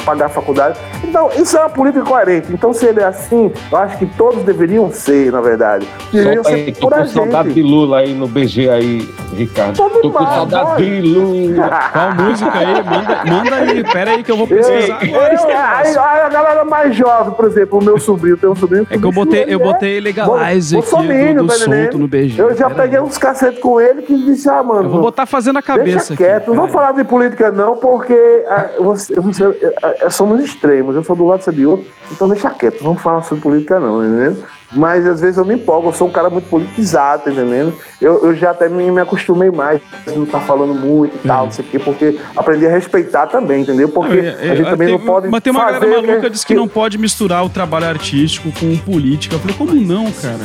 pagar 0.04 0.26
a 0.26 0.30
faculdade. 0.30 0.78
Então, 1.04 1.30
isso 1.38 1.56
é 1.56 1.62
uma 1.62 1.70
política 1.70 2.04
coerente. 2.04 2.48
Então, 2.52 2.74
se 2.74 2.86
ele 2.86 3.00
é 3.00 3.06
assim, 3.06 3.52
eu 3.72 3.78
acho 3.78 3.98
que 3.98 4.06
todos 4.06 4.44
deveriam 4.44 4.92
ser, 4.92 5.32
na 5.32 5.40
verdade. 5.40 5.88
Deveriam 6.12 6.44
Solta 6.44 6.58
aí, 6.58 6.66
ser 6.66 6.72
tô 6.74 6.88
por 6.90 6.94
a 6.94 6.98
com 7.04 7.06
saudade 7.08 7.50
de 7.50 7.56
gente. 7.62 7.70
Lula 7.72 8.00
aí 8.00 8.14
no 8.14 8.28
BG 8.28 8.70
aí, 8.70 9.10
Ricardo. 9.34 9.78
Tô 9.78 9.90
Tô 9.90 10.12
com 10.12 10.26
saudade 10.26 11.02
de 11.02 11.08
Lula. 11.08 11.70
Qual 11.94 12.16
música 12.16 12.52
aí? 12.58 12.84
Manda, 12.84 13.24
manda 13.26 13.56
aí, 13.56 13.84
pera 13.84 14.12
aí 14.12 14.24
que 14.24 14.32
eu 14.32 14.36
vou 14.38 14.48
Eu, 14.50 14.58
pesquisar 14.58 15.00
eu, 15.06 15.34
esse 15.34 15.98
aí, 15.98 16.22
a 16.22 16.30
galera 16.30 16.66
mais 16.66 16.94
jovem, 16.96 17.34
por 17.34 17.46
exemplo, 17.46 17.80
o 17.80 17.84
meu 17.84 17.98
sobrinho, 17.98 18.36
tem 18.36 18.50
um 18.50 18.56
sobrinho. 18.56 18.86
É 18.90 18.98
que 18.98 19.06
eu 19.06 19.12
botei- 19.12 19.46
eu 19.48 19.60
botei 19.60 20.02
Legalize 20.02 20.78
aqui 20.78 20.86
do- 20.86 21.44
do 21.44 21.48
tá 21.48 21.54
solto 21.56 21.98
no 21.98 22.08
BG. 22.10 22.42
Eu 22.42 22.56
já 22.58 22.70
Pera 22.70 22.82
peguei 22.84 23.00
aí. 23.00 23.04
uns 23.06 23.18
cacetes 23.18 23.60
com 23.60 23.80
ele 23.80 24.02
que 24.02 24.33
disse, 24.34 24.50
ah, 24.50 24.62
mano. 24.64 24.84
Eu 24.84 24.90
vou 24.90 25.02
botar 25.02 25.26
fazendo 25.26 25.58
a 25.58 25.62
cabeça 25.62 25.98
Deixa 25.98 26.14
aqui. 26.14 26.24
quieto, 26.24 26.48
não 26.50 26.56
vou 26.56 26.68
falar 26.68 26.92
de 26.94 27.04
política 27.04 27.52
não, 27.52 27.76
porque 27.78 28.14
ah, 28.48 28.70
você, 28.80 29.14
você, 29.16 29.74
ah, 29.82 29.94
ah, 30.06 30.10
somos 30.10 30.42
extremos, 30.44 30.96
eu 30.96 31.04
sou 31.04 31.16
do 31.16 31.26
lado, 31.26 31.42
você 31.44 31.50
é 31.50 31.54
de 31.54 31.66
outro, 31.66 31.86
então 32.12 32.28
deixa 32.28 32.50
quieto, 32.50 32.78
não 32.82 32.90
vamos 32.90 33.02
falar 33.02 33.22
sobre 33.24 33.42
política 33.44 33.80
não, 33.80 34.04
entendendo? 34.04 34.44
Mas 34.76 35.06
às 35.06 35.22
vezes 35.22 35.38
eu 35.38 35.46
me 35.46 35.54
empolgo, 35.54 35.90
eu 35.90 35.94
sou 35.94 36.08
um 36.08 36.12
cara 36.12 36.32
muito 36.32 36.50
politizado, 36.50 37.26
tá 37.26 37.32
entendendo? 37.32 37.76
Eu, 38.02 38.26
eu 38.26 38.36
já 38.36 38.50
até 38.50 38.68
me, 38.68 38.90
me 38.90 39.02
acostumei 39.02 39.52
mais, 39.52 39.80
não 40.16 40.26
tá 40.26 40.40
falando 40.40 40.74
muito 40.74 41.16
e 41.16 41.28
tal, 41.28 41.46
não 41.46 41.52
sei 41.52 41.64
o 41.64 41.68
quê, 41.68 41.78
porque 41.78 42.20
aprendi 42.36 42.66
a 42.66 42.72
respeitar 42.72 43.28
também, 43.28 43.62
entendeu? 43.62 43.88
Porque 43.90 44.18
É, 44.18 44.48
é, 44.48 44.52
a 44.52 44.56
gente 44.56 44.70
também 44.72 44.88
tem- 44.88 44.98
não 44.98 45.06
pode 45.06 45.30
Mas 45.30 45.44
tem 45.44 45.52
uma 45.54 45.72
galera 45.72 45.88
maluca 45.92 46.14
que- 46.16 46.22
que 46.22 46.30
diz 46.32 46.44
que 46.44 46.56
não 46.56 46.68
pode 46.68 46.98
misturar 46.98 47.46
o 47.46 47.50
trabalho 47.50 47.86
artístico 47.88 48.52
com 48.60 48.76
política. 48.78 49.36
Eu 49.36 49.40
falei, 49.40 49.56
como 49.56 49.76
não, 49.76 50.12
cara? 50.12 50.40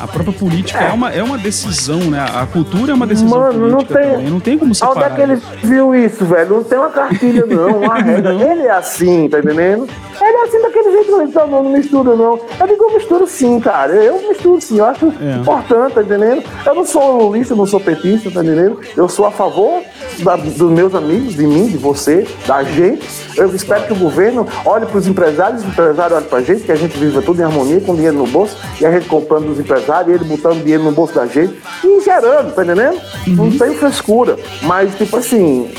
A 0.00 0.06
própria 0.06 0.32
política 0.32 0.78
é, 0.80 0.92
uma, 0.92 1.10
é 1.10 1.22
uma 1.22 1.36
decisão, 1.38 1.98
né? 1.98 2.24
A 2.34 2.46
cultura 2.46 2.92
é 2.92 2.94
uma 2.94 3.06
decisão 3.06 3.40
Mano, 3.40 3.68
não 3.68 3.78
tem- 3.78 3.86
também. 3.96 4.26
Não 4.30 4.38
tem 4.40 4.56
como 4.58 4.70
Onde 4.70 4.78
separar. 4.78 5.10
é 5.12 5.14
que 5.14 5.20
ele 5.22 5.42
viu 5.64 5.94
isso, 5.94 6.24
velho? 6.24 6.56
Não 6.56 6.64
tem 6.64 6.78
uma 6.78 6.88
cartilha, 6.90 7.44
não, 7.46 7.78
uma 7.80 7.94
regra. 7.98 8.32
Ele 8.34 8.62
é 8.62 8.70
assim, 8.70 9.28
tá 9.28 9.40
entendendo? 9.40 9.88
Ele 10.20 10.36
é 10.36 10.42
assim 10.44 10.60
daquele 10.62 10.90
jeito, 10.92 11.10
não, 11.12 11.22
então 11.22 11.46
não, 11.46 11.62
não 11.62 11.70
mistura, 11.72 12.14
não. 12.16 12.40
Eu 12.60 12.66
digo, 12.66 12.84
eu 12.84 12.94
misturo 12.94 13.26
sim, 13.26 13.60
cara. 13.60 13.92
Eu 13.92 14.28
misturo 14.28 14.60
sim, 14.60 14.78
eu 14.78 14.84
acho 14.84 15.12
É. 15.20 15.36
importante, 15.40 15.94
tá 15.94 16.02
entendendo? 16.02 16.42
Eu 16.66 16.74
não 16.74 16.84
sou 16.84 17.22
lulista, 17.28 17.54
não 17.54 17.66
sou 17.66 17.80
petista, 17.80 18.30
tá 18.30 18.42
entendendo? 18.42 18.80
Eu 18.96 19.08
sou 19.08 19.26
a 19.26 19.30
favor 19.30 19.82
da- 20.20 20.36
dos 20.36 20.70
meus 20.70 20.94
amigos, 20.94 21.34
de 21.34 21.46
mim, 21.46 21.66
de 21.66 21.76
você, 21.76 22.26
da 22.46 22.62
gente. 22.62 23.06
Eu 23.36 23.54
espero 23.54 23.84
que 23.84 23.92
o 23.92 23.96
governo 23.96 24.46
olhe 24.64 24.86
para 24.86 24.98
os 24.98 25.06
empresários, 25.06 25.62
os 25.62 25.68
empresários 25.68 26.16
olhem 26.16 26.28
pra 26.28 26.40
gente, 26.40 26.62
que 26.62 26.72
a 26.72 26.76
gente 26.76 26.96
viva 26.98 27.22
tudo 27.22 27.40
em 27.40 27.44
harmonia, 27.44 27.80
com 27.80 27.94
dinheiro 27.94 28.16
no 28.16 28.26
bolso, 28.26 28.56
e 28.80 28.86
a 28.86 28.90
gente 28.90 29.06
comprando 29.08 29.46
dos 29.46 29.58
empresários, 29.60 29.87
e 30.10 30.12
ele 30.12 30.24
botando 30.24 30.62
dinheiro 30.62 30.84
no 30.84 30.92
bolso 30.92 31.14
da 31.14 31.26
gente, 31.26 31.54
e 31.82 32.00
gerando, 32.02 32.54
tá 32.54 32.62
entendendo? 32.62 33.00
Não 33.28 33.50
tem 33.50 33.74
frescura. 33.74 34.36
Mas, 34.62 34.94
tipo 34.96 35.16
assim, 35.16 35.70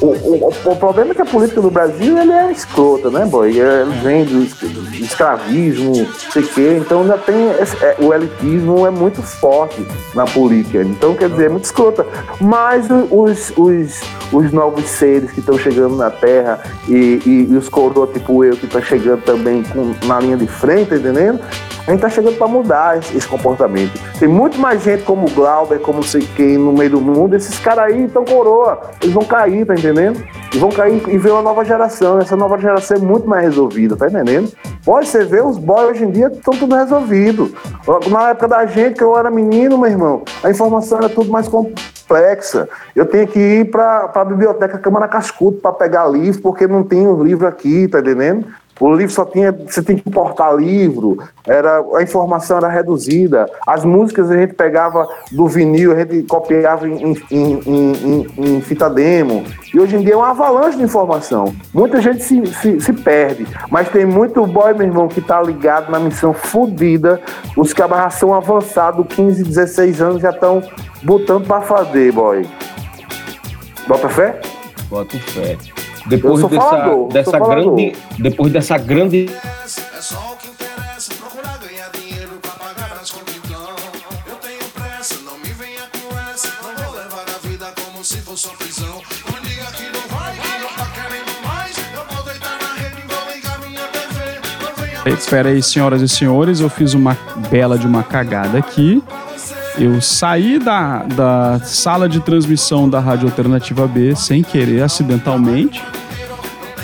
o, 0.00 0.06
o, 0.06 0.48
o 0.72 0.76
problema 0.76 1.12
é 1.12 1.14
que 1.14 1.22
a 1.22 1.26
política 1.26 1.60
do 1.60 1.70
Brasil 1.70 2.18
ele 2.18 2.32
é 2.32 2.50
escrota, 2.50 3.10
né, 3.10 3.24
boy? 3.24 3.50
Ele 3.58 3.90
vem 4.02 4.24
do 4.24 4.42
es- 4.42 4.54
do 4.54 4.94
escravismo, 4.96 5.96
não 5.96 6.06
sei 6.32 6.42
o 6.42 6.46
quê. 6.48 6.76
Então 6.80 7.00
ainda 7.02 7.16
tem. 7.18 7.34
é, 7.48 7.96
o 8.00 8.12
elitismo 8.12 8.86
é 8.86 8.90
muito 8.90 9.22
forte 9.22 9.86
na 10.14 10.24
política. 10.24 10.82
Então, 10.82 11.14
quer 11.14 11.28
dizer, 11.28 11.46
é 11.46 11.48
muito 11.48 11.64
escrota. 11.64 12.06
Mas 12.40 12.86
os, 13.10 13.52
os, 13.56 14.00
os 14.32 14.52
novos 14.52 14.84
seres 14.86 15.30
que 15.30 15.40
estão 15.40 15.58
chegando 15.58 15.96
na 15.96 16.10
Terra 16.10 16.60
e, 16.88 17.20
e, 17.24 17.48
e 17.50 17.56
os 17.56 17.68
coroas 17.68 18.10
tipo 18.12 18.44
eu 18.44 18.56
que 18.56 18.66
estão 18.66 18.82
chegando 18.82 19.22
também 19.22 19.62
com, 19.62 19.94
na 20.06 20.20
linha 20.20 20.36
de 20.36 20.46
frente, 20.46 20.88
tá 20.90 20.96
entendendo? 20.96 21.40
A 21.86 21.90
gente 21.90 22.00
tá 22.00 22.08
chegando 22.08 22.36
para 22.38 22.46
mudar 22.48 22.98
esse, 22.98 23.14
esse 23.16 23.26
comportamento. 23.28 23.92
Tem 24.18 24.26
muito 24.26 24.58
mais 24.58 24.82
gente 24.82 25.02
como 25.02 25.26
o 25.26 25.30
Glauber, 25.30 25.78
como 25.80 25.96
não 25.98 26.02
sei 26.02 26.26
quem 26.34 26.56
no 26.56 26.72
meio 26.72 26.90
do 26.90 27.00
mundo. 27.00 27.36
Esses 27.36 27.58
caras 27.58 27.84
aí 27.92 28.04
estão 28.04 28.24
coroa. 28.24 28.80
Eles 29.02 29.12
vão 29.14 29.22
cair, 29.24 29.66
tá 29.66 29.74
entendendo? 29.74 29.93
Eles 30.02 30.60
vão 30.60 30.70
cair 30.70 31.02
e 31.08 31.18
ver 31.18 31.32
uma 31.32 31.42
nova 31.42 31.64
geração. 31.64 32.18
Essa 32.18 32.36
nova 32.36 32.58
geração 32.58 32.96
é 32.96 33.00
muito 33.00 33.28
mais 33.28 33.44
resolvida, 33.44 33.96
tá 33.96 34.08
entendendo? 34.08 34.52
Pode 34.84 35.08
você 35.08 35.24
ver, 35.24 35.44
os 35.44 35.58
boys 35.58 35.90
hoje 35.90 36.04
em 36.04 36.10
dia 36.10 36.28
estão 36.28 36.54
tudo 36.54 36.74
resolvido. 36.74 37.54
Na 38.10 38.30
época 38.30 38.48
da 38.48 38.66
gente, 38.66 38.98
que 38.98 39.04
eu 39.04 39.16
era 39.16 39.30
menino, 39.30 39.78
meu 39.78 39.90
irmão, 39.90 40.22
a 40.42 40.50
informação 40.50 40.98
era 40.98 41.08
tudo 41.08 41.30
mais 41.30 41.48
complexa. 41.48 42.68
Eu 42.94 43.06
tenho 43.06 43.26
que 43.26 43.38
ir 43.38 43.70
para 43.70 44.10
a 44.14 44.24
biblioteca 44.24 44.78
Câmara 44.78 45.08
Cascudo 45.08 45.58
para 45.58 45.72
pegar 45.72 46.06
livro, 46.06 46.42
porque 46.42 46.66
não 46.66 46.82
tem 46.82 47.08
os 47.08 47.20
livros 47.20 47.48
aqui, 47.48 47.88
tá 47.88 48.00
entendendo? 48.00 48.46
O 48.80 48.92
livro 48.92 49.12
só 49.12 49.24
tinha. 49.24 49.52
Você 49.52 49.82
tem 49.82 49.96
que 49.96 50.08
importar 50.08 50.52
livro, 50.52 51.18
era, 51.46 51.82
a 51.94 52.02
informação 52.02 52.56
era 52.56 52.68
reduzida. 52.68 53.46
As 53.66 53.84
músicas 53.84 54.30
a 54.30 54.36
gente 54.36 54.54
pegava 54.54 55.08
do 55.30 55.46
vinil, 55.46 55.92
a 55.92 55.96
gente 56.00 56.22
copiava 56.24 56.88
em, 56.88 57.16
em, 57.30 57.60
em, 57.66 58.26
em- 58.36 58.60
fita 58.60 58.90
demo. 58.90 59.44
E 59.72 59.78
hoje 59.78 59.96
em 59.96 60.00
dia 60.00 60.14
é 60.14 60.16
uma 60.16 60.30
avalanche 60.30 60.76
de 60.76 60.82
informação. 60.84 61.54
Muita 61.72 62.00
gente 62.00 62.22
se, 62.24 62.44
se, 62.46 62.80
se 62.80 62.92
perde. 62.92 63.46
Mas 63.70 63.88
tem 63.88 64.04
muito 64.04 64.44
boy, 64.46 64.74
meu 64.74 64.86
irmão, 64.86 65.06
que 65.08 65.20
tá 65.20 65.40
ligado 65.40 65.90
na 65.90 65.98
missão 66.00 66.32
fodida. 66.32 67.20
Os 67.56 67.72
cabas 67.72 67.98
já 67.98 68.10
são 68.10 68.34
avançados, 68.34 69.06
15, 69.14 69.44
16 69.44 70.00
anos, 70.02 70.22
já 70.22 70.30
estão 70.30 70.62
botando 71.02 71.46
pra 71.46 71.60
fazer, 71.60 72.10
boy. 72.12 72.44
Bota 73.86 74.08
fé? 74.08 74.40
Boto 74.88 75.18
fé. 75.18 75.56
Depois 76.06 76.40
sou 76.40 76.50
dessa, 76.50 76.68
falador, 76.68 77.08
dessa 77.08 77.38
grande. 77.38 77.96
Depois 78.18 78.52
dessa 78.52 78.78
grande. 78.78 79.30
Só 80.00 80.32
o 80.32 80.36
que 80.36 80.48
interessa, 80.48 81.14
procurar 81.14 81.58
ganhar 81.58 81.90
dinheiro 81.92 82.32
pra 82.42 82.50
pagar 82.52 82.98
as 83.00 83.10
contas. 83.10 83.34
Eu 84.26 84.36
tenho 84.36 84.64
pressa, 84.74 85.14
não 85.24 85.38
me 85.38 85.48
venha 85.54 85.80
com 85.92 86.18
essa. 86.30 86.48
Não 86.62 86.84
vou 86.84 86.94
levar 86.94 87.24
a 87.26 87.48
vida 87.48 87.72
como 87.82 88.04
se 88.04 88.18
fosse 88.18 88.46
uma 88.48 88.56
prisão. 88.56 89.00
Não 89.26 89.40
me 89.40 89.48
diga 89.48 89.64
que 89.72 89.84
não 89.84 90.18
vai, 90.18 90.34
que 90.34 90.58
não 90.58 90.86
querendo 90.92 91.46
mais. 91.46 91.76
Eu 91.78 92.14
vou 92.14 92.24
deitar 92.24 92.58
na 92.60 92.74
rede 92.74 93.02
vou 93.08 93.34
ligar 93.34 93.58
minha 93.60 93.88
TV. 93.88 94.40
Não 94.62 94.84
venha 94.84 95.18
Espera 95.18 95.48
aí, 95.48 95.62
senhoras 95.62 96.02
e 96.02 96.08
senhores, 96.08 96.60
eu 96.60 96.68
fiz 96.68 96.92
uma 96.92 97.16
bela 97.50 97.78
de 97.78 97.86
uma 97.86 98.02
cagada 98.02 98.58
aqui. 98.58 99.02
Eu 99.76 100.00
saí 100.00 100.58
da, 100.58 101.02
da 101.02 101.60
sala 101.60 102.08
de 102.08 102.20
transmissão 102.20 102.88
da 102.88 103.00
Rádio 103.00 103.26
Alternativa 103.28 103.86
B 103.88 104.14
sem 104.14 104.42
querer, 104.42 104.82
acidentalmente. 104.82 105.82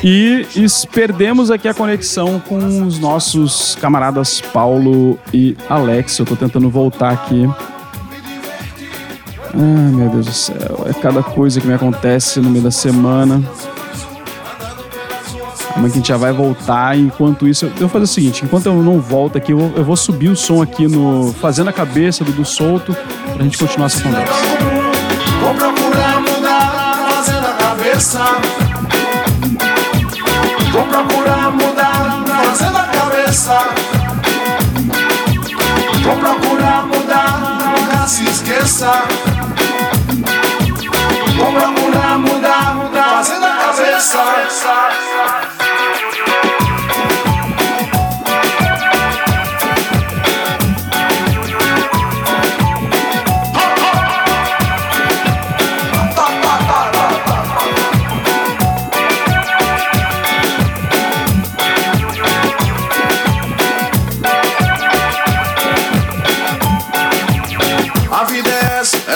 E 0.02 0.46
perdemos 0.92 1.50
aqui 1.50 1.68
a 1.68 1.74
conexão 1.74 2.40
com 2.40 2.86
os 2.86 2.98
nossos 2.98 3.76
camaradas 3.80 4.40
Paulo 4.40 5.18
e 5.32 5.56
Alex. 5.68 6.18
Eu 6.18 6.26
tô 6.26 6.34
tentando 6.34 6.70
voltar 6.70 7.10
aqui. 7.10 7.48
Ai, 9.54 9.92
meu 9.92 10.08
Deus 10.08 10.26
do 10.26 10.32
céu. 10.32 10.86
É 10.86 10.92
cada 10.94 11.22
coisa 11.22 11.60
que 11.60 11.66
me 11.66 11.74
acontece 11.74 12.40
no 12.40 12.50
meio 12.50 12.64
da 12.64 12.70
semana. 12.70 13.42
Mas 15.76 15.92
que 15.92 15.98
a 15.98 16.00
gente 16.00 16.08
já 16.08 16.16
vai 16.16 16.32
voltar. 16.32 16.98
Enquanto 16.98 17.46
isso, 17.46 17.66
eu 17.66 17.70
vou 17.72 17.88
fazer 17.88 18.04
o 18.04 18.08
seguinte: 18.08 18.44
enquanto 18.44 18.66
eu 18.66 18.82
não 18.82 19.00
volto 19.00 19.38
aqui, 19.38 19.52
eu 19.52 19.58
vou, 19.58 19.72
eu 19.76 19.84
vou 19.84 19.96
subir 19.96 20.28
o 20.28 20.36
som 20.36 20.62
aqui 20.62 20.86
no 20.86 21.32
Fazendo 21.34 21.70
a 21.70 21.72
Cabeça 21.72 22.24
do, 22.24 22.32
do 22.32 22.44
Solto 22.44 22.94
pra 23.34 23.42
gente 23.42 23.58
continuar 23.58 23.86
essa 23.86 24.02
conversa. 24.02 24.32
Vou 25.40 25.54
procurar 25.54 26.20
mudar, 26.20 27.10
fazendo 27.14 27.46
a 27.46 27.52
cabeça. 27.52 28.18
Vou 30.72 30.84
procurar 30.84 31.50
mudar, 31.52 32.24
fazendo 32.44 32.76
a 32.76 32.84
cabeça. 32.84 33.58
Vou 36.02 36.16
procurar 36.16 36.86
mudar, 36.86 37.74
nunca 37.76 38.06
se 38.06 38.24
esqueça. 38.24 38.90
Vou 41.36 41.52
procurar 41.52 42.18
mudar, 42.18 42.90
fazendo 42.92 43.44
a 43.44 43.56
cabeça. 43.56 44.18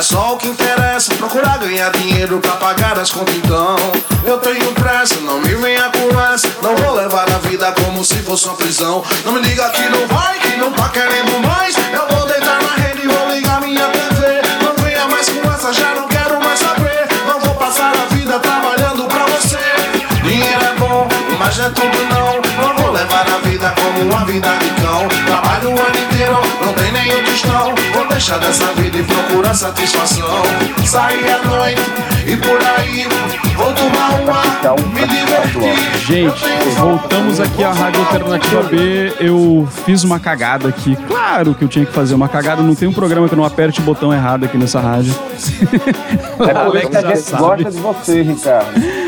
Só 0.05 0.35
o 0.35 0.37
que 0.37 0.49
interessa. 0.49 1.15
Procurar 1.15 1.59
ganhar 1.59 1.91
dinheiro 1.93 2.39
pra 2.39 2.53
pagar 2.53 2.99
as 2.99 3.11
contas 3.11 3.35
então. 3.37 3.77
Eu 4.25 4.39
tenho 4.39 4.73
pressa, 4.75 5.17
não 5.21 5.41
me 5.41 5.55
venha 5.55 5.91
com 5.91 6.21
essa. 6.21 6.49
Não 6.63 6.77
vou 6.77 6.95
levar 6.95 7.29
a 7.31 7.39
vida 7.39 7.73
como 7.73 8.05
se 8.05 8.17
fosse 8.17 8.47
uma 8.47 8.55
prisão. 8.55 9.03
Não 9.25 9.33
me 9.33 9.41
diga 9.41 9.69
que 9.71 9.83
não 9.89 10.07
vai, 10.07 10.39
que 10.39 10.57
não 10.57 10.73
tá 10.73 10.89
querendo 10.91 11.41
mais. 11.47 11.75
Eu 11.77 12.17
vou 12.17 12.27
deitar 12.27 12.63
na 12.63 12.75
rede 12.85 13.03
e 13.05 13.09
vou 13.09 13.31
ligar 13.31 13.61
minha 13.61 13.89
TV. 13.89 14.43
Não 14.63 14.85
venha 14.85 15.07
mais 15.09 15.29
com 15.29 15.51
essa, 15.51 15.73
já 15.73 15.95
não 15.95 16.07
quero 16.07 16.39
mais 16.41 16.59
saber. 16.59 17.09
Não 17.27 17.41
vou 17.41 17.55
passar 17.55 17.93
a 17.97 18.15
vida 18.15 18.39
trabalhando 18.39 19.05
pra 19.05 19.14
é 21.61 21.69
tudo 21.69 21.99
não. 22.09 22.45
Não 22.63 22.77
vou 22.77 22.93
levar 22.93 23.27
a 23.29 23.39
vida 23.47 23.73
como 23.77 24.01
uma 24.11 24.25
vida 24.25 24.49
de 24.59 24.71
cão. 24.83 25.07
Trabalho 25.27 25.69
o 25.69 25.73
ano 25.73 25.99
inteiro, 26.11 26.39
não 26.65 26.73
tem 26.73 26.93
nenhum 26.93 27.23
tostão. 27.25 27.75
Vou 27.93 28.09
deixar 28.09 28.39
dessa 28.39 28.67
vida 28.75 28.99
e 28.99 29.03
procurar 29.03 29.55
satisfação. 29.55 30.43
Sair 30.85 31.31
à 31.31 31.47
noite 31.47 31.83
e 32.27 32.37
por 32.37 32.59
aí. 32.61 33.07
Vou 33.57 33.73
tomar 33.73 34.21
um 34.21 34.31
ar, 34.31 34.77
me 34.93 35.07
divertir. 35.07 36.07
Gente, 36.07 36.75
voltamos 36.77 37.39
aqui 37.39 37.63
à 37.63 37.73
Rádio 37.73 38.01
Alternativa 38.01 38.63
B. 38.65 39.13
Eu 39.21 39.69
fiz 39.85 40.03
uma 40.03 40.19
cagada 40.19 40.69
aqui. 40.69 40.97
Claro 41.07 41.55
que 41.55 41.63
eu 41.63 41.69
tinha 41.69 41.87
que 41.87 41.93
fazer 41.93 42.15
uma 42.15 42.29
cagada. 42.29 42.63
Não 42.63 42.75
tem 42.75 42.89
um 42.89 42.93
programa 42.93 43.29
que 43.29 43.35
eu 43.35 43.39
não 43.39 43.45
aperte 43.45 43.81
o 43.81 43.83
botão 43.85 44.13
errado 44.13 44.45
aqui 44.45 44.59
nessa 44.59 44.81
rádio. 44.81 45.15
É 46.41 46.55
por 46.65 46.77
isso 46.77 46.89
que 46.89 46.97
a 46.97 47.03
gente 47.03 47.21
sabe. 47.21 47.43
gosta 47.43 47.71
de 47.71 47.81
você, 47.81 48.23
Ricardo. 48.23 49.04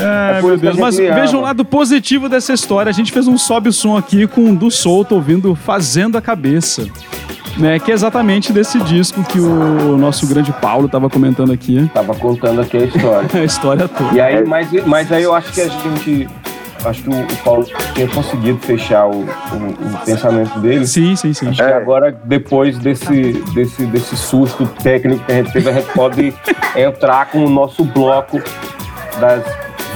Ai, 0.00 0.40
por 0.40 0.48
meu 0.48 0.58
Deus. 0.58 0.76
Mas 0.76 0.96
veja 0.96 1.36
o 1.36 1.40
lado 1.40 1.64
positivo 1.64 2.28
dessa 2.28 2.52
história. 2.52 2.90
A 2.90 2.92
gente 2.92 3.12
fez 3.12 3.26
um 3.26 3.38
sobe 3.38 3.72
som 3.72 3.96
aqui 3.96 4.26
com 4.26 4.50
o 4.50 4.56
do 4.56 4.70
Solto 4.70 5.14
ouvindo 5.14 5.54
Fazendo 5.54 6.16
a 6.18 6.22
Cabeça. 6.22 6.86
Né, 7.58 7.78
que 7.78 7.90
é 7.90 7.94
exatamente 7.94 8.52
desse 8.52 8.78
disco 8.80 9.24
que 9.24 9.40
o 9.40 9.96
nosso 9.96 10.26
grande 10.26 10.52
Paulo 10.52 10.86
estava 10.86 11.08
comentando 11.08 11.52
aqui. 11.52 11.90
Tava 11.94 12.14
contando 12.14 12.60
aqui 12.60 12.76
a 12.76 12.84
história. 12.84 13.28
A 13.40 13.44
história 13.44 13.88
toda. 13.88 14.14
E 14.14 14.20
aí, 14.20 14.44
mas, 14.44 14.70
mas 14.84 15.10
aí 15.10 15.22
eu 15.22 15.34
acho 15.34 15.52
que 15.52 15.62
a 15.62 15.68
gente. 15.68 16.28
Acho 16.84 17.02
que 17.02 17.08
o, 17.08 17.36
Paulo 17.42 17.66
tinha 17.94 18.06
conseguido 18.08 18.58
fechar 18.58 19.06
o, 19.06 19.20
o, 19.20 19.24
o 19.24 20.04
pensamento 20.04 20.58
dele. 20.58 20.86
Sim, 20.86 21.16
sim, 21.16 21.32
sim. 21.32 21.48
Acho 21.48 21.64
que 21.64 21.72
agora, 21.72 22.12
depois 22.24 22.78
desse, 22.78 23.32
desse, 23.54 23.86
desse 23.86 24.16
susto 24.16 24.66
técnico 24.82 25.24
que 25.24 25.32
a 25.32 25.36
gente 25.36 25.52
teve, 25.52 25.70
a 25.70 25.72
gente 25.72 25.92
pode 25.94 26.34
entrar 26.76 27.30
com 27.30 27.42
o 27.42 27.48
nosso 27.48 27.82
bloco 27.84 28.38
das 29.18 29.42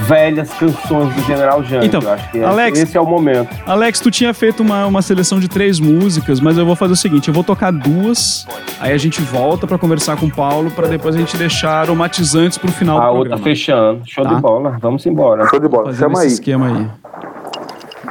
velhas 0.07 0.49
canções 0.53 1.13
do 1.13 1.21
General 1.23 1.63
Jânio. 1.63 1.85
Então, 1.85 2.01
Eu 2.01 2.09
acho 2.11 2.31
que 2.31 2.43
Alex- 2.43 2.79
esse 2.79 2.97
é 2.97 3.01
o 3.01 3.05
momento. 3.05 3.49
Alex, 3.65 3.99
tu 3.99 4.09
tinha 4.11 4.33
feito 4.33 4.61
uma, 4.61 4.85
uma 4.85 5.01
seleção 5.01 5.39
de 5.39 5.47
três 5.47 5.79
músicas, 5.79 6.39
mas 6.39 6.57
eu 6.57 6.65
vou 6.65 6.75
fazer 6.75 6.93
o 6.93 6.95
seguinte: 6.97 7.27
eu 7.27 7.33
vou 7.33 7.43
tocar 7.43 7.71
duas, 7.71 8.45
aí 8.79 8.91
a 8.93 8.97
gente 8.97 9.21
volta 9.21 9.65
pra 9.67 9.77
conversar 9.77 10.17
com 10.17 10.25
o 10.25 10.31
Paulo, 10.31 10.71
pra 10.71 10.87
depois 10.87 11.15
a 11.15 11.19
gente 11.19 11.35
deixar 11.37 11.81
aromatizantes 11.81 12.57
pro 12.57 12.71
final 12.71 12.97
A 12.97 13.01
do 13.01 13.07
outra 13.17 13.29
programa. 13.37 13.43
fechando. 13.43 14.01
Show 14.05 14.23
Tá. 14.23 14.33
de 14.33 14.41
bola. 14.41 14.77
Vamos 14.81 15.05
embora. 15.05 15.47
Show 15.47 15.59
de 15.59 15.67
bola. 15.67 15.85
Fazendo 15.85 15.99
Chama 16.01 16.13
esse 16.19 16.25
aí. 16.27 16.31
esquema 16.33 16.67
aí. 16.67 16.87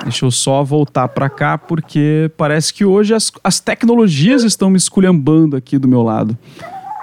Deixa 0.05 0.25
eu 0.25 0.31
só 0.31 0.63
voltar 0.65 1.09
pra 1.09 1.29
cá, 1.29 1.59
porque 1.59 2.31
parece 2.37 2.73
que 2.73 2.85
hoje 2.85 3.13
as, 3.13 3.31
as 3.45 3.61
tecnologias 3.61 4.45
estão 4.45 4.71
me 4.71 4.77
esculhambando 4.79 5.57
aqui 5.57 5.79
do 5.79 5.87
meu 5.87 6.03
lado. 6.03 6.37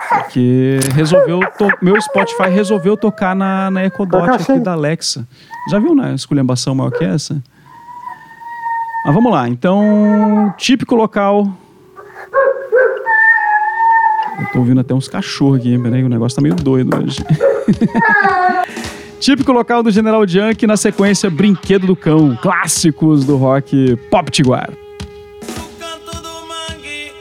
Porque 0.09 0.79
resolveu. 0.95 1.39
to- 1.57 1.71
meu 1.81 1.99
Spotify 2.01 2.49
resolveu 2.49 2.95
tocar 2.97 3.35
na, 3.35 3.69
na 3.71 3.85
Ecodot 3.85 4.19
Toca 4.25 4.35
aqui 4.35 4.59
da 4.59 4.73
Alexa. 4.73 5.27
Já 5.69 5.79
viu 5.79 5.93
na 5.95 6.13
esculhambação 6.13 6.73
maior 6.75 6.91
que 6.91 7.03
essa? 7.03 7.41
Mas 9.05 9.13
vamos 9.13 9.31
lá. 9.31 9.47
Então, 9.49 10.53
típico 10.57 10.95
local. 10.95 11.47
Eu 14.39 14.45
tô 14.51 14.59
ouvindo 14.59 14.79
até 14.81 14.93
uns 14.93 15.07
cachorros 15.07 15.59
aqui, 15.59 15.77
peraí, 15.79 16.03
o 16.03 16.09
negócio 16.09 16.35
tá 16.35 16.41
meio 16.41 16.55
doido 16.55 16.95
hoje. 16.97 17.17
Típico 19.19 19.51
local 19.51 19.81
do 19.81 19.89
General 19.89 20.25
Junk, 20.27 20.67
na 20.67 20.77
sequência 20.77 21.27
Brinquedo 21.27 21.87
do 21.87 21.95
Cão, 21.95 22.37
clássicos 22.39 23.25
do 23.25 23.35
rock 23.35 23.95
pop 24.11 24.29
tiguar. 24.29 24.69
No 24.69 25.63
canto 25.79 26.21
do 26.21 26.29
mangue, 26.47 27.11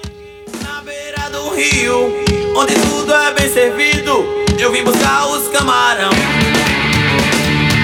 na 0.63 0.83
beira 0.83 1.31
do 1.31 1.55
rio, 1.55 2.26
onde 2.57 2.75
tudo 2.75 3.13
é 3.13 3.35
bem 3.35 3.53
servido, 3.53 4.27
eu 4.59 4.73
vim 4.73 4.83
buscar 4.83 5.27
os 5.27 5.47
camarão. 5.49 6.09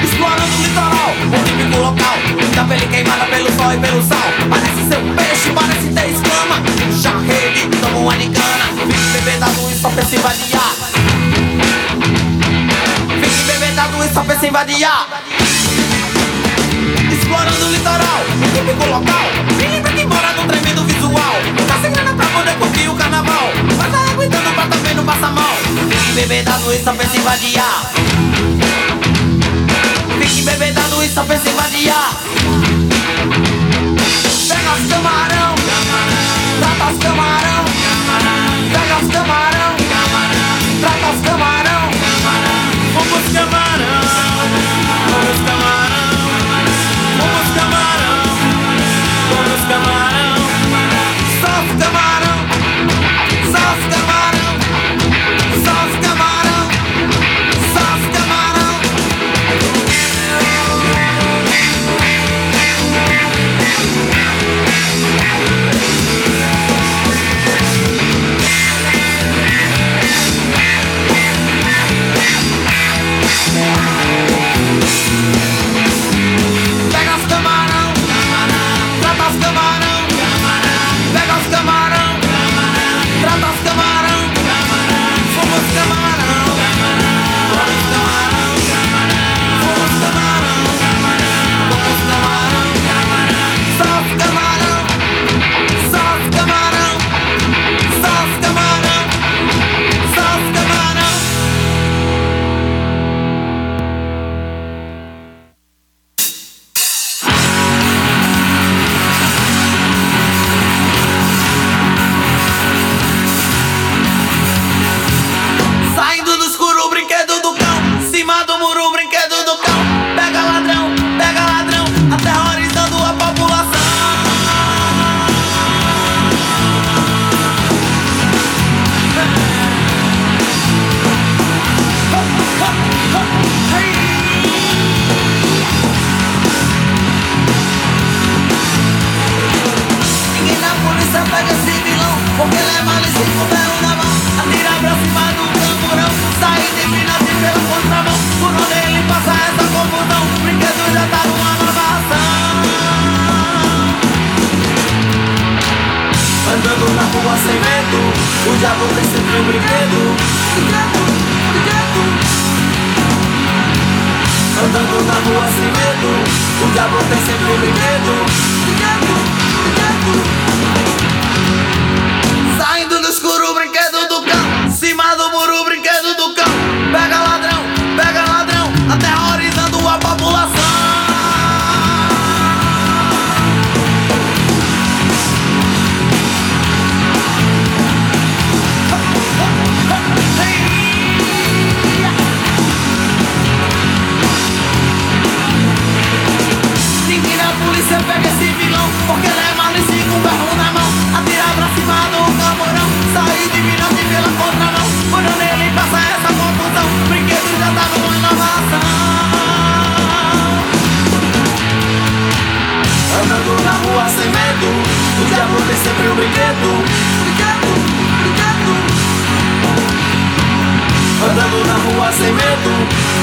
Explorando 0.03 0.57
o 0.57 0.63
litoral, 0.63 1.11
o 1.11 1.45
típico 1.45 1.79
local, 1.79 2.17
da 2.55 2.65
pele 2.65 2.87
queimada 2.87 3.27
pelo 3.27 3.53
sol 3.53 3.73
e 3.75 3.79
pelo 3.79 4.03
sal. 4.03 4.33
Parece 4.49 4.89
ser 4.89 4.97
um 4.97 5.15
peixe, 5.15 5.51
parece 5.55 5.89
ter 5.89 6.11
escama. 6.11 6.63
Já 7.03 7.19
rede, 7.19 7.69
tomo 7.83 8.01
uma 8.01 8.17
nicana, 8.17 8.65
fique 8.87 9.09
bebedado 9.13 9.71
e 9.71 9.75
só 9.75 9.91
pensa 9.91 10.17
em 10.17 10.19
vadiar. 10.21 10.75
Fique 13.21 13.43
bebedado 13.45 14.05
e 14.05 14.15
só 14.15 14.25
pensa 14.25 14.47
em 14.47 14.51
vadiar. 14.51 15.07
Explorando 17.13 17.67
o 17.67 17.73
litoral, 17.73 18.21
o 18.27 18.57
típico 18.57 18.87
local 18.87 19.43
Menina 19.57 19.89
que 19.91 20.07
mora 20.07 20.33
num 20.33 20.47
tremendo 20.47 20.62
poder 22.33 22.55
curtir 22.57 22.89
o 22.89 22.95
carnaval. 22.95 23.51
Mas 23.77 23.93
tá 23.93 24.11
aguentando 24.11 24.51
pra 24.55 24.67
também 24.67 24.95
não 24.95 25.05
passar 25.05 25.31
mal. 25.33 25.55
Fique 25.91 26.13
bebedado 26.13 26.73
e 26.73 26.83
só 26.83 26.93
pensa 26.93 27.17
em 27.17 27.21
vadiar. 27.21 27.93
Fique 30.21 30.43
bebedado 30.43 31.05
e 31.05 31.09
só 31.09 31.23
pensa 31.25 31.49
em 31.49 31.55
vadiar. 31.55 32.13
Pega 34.49 34.73
os 34.73 34.91
camarão. 34.91 35.55
Trata 36.61 36.93
os 36.93 36.99
camarão. 36.99 37.65
Pega 38.73 39.05
os 39.05 39.13
camarão 39.13 39.42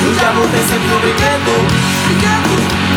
O 0.09 0.11
diabo 0.11 0.41
tem 0.47 0.63
sempre 0.63 0.91
um 0.91 0.99
brinquedo 1.01 2.88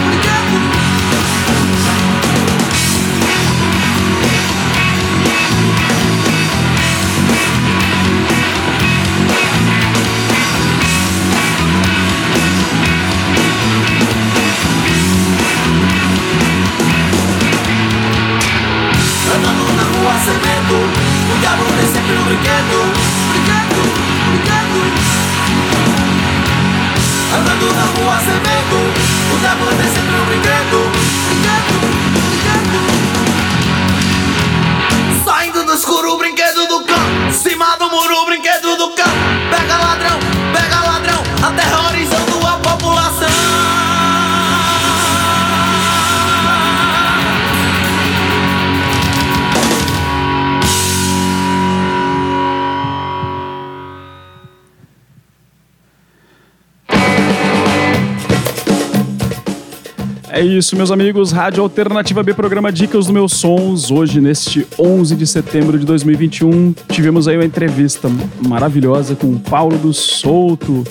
É 60.42 60.44
isso, 60.44 60.74
meus 60.74 60.90
amigos. 60.90 61.30
Rádio 61.30 61.62
Alternativa 61.62 62.20
B, 62.20 62.34
programa 62.34 62.72
Dicas 62.72 63.06
do 63.06 63.12
Meus 63.12 63.34
Sons. 63.34 63.92
Hoje, 63.92 64.20
neste 64.20 64.66
11 64.76 65.14
de 65.14 65.24
setembro 65.24 65.78
de 65.78 65.86
2021, 65.86 66.74
tivemos 66.88 67.28
aí 67.28 67.36
uma 67.36 67.44
entrevista 67.44 68.10
maravilhosa 68.44 69.14
com 69.14 69.28
o 69.28 69.38
Paulo 69.38 69.78
do 69.78 69.92
Souto. 69.92 70.82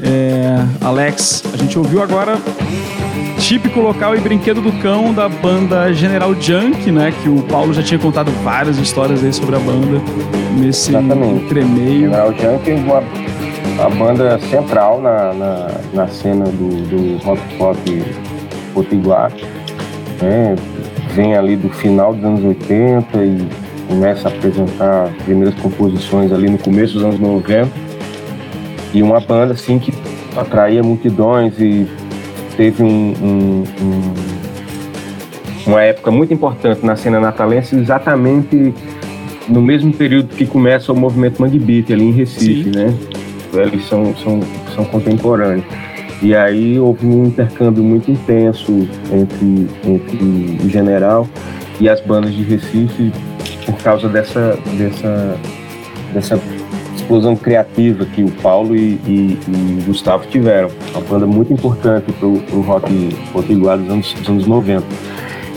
É, 0.00 0.64
Alex, 0.82 1.42
a 1.52 1.56
gente 1.56 1.76
ouviu 1.76 2.00
agora 2.00 2.38
típico 3.40 3.80
local 3.80 4.14
e 4.14 4.20
brinquedo 4.20 4.60
do 4.60 4.70
cão 4.80 5.12
da 5.12 5.28
banda 5.28 5.92
General 5.92 6.32
Junk, 6.40 6.92
né? 6.92 7.12
Que 7.24 7.28
o 7.28 7.42
Paulo 7.42 7.74
já 7.74 7.82
tinha 7.82 7.98
contado 7.98 8.30
várias 8.44 8.78
histórias 8.78 9.24
aí 9.24 9.32
sobre 9.32 9.56
a 9.56 9.58
banda 9.58 10.00
nesse 10.56 10.90
Exatamente. 10.90 11.44
entremeio. 11.44 12.02
General 12.02 12.32
Junk 12.34 12.70
é 12.70 12.74
uma, 12.76 13.02
uma 13.80 13.90
banda 13.90 14.38
central 14.48 15.02
na, 15.02 15.34
na, 15.34 15.80
na 15.92 16.06
cena 16.06 16.44
do, 16.44 16.68
do 16.86 17.24
rock 17.24 17.42
pop 17.58 17.76
potiguar. 18.74 19.32
Né? 20.22 20.54
Vem 21.14 21.34
ali 21.36 21.56
do 21.56 21.68
final 21.70 22.14
dos 22.14 22.24
anos 22.24 22.44
80 22.44 23.18
e 23.24 23.48
começa 23.88 24.28
a 24.28 24.30
apresentar 24.30 25.04
as 25.04 25.22
primeiras 25.24 25.54
composições 25.56 26.32
ali 26.32 26.48
no 26.48 26.58
começo 26.58 26.94
dos 26.94 27.04
anos 27.04 27.18
90. 27.18 27.68
E 28.94 29.02
uma 29.02 29.20
banda 29.20 29.54
assim 29.54 29.78
que 29.78 29.92
atraía 30.36 30.82
multidões 30.82 31.54
e 31.58 31.86
teve 32.56 32.82
um, 32.82 32.86
um- 33.22 33.64
um- 33.82 34.14
uma 35.66 35.82
época 35.82 36.10
muito 36.10 36.32
importante 36.34 36.84
na 36.84 36.96
cena 36.96 37.20
natalense 37.20 37.76
exatamente 37.76 38.74
no 39.48 39.60
mesmo 39.60 39.92
período 39.92 40.28
que 40.34 40.46
começa 40.46 40.92
o 40.92 40.96
movimento 40.96 41.40
Mangue 41.42 41.58
Beat 41.58 41.90
ali 41.90 42.04
em 42.04 42.12
Recife, 42.12 42.64
Sim. 42.64 42.70
né? 42.78 42.94
Eles 43.52 43.84
são, 43.88 44.14
são, 44.16 44.40
são 44.74 44.84
contemporâneos. 44.84 45.64
E 46.22 46.34
aí 46.34 46.78
houve 46.78 47.06
um 47.06 47.24
intercâmbio 47.26 47.82
muito 47.82 48.10
intenso 48.10 48.86
entre, 49.12 49.66
entre 49.84 50.58
o 50.64 50.68
general 50.68 51.26
e 51.80 51.88
as 51.88 52.00
bandas 52.02 52.34
de 52.34 52.42
Recife 52.42 53.10
por 53.64 53.74
causa 53.82 54.08
dessa, 54.08 54.58
dessa, 54.76 55.36
dessa 56.12 56.40
explosão 56.94 57.34
criativa 57.34 58.04
que 58.04 58.22
o 58.22 58.30
Paulo 58.42 58.76
e, 58.76 59.00
e- 59.06 59.38
e 59.48 59.78
o 59.80 59.84
Gustavo 59.86 60.26
tiveram. 60.26 60.68
Uma 60.92 61.00
banda 61.02 61.26
muito 61.26 61.52
importante 61.52 62.12
para 62.12 62.26
o 62.28 62.60
rock 62.60 63.16
potiguar 63.32 63.78
dos 63.78 63.88
anos, 63.90 64.12
dos 64.12 64.28
anos 64.28 64.46
90. 64.46 64.84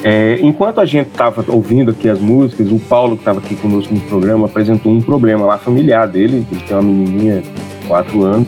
É, 0.06 0.38
enquanto 0.42 0.80
a 0.82 0.86
gente 0.86 1.08
estava 1.08 1.44
ouvindo 1.50 1.92
aqui 1.92 2.08
as 2.10 2.20
músicas, 2.20 2.70
o 2.72 2.80
Paulo, 2.80 3.16
que 3.16 3.22
estava 3.22 3.40
aqui 3.40 3.56
conosco 3.56 3.94
no 3.94 4.02
programa, 4.02 4.46
apresentou 4.46 4.92
um 4.94 5.02
problema 5.02 5.46
lá 5.46 5.58
familiar 5.58 6.08
dele. 6.08 6.46
Ele 6.52 6.62
tem 6.62 6.76
uma 6.78 6.84
menininha 6.84 7.42
de 7.42 7.88
4 7.88 8.24
anos 8.24 8.48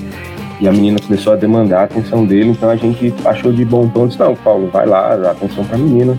e 0.59 0.67
a 0.67 0.71
menina 0.71 0.99
começou 0.99 1.33
a 1.33 1.35
demandar 1.35 1.81
a 1.81 1.83
atenção 1.83 2.25
dele. 2.25 2.49
Então 2.49 2.69
a 2.69 2.75
gente 2.75 3.13
achou 3.25 3.51
de 3.51 3.65
bom 3.65 3.87
tom, 3.87 4.07
disse: 4.07 4.19
Não, 4.19 4.35
Paulo, 4.35 4.69
vai 4.71 4.85
lá, 4.85 5.15
dá 5.15 5.31
atenção 5.31 5.63
para 5.65 5.75
a 5.75 5.79
menina. 5.79 6.17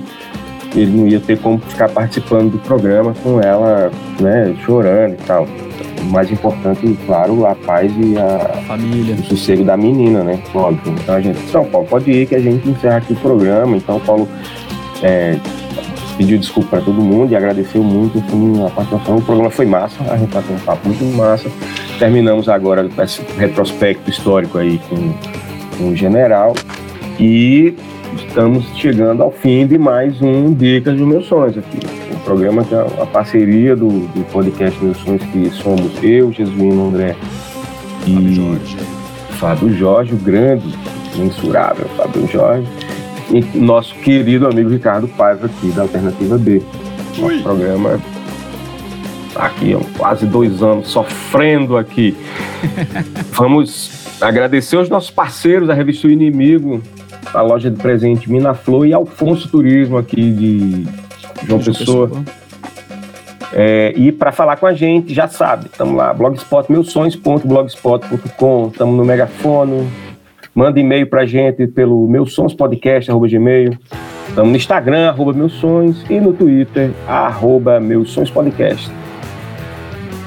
Ele 0.74 0.90
não 0.90 1.08
ia 1.08 1.20
ter 1.20 1.38
como 1.38 1.58
ficar 1.58 1.88
participando 1.88 2.52
do 2.52 2.58
programa 2.58 3.14
com 3.22 3.40
ela, 3.40 3.90
né, 4.20 4.54
chorando 4.64 5.14
e 5.14 5.26
tal. 5.26 5.46
O 6.02 6.04
mais 6.04 6.30
importante, 6.30 6.98
claro, 7.06 7.46
a 7.46 7.54
paz 7.54 7.90
e 7.96 8.16
a, 8.18 8.62
Família. 8.66 9.14
o 9.14 9.24
sossego 9.24 9.64
da 9.64 9.76
menina, 9.76 10.22
né? 10.22 10.38
Óbvio. 10.54 10.94
Então 11.02 11.14
a 11.14 11.20
gente 11.20 11.38
disse, 11.38 11.54
não, 11.54 11.64
Paulo, 11.64 11.86
pode 11.88 12.10
ir 12.10 12.26
que 12.26 12.34
a 12.34 12.40
gente 12.40 12.68
encerra 12.68 12.98
aqui 12.98 13.14
o 13.14 13.16
programa. 13.16 13.76
Então 13.76 13.96
o 13.96 14.00
Paulo 14.00 14.28
é, 15.02 15.38
pediu 16.16 16.38
desculpa 16.38 16.70
para 16.70 16.80
todo 16.80 17.00
mundo 17.00 17.32
e 17.32 17.36
agradeceu 17.36 17.82
muito 17.82 18.18
enfim, 18.18 18.62
a 18.64 18.70
participação. 18.70 19.16
O 19.16 19.22
programa 19.22 19.50
foi 19.50 19.66
massa, 19.66 19.96
a 20.10 20.16
gente 20.16 20.32
bateu 20.32 20.54
um 20.54 20.60
papo 20.60 20.88
muito 20.88 21.04
massa. 21.16 21.50
Terminamos 21.98 22.46
agora 22.48 22.88
esse 23.02 23.22
retrospecto 23.38 24.10
histórico 24.10 24.58
aí 24.58 24.78
com, 24.88 25.14
com 25.78 25.88
o 25.88 25.96
general 25.96 26.54
e 27.18 27.74
estamos 28.14 28.66
chegando 28.76 29.22
ao 29.22 29.30
fim 29.30 29.66
de 29.66 29.78
mais 29.78 30.20
um 30.20 30.52
Dicas 30.52 30.94
dos 30.94 31.08
Meus 31.08 31.26
Sonhos 31.26 31.56
aqui. 31.56 31.78
Um 32.14 32.18
programa 32.18 32.64
que 32.64 32.74
é 32.74 32.82
uma 32.82 33.06
parceria 33.06 33.74
do, 33.74 33.88
do 33.88 34.30
podcast 34.30 34.78
Meus 34.84 34.98
Sonhos, 34.98 35.22
que 35.24 35.48
somos 35.50 35.90
eu, 36.02 36.30
Jesuíno 36.30 36.88
André 36.88 37.16
Fábio 38.00 38.28
e 38.28 38.34
Jorge. 38.34 38.76
Fábio 39.30 39.72
Jorge, 39.74 40.12
o 40.12 40.18
grande, 40.18 40.74
mensurável 41.16 41.86
Fábio 41.96 42.28
Jorge, 42.28 42.68
e 43.30 43.58
nosso 43.58 43.94
querido 43.96 44.46
amigo 44.46 44.68
Ricardo 44.68 45.08
Paiva 45.08 45.46
aqui 45.46 45.68
da 45.70 45.82
Alternativa 45.82 46.36
B. 46.36 46.62
Nosso 47.18 47.24
Ui. 47.24 47.42
programa 47.42 47.98
tá 49.36 49.44
aqui 49.44 49.74
há 49.74 49.98
quase 49.98 50.26
dois 50.26 50.62
anos 50.62 50.88
sofrendo 50.88 51.76
aqui. 51.76 52.16
Vamos 53.32 54.16
agradecer 54.20 54.76
os 54.76 54.88
nossos 54.88 55.10
parceiros, 55.10 55.68
a 55.68 55.74
revista 55.74 56.06
O 56.06 56.10
Inimigo, 56.10 56.82
a 57.34 57.42
loja 57.42 57.70
de 57.70 57.76
presente 57.76 58.30
Minaflor 58.30 58.86
e 58.86 58.94
Alfonso 58.94 59.48
Turismo 59.48 59.98
aqui 59.98 60.30
de 60.32 60.86
João 61.46 61.60
Pessoa. 61.62 62.10
É, 63.52 63.92
e 63.96 64.10
para 64.10 64.32
falar 64.32 64.56
com 64.56 64.66
a 64.66 64.74
gente, 64.74 65.14
já 65.14 65.28
sabe, 65.28 65.66
estamos 65.66 65.96
lá, 65.96 66.12
blogspot, 66.12 66.70
meusons.blogspot.com, 66.70 68.68
estamos 68.68 68.96
no 68.96 69.04
Megafone, 69.04 69.88
manda 70.54 70.78
e-mail 70.80 71.06
para 71.06 71.22
a 71.22 71.26
gente 71.26 71.66
pelo 71.66 72.06
meusonspodcast.gmail, 72.08 73.78
estamos 74.28 74.50
no 74.50 74.56
Instagram, 74.56 75.08
arroba 75.08 75.32
meusons, 75.32 76.04
e 76.10 76.20
no 76.20 76.34
Twitter, 76.34 76.90
arroba 77.06 77.80
meusonspodcast. 77.80 79.05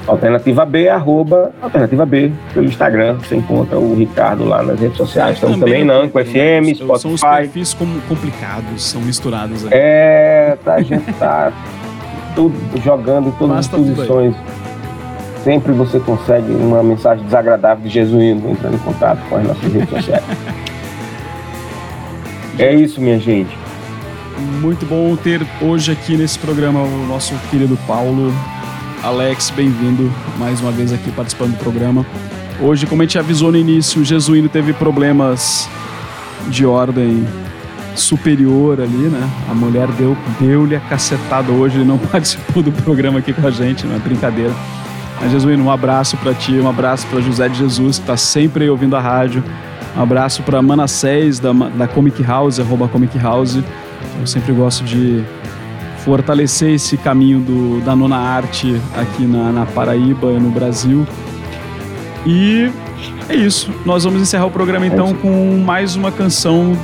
Alternativa 0.06 0.64
B, 0.64 0.88
arroba 0.88 1.52
Alternativa 1.60 2.04
B, 2.06 2.32
pelo 2.52 2.66
Instagram, 2.66 3.18
você 3.18 3.36
encontra 3.36 3.78
o 3.78 3.94
Ricardo 3.94 4.44
lá 4.44 4.62
nas 4.62 4.80
redes 4.80 4.96
sociais. 4.96 5.34
Estamos 5.34 5.58
também 5.58 5.84
na 5.84 5.94
Anco 5.94 6.18
FM, 6.18 6.76
São 6.76 7.12
os 7.12 7.20
Spotify. 7.20 7.42
perfis 7.42 7.74
como 7.74 8.00
complicados, 8.02 8.82
são 8.82 9.00
misturados 9.00 9.64
aí. 9.64 9.70
É, 9.72 10.58
tá, 10.64 10.74
a 10.74 10.82
gente 10.82 11.12
tá 11.14 11.52
tudo 12.34 12.54
jogando 12.82 13.28
em 13.28 13.32
todas 13.32 13.56
Basta 13.56 13.76
as 13.76 13.82
posições. 13.82 14.34
Sempre 15.44 15.72
você 15.72 15.98
consegue 16.00 16.52
uma 16.52 16.82
mensagem 16.82 17.24
desagradável 17.24 17.82
de 17.84 17.88
Jesuíno 17.88 18.50
entrando 18.50 18.74
em 18.74 18.78
contato 18.78 19.20
com 19.28 19.36
as 19.36 19.44
nossas 19.44 19.72
redes 19.72 19.90
sociais. 19.90 20.24
É 22.58 22.74
isso, 22.74 23.00
minha 23.00 23.18
gente. 23.18 23.56
Muito 24.60 24.84
bom 24.84 25.16
ter 25.16 25.40
hoje 25.62 25.92
aqui 25.92 26.14
nesse 26.14 26.38
programa 26.38 26.82
o 26.82 27.06
nosso 27.06 27.34
querido 27.50 27.74
Paulo. 27.86 28.30
Alex, 29.02 29.50
bem-vindo 29.50 30.12
mais 30.38 30.60
uma 30.60 30.70
vez 30.70 30.92
aqui 30.92 31.10
participando 31.12 31.52
do 31.52 31.58
programa. 31.58 32.04
Hoje, 32.60 32.86
como 32.86 33.00
a 33.00 33.04
gente 33.04 33.18
avisou 33.18 33.50
no 33.50 33.56
início, 33.56 34.02
o 34.02 34.04
Jesuíno 34.04 34.48
teve 34.48 34.72
problemas 34.74 35.68
de 36.48 36.66
ordem 36.66 37.26
superior 37.94 38.80
ali, 38.80 38.90
né? 39.08 39.28
A 39.50 39.54
mulher 39.54 39.88
deu- 39.92 40.16
deu-lhe 40.38 40.76
a 40.76 40.80
cacetada 40.80 41.50
hoje, 41.50 41.76
ele 41.78 41.84
não 41.86 41.96
participou 42.12 42.62
do 42.62 42.70
programa 42.70 43.18
aqui 43.20 43.32
com 43.32 43.46
a 43.46 43.50
gente, 43.50 43.86
não 43.86 43.96
é 43.96 43.98
brincadeira. 43.98 44.52
Mas, 45.20 45.30
Jesuíno, 45.32 45.64
um 45.64 45.70
abraço 45.70 46.16
pra 46.18 46.34
ti, 46.34 46.52
um 46.52 46.68
abraço 46.68 47.06
pra 47.06 47.20
José 47.20 47.48
de 47.48 47.58
Jesus, 47.58 47.98
que 47.98 48.06
tá 48.06 48.16
sempre 48.16 48.64
aí 48.64 48.70
ouvindo 48.70 48.96
a 48.96 49.00
rádio. 49.00 49.42
Um 49.96 50.02
abraço 50.02 50.42
pra 50.42 50.60
Manassés, 50.62 51.38
da, 51.38 51.52
da 51.52 51.88
Comic 51.88 52.22
House, 52.22 52.60
arroba 52.60 52.86
Comic 52.88 53.18
House. 53.18 53.58
Eu 54.18 54.26
sempre 54.26 54.52
gosto 54.52 54.84
de 54.84 55.22
fortalecer 56.04 56.74
esse 56.74 56.96
caminho 56.96 57.40
do, 57.40 57.80
da 57.84 57.94
nona 57.94 58.16
arte 58.16 58.80
aqui 58.96 59.24
na, 59.24 59.52
na 59.52 59.66
Paraíba 59.66 60.32
e 60.32 60.38
no 60.38 60.50
Brasil. 60.50 61.06
E 62.26 62.70
é 63.28 63.34
isso. 63.34 63.70
Nós 63.84 64.04
vamos 64.04 64.20
encerrar 64.20 64.46
o 64.46 64.50
programa 64.50 64.86
então 64.86 65.06
isso. 65.06 65.16
com 65.16 65.62
mais 65.64 65.96
uma 65.96 66.10
canção 66.10 66.76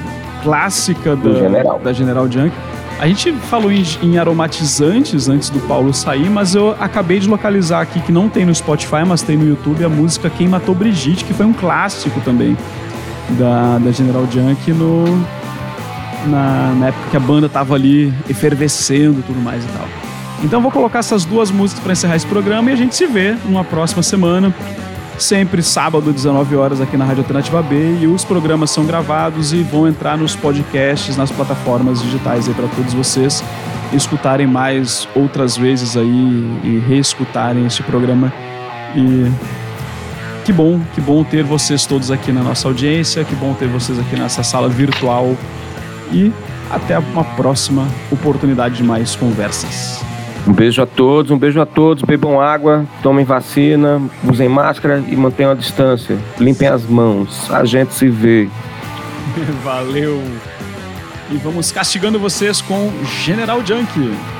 clássica 0.43 1.17
da 1.17 1.35
General. 1.35 1.79
da 1.79 1.93
General 1.93 2.31
Junk. 2.31 2.55
A 2.99 3.07
gente 3.07 3.31
falou 3.33 3.71
em, 3.71 3.85
em 4.03 4.17
aromatizantes 4.17 5.29
antes 5.29 5.51
do 5.51 5.61
Paulo 5.61 5.93
sair, 5.93 6.31
mas 6.31 6.55
eu 6.55 6.75
acabei 6.81 7.19
de 7.19 7.29
localizar 7.29 7.83
aqui 7.83 8.01
que 8.01 8.11
não 8.11 8.29
tem 8.29 8.47
no 8.47 8.55
Spotify, 8.55 9.05
mas 9.07 9.23
tem 9.23 9.37
no 9.37 9.47
YouTube 9.47 9.85
a 9.85 9.89
música 9.89 10.31
Quem 10.31 10.49
Matou 10.49 10.75
Brigitte, 10.75 11.25
que 11.25 11.35
foi 11.35 11.45
um 11.45 11.53
clássico 11.53 12.21
também 12.23 12.57
da, 13.31 13.79
da 13.79 13.91
General 13.91 14.27
Junk 14.31 14.73
no, 14.73 15.05
na, 16.27 16.75
na 16.79 16.87
época 16.89 17.11
que 17.11 17.17
a 17.17 17.21
banda 17.21 17.49
tava 17.49 17.75
ali 17.75 18.13
efervescendo 18.29 19.21
e 19.21 19.23
tudo 19.23 19.41
mais 19.41 19.65
e 19.65 19.69
tal. 19.69 19.87
Então 20.45 20.61
vou 20.61 20.71
colocar 20.71 20.99
essas 20.99 21.25
duas 21.25 21.51
músicas 21.51 21.83
para 21.83 21.93
encerrar 21.93 22.17
esse 22.17 22.27
programa 22.27 22.71
e 22.71 22.73
a 22.73 22.77
gente 22.77 22.95
se 22.95 23.07
vê 23.07 23.37
numa 23.45 23.65
próxima 23.65 24.03
semana. 24.03 24.55
Sempre 25.19 25.63
sábado, 25.63 26.13
19 26.13 26.57
horas, 26.57 26.79
aqui 26.79 26.95
na 26.95 27.07
Rádio 27.07 27.23
Alternativa 27.23 27.63
B. 27.63 28.01
E 28.03 28.07
os 28.07 28.23
programas 28.23 28.71
são 28.71 28.85
gravados 28.85 29.55
e 29.55 29.63
vão 29.63 29.89
entrar 29.89 30.19
nos 30.19 30.37
podcasts, 30.37 31.17
nas 31.17 31.31
plataformas 31.31 32.03
digitais 32.03 32.47
aí 32.49 32.55
para 32.55 32.69
todos 32.69 32.93
vocês 32.93 33.43
escutarem 33.93 34.47
mais 34.47 35.09
outras 35.15 35.57
vezes 35.57 35.97
aí 35.97 36.61
e 36.65 36.83
reescutarem 36.87 37.67
este 37.67 37.83
programa. 37.83 38.33
E 38.95 39.31
que 40.45 40.53
bom, 40.53 40.81
que 40.95 41.01
bom 41.01 41.25
ter 41.25 41.43
vocês 41.43 41.87
todos 41.87 42.11
aqui 42.11 42.33
na 42.33 42.43
nossa 42.43 42.69
audiência, 42.69 43.25
que 43.25 43.35
bom 43.35 43.53
ter 43.55 43.69
vocês 43.69 43.99
aqui 43.99 44.17
nessa 44.17 44.43
sala 44.43 44.69
virtual. 44.69 45.37
E 46.13 46.33
até 46.71 46.99
uma 46.99 47.25
próxima 47.25 47.87
oportunidade 48.11 48.77
de 48.77 48.83
mais 48.83 49.15
conversas. 49.15 50.05
Um 50.47 50.53
beijo 50.53 50.81
a 50.81 50.87
todos, 50.87 51.33
um 51.33 51.39
beijo 51.39 51.61
a 51.61 51.67
todos. 51.67 52.05
Bebam 52.05 52.41
água, 52.41 52.87
tomem 53.03 53.25
vacina, 53.25 54.01
usem 54.25 54.49
máscara 54.49 55.03
e 55.09 55.17
mantenham 55.17 55.51
a 55.51 55.55
distância. 55.55 56.17
Limpem 56.39 56.69
as 56.69 56.85
mãos. 56.85 57.51
A 57.51 57.65
gente 57.65 57.93
se 57.93 58.09
vê. 58.09 58.49
Valeu! 59.65 60.23
E 61.31 61.37
vamos 61.39 61.73
castigando 61.73 62.21
vocês 62.21 62.61
com 62.61 62.93
General 63.25 63.65
Junkie. 63.67 64.36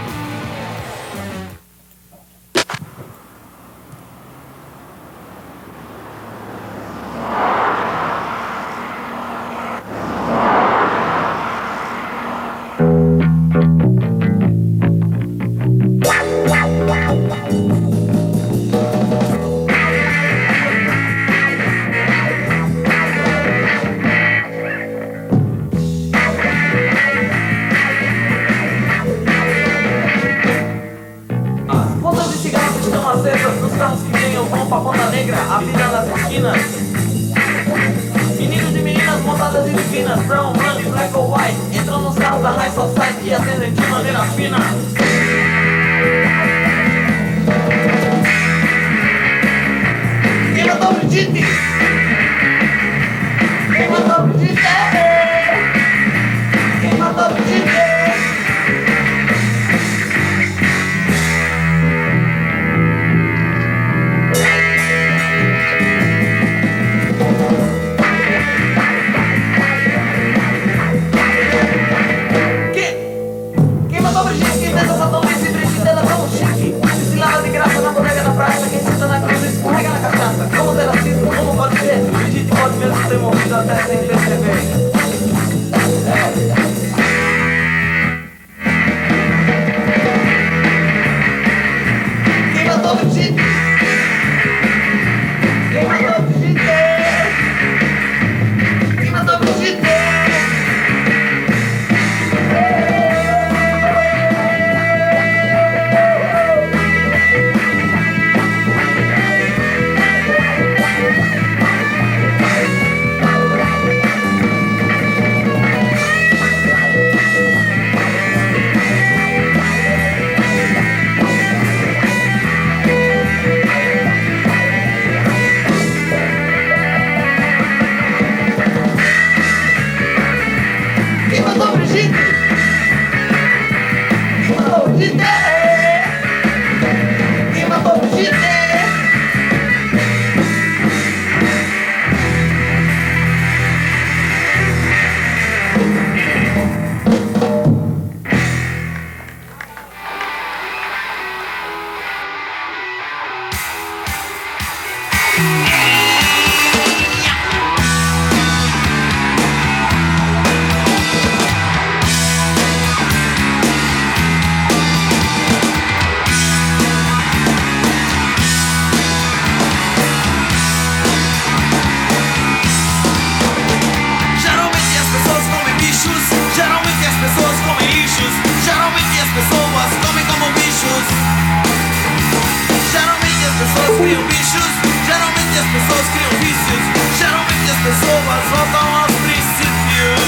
Pessoas 187.97 188.45
voltam 188.51 188.97
aos 188.97 189.13
princípios. 189.13 190.21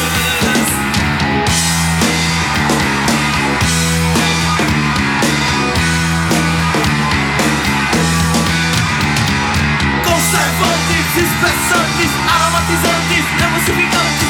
Conservantes, 10.04 11.08
espessantes, 11.16 12.10
aromatizantes, 12.34 13.24
emulsificantes, 13.42 14.27